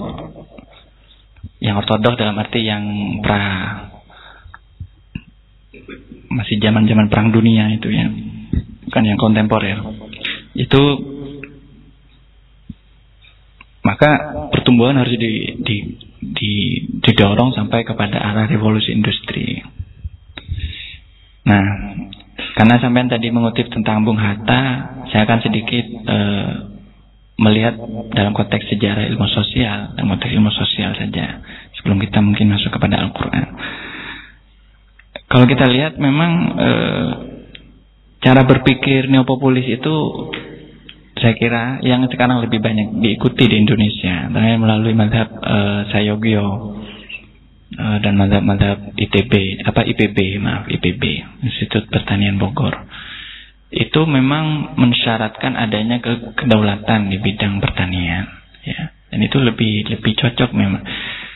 yang 1.60 1.76
ortodoks 1.76 2.16
dalam 2.16 2.40
arti 2.40 2.64
yang 2.64 2.84
pra 3.20 3.44
masih 6.30 6.62
zaman-zaman 6.62 7.12
perang 7.12 7.36
dunia 7.36 7.74
itu 7.76 7.92
ya 7.92 8.08
bukan 8.88 9.04
yang 9.04 9.20
kontemporer 9.20 9.80
itu 10.56 10.82
maka 13.90 14.10
pertumbuhan 14.54 15.02
harus 15.02 15.18
di, 15.18 15.58
di, 15.66 15.78
di, 16.22 16.54
didorong 17.02 17.58
sampai 17.58 17.82
kepada 17.82 18.22
arah 18.22 18.46
revolusi 18.46 18.94
industri. 18.94 19.66
Nah, 21.50 21.66
karena 22.54 22.78
sampai 22.78 23.10
tadi 23.10 23.34
mengutip 23.34 23.66
tentang 23.74 24.06
Bung 24.06 24.22
Hatta, 24.22 24.62
saya 25.10 25.26
akan 25.26 25.40
sedikit 25.42 25.86
uh, 26.06 26.52
melihat 27.42 27.82
dalam 28.14 28.38
konteks 28.38 28.70
sejarah 28.70 29.10
ilmu 29.10 29.26
sosial, 29.26 29.98
dalam 29.98 30.14
konteks 30.14 30.38
ilmu 30.38 30.54
sosial 30.54 30.94
saja, 30.94 31.42
sebelum 31.82 31.98
kita 31.98 32.22
mungkin 32.22 32.54
masuk 32.54 32.70
kepada 32.70 33.02
Al-Quran. 33.02 33.48
Kalau 35.34 35.46
kita 35.50 35.66
lihat 35.66 35.98
memang 35.98 36.32
uh, 36.62 37.10
cara 38.22 38.46
berpikir 38.46 39.10
neopopulis 39.10 39.66
itu 39.66 39.96
saya 41.20 41.36
kira 41.36 41.84
yang 41.84 42.04
sekarang 42.08 42.40
lebih 42.44 42.64
banyak 42.64 43.04
diikuti 43.04 43.46
di 43.46 43.56
Indonesia 43.60 44.32
ternyata 44.32 44.60
melalui 44.60 44.96
madhab 44.96 45.28
uh, 45.40 45.86
Sayogyo 45.92 46.46
uh, 47.76 47.98
dan 48.02 48.14
madhab-madhab 48.18 48.96
ITB 48.96 49.64
apa 49.64 49.86
IPB 49.86 50.18
maaf 50.42 50.66
IPB 50.72 51.04
Institut 51.46 51.92
Pertanian 51.92 52.40
Bogor. 52.40 52.74
Itu 53.70 54.10
memang 54.10 54.74
mensyaratkan 54.82 55.54
adanya 55.54 56.02
ke 56.02 56.34
kedaulatan 56.34 57.14
di 57.14 57.22
bidang 57.22 57.62
pertanian 57.62 58.26
ya. 58.66 58.96
Dan 59.10 59.20
itu 59.26 59.38
lebih 59.38 59.90
lebih 59.90 60.14
cocok 60.18 60.50
memang. 60.58 60.82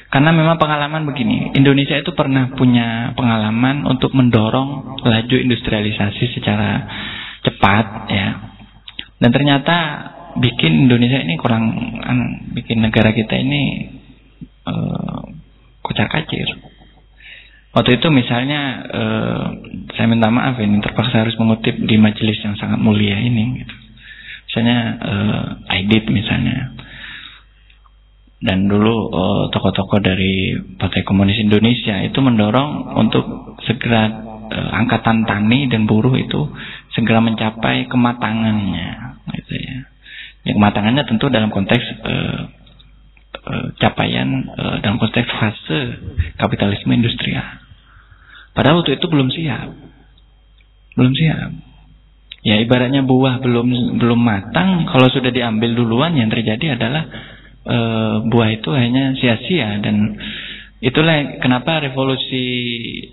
Karena 0.10 0.30
memang 0.30 0.62
pengalaman 0.62 1.10
begini 1.10 1.58
Indonesia 1.58 1.98
itu 1.98 2.14
pernah 2.14 2.54
punya 2.54 3.18
pengalaman 3.18 3.86
untuk 3.90 4.14
mendorong 4.14 5.02
laju 5.02 5.36
industrialisasi 5.42 6.38
secara 6.38 6.86
cepat 7.44 7.86
ya 8.14 8.53
dan 9.24 9.32
ternyata 9.32 9.78
bikin 10.36 10.84
Indonesia 10.84 11.24
ini 11.24 11.40
kurang, 11.40 11.72
bikin 12.52 12.84
negara 12.84 13.16
kita 13.16 13.40
ini 13.40 13.88
uh, 14.68 15.24
kocar 15.80 16.12
kacir. 16.12 16.44
Waktu 17.72 18.04
itu 18.04 18.08
misalnya 18.12 18.62
uh, 18.84 19.46
saya 19.96 20.12
minta 20.12 20.28
maaf 20.28 20.60
ini 20.60 20.84
terpaksa 20.84 21.24
harus 21.24 21.40
mengutip 21.40 21.72
di 21.72 21.96
majelis 21.96 22.36
yang 22.44 22.60
sangat 22.60 22.84
mulia 22.84 23.16
ini. 23.16 23.64
Gitu. 23.64 23.76
Misalnya 24.52 24.78
uh, 25.00 25.72
Aidit 25.72 26.04
misalnya. 26.12 26.76
Dan 28.44 28.68
dulu 28.68 29.08
tokoh-tokoh 29.56 30.04
dari 30.04 30.52
Partai 30.76 31.08
Komunis 31.08 31.40
Indonesia 31.40 32.04
itu 32.04 32.20
mendorong 32.20 32.92
untuk 33.00 33.56
segera 33.64 34.12
angkatan 34.52 35.24
tani 35.24 35.72
dan 35.72 35.88
buruh 35.88 36.12
itu 36.20 36.52
segera 36.92 37.24
mencapai 37.24 37.88
kematangannya 37.88 39.13
gitu 39.32 39.54
ya. 39.56 39.78
Yang 40.44 40.56
kematangannya 40.60 41.04
tentu 41.08 41.32
dalam 41.32 41.50
konteks 41.54 41.86
uh, 42.04 42.42
uh, 43.48 43.68
capaian 43.80 44.28
uh, 44.52 44.78
dalam 44.84 45.00
konteks 45.00 45.30
fase 45.32 45.80
kapitalisme 46.36 46.92
industrial. 46.92 47.64
Padahal 48.54 48.86
waktu 48.86 49.02
itu 49.02 49.06
belum 49.10 49.30
siap, 49.34 49.70
belum 50.94 51.14
siap. 51.18 51.52
Ya 52.44 52.60
ibaratnya 52.60 53.08
buah 53.08 53.40
belum 53.40 53.98
belum 53.98 54.20
matang, 54.20 54.84
kalau 54.92 55.08
sudah 55.10 55.32
diambil 55.32 55.74
duluan 55.80 56.14
yang 56.14 56.28
terjadi 56.28 56.76
adalah 56.76 57.08
e, 57.64 57.78
buah 58.28 58.50
itu 58.52 58.70
hanya 58.76 59.16
sia-sia 59.16 59.80
dan 59.80 60.20
itulah 60.84 61.40
kenapa 61.40 61.88
revolusi 61.88 62.46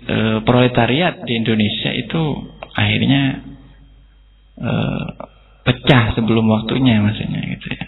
e, 0.03 0.43
proletariat 0.43 1.23
di 1.23 1.39
Indonesia 1.39 1.95
itu 1.95 2.21
akhirnya 2.75 3.23
e, 4.59 4.71
pecah 5.71 6.11
sebelum 6.19 6.43
waktunya 6.51 6.99
maksudnya 6.99 7.39
gitu 7.55 7.71
ya. 7.71 7.87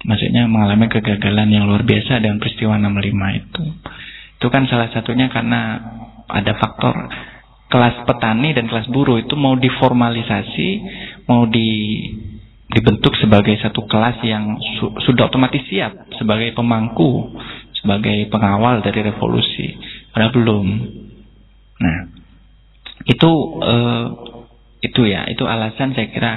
Maksudnya 0.00 0.48
mengalami 0.48 0.88
kegagalan 0.88 1.52
yang 1.52 1.68
luar 1.68 1.84
biasa 1.84 2.24
dengan 2.24 2.40
peristiwa 2.40 2.80
65 2.80 3.40
itu. 3.44 3.64
Itu 4.40 4.46
kan 4.48 4.64
salah 4.64 4.88
satunya 4.88 5.28
karena 5.28 5.76
ada 6.24 6.56
faktor 6.56 6.96
kelas 7.68 8.08
petani 8.08 8.56
dan 8.56 8.66
kelas 8.66 8.88
buruh 8.88 9.20
itu 9.20 9.36
mau 9.36 9.54
diformalisasi, 9.60 10.68
mau 11.28 11.44
di 11.44 11.68
dibentuk 12.70 13.18
sebagai 13.18 13.58
satu 13.60 13.84
kelas 13.84 14.22
yang 14.24 14.56
su 14.78 14.94
sudah 15.04 15.28
otomatis 15.28 15.62
siap 15.68 16.08
sebagai 16.16 16.56
pemangku, 16.56 17.36
sebagai 17.76 18.30
pengawal 18.32 18.80
dari 18.80 19.04
revolusi. 19.04 19.76
Padahal 20.10 20.32
belum. 20.32 20.66
Nah, 21.80 21.98
itu 23.04 23.30
uh, 23.60 24.06
itu 24.80 25.00
ya, 25.04 25.28
itu 25.28 25.44
alasan 25.44 25.92
saya 25.92 26.08
kira 26.08 26.32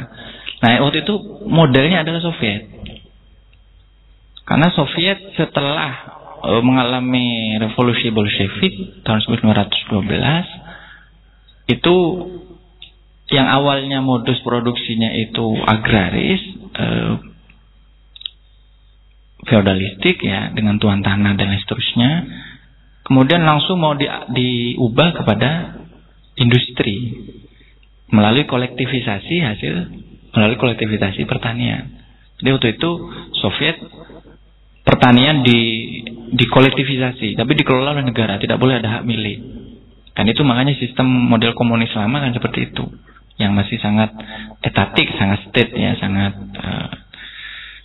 Nah, 0.64 0.80
waktu 0.80 1.03
itu 1.03 1.44
modelnya 1.44 2.07
adalah 2.07 2.23
Soviet. 2.23 2.72
Karena 4.48 4.72
Soviet 4.72 5.35
setelah 5.35 5.91
uh, 6.40 6.64
mengalami 6.64 7.60
revolusi 7.60 8.07
Bolshevik 8.15 9.03
tahun 9.03 9.27
1912 9.27 11.68
itu 11.68 11.95
yang 13.31 13.48
awalnya 13.48 13.99
modus 13.99 14.40
produksinya 14.44 15.11
itu 15.15 15.56
agraris, 15.68 16.40
uh, 16.80 17.19
feodalistik 19.44 20.23
ya 20.23 20.56
dengan 20.56 20.80
tuan 20.80 21.03
tanah 21.03 21.35
dan 21.35 21.60
seterusnya, 21.60 22.23
kemudian 23.03 23.44
langsung 23.44 23.84
mau 23.84 23.99
di, 23.99 24.07
diubah 24.07 25.11
kepada 25.11 25.76
industri 26.40 27.19
melalui 28.11 28.48
kolektivisasi 28.48 29.35
hasil 29.44 29.76
melalui 30.34 30.57
kolektivisasi 30.57 31.30
pertanian. 31.30 31.93
Jadi 32.41 32.49
waktu 32.49 32.68
itu 32.76 32.89
Soviet 33.39 33.77
pertanian 34.84 35.45
di 35.45 35.60
dikolektivisasi, 36.34 37.38
tapi 37.38 37.53
dikelola 37.55 37.95
oleh 37.95 38.05
negara, 38.10 38.41
tidak 38.41 38.57
boleh 38.57 38.81
ada 38.81 38.99
hak 38.99 39.03
milik. 39.05 39.39
Dan 40.14 40.30
itu 40.30 40.41
makanya 40.45 40.77
sistem 40.77 41.07
model 41.10 41.57
komunis 41.57 41.93
lama 41.93 42.22
kan 42.22 42.34
seperti 42.34 42.73
itu, 42.73 42.85
yang 43.38 43.53
masih 43.53 43.77
sangat 43.81 44.14
etatik, 44.61 45.10
sangat 45.18 45.45
state 45.49 45.73
ya, 45.73 45.97
sangat. 45.97 46.34
Uh, 46.57 46.89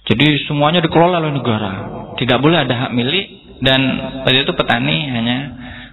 jadi 0.09 0.41
semuanya 0.49 0.81
dikelola 0.81 1.21
oleh 1.21 1.37
negara, 1.37 1.73
tidak 2.17 2.41
boleh 2.41 2.65
ada 2.65 2.89
hak 2.89 2.93
milik 2.97 3.61
dan 3.61 3.81
pada 4.25 4.37
itu 4.41 4.53
petani 4.57 4.99
hanya 5.13 5.39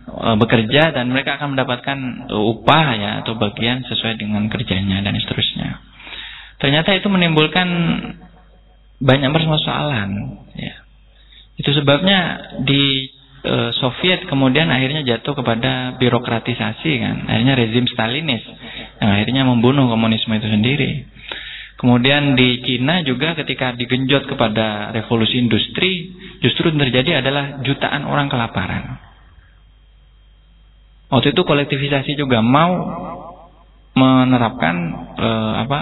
uh, 0.07 0.35
bekerja 0.39 0.95
dan 0.95 1.11
mereka 1.11 1.35
akan 1.35 1.53
mendapatkan 1.53 1.97
upah 2.31 2.85
ya 2.95 3.11
atau 3.21 3.35
bagian 3.35 3.83
sesuai 3.83 4.15
dengan 4.15 4.47
kerjanya 4.47 5.03
dan 5.03 5.13
seterusnya. 5.19 5.84
Ternyata 6.65 6.97
itu 6.97 7.05
menimbulkan 7.13 7.69
banyak 8.97 9.29
persoalan. 9.29 10.09
Ya. 10.57 10.81
Itu 11.61 11.77
sebabnya 11.77 12.41
di 12.65 13.13
e, 13.45 13.55
Soviet 13.77 14.25
kemudian 14.25 14.73
akhirnya 14.73 15.05
jatuh 15.05 15.37
kepada 15.37 15.93
birokratisasi 16.01 16.91
kan, 17.05 17.29
akhirnya 17.29 17.53
rezim 17.53 17.85
Stalinis 17.85 18.41
yang 18.97 19.13
akhirnya 19.13 19.45
membunuh 19.45 19.85
komunisme 19.85 20.33
itu 20.33 20.49
sendiri. 20.49 21.05
Kemudian 21.77 22.33
di 22.33 22.65
Cina 22.65 23.05
juga 23.05 23.37
ketika 23.37 23.77
digenjot 23.77 24.25
kepada 24.25 24.89
revolusi 24.89 25.37
industri, 25.37 26.17
justru 26.41 26.73
terjadi 26.73 27.21
adalah 27.21 27.61
jutaan 27.61 28.09
orang 28.09 28.25
kelaparan. 28.25 29.05
Waktu 31.13 31.29
itu 31.29 31.45
kolektivisasi 31.45 32.17
juga 32.17 32.41
mau 32.41 32.73
menerapkan 33.93 34.75
eh, 35.13 35.53
apa 35.61 35.79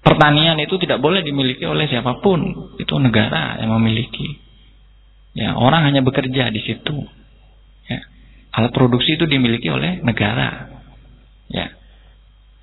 pertanian 0.00 0.56
itu 0.60 0.76
tidak 0.80 0.98
boleh 0.98 1.20
dimiliki 1.20 1.64
oleh 1.64 1.86
siapa 1.86 2.20
pun, 2.24 2.72
itu 2.80 2.94
negara 3.00 3.60
yang 3.60 3.72
memiliki. 3.80 4.40
Ya, 5.36 5.54
orang 5.54 5.86
hanya 5.86 6.02
bekerja 6.02 6.50
di 6.50 6.60
situ. 6.64 6.96
Ya. 7.86 8.00
Alat 8.50 8.74
produksi 8.74 9.14
itu 9.14 9.30
dimiliki 9.30 9.70
oleh 9.70 10.02
negara. 10.02 10.66
Ya. 11.46 11.70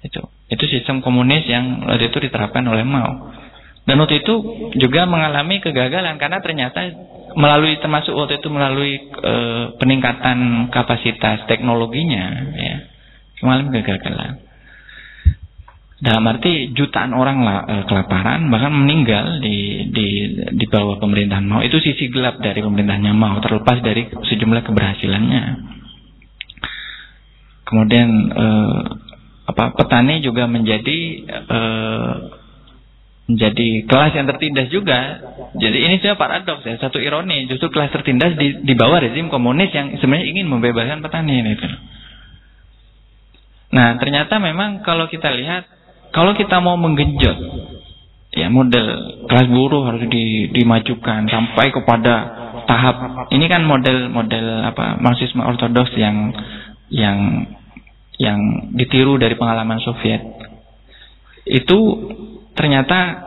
Itu. 0.03 0.27
Itu 0.47 0.63
sistem 0.67 0.99
komunis 0.99 1.47
yang 1.47 1.87
waktu 1.87 2.11
itu 2.11 2.19
diterapkan 2.27 2.63
oleh 2.67 2.83
Mao. 2.83 3.31
Dan 3.87 4.03
waktu 4.03 4.19
itu 4.19 4.35
juga 4.75 5.07
mengalami 5.07 5.63
kegagalan 5.63 6.19
karena 6.19 6.43
ternyata 6.43 6.91
melalui 7.39 7.79
termasuk 7.79 8.11
waktu 8.11 8.43
itu 8.43 8.51
melalui 8.51 8.99
e, 8.99 9.33
peningkatan 9.79 10.67
kapasitas 10.75 11.47
teknologinya 11.47 12.51
ya 12.51 12.75
mengalami 13.39 13.79
kegagalan. 13.79 14.43
Dalam 15.97 16.29
arti 16.29 16.77
jutaan 16.77 17.09
orang 17.09 17.41
lah, 17.41 17.59
e, 17.65 17.75
kelaparan 17.89 18.53
bahkan 18.53 18.69
meninggal 18.69 19.41
di 19.41 19.89
di 19.89 20.07
di 20.53 20.65
bawah 20.69 21.01
pemerintahan 21.01 21.41
Mao 21.41 21.65
itu 21.65 21.81
sisi 21.81 22.13
gelap 22.13 22.37
dari 22.37 22.61
pemerintahnya 22.61 23.17
Mao 23.17 23.41
terlepas 23.41 23.81
dari 23.81 24.05
sejumlah 24.05 24.61
keberhasilannya. 24.61 25.43
Kemudian 27.65 28.09
e, 28.29 28.47
apa 29.49 29.73
petani 29.73 30.21
juga 30.21 30.45
menjadi 30.45 30.99
e, 31.33 31.59
menjadi 33.25 33.67
kelas 33.89 34.13
yang 34.13 34.29
tertindas 34.29 34.69
juga. 34.69 34.99
Jadi 35.57 35.77
ini 35.81 35.97
saya 35.97 36.13
paradoks 36.13 36.61
ya, 36.61 36.77
satu 36.77 37.01
ironi 37.01 37.49
justru 37.49 37.73
kelas 37.73 37.89
tertindas 37.89 38.37
di, 38.37 38.53
di 38.61 38.73
bawah 38.77 39.01
rezim 39.01 39.33
komunis 39.33 39.73
yang 39.73 39.97
sebenarnya 39.97 40.29
ingin 40.29 40.45
membebaskan 40.45 41.01
petani 41.01 41.41
ini. 41.41 41.57
Nah 43.73 43.97
ternyata 43.97 44.37
memang 44.37 44.85
kalau 44.85 45.09
kita 45.09 45.33
lihat 45.33 45.76
kalau 46.11 46.33
kita 46.33 46.57
mau 46.63 46.79
menggenjot 46.79 47.37
ya 48.37 48.47
model 48.53 48.85
kelas 49.25 49.47
buruh 49.49 49.89
harus 49.89 50.05
di, 50.07 50.53
dimajukan 50.53 51.25
sampai 51.25 51.73
kepada 51.73 52.15
tahap. 52.69 53.27
Ini 53.33 53.45
kan 53.49 53.65
model-model 53.65 54.45
apa 54.67 55.01
marxisme 55.01 55.41
ortodoks 55.41 55.97
yang 55.97 56.35
yang 56.93 57.49
yang 58.21 58.39
ditiru 58.77 59.17
dari 59.17 59.33
pengalaman 59.33 59.81
Soviet. 59.81 60.21
Itu 61.47 62.11
ternyata 62.53 63.25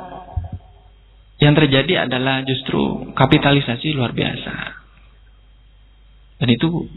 yang 1.40 1.56
terjadi 1.56 2.06
adalah 2.06 2.44
justru 2.44 3.10
kapitalisasi 3.16 3.96
luar 3.96 4.12
biasa. 4.12 4.54
Dan 6.40 6.48
itu 6.52 6.88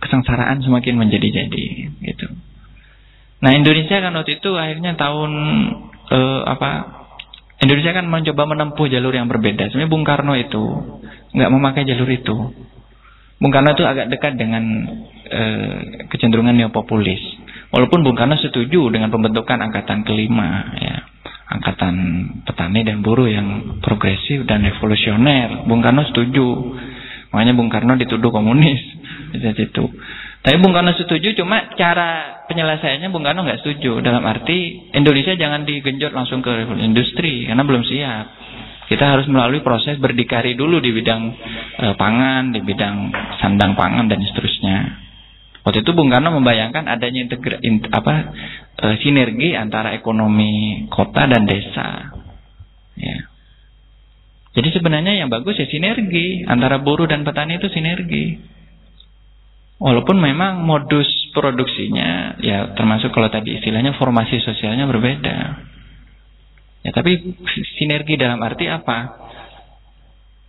kesengsaraan 0.00 0.64
semakin 0.64 0.96
menjadi-jadi 0.96 1.64
gitu 2.00 2.28
Nah 3.40 3.50
Indonesia 3.56 3.96
kan 4.04 4.12
waktu 4.12 4.36
itu 4.36 4.50
akhirnya 4.52 4.92
tahun 5.00 5.32
eh, 6.12 6.40
apa 6.44 6.70
Indonesia 7.60 7.92
kan 7.92 8.08
mencoba 8.08 8.42
menempuh 8.48 8.86
jalur 8.88 9.12
yang 9.12 9.28
berbeda. 9.28 9.68
Sebenarnya 9.68 9.92
Bung 9.92 10.04
Karno 10.04 10.32
itu 10.36 10.64
nggak 11.36 11.50
memakai 11.52 11.84
jalur 11.84 12.08
itu. 12.08 12.36
Bung 13.40 13.52
Karno 13.52 13.72
itu 13.72 13.84
agak 13.84 14.08
dekat 14.12 14.36
dengan 14.40 14.64
eh, 15.28 16.04
kecenderungan 16.08 16.56
neopopulis. 16.56 17.20
Walaupun 17.72 18.00
Bung 18.04 18.16
Karno 18.16 18.36
setuju 18.40 18.88
dengan 18.92 19.12
pembentukan 19.12 19.60
angkatan 19.60 20.04
kelima, 20.04 20.72
ya, 20.76 20.96
angkatan 21.52 21.94
petani 22.44 22.80
dan 22.84 23.04
buruh 23.04 23.28
yang 23.28 23.80
progresif 23.84 24.48
dan 24.48 24.64
revolusioner. 24.64 25.68
Bung 25.68 25.84
Karno 25.84 26.04
setuju. 26.08 26.76
Makanya 27.30 27.54
Bung 27.54 27.70
Karno 27.70 27.94
dituduh 27.96 28.32
komunis 28.32 28.80
di 29.36 29.38
situ. 29.52 29.84
Tapi 30.40 30.56
Bung 30.56 30.72
Karno 30.72 30.96
setuju, 30.96 31.36
cuma 31.36 31.68
cara 31.76 32.40
penyelesaiannya 32.48 33.12
Bung 33.12 33.20
Karno 33.20 33.44
nggak 33.44 33.60
setuju. 33.60 34.00
Dalam 34.00 34.24
arti 34.24 34.88
Indonesia 34.96 35.36
jangan 35.36 35.68
digenjot 35.68 36.16
langsung 36.16 36.40
ke 36.40 36.48
revolusi 36.48 36.80
industri 36.80 37.44
karena 37.44 37.60
belum 37.60 37.84
siap. 37.84 38.26
Kita 38.88 39.04
harus 39.04 39.28
melalui 39.28 39.60
proses 39.60 40.00
berdikari 40.00 40.56
dulu 40.56 40.80
di 40.80 40.90
bidang 40.90 41.22
e, 41.76 41.86
pangan, 41.94 42.56
di 42.56 42.64
bidang 42.64 43.12
sandang 43.38 43.76
pangan 43.76 44.08
dan 44.08 44.18
seterusnya. 44.24 44.76
Waktu 45.60 45.84
itu 45.84 45.92
Bung 45.92 46.08
Karno 46.08 46.32
membayangkan 46.32 46.88
adanya 46.88 47.20
integra, 47.20 47.60
in, 47.60 47.84
apa 47.92 48.32
e, 48.80 48.86
sinergi 49.04 49.52
antara 49.52 49.92
ekonomi 49.92 50.88
kota 50.88 51.28
dan 51.28 51.44
desa. 51.44 52.16
Ya. 52.96 53.28
Jadi 54.56 54.68
sebenarnya 54.72 55.20
yang 55.20 55.28
bagus 55.28 55.60
ya 55.60 55.68
sinergi 55.68 56.48
antara 56.48 56.80
buruh 56.80 57.04
dan 57.04 57.28
petani 57.28 57.60
itu 57.60 57.68
sinergi. 57.68 58.40
Walaupun 59.80 60.20
memang 60.20 60.60
modus 60.60 61.08
produksinya 61.32 62.36
ya 62.44 62.76
termasuk 62.76 63.16
kalau 63.16 63.32
tadi 63.32 63.56
istilahnya 63.56 63.96
formasi 63.96 64.36
sosialnya 64.44 64.84
berbeda. 64.84 65.38
Ya 66.84 66.90
tapi 66.92 67.16
sinergi 67.80 68.20
dalam 68.20 68.44
arti 68.44 68.68
apa? 68.68 69.16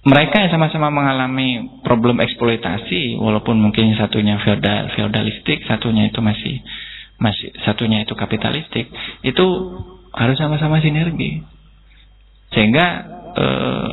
Mereka 0.04 0.36
yang 0.36 0.52
sama-sama 0.52 0.92
mengalami 0.92 1.80
problem 1.86 2.20
eksploitasi 2.20 3.22
walaupun 3.22 3.56
mungkin 3.56 3.96
satunya 3.96 4.36
feodal 4.44 4.92
feodalistik, 5.00 5.64
satunya 5.64 6.12
itu 6.12 6.20
masih 6.20 6.60
masih 7.22 7.56
satunya 7.64 8.04
itu 8.04 8.18
kapitalistik, 8.18 8.92
itu 9.24 9.46
harus 10.12 10.36
sama-sama 10.36 10.84
sinergi. 10.84 11.40
Sehingga 12.52 12.86
eh, 13.38 13.90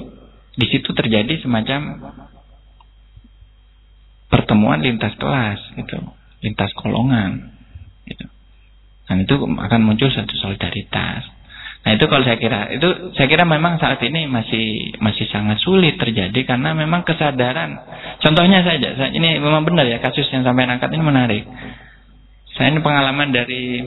di 0.58 0.66
situ 0.66 0.90
terjadi 0.96 1.44
semacam 1.46 1.80
pertemuan 4.28 4.80
lintas 4.84 5.16
kelas 5.16 5.60
gitu, 5.76 5.98
lintas 6.44 6.70
golongan 6.76 7.52
gitu. 8.04 8.26
Dan 9.08 9.24
itu 9.24 9.34
akan 9.40 9.80
muncul 9.82 10.12
satu 10.12 10.36
solidaritas. 10.36 11.24
Nah 11.88 11.96
itu 11.96 12.04
kalau 12.04 12.20
saya 12.20 12.36
kira 12.36 12.68
itu 12.74 13.16
saya 13.16 13.26
kira 13.32 13.48
memang 13.48 13.80
saat 13.80 13.96
ini 14.04 14.28
masih 14.28 14.92
masih 15.00 15.24
sangat 15.32 15.56
sulit 15.64 15.96
terjadi 15.96 16.36
karena 16.44 16.76
memang 16.76 17.00
kesadaran. 17.06 17.80
Contohnya 18.20 18.60
saja, 18.60 18.92
ini 19.08 19.40
memang 19.40 19.64
benar 19.64 19.88
ya 19.88 20.02
kasus 20.02 20.28
yang 20.28 20.44
sampai 20.44 20.68
angkat 20.68 20.92
ini 20.92 21.00
menarik. 21.00 21.48
Saya 22.52 22.74
ini 22.74 22.84
pengalaman 22.84 23.30
dari 23.32 23.80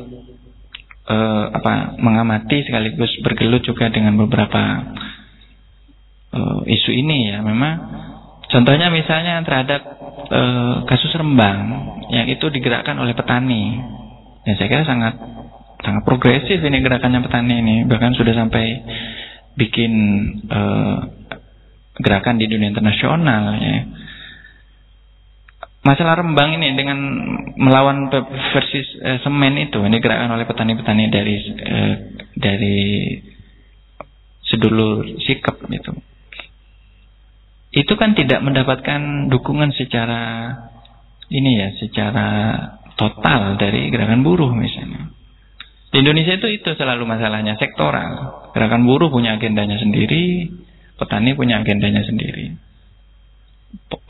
uh, 1.05 1.45
apa 1.53 1.99
mengamati 2.01 2.63
sekaligus 2.63 3.11
bergelut 3.21 3.61
juga 3.61 3.91
dengan 3.91 4.17
beberapa 4.17 4.61
uh, 6.33 6.61
isu 6.65 6.91
ini 6.95 7.35
ya. 7.35 7.43
Memang 7.43 7.73
contohnya 8.51 8.91
misalnya 8.91 9.41
terhadap 9.47 9.81
e, 10.27 10.41
kasus 10.85 11.11
Rembang 11.15 11.59
yang 12.11 12.27
itu 12.27 12.45
digerakkan 12.51 12.99
oleh 12.99 13.15
petani. 13.15 13.79
Dan 14.41 14.53
saya 14.57 14.67
kira 14.67 14.83
sangat 14.85 15.15
sangat 15.81 16.03
progresif 16.05 16.61
ini 16.61 16.83
gerakannya 16.83 17.21
petani 17.25 17.55
ini, 17.61 17.75
bahkan 17.89 18.13
sudah 18.13 18.35
sampai 18.35 18.65
bikin 19.55 19.93
e, 20.45 20.61
gerakan 22.01 22.35
di 22.37 22.45
dunia 22.51 22.71
internasional 22.71 23.55
ya. 23.57 23.77
Masalah 25.81 26.21
Rembang 26.21 26.61
ini 26.61 26.77
dengan 26.77 26.97
melawan 27.57 28.11
versi 28.53 28.79
e, 29.01 29.17
semen 29.25 29.57
itu 29.57 29.81
ini 29.81 29.97
gerakan 29.97 30.37
oleh 30.37 30.45
petani-petani 30.45 31.09
dari 31.09 31.35
e, 31.57 31.77
dari 32.37 32.79
sedulur 34.45 35.07
sikap 35.23 35.57
itu 35.71 36.10
itu 37.71 37.93
kan 37.95 38.11
tidak 38.19 38.43
mendapatkan 38.43 39.31
dukungan 39.31 39.71
secara 39.71 40.53
ini 41.31 41.51
ya, 41.55 41.69
secara 41.79 42.27
total 42.99 43.55
dari 43.55 43.87
gerakan 43.87 44.27
buruh 44.27 44.51
misalnya. 44.51 45.07
Di 45.91 45.99
Indonesia 45.99 46.39
itu 46.39 46.47
itu 46.51 46.69
selalu 46.75 47.03
masalahnya 47.03 47.55
sektoral. 47.59 48.47
Gerakan 48.55 48.87
buruh 48.87 49.11
punya 49.11 49.35
agendanya 49.35 49.79
sendiri, 49.79 50.51
petani 50.95 51.35
punya 51.35 51.59
agendanya 51.59 52.03
sendiri. 52.03 52.55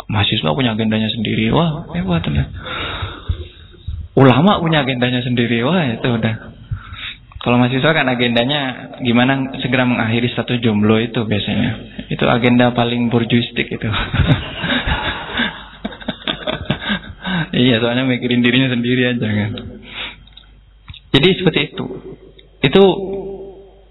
Mahasiswa 0.10 0.50
punya 0.54 0.74
agendanya 0.74 1.10
sendiri. 1.10 1.50
Wah, 1.54 1.90
hebat 1.94 2.26
lah. 2.30 2.48
Ulama 4.14 4.62
punya 4.62 4.86
agendanya 4.86 5.26
sendiri. 5.26 5.62
Wah, 5.66 5.98
itu 5.98 6.06
udah. 6.06 6.51
Kalau 7.42 7.58
mahasiswa 7.58 7.90
kan 7.90 8.06
agendanya 8.06 8.94
gimana 9.02 9.58
segera 9.66 9.82
mengakhiri 9.82 10.30
satu 10.30 10.62
jomblo 10.62 11.02
itu 11.02 11.26
biasanya. 11.26 12.06
Itu 12.14 12.30
agenda 12.30 12.70
paling 12.78 13.10
burjuistik 13.10 13.66
itu. 13.66 13.90
iya, 17.66 17.82
soalnya 17.82 18.06
mikirin 18.06 18.46
dirinya 18.46 18.70
sendiri 18.70 19.18
aja 19.18 19.26
kan. 19.26 19.52
Jadi 21.18 21.28
seperti 21.42 21.60
itu. 21.74 21.86
Itu 22.62 22.84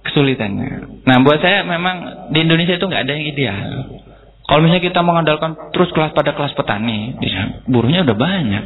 kesulitannya. 0.06 1.02
Nah 1.02 1.16
buat 1.26 1.42
saya 1.42 1.66
memang 1.66 2.30
di 2.30 2.46
Indonesia 2.46 2.78
itu 2.78 2.86
nggak 2.86 3.02
ada 3.02 3.12
yang 3.18 3.26
ideal. 3.34 3.58
Kalau 4.46 4.62
misalnya 4.62 4.82
kita 4.82 5.02
mengandalkan 5.02 5.58
terus 5.74 5.90
kelas 5.94 6.14
pada 6.14 6.34
kelas 6.34 6.54
petani, 6.54 7.14
ya, 7.22 7.62
buruhnya 7.70 8.02
udah 8.02 8.18
banyak. 8.18 8.64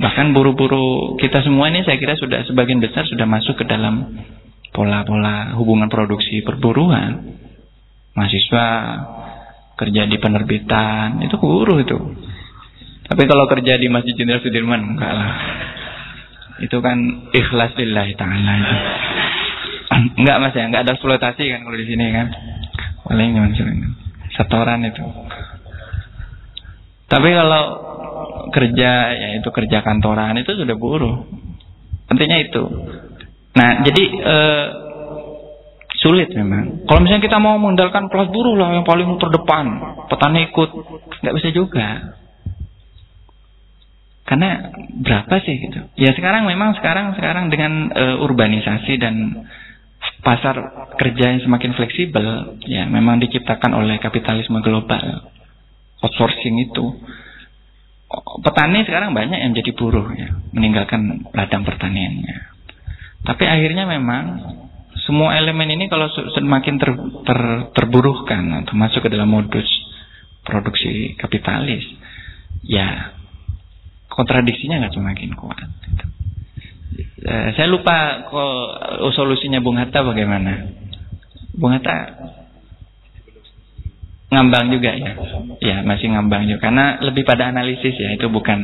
Bahkan 0.00 0.32
buru-buru 0.32 1.20
kita 1.20 1.44
semua 1.44 1.68
ini 1.68 1.84
saya 1.84 2.00
kira 2.00 2.16
sudah 2.16 2.48
sebagian 2.48 2.80
besar 2.80 3.04
sudah 3.04 3.28
masuk 3.28 3.60
ke 3.60 3.68
dalam 3.68 4.16
pola-pola 4.72 5.52
hubungan 5.60 5.92
produksi 5.92 6.40
perburuan. 6.40 7.36
Mahasiswa 8.16 8.66
kerja 9.76 10.08
di 10.08 10.16
penerbitan 10.16 11.20
itu 11.20 11.36
buruh 11.36 11.84
itu. 11.84 11.98
Tapi 13.10 13.22
kalau 13.28 13.44
kerja 13.50 13.76
di 13.76 13.92
Masjid 13.92 14.16
Jenderal 14.16 14.40
Sudirman 14.40 14.96
enggak 14.96 15.12
lah. 15.12 15.32
Itu 16.64 16.80
kan 16.80 17.28
ikhlas 17.36 17.76
lillahi 17.76 18.16
taala. 18.16 18.54
Enggak 20.16 20.36
Mas 20.40 20.54
ya, 20.56 20.64
enggak 20.64 20.88
ada 20.88 20.96
eksploitasi 20.96 21.44
kan 21.44 21.60
kalau 21.66 21.76
di 21.76 21.86
sini 21.88 22.06
kan. 22.08 22.32
Paling 23.04 23.36
cuma 23.36 23.74
setoran 24.32 24.80
itu. 24.86 25.02
Tapi 27.10 27.28
kalau 27.34 27.89
kerja 28.48 28.90
ya 29.12 29.28
itu 29.36 29.48
kerja 29.52 29.84
kantoran 29.84 30.40
itu 30.40 30.56
sudah 30.56 30.76
buruh. 30.76 31.28
Pentingnya 32.08 32.48
itu. 32.48 32.62
Nah, 33.54 33.84
jadi 33.84 34.04
eh, 34.08 34.66
sulit 36.00 36.32
memang. 36.32 36.88
Kalau 36.88 37.00
misalnya 37.04 37.22
kita 37.28 37.38
mau 37.38 37.60
mengandalkan 37.60 38.08
kelas 38.08 38.32
buruh 38.32 38.56
lah 38.56 38.72
yang 38.72 38.88
paling 38.88 39.20
terdepan, 39.20 39.66
petani 40.08 40.48
ikut, 40.48 40.70
nggak 41.20 41.34
bisa 41.36 41.48
juga. 41.52 42.16
Karena 44.24 44.70
berapa 45.02 45.42
sih 45.42 45.58
gitu? 45.58 45.80
Ya 45.98 46.14
sekarang 46.14 46.46
memang 46.46 46.78
sekarang 46.78 47.18
sekarang 47.18 47.50
dengan 47.50 47.90
uh, 47.90 48.16
urbanisasi 48.22 48.94
dan 49.02 49.44
pasar 50.22 50.86
kerja 50.96 51.34
yang 51.36 51.40
semakin 51.42 51.74
fleksibel, 51.74 52.56
ya 52.64 52.86
memang 52.86 53.18
diciptakan 53.20 53.74
oleh 53.74 53.98
kapitalisme 53.98 54.62
global, 54.62 55.28
outsourcing 56.00 56.62
itu. 56.62 56.84
Petani 58.18 58.82
sekarang 58.82 59.14
banyak 59.14 59.38
yang 59.38 59.54
jadi 59.54 59.70
buruh 59.70 60.10
ya, 60.18 60.34
meninggalkan 60.50 61.30
ladang 61.30 61.62
pertaniannya. 61.62 62.36
Tapi 63.22 63.44
akhirnya 63.46 63.86
memang 63.86 64.24
semua 65.06 65.38
elemen 65.38 65.78
ini 65.78 65.86
kalau 65.86 66.10
semakin 66.10 66.74
ter, 66.82 66.90
ter, 67.22 67.40
terburuhkan 67.78 68.66
atau 68.66 68.74
masuk 68.74 69.06
ke 69.06 69.14
dalam 69.14 69.30
modus 69.30 69.66
produksi 70.42 71.14
kapitalis, 71.22 71.86
ya 72.66 73.14
kontradiksinya 74.10 74.82
nggak 74.82 74.94
semakin 74.98 75.30
kuat. 75.38 75.68
Eh, 77.20 77.48
saya 77.54 77.68
lupa 77.70 78.26
kok 78.26 78.54
oh, 79.06 79.12
solusinya 79.14 79.62
Bung 79.62 79.78
Hatta 79.78 80.02
bagaimana. 80.02 80.66
Bung 81.54 81.78
Hatta 81.78 81.96
ngambang 84.30 84.70
juga 84.70 84.94
ya, 84.94 85.12
ya 85.58 85.76
masih 85.82 86.14
ngambang 86.14 86.46
juga 86.46 86.70
karena 86.70 87.02
lebih 87.02 87.26
pada 87.26 87.50
analisis 87.50 87.94
ya 87.98 88.14
itu 88.14 88.30
bukan. 88.30 88.58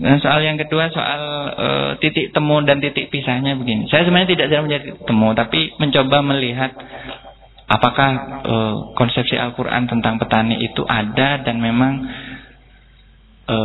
Nah, 0.00 0.16
soal 0.24 0.40
yang 0.40 0.56
kedua 0.56 0.88
soal 0.88 1.22
uh, 1.60 1.90
titik 2.00 2.32
temu 2.32 2.64
dan 2.64 2.80
titik 2.80 3.12
pisahnya 3.12 3.56
begini. 3.60 3.84
Saya 3.92 4.08
sebenarnya 4.08 4.32
tidak 4.32 4.46
sedang 4.48 4.64
menjadi 4.64 4.88
temu, 5.04 5.28
tapi 5.36 5.76
mencoba 5.76 6.18
melihat 6.24 6.72
apakah 7.68 8.10
uh, 8.48 8.74
konsepsi 8.96 9.36
Al-Quran 9.36 9.92
tentang 9.92 10.16
petani 10.16 10.56
itu 10.64 10.80
ada 10.88 11.44
dan 11.44 11.60
memang 11.60 12.08
e, 13.50 13.56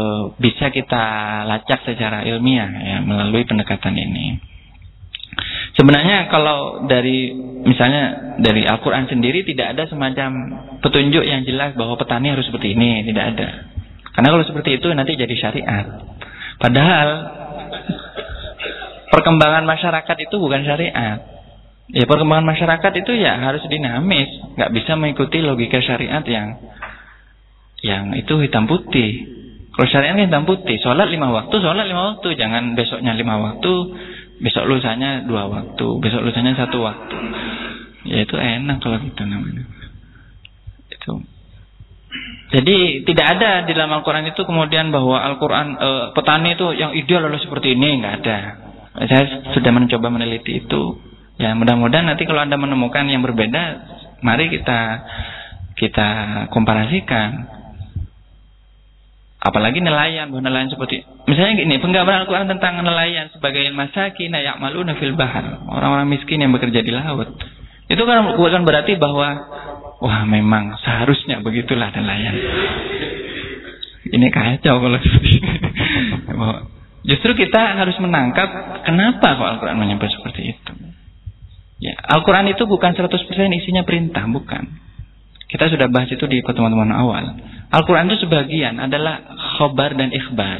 bisa 0.41 0.73
kita 0.73 1.03
lacak 1.45 1.85
secara 1.85 2.26
ilmiah 2.26 2.69
ya 2.69 2.97
melalui 3.05 3.45
pendekatan 3.45 3.93
ini. 3.93 4.41
Sebenarnya 5.76 6.31
kalau 6.31 6.88
dari 6.88 7.35
misalnya 7.68 8.35
dari 8.39 8.64
Al-Quran 8.64 9.11
sendiri 9.11 9.43
tidak 9.43 9.76
ada 9.76 9.84
semacam 9.91 10.30
petunjuk 10.80 11.27
yang 11.27 11.43
jelas 11.43 11.76
bahwa 11.76 11.99
petani 11.99 12.31
harus 12.31 12.47
seperti 12.47 12.80
ini, 12.80 13.03
tidak 13.03 13.35
ada. 13.35 13.47
Karena 14.15 14.27
kalau 14.31 14.45
seperti 14.47 14.80
itu 14.80 14.88
nanti 14.95 15.19
jadi 15.19 15.35
syariat. 15.35 15.85
Padahal 16.56 17.10
perkembangan 19.11 19.68
masyarakat 19.68 20.18
itu 20.23 20.35
bukan 20.39 20.64
syariat. 20.64 21.19
Ya 21.91 22.07
perkembangan 22.07 22.47
masyarakat 22.47 22.91
itu 23.03 23.11
ya 23.19 23.35
harus 23.43 23.61
dinamis, 23.68 24.31
nggak 24.56 24.72
bisa 24.72 24.95
mengikuti 24.95 25.43
logika 25.43 25.84
syariat 25.84 26.23
yang 26.23 26.56
yang 27.84 28.15
itu 28.15 28.31
hitam 28.39 28.65
putih. 28.65 29.35
Kalau 29.76 29.88
syariat 29.91 30.15
hitam 30.15 30.47
putih, 30.47 30.80
sholat 30.80 31.11
lima 31.11 31.35
waktu, 31.35 31.52
sholat 31.60 31.84
lima 31.84 32.15
waktu, 32.15 32.39
jangan 32.39 32.80
besoknya 32.80 33.11
lima 33.11 33.35
waktu, 33.38 33.73
besok 34.39 34.67
lusanya 34.67 35.23
dua 35.23 35.47
waktu, 35.47 35.87
besok 36.03 36.21
lusanya 36.27 36.55
satu 36.59 36.83
waktu. 36.83 37.17
Ya 38.05 38.21
itu 38.21 38.35
enak 38.37 38.77
kalau 38.83 39.01
gitu 39.01 39.23
namanya. 39.25 39.65
Itu. 40.91 41.25
Jadi 42.53 43.03
tidak 43.03 43.25
ada 43.35 43.65
di 43.65 43.73
dalam 43.73 43.91
Al-Quran 43.99 44.29
itu 44.29 44.41
kemudian 44.45 44.93
bahwa 44.93 45.17
Al-Quran 45.17 45.67
e, 45.75 45.89
petani 46.13 46.53
itu 46.55 46.71
yang 46.77 46.93
ideal 46.93 47.25
adalah 47.25 47.41
seperti 47.41 47.73
ini, 47.73 47.99
nggak 47.99 48.15
ada. 48.23 48.37
Saya 48.95 49.23
sudah 49.51 49.71
mencoba 49.75 50.07
meneliti 50.13 50.63
itu. 50.63 51.01
Ya 51.35 51.51
mudah-mudahan 51.51 52.07
nanti 52.07 52.23
kalau 52.23 52.45
anda 52.45 52.55
menemukan 52.55 53.11
yang 53.11 53.25
berbeda, 53.25 53.63
mari 54.23 54.47
kita 54.47 55.03
kita 55.75 56.09
komparasikan. 56.53 57.55
Apalagi 59.45 59.77
nelayan, 59.77 60.34
bahwa 60.34 60.49
nelayan 60.49 60.73
seperti 60.73 61.05
misalnya 61.30 61.53
gini, 61.61 61.77
penggambaran 61.77 62.26
Al-Qur'an 62.26 62.49
tentang 62.49 62.81
nelayan 62.81 63.30
sebagai 63.30 63.69
masakin 63.77 64.34
ya'maluna 64.34 64.97
fil 64.97 65.13
bahar, 65.13 65.61
orang-orang 65.69 66.09
miskin 66.09 66.41
yang 66.41 66.49
bekerja 66.49 66.81
di 66.81 66.89
laut. 66.89 67.30
Itu 67.85 68.01
kan 68.09 68.26
bukan 68.34 68.65
berarti 68.65 68.97
bahwa 68.97 69.38
wah 70.01 70.26
memang 70.26 70.73
seharusnya 70.81 71.45
begitulah 71.45 71.93
nelayan. 71.93 72.34
Ini 74.05 74.27
kacau 74.34 74.81
kalau 74.81 74.97
Justru 77.05 77.38
kita 77.38 77.77
harus 77.77 77.93
menangkap 78.01 78.81
kenapa 78.81 79.38
kok 79.38 79.45
Al-Quran 79.45 79.77
menyebut 79.77 80.09
seperti 80.09 80.57
itu. 80.57 80.72
Ya, 81.77 81.93
Al-Quran 82.01 82.49
itu 82.49 82.65
bukan 82.65 82.97
100% 82.97 83.13
isinya 83.61 83.85
perintah, 83.85 84.26
bukan. 84.26 84.84
Kita 85.45 85.69
sudah 85.69 85.88
bahas 85.93 86.09
itu 86.09 86.26
di 86.26 86.41
pertemuan-pertemuan 86.41 86.95
awal. 86.95 87.26
Al-Quran 87.69 88.09
itu 88.09 88.26
sebagian 88.26 88.81
adalah 88.81 89.22
khobar 89.57 89.93
dan 89.93 90.09
ikhbar. 90.09 90.59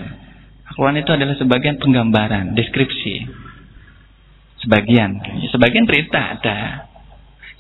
Al-Quran 0.72 1.02
itu 1.02 1.12
adalah 1.14 1.36
sebagian 1.38 1.82
penggambaran, 1.82 2.53
deskripsi. 2.53 3.26
Sebagian. 4.66 5.22
Sebagian 5.53 5.86
perintah 5.86 6.38
ada. 6.38 6.90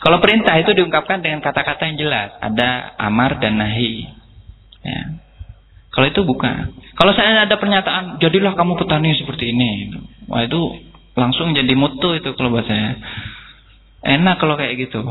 Kalau 0.01 0.21
perintah 0.21 0.53
itu 0.61 0.73
diungkapkan 0.73 1.21
dengan 1.25 1.41
kata-kata 1.41 1.81
yang 1.89 1.97
jelas. 1.97 2.29
Ada 2.41 2.97
amar 3.01 3.41
dan 3.41 3.57
nahi. 3.57 4.05
Ya. 4.85 5.17
Kalau 5.95 6.11
itu 6.11 6.21
bukan. 6.27 6.75
Kalau 6.99 7.11
saya 7.15 7.47
ada 7.47 7.55
pernyataan, 7.55 8.19
jadilah 8.19 8.53
kamu 8.53 8.75
petani 8.75 9.15
seperti 9.15 9.55
ini. 9.55 9.95
Wah 10.27 10.43
itu 10.43 10.61
langsung 11.15 11.55
jadi 11.55 11.71
mutu 11.73 12.19
itu 12.19 12.35
kalau 12.35 12.51
bahasa 12.51 12.69
saya. 12.69 12.91
Enak 14.05 14.37
kalau 14.37 14.59
kayak 14.59 14.75
gitu. 14.75 15.01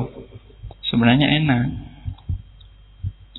Sebenarnya 0.93 1.27
enak. 1.43 1.94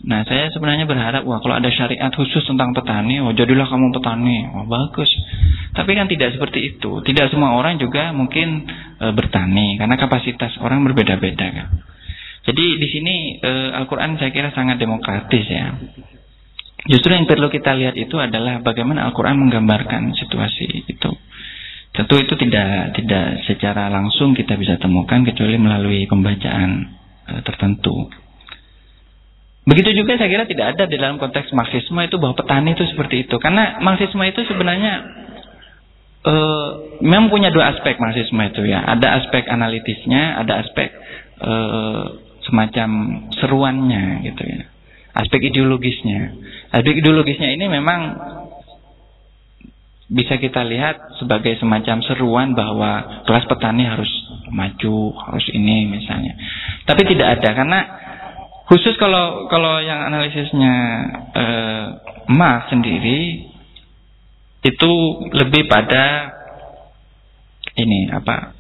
Nah, 0.03 0.27
saya 0.27 0.51
sebenarnya 0.51 0.83
berharap, 0.83 1.23
wah 1.23 1.39
kalau 1.39 1.55
ada 1.55 1.71
syariat 1.71 2.11
khusus 2.11 2.43
tentang 2.43 2.75
petani, 2.75 3.23
oh 3.23 3.31
jadilah 3.31 3.63
kamu 3.63 3.95
petani, 3.95 4.43
wah 4.51 4.67
bagus. 4.67 5.07
Tapi 5.71 5.95
kan 5.95 6.11
tidak 6.11 6.35
seperti 6.35 6.75
itu. 6.75 6.99
Tidak 6.99 7.31
semua 7.31 7.55
orang 7.55 7.79
juga 7.79 8.11
mungkin 8.11 8.67
e, 8.99 9.05
bertani, 9.15 9.79
karena 9.79 9.95
kapasitas 9.95 10.59
orang 10.59 10.83
berbeda-beda 10.83 11.47
kan. 11.47 11.67
Jadi 12.43 12.65
di 12.75 12.87
sini 12.91 13.15
e, 13.39 13.51
Al-Quran 13.71 14.19
saya 14.19 14.35
kira 14.35 14.51
sangat 14.51 14.83
demokratis 14.83 15.47
ya. 15.47 15.79
Justru 16.85 17.15
yang 17.15 17.25
perlu 17.25 17.47
kita 17.47 17.73
lihat 17.73 17.95
itu 17.95 18.19
adalah 18.19 18.59
bagaimana 18.59 19.07
Al-Quran 19.07 19.47
menggambarkan 19.47 20.11
situasi 20.11 20.91
itu. 20.91 21.11
Tentu 21.95 22.19
itu 22.19 22.35
tidak 22.35 22.99
tidak 22.99 23.47
secara 23.47 23.87
langsung 23.87 24.35
kita 24.35 24.59
bisa 24.59 24.75
temukan 24.75 25.23
kecuali 25.23 25.55
melalui 25.55 26.03
pembacaan 26.03 26.99
e, 27.31 27.33
tertentu. 27.47 28.24
Begitu 29.65 29.97
juga 29.97 30.13
saya 30.21 30.29
kira 30.29 30.45
tidak 30.45 30.77
ada 30.77 30.85
di 30.85 30.93
dalam 31.01 31.17
konteks 31.17 31.49
Marxisme 31.49 31.97
itu 32.05 32.21
bahwa 32.21 32.37
petani 32.37 32.77
itu 32.77 32.85
seperti 32.85 33.25
itu. 33.25 33.35
Karena 33.41 33.81
Marxisme 33.81 34.21
itu 34.21 34.45
sebenarnya 34.45 34.93
e, 36.21 36.35
memang 37.01 37.33
punya 37.33 37.49
dua 37.49 37.73
aspek 37.73 37.97
Marxisme 37.97 38.37
itu 38.45 38.61
ya. 38.69 38.85
Ada 38.85 39.25
aspek 39.25 39.49
analitisnya, 39.49 40.37
ada 40.37 40.61
aspek 40.61 40.93
e, 41.41 41.53
semacam 42.45 42.89
seruannya 43.41 44.21
gitu 44.29 44.43
ya. 44.45 44.69
Aspek 45.17 45.49
ideologisnya. 45.49 46.37
Aspek 46.69 47.01
ideologisnya 47.01 47.49
ini 47.57 47.65
memang 47.65 47.99
bisa 50.05 50.37
kita 50.37 50.61
lihat 50.61 51.17
sebagai 51.17 51.57
semacam 51.57 52.05
seruan 52.05 52.53
bahwa 52.53 53.25
kelas 53.25 53.49
petani 53.49 53.89
harus 53.89 54.11
maju, 54.53 55.17
harus 55.17 55.49
ini 55.49 55.89
misalnya. 55.89 56.37
Tapi 56.85 57.01
tidak 57.09 57.41
ada 57.41 57.49
karena 57.57 57.79
Khusus 58.65 58.97
kalau 58.97 59.45
kalau 59.45 59.77
yang 59.77 60.09
analisisnya 60.09 60.75
eh, 61.37 61.85
Marx 62.33 62.73
sendiri 62.73 63.45
itu 64.65 64.91
lebih 65.29 65.69
pada 65.69 66.33
ini 67.77 68.09
apa 68.09 68.57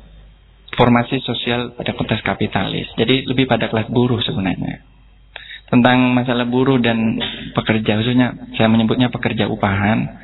formasi 0.77 1.23
sosial 1.23 1.73
pada 1.73 1.95
konteks 1.97 2.21
kapitalis. 2.21 2.85
Jadi 2.99 3.25
lebih 3.25 3.49
pada 3.49 3.71
kelas 3.71 3.89
buruh 3.89 4.21
sebenarnya. 4.21 4.83
Tentang 5.65 6.13
masalah 6.13 6.45
buruh 6.45 6.77
dan 6.77 7.17
pekerja, 7.57 7.97
khususnya 7.97 8.53
saya 8.53 8.69
menyebutnya 8.69 9.09
pekerja 9.09 9.49
upahan. 9.49 10.21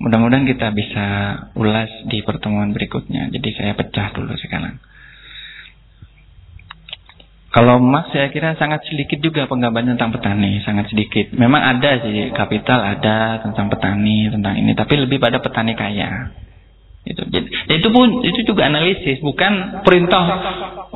Mudah-mudahan 0.00 0.48
kita 0.48 0.72
bisa 0.72 1.06
ulas 1.54 1.90
di 2.08 2.24
pertemuan 2.24 2.72
berikutnya. 2.72 3.28
Jadi 3.28 3.48
saya 3.52 3.76
pecah 3.76 4.16
dulu 4.16 4.32
sekarang. 4.40 4.80
Kalau 7.52 7.76
emas 7.76 8.08
saya 8.08 8.32
kira 8.32 8.56
sangat 8.56 8.88
sedikit 8.88 9.20
juga 9.20 9.44
penggambaran 9.44 9.92
tentang 9.92 10.08
petani, 10.08 10.64
sangat 10.64 10.88
sedikit. 10.88 11.36
Memang 11.36 11.60
ada 11.60 12.00
sih 12.00 12.32
kapital 12.32 12.80
ada 12.80 13.44
tentang 13.44 13.68
petani, 13.68 14.32
tentang 14.32 14.56
ini, 14.56 14.72
tapi 14.72 14.96
lebih 14.96 15.20
pada 15.20 15.36
petani 15.36 15.76
kaya. 15.76 16.32
Itu. 17.04 17.28
Jadi, 17.28 17.48
itu 17.76 17.88
pun 17.92 18.24
itu 18.24 18.40
juga 18.48 18.72
analisis, 18.72 19.20
bukan 19.20 19.84
perintah 19.84 20.22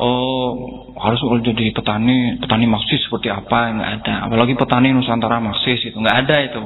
oh 0.00 0.48
harus 0.96 1.20
jadi 1.44 1.76
petani, 1.76 2.40
petani 2.40 2.64
Marxis 2.64 3.04
seperti 3.04 3.28
apa, 3.28 3.76
enggak 3.76 3.90
ada. 4.00 4.14
Apalagi 4.24 4.56
petani 4.56 4.96
Nusantara 4.96 5.36
Marxis 5.44 5.84
itu 5.84 5.96
enggak 6.00 6.24
ada 6.24 6.36
itu. 6.40 6.62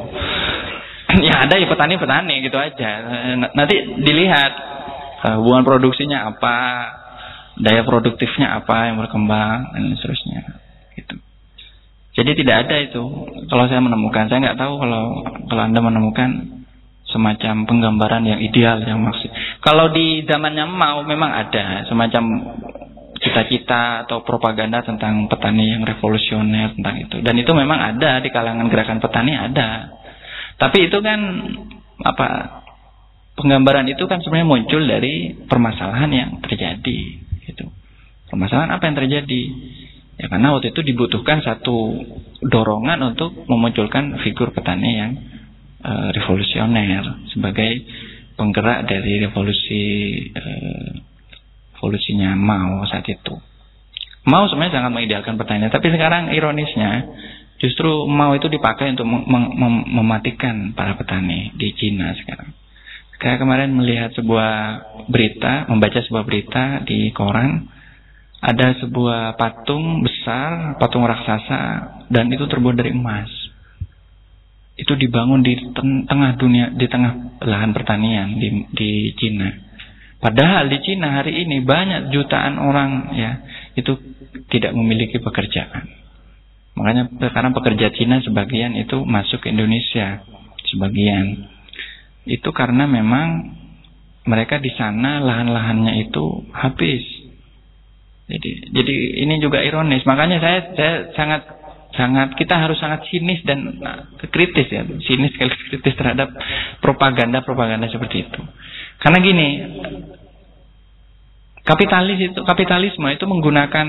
ya 1.26 1.34
ada 1.50 1.58
ya 1.58 1.66
petani-petani 1.66 2.46
gitu 2.46 2.54
aja. 2.54 2.90
Nanti 3.58 3.74
dilihat 4.06 4.52
eh, 5.26 5.34
hubungan 5.42 5.66
produksinya 5.66 6.30
apa, 6.30 6.56
daya 7.60 7.84
produktifnya 7.84 8.60
apa 8.60 8.88
yang 8.90 8.96
berkembang 8.96 9.76
dan 9.76 9.92
seterusnya 9.96 10.40
gitu. 10.96 11.16
Jadi 12.16 12.30
tidak 12.42 12.56
ada 12.66 12.76
itu. 12.82 13.02
Kalau 13.46 13.64
saya 13.70 13.80
menemukan, 13.80 14.26
saya 14.26 14.42
nggak 14.42 14.58
tahu 14.58 14.74
kalau 14.82 15.04
kalau 15.46 15.62
anda 15.62 15.80
menemukan 15.80 16.60
semacam 17.06 17.66
penggambaran 17.66 18.22
yang 18.26 18.40
ideal 18.42 18.82
yang 18.82 19.02
maksud. 19.02 19.30
Kalau 19.62 19.90
di 19.90 20.26
zamannya 20.26 20.66
mau 20.66 21.02
memang 21.06 21.30
ada 21.30 21.86
semacam 21.86 22.22
cita-cita 23.20 24.08
atau 24.08 24.24
propaganda 24.24 24.80
tentang 24.80 25.28
petani 25.28 25.76
yang 25.76 25.82
revolusioner 25.84 26.72
tentang 26.74 26.96
itu. 27.04 27.20
Dan 27.20 27.36
itu 27.36 27.52
memang 27.52 27.76
ada 27.76 28.18
di 28.24 28.32
kalangan 28.32 28.66
gerakan 28.72 28.98
petani 28.98 29.36
ada. 29.36 29.92
Tapi 30.56 30.88
itu 30.88 30.98
kan 31.04 31.20
apa 32.00 32.28
penggambaran 33.36 33.88
itu 33.88 34.04
kan 34.08 34.24
sebenarnya 34.24 34.48
muncul 34.48 34.82
dari 34.84 35.36
permasalahan 35.44 36.10
yang 36.10 36.30
terjadi 36.44 37.29
Gitu. 37.50 37.66
Permasalahan 38.30 38.70
apa 38.70 38.86
yang 38.86 38.96
terjadi? 38.96 39.42
Ya 40.20 40.26
karena 40.30 40.54
waktu 40.54 40.70
itu 40.70 40.84
dibutuhkan 40.84 41.42
satu 41.42 41.96
dorongan 42.44 43.16
untuk 43.16 43.34
memunculkan 43.48 44.20
figur 44.20 44.52
petani 44.52 44.90
yang 44.94 45.12
e, 45.80 45.92
revolusioner 46.12 47.26
sebagai 47.32 47.88
penggerak 48.36 48.84
dari 48.84 49.24
revolusi 49.24 49.84
e, 50.30 50.44
revolusinya 51.74 52.36
Mao 52.36 52.84
saat 52.84 53.08
itu. 53.08 53.34
Mao 54.28 54.44
sebenarnya 54.52 54.84
sangat 54.84 54.92
mengidealkan 54.92 55.40
petani, 55.40 55.72
tapi 55.72 55.88
sekarang 55.88 56.36
ironisnya 56.36 57.08
justru 57.56 58.04
Mao 58.04 58.36
itu 58.36 58.52
dipakai 58.52 58.92
untuk 58.92 59.08
mem 59.08 59.24
mem 59.24 59.74
mematikan 59.88 60.76
para 60.76 61.00
petani 61.00 61.56
di 61.56 61.72
Cina 61.72 62.12
sekarang. 62.12 62.59
Saya 63.20 63.36
kemarin 63.36 63.76
melihat 63.76 64.16
sebuah 64.16 64.52
berita, 65.12 65.68
membaca 65.68 66.00
sebuah 66.00 66.24
berita 66.24 66.80
di 66.88 67.12
koran, 67.12 67.68
ada 68.40 68.72
sebuah 68.80 69.36
patung 69.36 70.00
besar, 70.00 70.80
patung 70.80 71.04
raksasa, 71.04 71.62
dan 72.08 72.32
itu 72.32 72.48
terbuat 72.48 72.80
dari 72.80 72.96
emas. 72.96 73.28
Itu 74.80 74.96
dibangun 74.96 75.44
di 75.44 75.52
tengah 76.08 76.40
dunia, 76.40 76.72
di 76.72 76.88
tengah 76.88 77.44
lahan 77.44 77.76
pertanian 77.76 78.40
di, 78.40 78.64
di 78.72 78.90
Cina. 79.20 79.52
Padahal 80.24 80.72
di 80.72 80.80
Cina 80.80 81.20
hari 81.20 81.44
ini 81.44 81.60
banyak 81.60 82.08
jutaan 82.16 82.56
orang 82.56 83.12
ya 83.12 83.44
itu 83.76 84.00
tidak 84.48 84.72
memiliki 84.72 85.20
pekerjaan. 85.20 85.84
Makanya 86.72 87.12
sekarang 87.20 87.52
pekerja 87.52 87.92
Cina 87.92 88.24
sebagian 88.24 88.72
itu 88.80 89.04
masuk 89.04 89.44
ke 89.44 89.52
Indonesia, 89.52 90.24
sebagian 90.72 91.59
itu 92.28 92.50
karena 92.52 92.84
memang 92.84 93.56
mereka 94.28 94.60
di 94.60 94.68
sana 94.76 95.20
lahan-lahannya 95.20 96.06
itu 96.08 96.44
habis. 96.52 97.02
Jadi 98.30 98.70
jadi 98.70 98.94
ini 99.26 99.40
juga 99.42 99.64
ironis. 99.64 100.04
Makanya 100.06 100.38
saya 100.38 100.58
saya 100.76 100.94
sangat 101.16 101.42
sangat 101.96 102.38
kita 102.38 102.54
harus 102.54 102.78
sangat 102.78 103.02
sinis 103.10 103.42
dan 103.42 103.82
nah, 103.82 104.06
kritis 104.30 104.70
ya, 104.70 104.86
sinis 105.02 105.34
sekali 105.34 105.50
kritis 105.72 105.94
terhadap 105.98 106.30
propaganda-propaganda 106.84 107.90
seperti 107.90 108.30
itu. 108.30 108.40
Karena 109.00 109.18
gini, 109.18 109.48
kapitalis 111.66 112.30
itu 112.30 112.40
kapitalisme 112.46 113.08
itu 113.10 113.24
menggunakan 113.26 113.86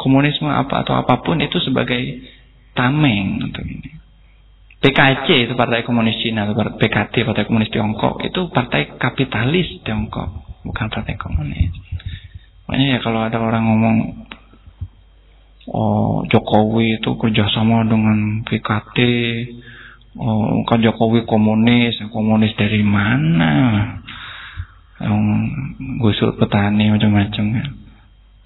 komunisme 0.00 0.48
apa 0.48 0.86
atau 0.86 0.96
apa 0.96 1.20
pun 1.20 1.42
itu 1.44 1.60
sebagai 1.60 2.00
tameng 2.72 3.44
untuk 3.44 3.66
ini. 3.68 4.01
PKC 4.82 5.46
itu 5.46 5.54
Partai 5.54 5.86
Komunis 5.86 6.18
Cina, 6.18 6.50
PKT 6.50 7.22
Partai 7.22 7.46
Komunis 7.46 7.70
Tiongkok 7.70 8.18
itu 8.26 8.50
partai 8.50 8.98
kapitalis 8.98 9.78
Tiongkok, 9.86 10.58
bukan 10.66 10.86
partai 10.90 11.14
komunis. 11.14 11.70
Makanya 12.66 12.86
ya 12.94 12.98
kalau 12.98 13.22
ada 13.22 13.38
orang 13.38 13.62
ngomong 13.62 13.96
oh 15.70 16.26
Jokowi 16.26 16.98
itu 16.98 17.14
kerjasama 17.14 17.86
dengan 17.86 18.42
PKT, 18.42 18.98
oh 20.18 20.66
kan 20.66 20.82
Jokowi 20.82 21.30
komunis, 21.30 22.02
komunis 22.10 22.50
dari 22.58 22.82
mana? 22.82 23.52
Yang 24.98 25.18
gusur 26.02 26.34
petani 26.38 26.90
macam-macam 26.90 27.44
kan. 27.54 27.68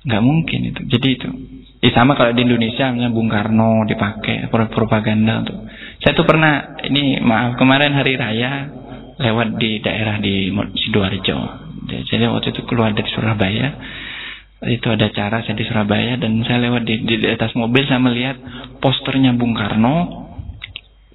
Nggak 0.05 0.23
mungkin 0.25 0.61
itu. 0.69 0.81
Jadi 0.85 1.09
itu. 1.17 1.29
Ya 1.87 1.95
sama 1.95 2.19
kalau 2.19 2.35
di 2.35 2.43
Indonesia 2.43 2.91
misalnya 2.91 3.15
Bung 3.15 3.31
Karno 3.31 3.87
dipakai 3.87 4.51
propaganda 4.51 5.39
untuk 5.47 5.71
saya 6.03 6.19
tuh 6.19 6.27
pernah 6.27 6.75
ini 6.83 7.23
maaf 7.23 7.55
kemarin 7.55 7.95
hari 7.95 8.19
raya 8.19 8.67
lewat 9.23 9.55
di 9.55 9.79
daerah 9.79 10.19
di 10.19 10.51
sidoarjo. 10.83 11.39
Jadi 11.87 12.27
waktu 12.27 12.51
itu 12.51 12.67
keluar 12.67 12.91
dari 12.91 13.07
Surabaya 13.15 13.69
itu 14.67 14.83
ada 14.91 15.15
cara 15.15 15.47
saya 15.47 15.55
di 15.55 15.63
Surabaya 15.63 16.19
dan 16.19 16.43
saya 16.43 16.59
lewat 16.67 16.83
di, 16.91 17.07
di, 17.07 17.23
di 17.23 17.29
atas 17.31 17.55
mobil 17.55 17.87
saya 17.87 18.03
melihat 18.03 18.35
posternya 18.83 19.39
Bung 19.39 19.55
Karno 19.55 20.27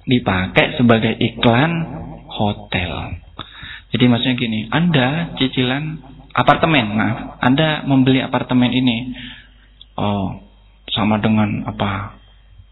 dipakai 0.08 0.80
sebagai 0.80 1.20
iklan 1.20 1.72
hotel. 2.32 3.20
Jadi 3.92 4.04
maksudnya 4.08 4.40
gini, 4.40 4.72
Anda 4.72 5.36
cicilan 5.36 6.00
apartemen, 6.32 6.96
maaf, 6.96 7.18
Anda 7.44 7.84
membeli 7.84 8.24
apartemen 8.24 8.72
ini, 8.72 9.12
oh 10.00 10.51
sama 10.90 11.22
dengan 11.22 11.68
apa 11.68 12.18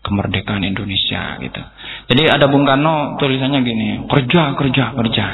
kemerdekaan 0.00 0.64
Indonesia 0.64 1.36
gitu. 1.38 1.62
Jadi 2.10 2.22
ada 2.26 2.48
Bung 2.48 2.64
Karno 2.64 3.20
tulisannya 3.20 3.60
gini, 3.62 3.88
kerja, 4.08 4.56
kerja, 4.56 4.84
kerja. 4.96 5.26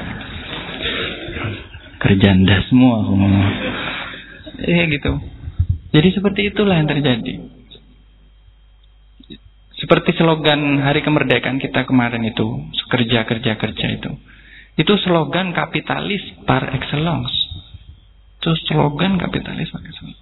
Kerja 1.96 2.26
anda 2.28 2.56
semua. 2.68 2.96
Eh 4.60 4.84
gitu. 4.90 5.12
Jadi 5.96 6.08
seperti 6.12 6.40
itulah 6.52 6.76
yang 6.76 6.90
terjadi. 6.90 7.56
Seperti 9.76 10.16
slogan 10.16 10.80
hari 10.80 11.04
kemerdekaan 11.04 11.60
kita 11.60 11.84
kemarin 11.84 12.24
itu, 12.24 12.44
kerja, 12.88 13.28
kerja, 13.28 13.60
kerja 13.60 13.86
itu. 13.92 14.10
Itu 14.76 14.92
slogan 15.04 15.52
kapitalis 15.56 16.20
par 16.44 16.72
excellence. 16.72 17.32
Itu 18.40 18.56
slogan 18.68 19.16
kapitalis 19.20 19.68
par 19.72 19.84
excellence. 19.84 20.20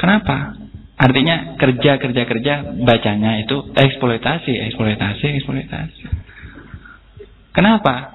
Kenapa? 0.00 0.56
Artinya 0.94 1.58
kerja 1.58 1.98
kerja 1.98 2.22
kerja 2.22 2.54
bacanya 2.86 3.42
itu 3.42 3.56
eksploitasi, 3.74 4.52
eksploitasi, 4.70 5.26
eksploitasi. 5.42 6.02
Kenapa? 7.50 8.14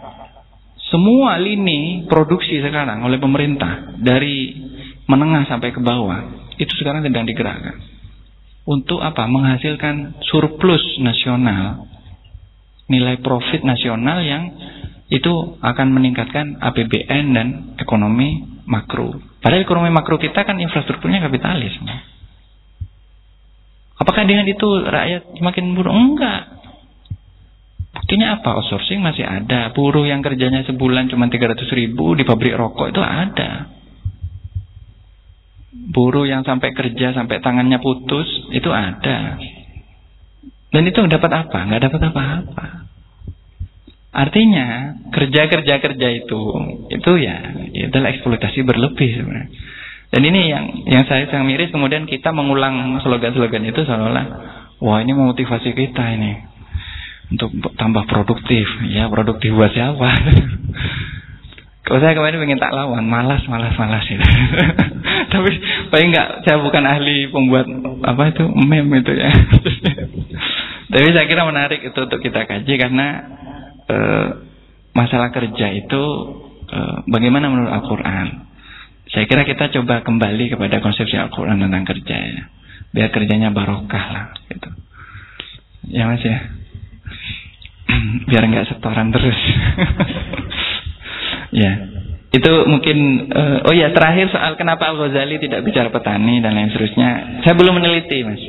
Semua 0.90 1.38
lini 1.38 2.08
produksi 2.10 2.64
sekarang 2.64 3.04
oleh 3.06 3.22
pemerintah 3.22 3.94
dari 4.00 4.58
menengah 5.06 5.46
sampai 5.46 5.70
ke 5.76 5.82
bawah 5.84 6.50
itu 6.58 6.72
sekarang 6.80 7.04
sedang 7.04 7.28
digerakkan. 7.28 7.78
Untuk 8.64 9.04
apa? 9.04 9.26
Menghasilkan 9.26 10.22
surplus 10.28 10.82
nasional, 11.02 11.90
nilai 12.88 13.20
profit 13.20 13.62
nasional 13.66 14.24
yang 14.24 14.44
itu 15.10 15.58
akan 15.60 15.88
meningkatkan 15.90 16.62
APBN 16.62 17.26
dan 17.34 17.48
ekonomi 17.82 18.46
makro. 18.70 19.18
Padahal 19.42 19.66
ekonomi 19.66 19.90
makro 19.90 20.22
kita 20.22 20.46
kan 20.46 20.60
infrastrukturnya 20.62 21.26
kapitalis. 21.26 21.74
Apakah 24.00 24.24
dengan 24.24 24.48
itu 24.48 24.68
rakyat 24.88 25.36
semakin 25.36 25.76
buruk? 25.76 25.92
Enggak. 25.92 26.42
Buktinya 27.92 28.40
apa? 28.40 28.64
Outsourcing 28.64 29.04
masih 29.04 29.28
ada. 29.28 29.76
Buruh 29.76 30.08
yang 30.08 30.24
kerjanya 30.24 30.64
sebulan 30.64 31.12
cuma 31.12 31.28
300 31.28 31.60
ribu 31.76 32.16
di 32.16 32.24
pabrik 32.24 32.56
rokok 32.56 32.96
itu 32.96 33.02
ada. 33.04 33.68
Buruh 35.92 36.24
yang 36.24 36.48
sampai 36.48 36.72
kerja 36.72 37.12
sampai 37.12 37.44
tangannya 37.44 37.84
putus 37.84 38.26
itu 38.56 38.72
ada. 38.72 39.36
Dan 40.70 40.84
itu 40.88 41.00
dapat 41.12 41.32
apa? 41.46 41.60
Enggak 41.68 41.92
dapat 41.92 42.02
apa-apa. 42.08 42.68
Artinya 44.10 44.98
kerja-kerja 45.14 45.76
kerja 45.78 46.08
itu 46.10 46.42
itu 46.90 47.12
ya 47.22 47.38
itu 47.70 47.94
adalah 47.94 48.10
eksploitasi 48.10 48.66
berlebih 48.66 49.22
sebenarnya. 49.22 49.50
Dan 50.10 50.22
ini 50.26 50.50
yang 50.50 50.66
yang 50.90 51.04
saya 51.06 51.30
yang 51.30 51.46
miris 51.46 51.70
kemudian 51.70 52.10
kita 52.10 52.34
mengulang 52.34 52.98
slogan-slogan 53.06 53.62
itu 53.70 53.86
seolah-olah 53.86 54.26
wah 54.82 54.98
ini 55.04 55.14
memotivasi 55.14 55.76
kita 55.78 56.04
ini 56.18 56.50
untuk 57.30 57.54
tambah 57.78 58.10
produktif. 58.10 58.66
Ya, 58.90 59.06
produktif 59.08 59.54
buat 59.54 59.70
siapa? 59.70 60.10
Kalau 61.86 62.06
saya 62.06 62.14
kemarin 62.14 62.46
ingin 62.46 62.62
tak 62.62 62.70
lawan, 62.70 63.02
malas, 63.10 63.42
malas, 63.50 63.74
malas 63.74 64.06
itu. 64.06 64.22
Tapi 65.34 65.50
paling 65.90 66.10
nggak, 66.14 66.46
saya 66.46 66.62
bukan 66.62 66.86
ahli 66.86 67.34
pembuat 67.34 67.66
apa 68.06 68.30
itu 68.30 68.46
meme 68.46 69.02
itu 69.02 69.14
ya. 69.14 69.30
Tapi 70.94 71.08
saya 71.14 71.26
kira 71.26 71.50
menarik 71.50 71.82
itu 71.82 71.98
untuk 71.98 72.22
kita 72.22 72.46
kaji 72.46 72.74
karena 72.78 73.08
e, 73.90 73.98
masalah 74.94 75.34
kerja 75.34 75.74
itu 75.74 76.04
e, 76.70 76.80
bagaimana 77.10 77.50
menurut 77.50 77.74
Al-Quran. 77.74 78.28
Saya 79.10 79.26
kira 79.26 79.42
kita 79.42 79.74
coba 79.74 80.06
kembali 80.06 80.54
kepada 80.54 80.78
konsepsi 80.86 81.18
Al-Quran 81.18 81.58
tentang 81.58 81.84
kerja 81.86 82.16
ya. 82.16 82.44
Biar 82.94 83.10
kerjanya 83.10 83.50
barokah 83.50 84.06
lah 84.14 84.26
gitu. 84.50 84.70
Ya 85.90 86.06
mas 86.06 86.22
ya. 86.22 86.38
Biar 88.30 88.44
nggak 88.46 88.70
setoran 88.70 89.10
terus. 89.10 89.40
ya. 91.66 91.72
Itu 92.30 92.52
mungkin 92.70 93.30
uh, 93.34 93.66
oh 93.66 93.74
ya 93.74 93.90
terakhir 93.90 94.30
soal 94.30 94.54
kenapa 94.54 94.94
Al 94.94 95.02
Ghazali 95.02 95.42
tidak 95.42 95.66
bicara 95.66 95.90
petani 95.90 96.46
dan 96.46 96.54
lain 96.54 96.70
seterusnya. 96.70 97.42
Saya 97.42 97.58
belum 97.58 97.82
meneliti 97.82 98.22
mas. 98.22 98.44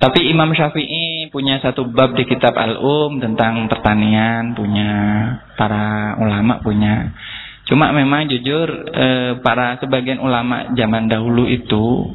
Tapi 0.00 0.32
Imam 0.32 0.48
Syafi'i 0.56 1.28
punya 1.28 1.60
satu 1.60 1.84
bab 1.92 2.16
di 2.16 2.24
kitab 2.24 2.56
Al-Um 2.56 3.20
tentang 3.20 3.68
pertanian, 3.68 4.56
punya 4.56 4.88
para 5.60 6.16
ulama 6.16 6.64
punya 6.64 7.12
Cuma 7.70 7.94
memang 7.94 8.26
jujur 8.26 8.66
e, 8.90 9.06
para 9.46 9.78
sebagian 9.78 10.18
ulama 10.18 10.74
zaman 10.74 11.06
dahulu 11.06 11.46
itu 11.46 12.10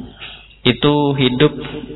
itu 0.66 0.94
hidup 1.16 1.52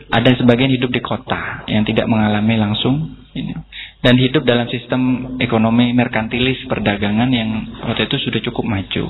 ada 0.08 0.30
sebagian 0.38 0.72
hidup 0.72 0.88
di 0.88 1.02
kota 1.04 1.68
yang 1.68 1.84
tidak 1.84 2.08
mengalami 2.08 2.56
langsung 2.56 3.20
ini 3.36 3.52
dan 4.00 4.16
hidup 4.16 4.48
dalam 4.48 4.64
sistem 4.72 5.34
ekonomi 5.44 5.92
merkantilis 5.92 6.64
perdagangan 6.72 7.28
yang 7.28 7.50
waktu 7.84 8.08
itu 8.08 8.16
sudah 8.30 8.40
cukup 8.48 8.64
maju. 8.64 9.04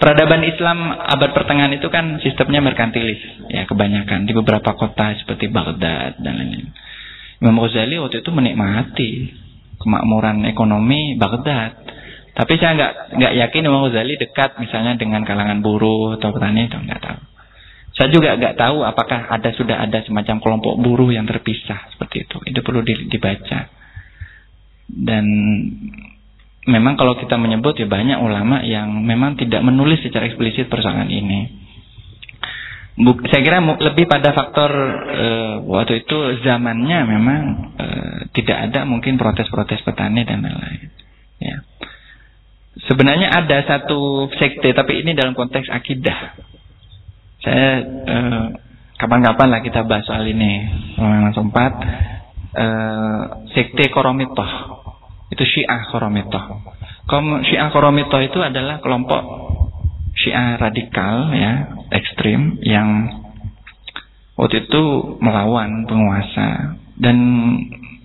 Peradaban 0.00 0.40
Islam 0.48 0.88
abad 0.88 1.30
pertengahan 1.36 1.76
itu 1.76 1.86
kan 1.92 2.16
sistemnya 2.24 2.64
merkantilis 2.64 3.20
ya 3.52 3.68
kebanyakan 3.68 4.24
di 4.24 4.32
beberapa 4.32 4.72
kota 4.72 5.12
seperti 5.20 5.52
Baghdad 5.52 6.16
dan 6.16 6.32
lain-lain. 6.40 6.72
Imam 7.44 7.60
Ghazali 7.60 8.00
waktu 8.00 8.24
itu 8.24 8.30
menikmati 8.32 9.10
kemakmuran 9.82 10.48
ekonomi 10.48 11.20
Baghdad 11.20 12.01
tapi 12.32 12.56
saya 12.56 12.72
nggak 12.72 12.92
nggak 13.20 13.32
yakin 13.44 13.68
Imam 13.68 13.84
Ghazali 13.84 14.16
dekat 14.16 14.56
misalnya 14.56 14.96
dengan 14.96 15.20
kalangan 15.28 15.60
buruh 15.60 16.16
atau 16.16 16.32
petani 16.32 16.64
itu 16.64 16.80
nggak 16.80 17.02
tahu. 17.04 17.20
Saya 17.92 18.08
juga 18.08 18.40
nggak 18.40 18.56
tahu 18.56 18.88
apakah 18.88 19.28
ada 19.28 19.52
sudah 19.52 19.76
ada 19.84 20.00
semacam 20.00 20.40
kelompok 20.40 20.80
buruh 20.80 21.12
yang 21.12 21.28
terpisah 21.28 21.92
seperti 21.92 22.24
itu. 22.24 22.40
Itu 22.48 22.64
perlu 22.64 22.80
dibaca. 22.88 23.68
Dan 24.88 25.24
memang 26.64 26.94
kalau 26.96 27.20
kita 27.20 27.36
menyebut 27.36 27.76
ya 27.76 27.84
banyak 27.84 28.16
ulama 28.16 28.64
yang 28.64 28.88
memang 29.04 29.36
tidak 29.36 29.60
menulis 29.60 30.00
secara 30.00 30.24
eksplisit 30.32 30.72
persoalan 30.72 31.12
ini. 31.12 31.60
Buk, 32.92 33.24
saya 33.28 33.40
kira 33.40 33.64
lebih 33.64 34.04
pada 34.04 34.36
faktor 34.36 34.68
e, 35.16 35.28
waktu 35.64 36.04
itu 36.04 36.44
zamannya 36.44 36.98
memang 37.08 37.40
e, 37.72 37.86
tidak 38.36 38.68
ada 38.68 38.84
mungkin 38.84 39.16
protes-protes 39.16 39.80
petani 39.80 40.28
dan 40.28 40.44
lain-lain. 40.44 40.92
Ya. 41.40 41.64
Sebenarnya 42.82 43.30
ada 43.30 43.62
satu 43.62 44.26
sekte, 44.34 44.74
tapi 44.74 45.06
ini 45.06 45.14
dalam 45.14 45.38
konteks 45.38 45.70
akidah. 45.70 46.34
Saya 47.42 47.68
eh, 47.86 48.44
kapan-kapan 48.98 49.48
lah 49.50 49.60
kita 49.62 49.86
bahas 49.86 50.02
soal 50.06 50.26
ini, 50.26 50.66
memang 50.98 51.34
sempat. 51.34 51.72
Eh, 52.52 53.22
sekte 53.56 53.88
Koromitoh, 53.88 54.50
itu 55.32 55.44
Syiah 55.46 55.88
Koromitoh. 55.88 56.44
Syiah 57.48 57.72
Koromitoh 57.72 58.20
itu 58.20 58.38
adalah 58.44 58.82
kelompok 58.84 59.22
Syiah 60.12 60.60
radikal, 60.60 61.32
ya, 61.32 61.72
ekstrim, 61.88 62.60
yang 62.60 63.08
waktu 64.36 64.68
itu 64.68 64.82
melawan 65.24 65.88
penguasa 65.88 66.76
dan 67.00 67.16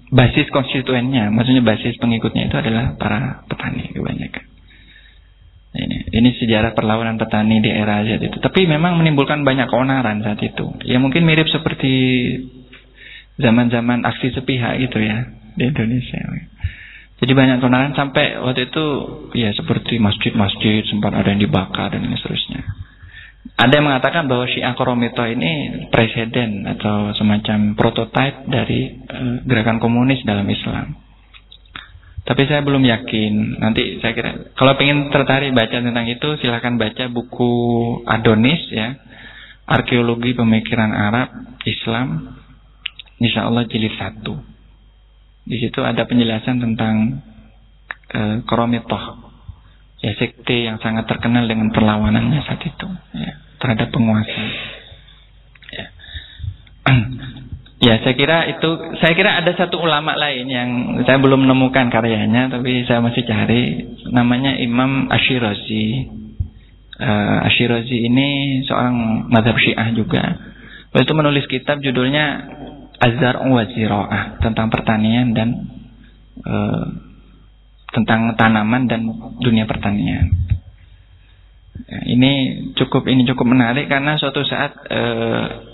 basis 0.08 0.48
konstituennya, 0.56 1.28
maksudnya 1.28 1.64
basis 1.68 2.00
pengikutnya 2.00 2.48
itu 2.48 2.56
adalah 2.56 2.96
para 2.96 3.44
petani 3.52 3.92
kebanyakan. 3.92 4.47
Ini, 5.78 6.10
ini 6.10 6.30
sejarah 6.42 6.74
perlawanan 6.74 7.22
petani 7.22 7.62
di 7.62 7.70
era 7.70 8.02
Z 8.02 8.18
itu. 8.18 8.38
Tapi 8.42 8.66
memang 8.66 8.98
menimbulkan 8.98 9.46
banyak 9.46 9.70
keonaran 9.70 10.26
saat 10.26 10.42
itu. 10.42 10.66
Ya 10.90 10.98
mungkin 10.98 11.22
mirip 11.22 11.46
seperti 11.54 11.94
zaman-zaman 13.38 14.02
aksi 14.02 14.34
sepihak 14.34 14.82
gitu 14.82 14.98
ya 14.98 15.30
di 15.54 15.70
Indonesia. 15.70 16.18
Jadi 17.18 17.32
banyak 17.34 17.62
keonaran 17.62 17.94
sampai 17.94 18.42
waktu 18.42 18.74
itu 18.74 18.86
ya 19.38 19.54
seperti 19.54 20.02
masjid-masjid 20.02 20.82
sempat 20.90 21.14
ada 21.14 21.30
yang 21.30 21.42
dibakar 21.42 21.94
dan 21.94 22.06
seterusnya. 22.10 22.62
Ada 23.58 23.80
yang 23.80 23.86
mengatakan 23.90 24.30
bahwa 24.30 24.46
Syiah 24.46 24.76
Koromito 24.78 25.24
ini 25.26 25.86
presiden 25.90 26.68
atau 26.68 27.16
semacam 27.18 27.74
prototipe 27.74 28.46
dari 28.50 29.02
uh, 29.08 29.42
gerakan 29.46 29.82
komunis 29.82 30.22
dalam 30.28 30.46
Islam. 30.46 31.07
Tapi 32.28 32.44
saya 32.44 32.60
belum 32.60 32.84
yakin. 32.84 33.64
Nanti 33.64 34.04
saya 34.04 34.12
kira 34.12 34.52
kalau 34.60 34.76
ingin 34.84 35.08
tertarik 35.16 35.56
baca 35.56 35.80
tentang 35.80 36.06
itu 36.12 36.28
silahkan 36.44 36.76
baca 36.76 37.08
buku 37.08 37.52
Adonis 38.04 38.68
ya. 38.68 39.00
Arkeologi 39.64 40.36
Pemikiran 40.36 40.92
Arab 40.92 41.32
Islam. 41.64 42.36
Insya 43.24 43.48
Allah 43.48 43.64
jilid 43.72 43.96
satu. 43.96 44.36
Di 45.48 45.56
situ 45.64 45.80
ada 45.80 46.04
penjelasan 46.04 46.60
tentang 46.60 47.24
e, 48.12 48.44
Koromitoh. 48.44 49.32
Ya 50.04 50.12
sekte 50.20 50.68
yang 50.68 50.84
sangat 50.84 51.08
terkenal 51.08 51.48
dengan 51.48 51.72
perlawanannya 51.74 52.44
saat 52.46 52.62
itu 52.62 52.88
ya, 53.18 53.34
terhadap 53.58 53.90
penguasa. 53.90 54.44
Ya. 55.74 55.88
Ya, 57.78 58.02
saya 58.02 58.18
kira 58.18 58.50
itu 58.50 58.70
saya 58.98 59.14
kira 59.14 59.38
ada 59.38 59.54
satu 59.54 59.78
ulama 59.78 60.18
lain 60.18 60.50
yang 60.50 60.70
saya 61.06 61.22
belum 61.22 61.46
menemukan 61.46 61.94
karyanya 61.94 62.50
tapi 62.50 62.82
saya 62.90 63.06
masih 63.06 63.22
cari 63.22 63.86
namanya 64.10 64.58
Imam 64.58 65.06
Ashirazi. 65.14 66.10
Uh, 66.98 67.46
Ashirazi 67.46 68.10
ini 68.10 68.60
seorang 68.66 69.30
madhab 69.30 69.54
Syiah 69.62 69.94
juga. 69.94 70.26
Waktu 70.90 71.06
itu 71.06 71.14
menulis 71.14 71.46
kitab 71.46 71.78
judulnya 71.86 72.50
Azhar 72.98 73.46
wa 73.46 73.62
Zira'ah 73.70 74.42
tentang 74.42 74.74
pertanian 74.74 75.38
dan 75.38 75.70
uh, 76.42 76.86
tentang 77.94 78.34
tanaman 78.34 78.90
dan 78.90 79.06
dunia 79.38 79.70
pertanian. 79.70 80.34
Ya, 81.86 82.00
ini 82.10 82.32
cukup 82.74 83.06
ini 83.06 83.22
cukup 83.30 83.46
menarik 83.46 83.86
karena 83.86 84.18
suatu 84.18 84.42
saat 84.42 84.74
uh, 84.90 85.67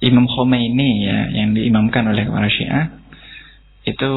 Imam 0.00 0.24
Khomeini 0.24 1.04
ya 1.04 1.18
yang 1.32 1.52
diimamkan 1.52 2.08
oleh 2.08 2.24
para 2.24 2.48
Syiah 2.48 3.00
itu 3.84 4.10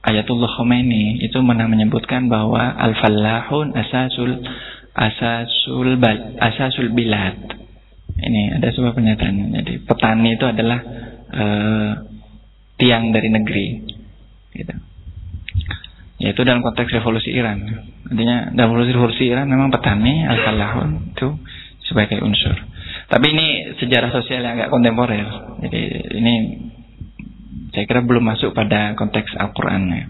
Ayatullah 0.00 0.48
Khomeini 0.56 1.20
itu 1.20 1.36
pernah 1.44 1.68
menyebutkan 1.68 2.32
bahwa 2.32 2.72
al-fallahun 2.72 3.76
asasul 3.76 4.40
asasul 4.96 6.00
asasul 6.40 6.88
bilad. 6.96 7.36
Ini 8.16 8.56
ada 8.56 8.72
sebuah 8.72 8.96
pernyataan. 8.96 9.60
Jadi 9.60 9.84
petani 9.84 10.40
itu 10.40 10.44
adalah 10.48 10.80
uh, 11.30 11.90
tiang 12.80 13.12
dari 13.12 13.28
negeri. 13.28 13.66
Gitu. 14.56 14.74
Yaitu 16.20 16.40
dalam 16.48 16.64
konteks 16.64 16.96
revolusi 16.96 17.32
Iran. 17.36 17.60
Artinya 18.08 18.56
dalam 18.56 18.76
revolusi, 18.76 18.92
revolusi 18.96 19.24
Iran 19.28 19.52
memang 19.52 19.68
petani 19.68 20.24
al-fallahun 20.24 21.12
itu 21.12 21.28
sebagai 21.84 22.24
unsur. 22.24 22.56
Tapi 23.10 23.26
ini 23.26 23.46
sejarah 23.74 24.14
sosial 24.14 24.46
yang 24.46 24.54
agak 24.54 24.70
kontemporer. 24.70 25.26
Jadi 25.66 25.80
ini 26.14 26.34
saya 27.74 27.84
kira 27.90 28.06
belum 28.06 28.22
masuk 28.22 28.54
pada 28.54 28.94
konteks 28.94 29.34
Al-Quran. 29.34 29.82
Ya. 29.90 30.06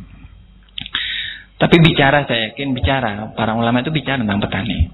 Tapi 1.60 1.77
bicara 1.81 2.28
saya 2.28 2.52
yakin 2.52 2.77
bicara 2.77 3.32
para 3.32 3.56
ulama 3.56 3.81
itu 3.81 3.89
bicara 3.89 4.20
tentang 4.20 4.44
petani. 4.44 4.93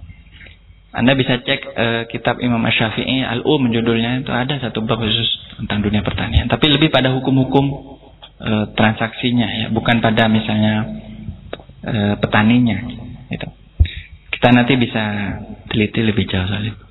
Anda 0.95 1.13
bisa 1.19 1.43
cek 1.43 1.61
uh, 1.77 2.03
kitab 2.09 2.39
Imam 2.41 2.63
Ash-Syafi'i 2.63 3.27
Al-Um 3.27 3.69
judulnya 3.75 4.23
itu 4.23 4.33
ada 4.33 4.55
satu 4.63 4.87
bab 4.87 5.03
khusus 5.03 5.29
tentang 5.59 5.83
dunia 5.83 6.07
pertanian. 6.07 6.47
Tapi 6.47 6.73
lebih 6.73 6.95
pada 6.95 7.11
hukum-hukum 7.11 7.65
uh, 8.39 8.65
transaksinya 8.73 9.51
ya, 9.51 9.67
bukan 9.75 9.99
pada 9.99 10.31
misalnya 10.31 10.75
uh, 11.85 12.15
petaninya. 12.23 12.87
Gitu. 13.29 13.49
Kita 14.31 14.49
nanti 14.55 14.79
bisa 14.79 15.03
teliti 15.69 16.07
lebih 16.07 16.25
jauh 16.31 16.47
soal 16.49 16.71
itu. 16.71 16.86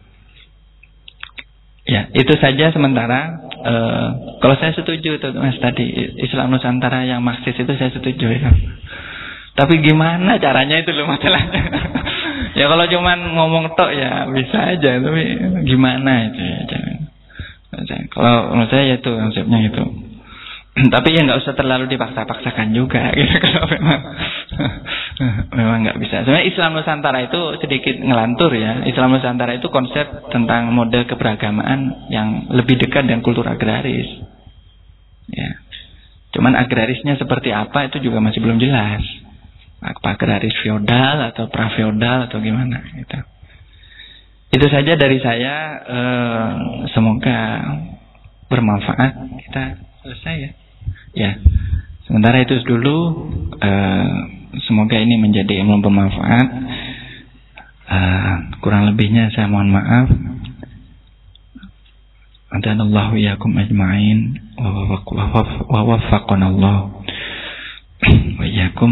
Ya, 1.86 2.10
itu 2.18 2.34
saja 2.42 2.74
sementara. 2.74 3.46
Uh, 3.66 4.38
kalau 4.42 4.58
saya 4.62 4.74
setuju 4.74 5.18
tuh 5.22 5.34
Mas 5.38 5.58
tadi 5.58 5.86
Islam 6.22 6.54
Nusantara 6.54 7.06
yang 7.06 7.22
Marxis 7.22 7.58
itu 7.58 7.74
saya 7.78 7.94
setuju 7.94 8.26
ya. 8.30 8.50
Tapi 9.56 9.80
gimana 9.86 10.42
caranya 10.42 10.82
itu 10.82 10.92
loh 10.92 11.06
masalahnya. 11.08 11.62
ya 12.60 12.66
kalau 12.68 12.86
cuman 12.90 13.18
ngomong 13.38 13.66
tok 13.78 13.94
ya 13.94 14.28
bisa 14.34 14.76
aja, 14.76 14.98
tapi 14.98 15.24
gimana 15.66 16.30
itu 16.34 16.42
ya. 16.42 16.58
Kalau 18.12 18.56
menurut 18.56 18.70
saya 18.74 18.98
itu 18.98 19.12
konsepnya 19.12 19.60
itu. 19.70 20.05
tapi 20.96 21.16
ya 21.16 21.24
nggak 21.24 21.40
usah 21.40 21.56
terlalu 21.56 21.88
dipaksa-paksakan 21.88 22.76
juga 22.76 23.08
gitu 23.18 23.36
kalau 23.40 23.68
memang 23.72 24.00
memang 25.60 25.78
nggak 25.88 26.00
bisa. 26.04 26.28
Sebenarnya 26.28 26.48
Islam 26.52 26.76
Nusantara 26.76 27.20
itu 27.24 27.42
sedikit 27.64 27.96
ngelantur 27.96 28.52
ya. 28.52 28.84
Islam 28.84 29.16
Nusantara 29.16 29.56
itu 29.56 29.72
konsep 29.72 30.28
tentang 30.32 30.76
model 30.76 31.08
keberagamaan 31.08 32.12
yang 32.12 32.52
lebih 32.52 32.76
dekat 32.76 33.08
dengan 33.08 33.24
kultur 33.24 33.48
agraris. 33.48 34.08
Ya. 35.32 35.64
Cuman 36.36 36.60
agrarisnya 36.60 37.16
seperti 37.16 37.56
apa 37.56 37.88
itu 37.88 38.04
juga 38.04 38.20
masih 38.20 38.44
belum 38.44 38.60
jelas. 38.60 39.02
Apa 39.80 40.20
agraris 40.20 40.56
feodal 40.60 41.32
atau 41.32 41.48
pra 41.48 41.72
feodal 41.72 42.28
atau 42.28 42.44
gimana 42.44 42.84
gitu. 42.92 43.20
Itu 44.52 44.68
saja 44.68 45.00
dari 45.00 45.24
saya. 45.24 45.56
Eh, 45.88 46.52
semoga 46.92 47.40
bermanfaat. 48.52 49.14
Kita 49.48 49.64
selesai 50.04 50.36
ya. 50.36 50.52
Ya. 51.16 51.40
Sementara 52.06 52.44
itu 52.44 52.60
dulu. 52.68 53.32
Eh, 53.58 54.16
semoga 54.68 55.00
ini 55.00 55.16
menjadi 55.16 55.64
ilmu 55.64 55.80
bermanfaat. 55.80 56.48
Eh, 57.88 58.36
kurang 58.60 58.92
lebihnya 58.92 59.32
saya 59.32 59.48
mohon 59.48 59.72
maaf. 59.72 60.12
Adanallahu 62.56 63.20
iyakum 63.20 63.52
ajma'in 63.56 64.40
wa 64.60 65.82
waffaqanallah 65.82 66.78
wa 68.36 68.44
iyakum. 68.48 68.92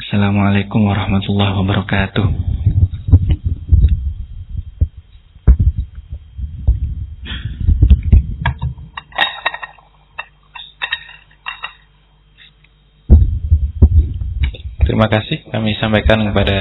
Assalamualaikum 0.00 0.84
warahmatullahi 0.84 1.52
wabarakatuh. 1.64 2.26
Terima 14.90 15.06
kasih 15.06 15.46
kami 15.54 15.78
sampaikan 15.78 16.18
kepada 16.18 16.58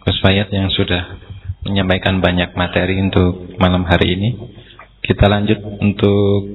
Gus 0.00 0.16
Fayat 0.24 0.48
yang 0.56 0.72
sudah 0.72 1.20
menyampaikan 1.68 2.16
banyak 2.16 2.56
materi 2.56 2.96
untuk 2.96 3.44
malam 3.60 3.84
hari 3.84 4.16
ini. 4.16 4.40
Kita 5.04 5.28
lanjut 5.28 5.76
untuk 5.76 6.48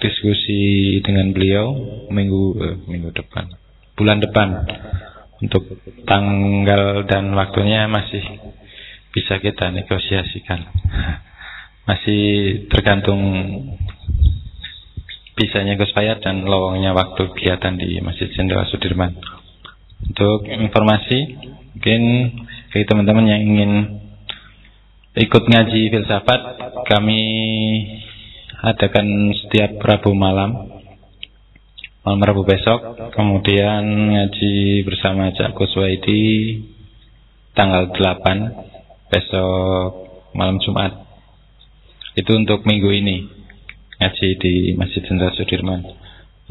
diskusi 0.00 0.96
dengan 1.04 1.36
beliau 1.36 1.76
minggu 2.08 2.44
eh, 2.64 2.76
minggu 2.80 3.12
depan, 3.12 3.44
bulan 3.92 4.24
depan. 4.24 4.48
Untuk 5.44 5.68
tanggal 6.08 7.04
dan 7.04 7.28
waktunya 7.36 7.84
masih 7.92 8.24
bisa 9.12 9.36
kita 9.36 9.68
negosiasikan. 9.68 10.64
Masih 11.92 12.22
tergantung 12.72 13.20
bisanya 15.36 15.76
Gus 15.76 15.92
Fayat 15.92 16.24
dan 16.24 16.48
lowongnya 16.48 16.96
waktu 16.96 17.36
kegiatan 17.36 17.76
di 17.76 18.00
Masjid 18.00 18.32
Jenderal 18.32 18.64
Sudirman. 18.72 19.41
Untuk 20.02 20.50
informasi, 20.50 21.18
mungkin 21.78 22.02
bagi 22.74 22.86
teman-teman 22.90 23.26
yang 23.30 23.42
ingin 23.42 23.72
ikut 25.14 25.44
ngaji 25.46 25.80
filsafat, 25.92 26.40
kami 26.88 27.22
adakan 28.62 29.30
setiap 29.34 29.78
Rabu 29.78 30.14
malam, 30.14 30.72
malam 32.02 32.20
Rabu 32.22 32.42
besok, 32.42 33.12
kemudian 33.14 33.82
ngaji 33.86 34.82
bersama 34.82 35.30
Cak 35.34 35.54
Kuswaidi 35.54 36.58
tanggal 37.54 37.94
8 37.94 39.12
besok 39.12 39.90
malam 40.34 40.58
Jumat. 40.64 40.96
Itu 42.18 42.34
untuk 42.36 42.64
minggu 42.64 42.90
ini 42.90 43.28
ngaji 44.00 44.28
di 44.40 44.54
Masjid 44.74 45.04
Jenderal 45.06 45.36
Sudirman. 45.38 46.01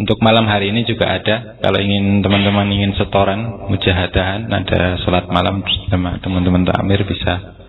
Untuk 0.02 0.18
malam 0.18 0.50
hari 0.50 0.74
ini 0.74 0.82
juga 0.90 1.14
ada. 1.14 1.62
Kalau 1.62 1.78
ingin 1.78 2.26
teman-teman 2.26 2.66
ingin 2.74 2.98
setoran 2.98 3.70
Mujahadahan 3.70 4.50
ada 4.50 4.98
sholat 5.06 5.30
malam 5.30 5.62
Bersama 5.62 6.18
teman-teman 6.18 6.66
takmir 6.66 7.06
bisa 7.06 7.62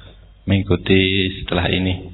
Mengikuti 0.48 1.28
setelah 1.44 1.68
ini. 1.68 2.08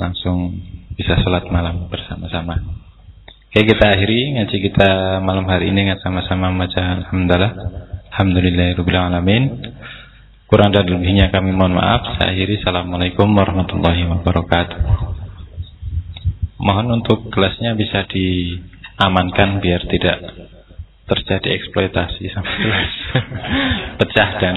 Langsung 0.00 0.56
bisa 0.96 1.20
sholat 1.20 1.52
malam 1.52 1.92
bersama-sama. 1.92 2.58
Oke 3.52 3.68
kita 3.68 3.92
akhiri 3.92 4.40
ngaji 4.40 4.56
kita 4.72 5.20
malam 5.20 5.44
hari 5.44 5.68
ini 5.68 5.92
sama-sama 6.00 6.48
membaca 6.48 7.04
Alhamdulillah. 7.04 7.52
Alhamdulillahirrahmanirrahim 8.08 9.44
Kurang 10.48 10.72
dan 10.72 10.88
lebihnya 10.88 11.28
kami 11.28 11.52
mohon 11.52 11.76
maaf. 11.76 12.16
Saya 12.16 12.32
akhiri. 12.32 12.60
Assalamualaikum 12.64 13.28
warahmatullahi 13.36 14.08
wabarakatuh. 14.16 14.78
Mohon 16.56 17.04
untuk 17.04 17.28
kelasnya 17.28 17.76
bisa 17.76 18.08
di 18.08 18.56
amankan 19.02 19.58
biar 19.58 19.82
tidak 19.90 20.22
terjadi 21.10 21.48
eksploitasi 21.58 22.30
sampai 22.30 22.54
pecah 23.98 24.30
dan 24.38 24.56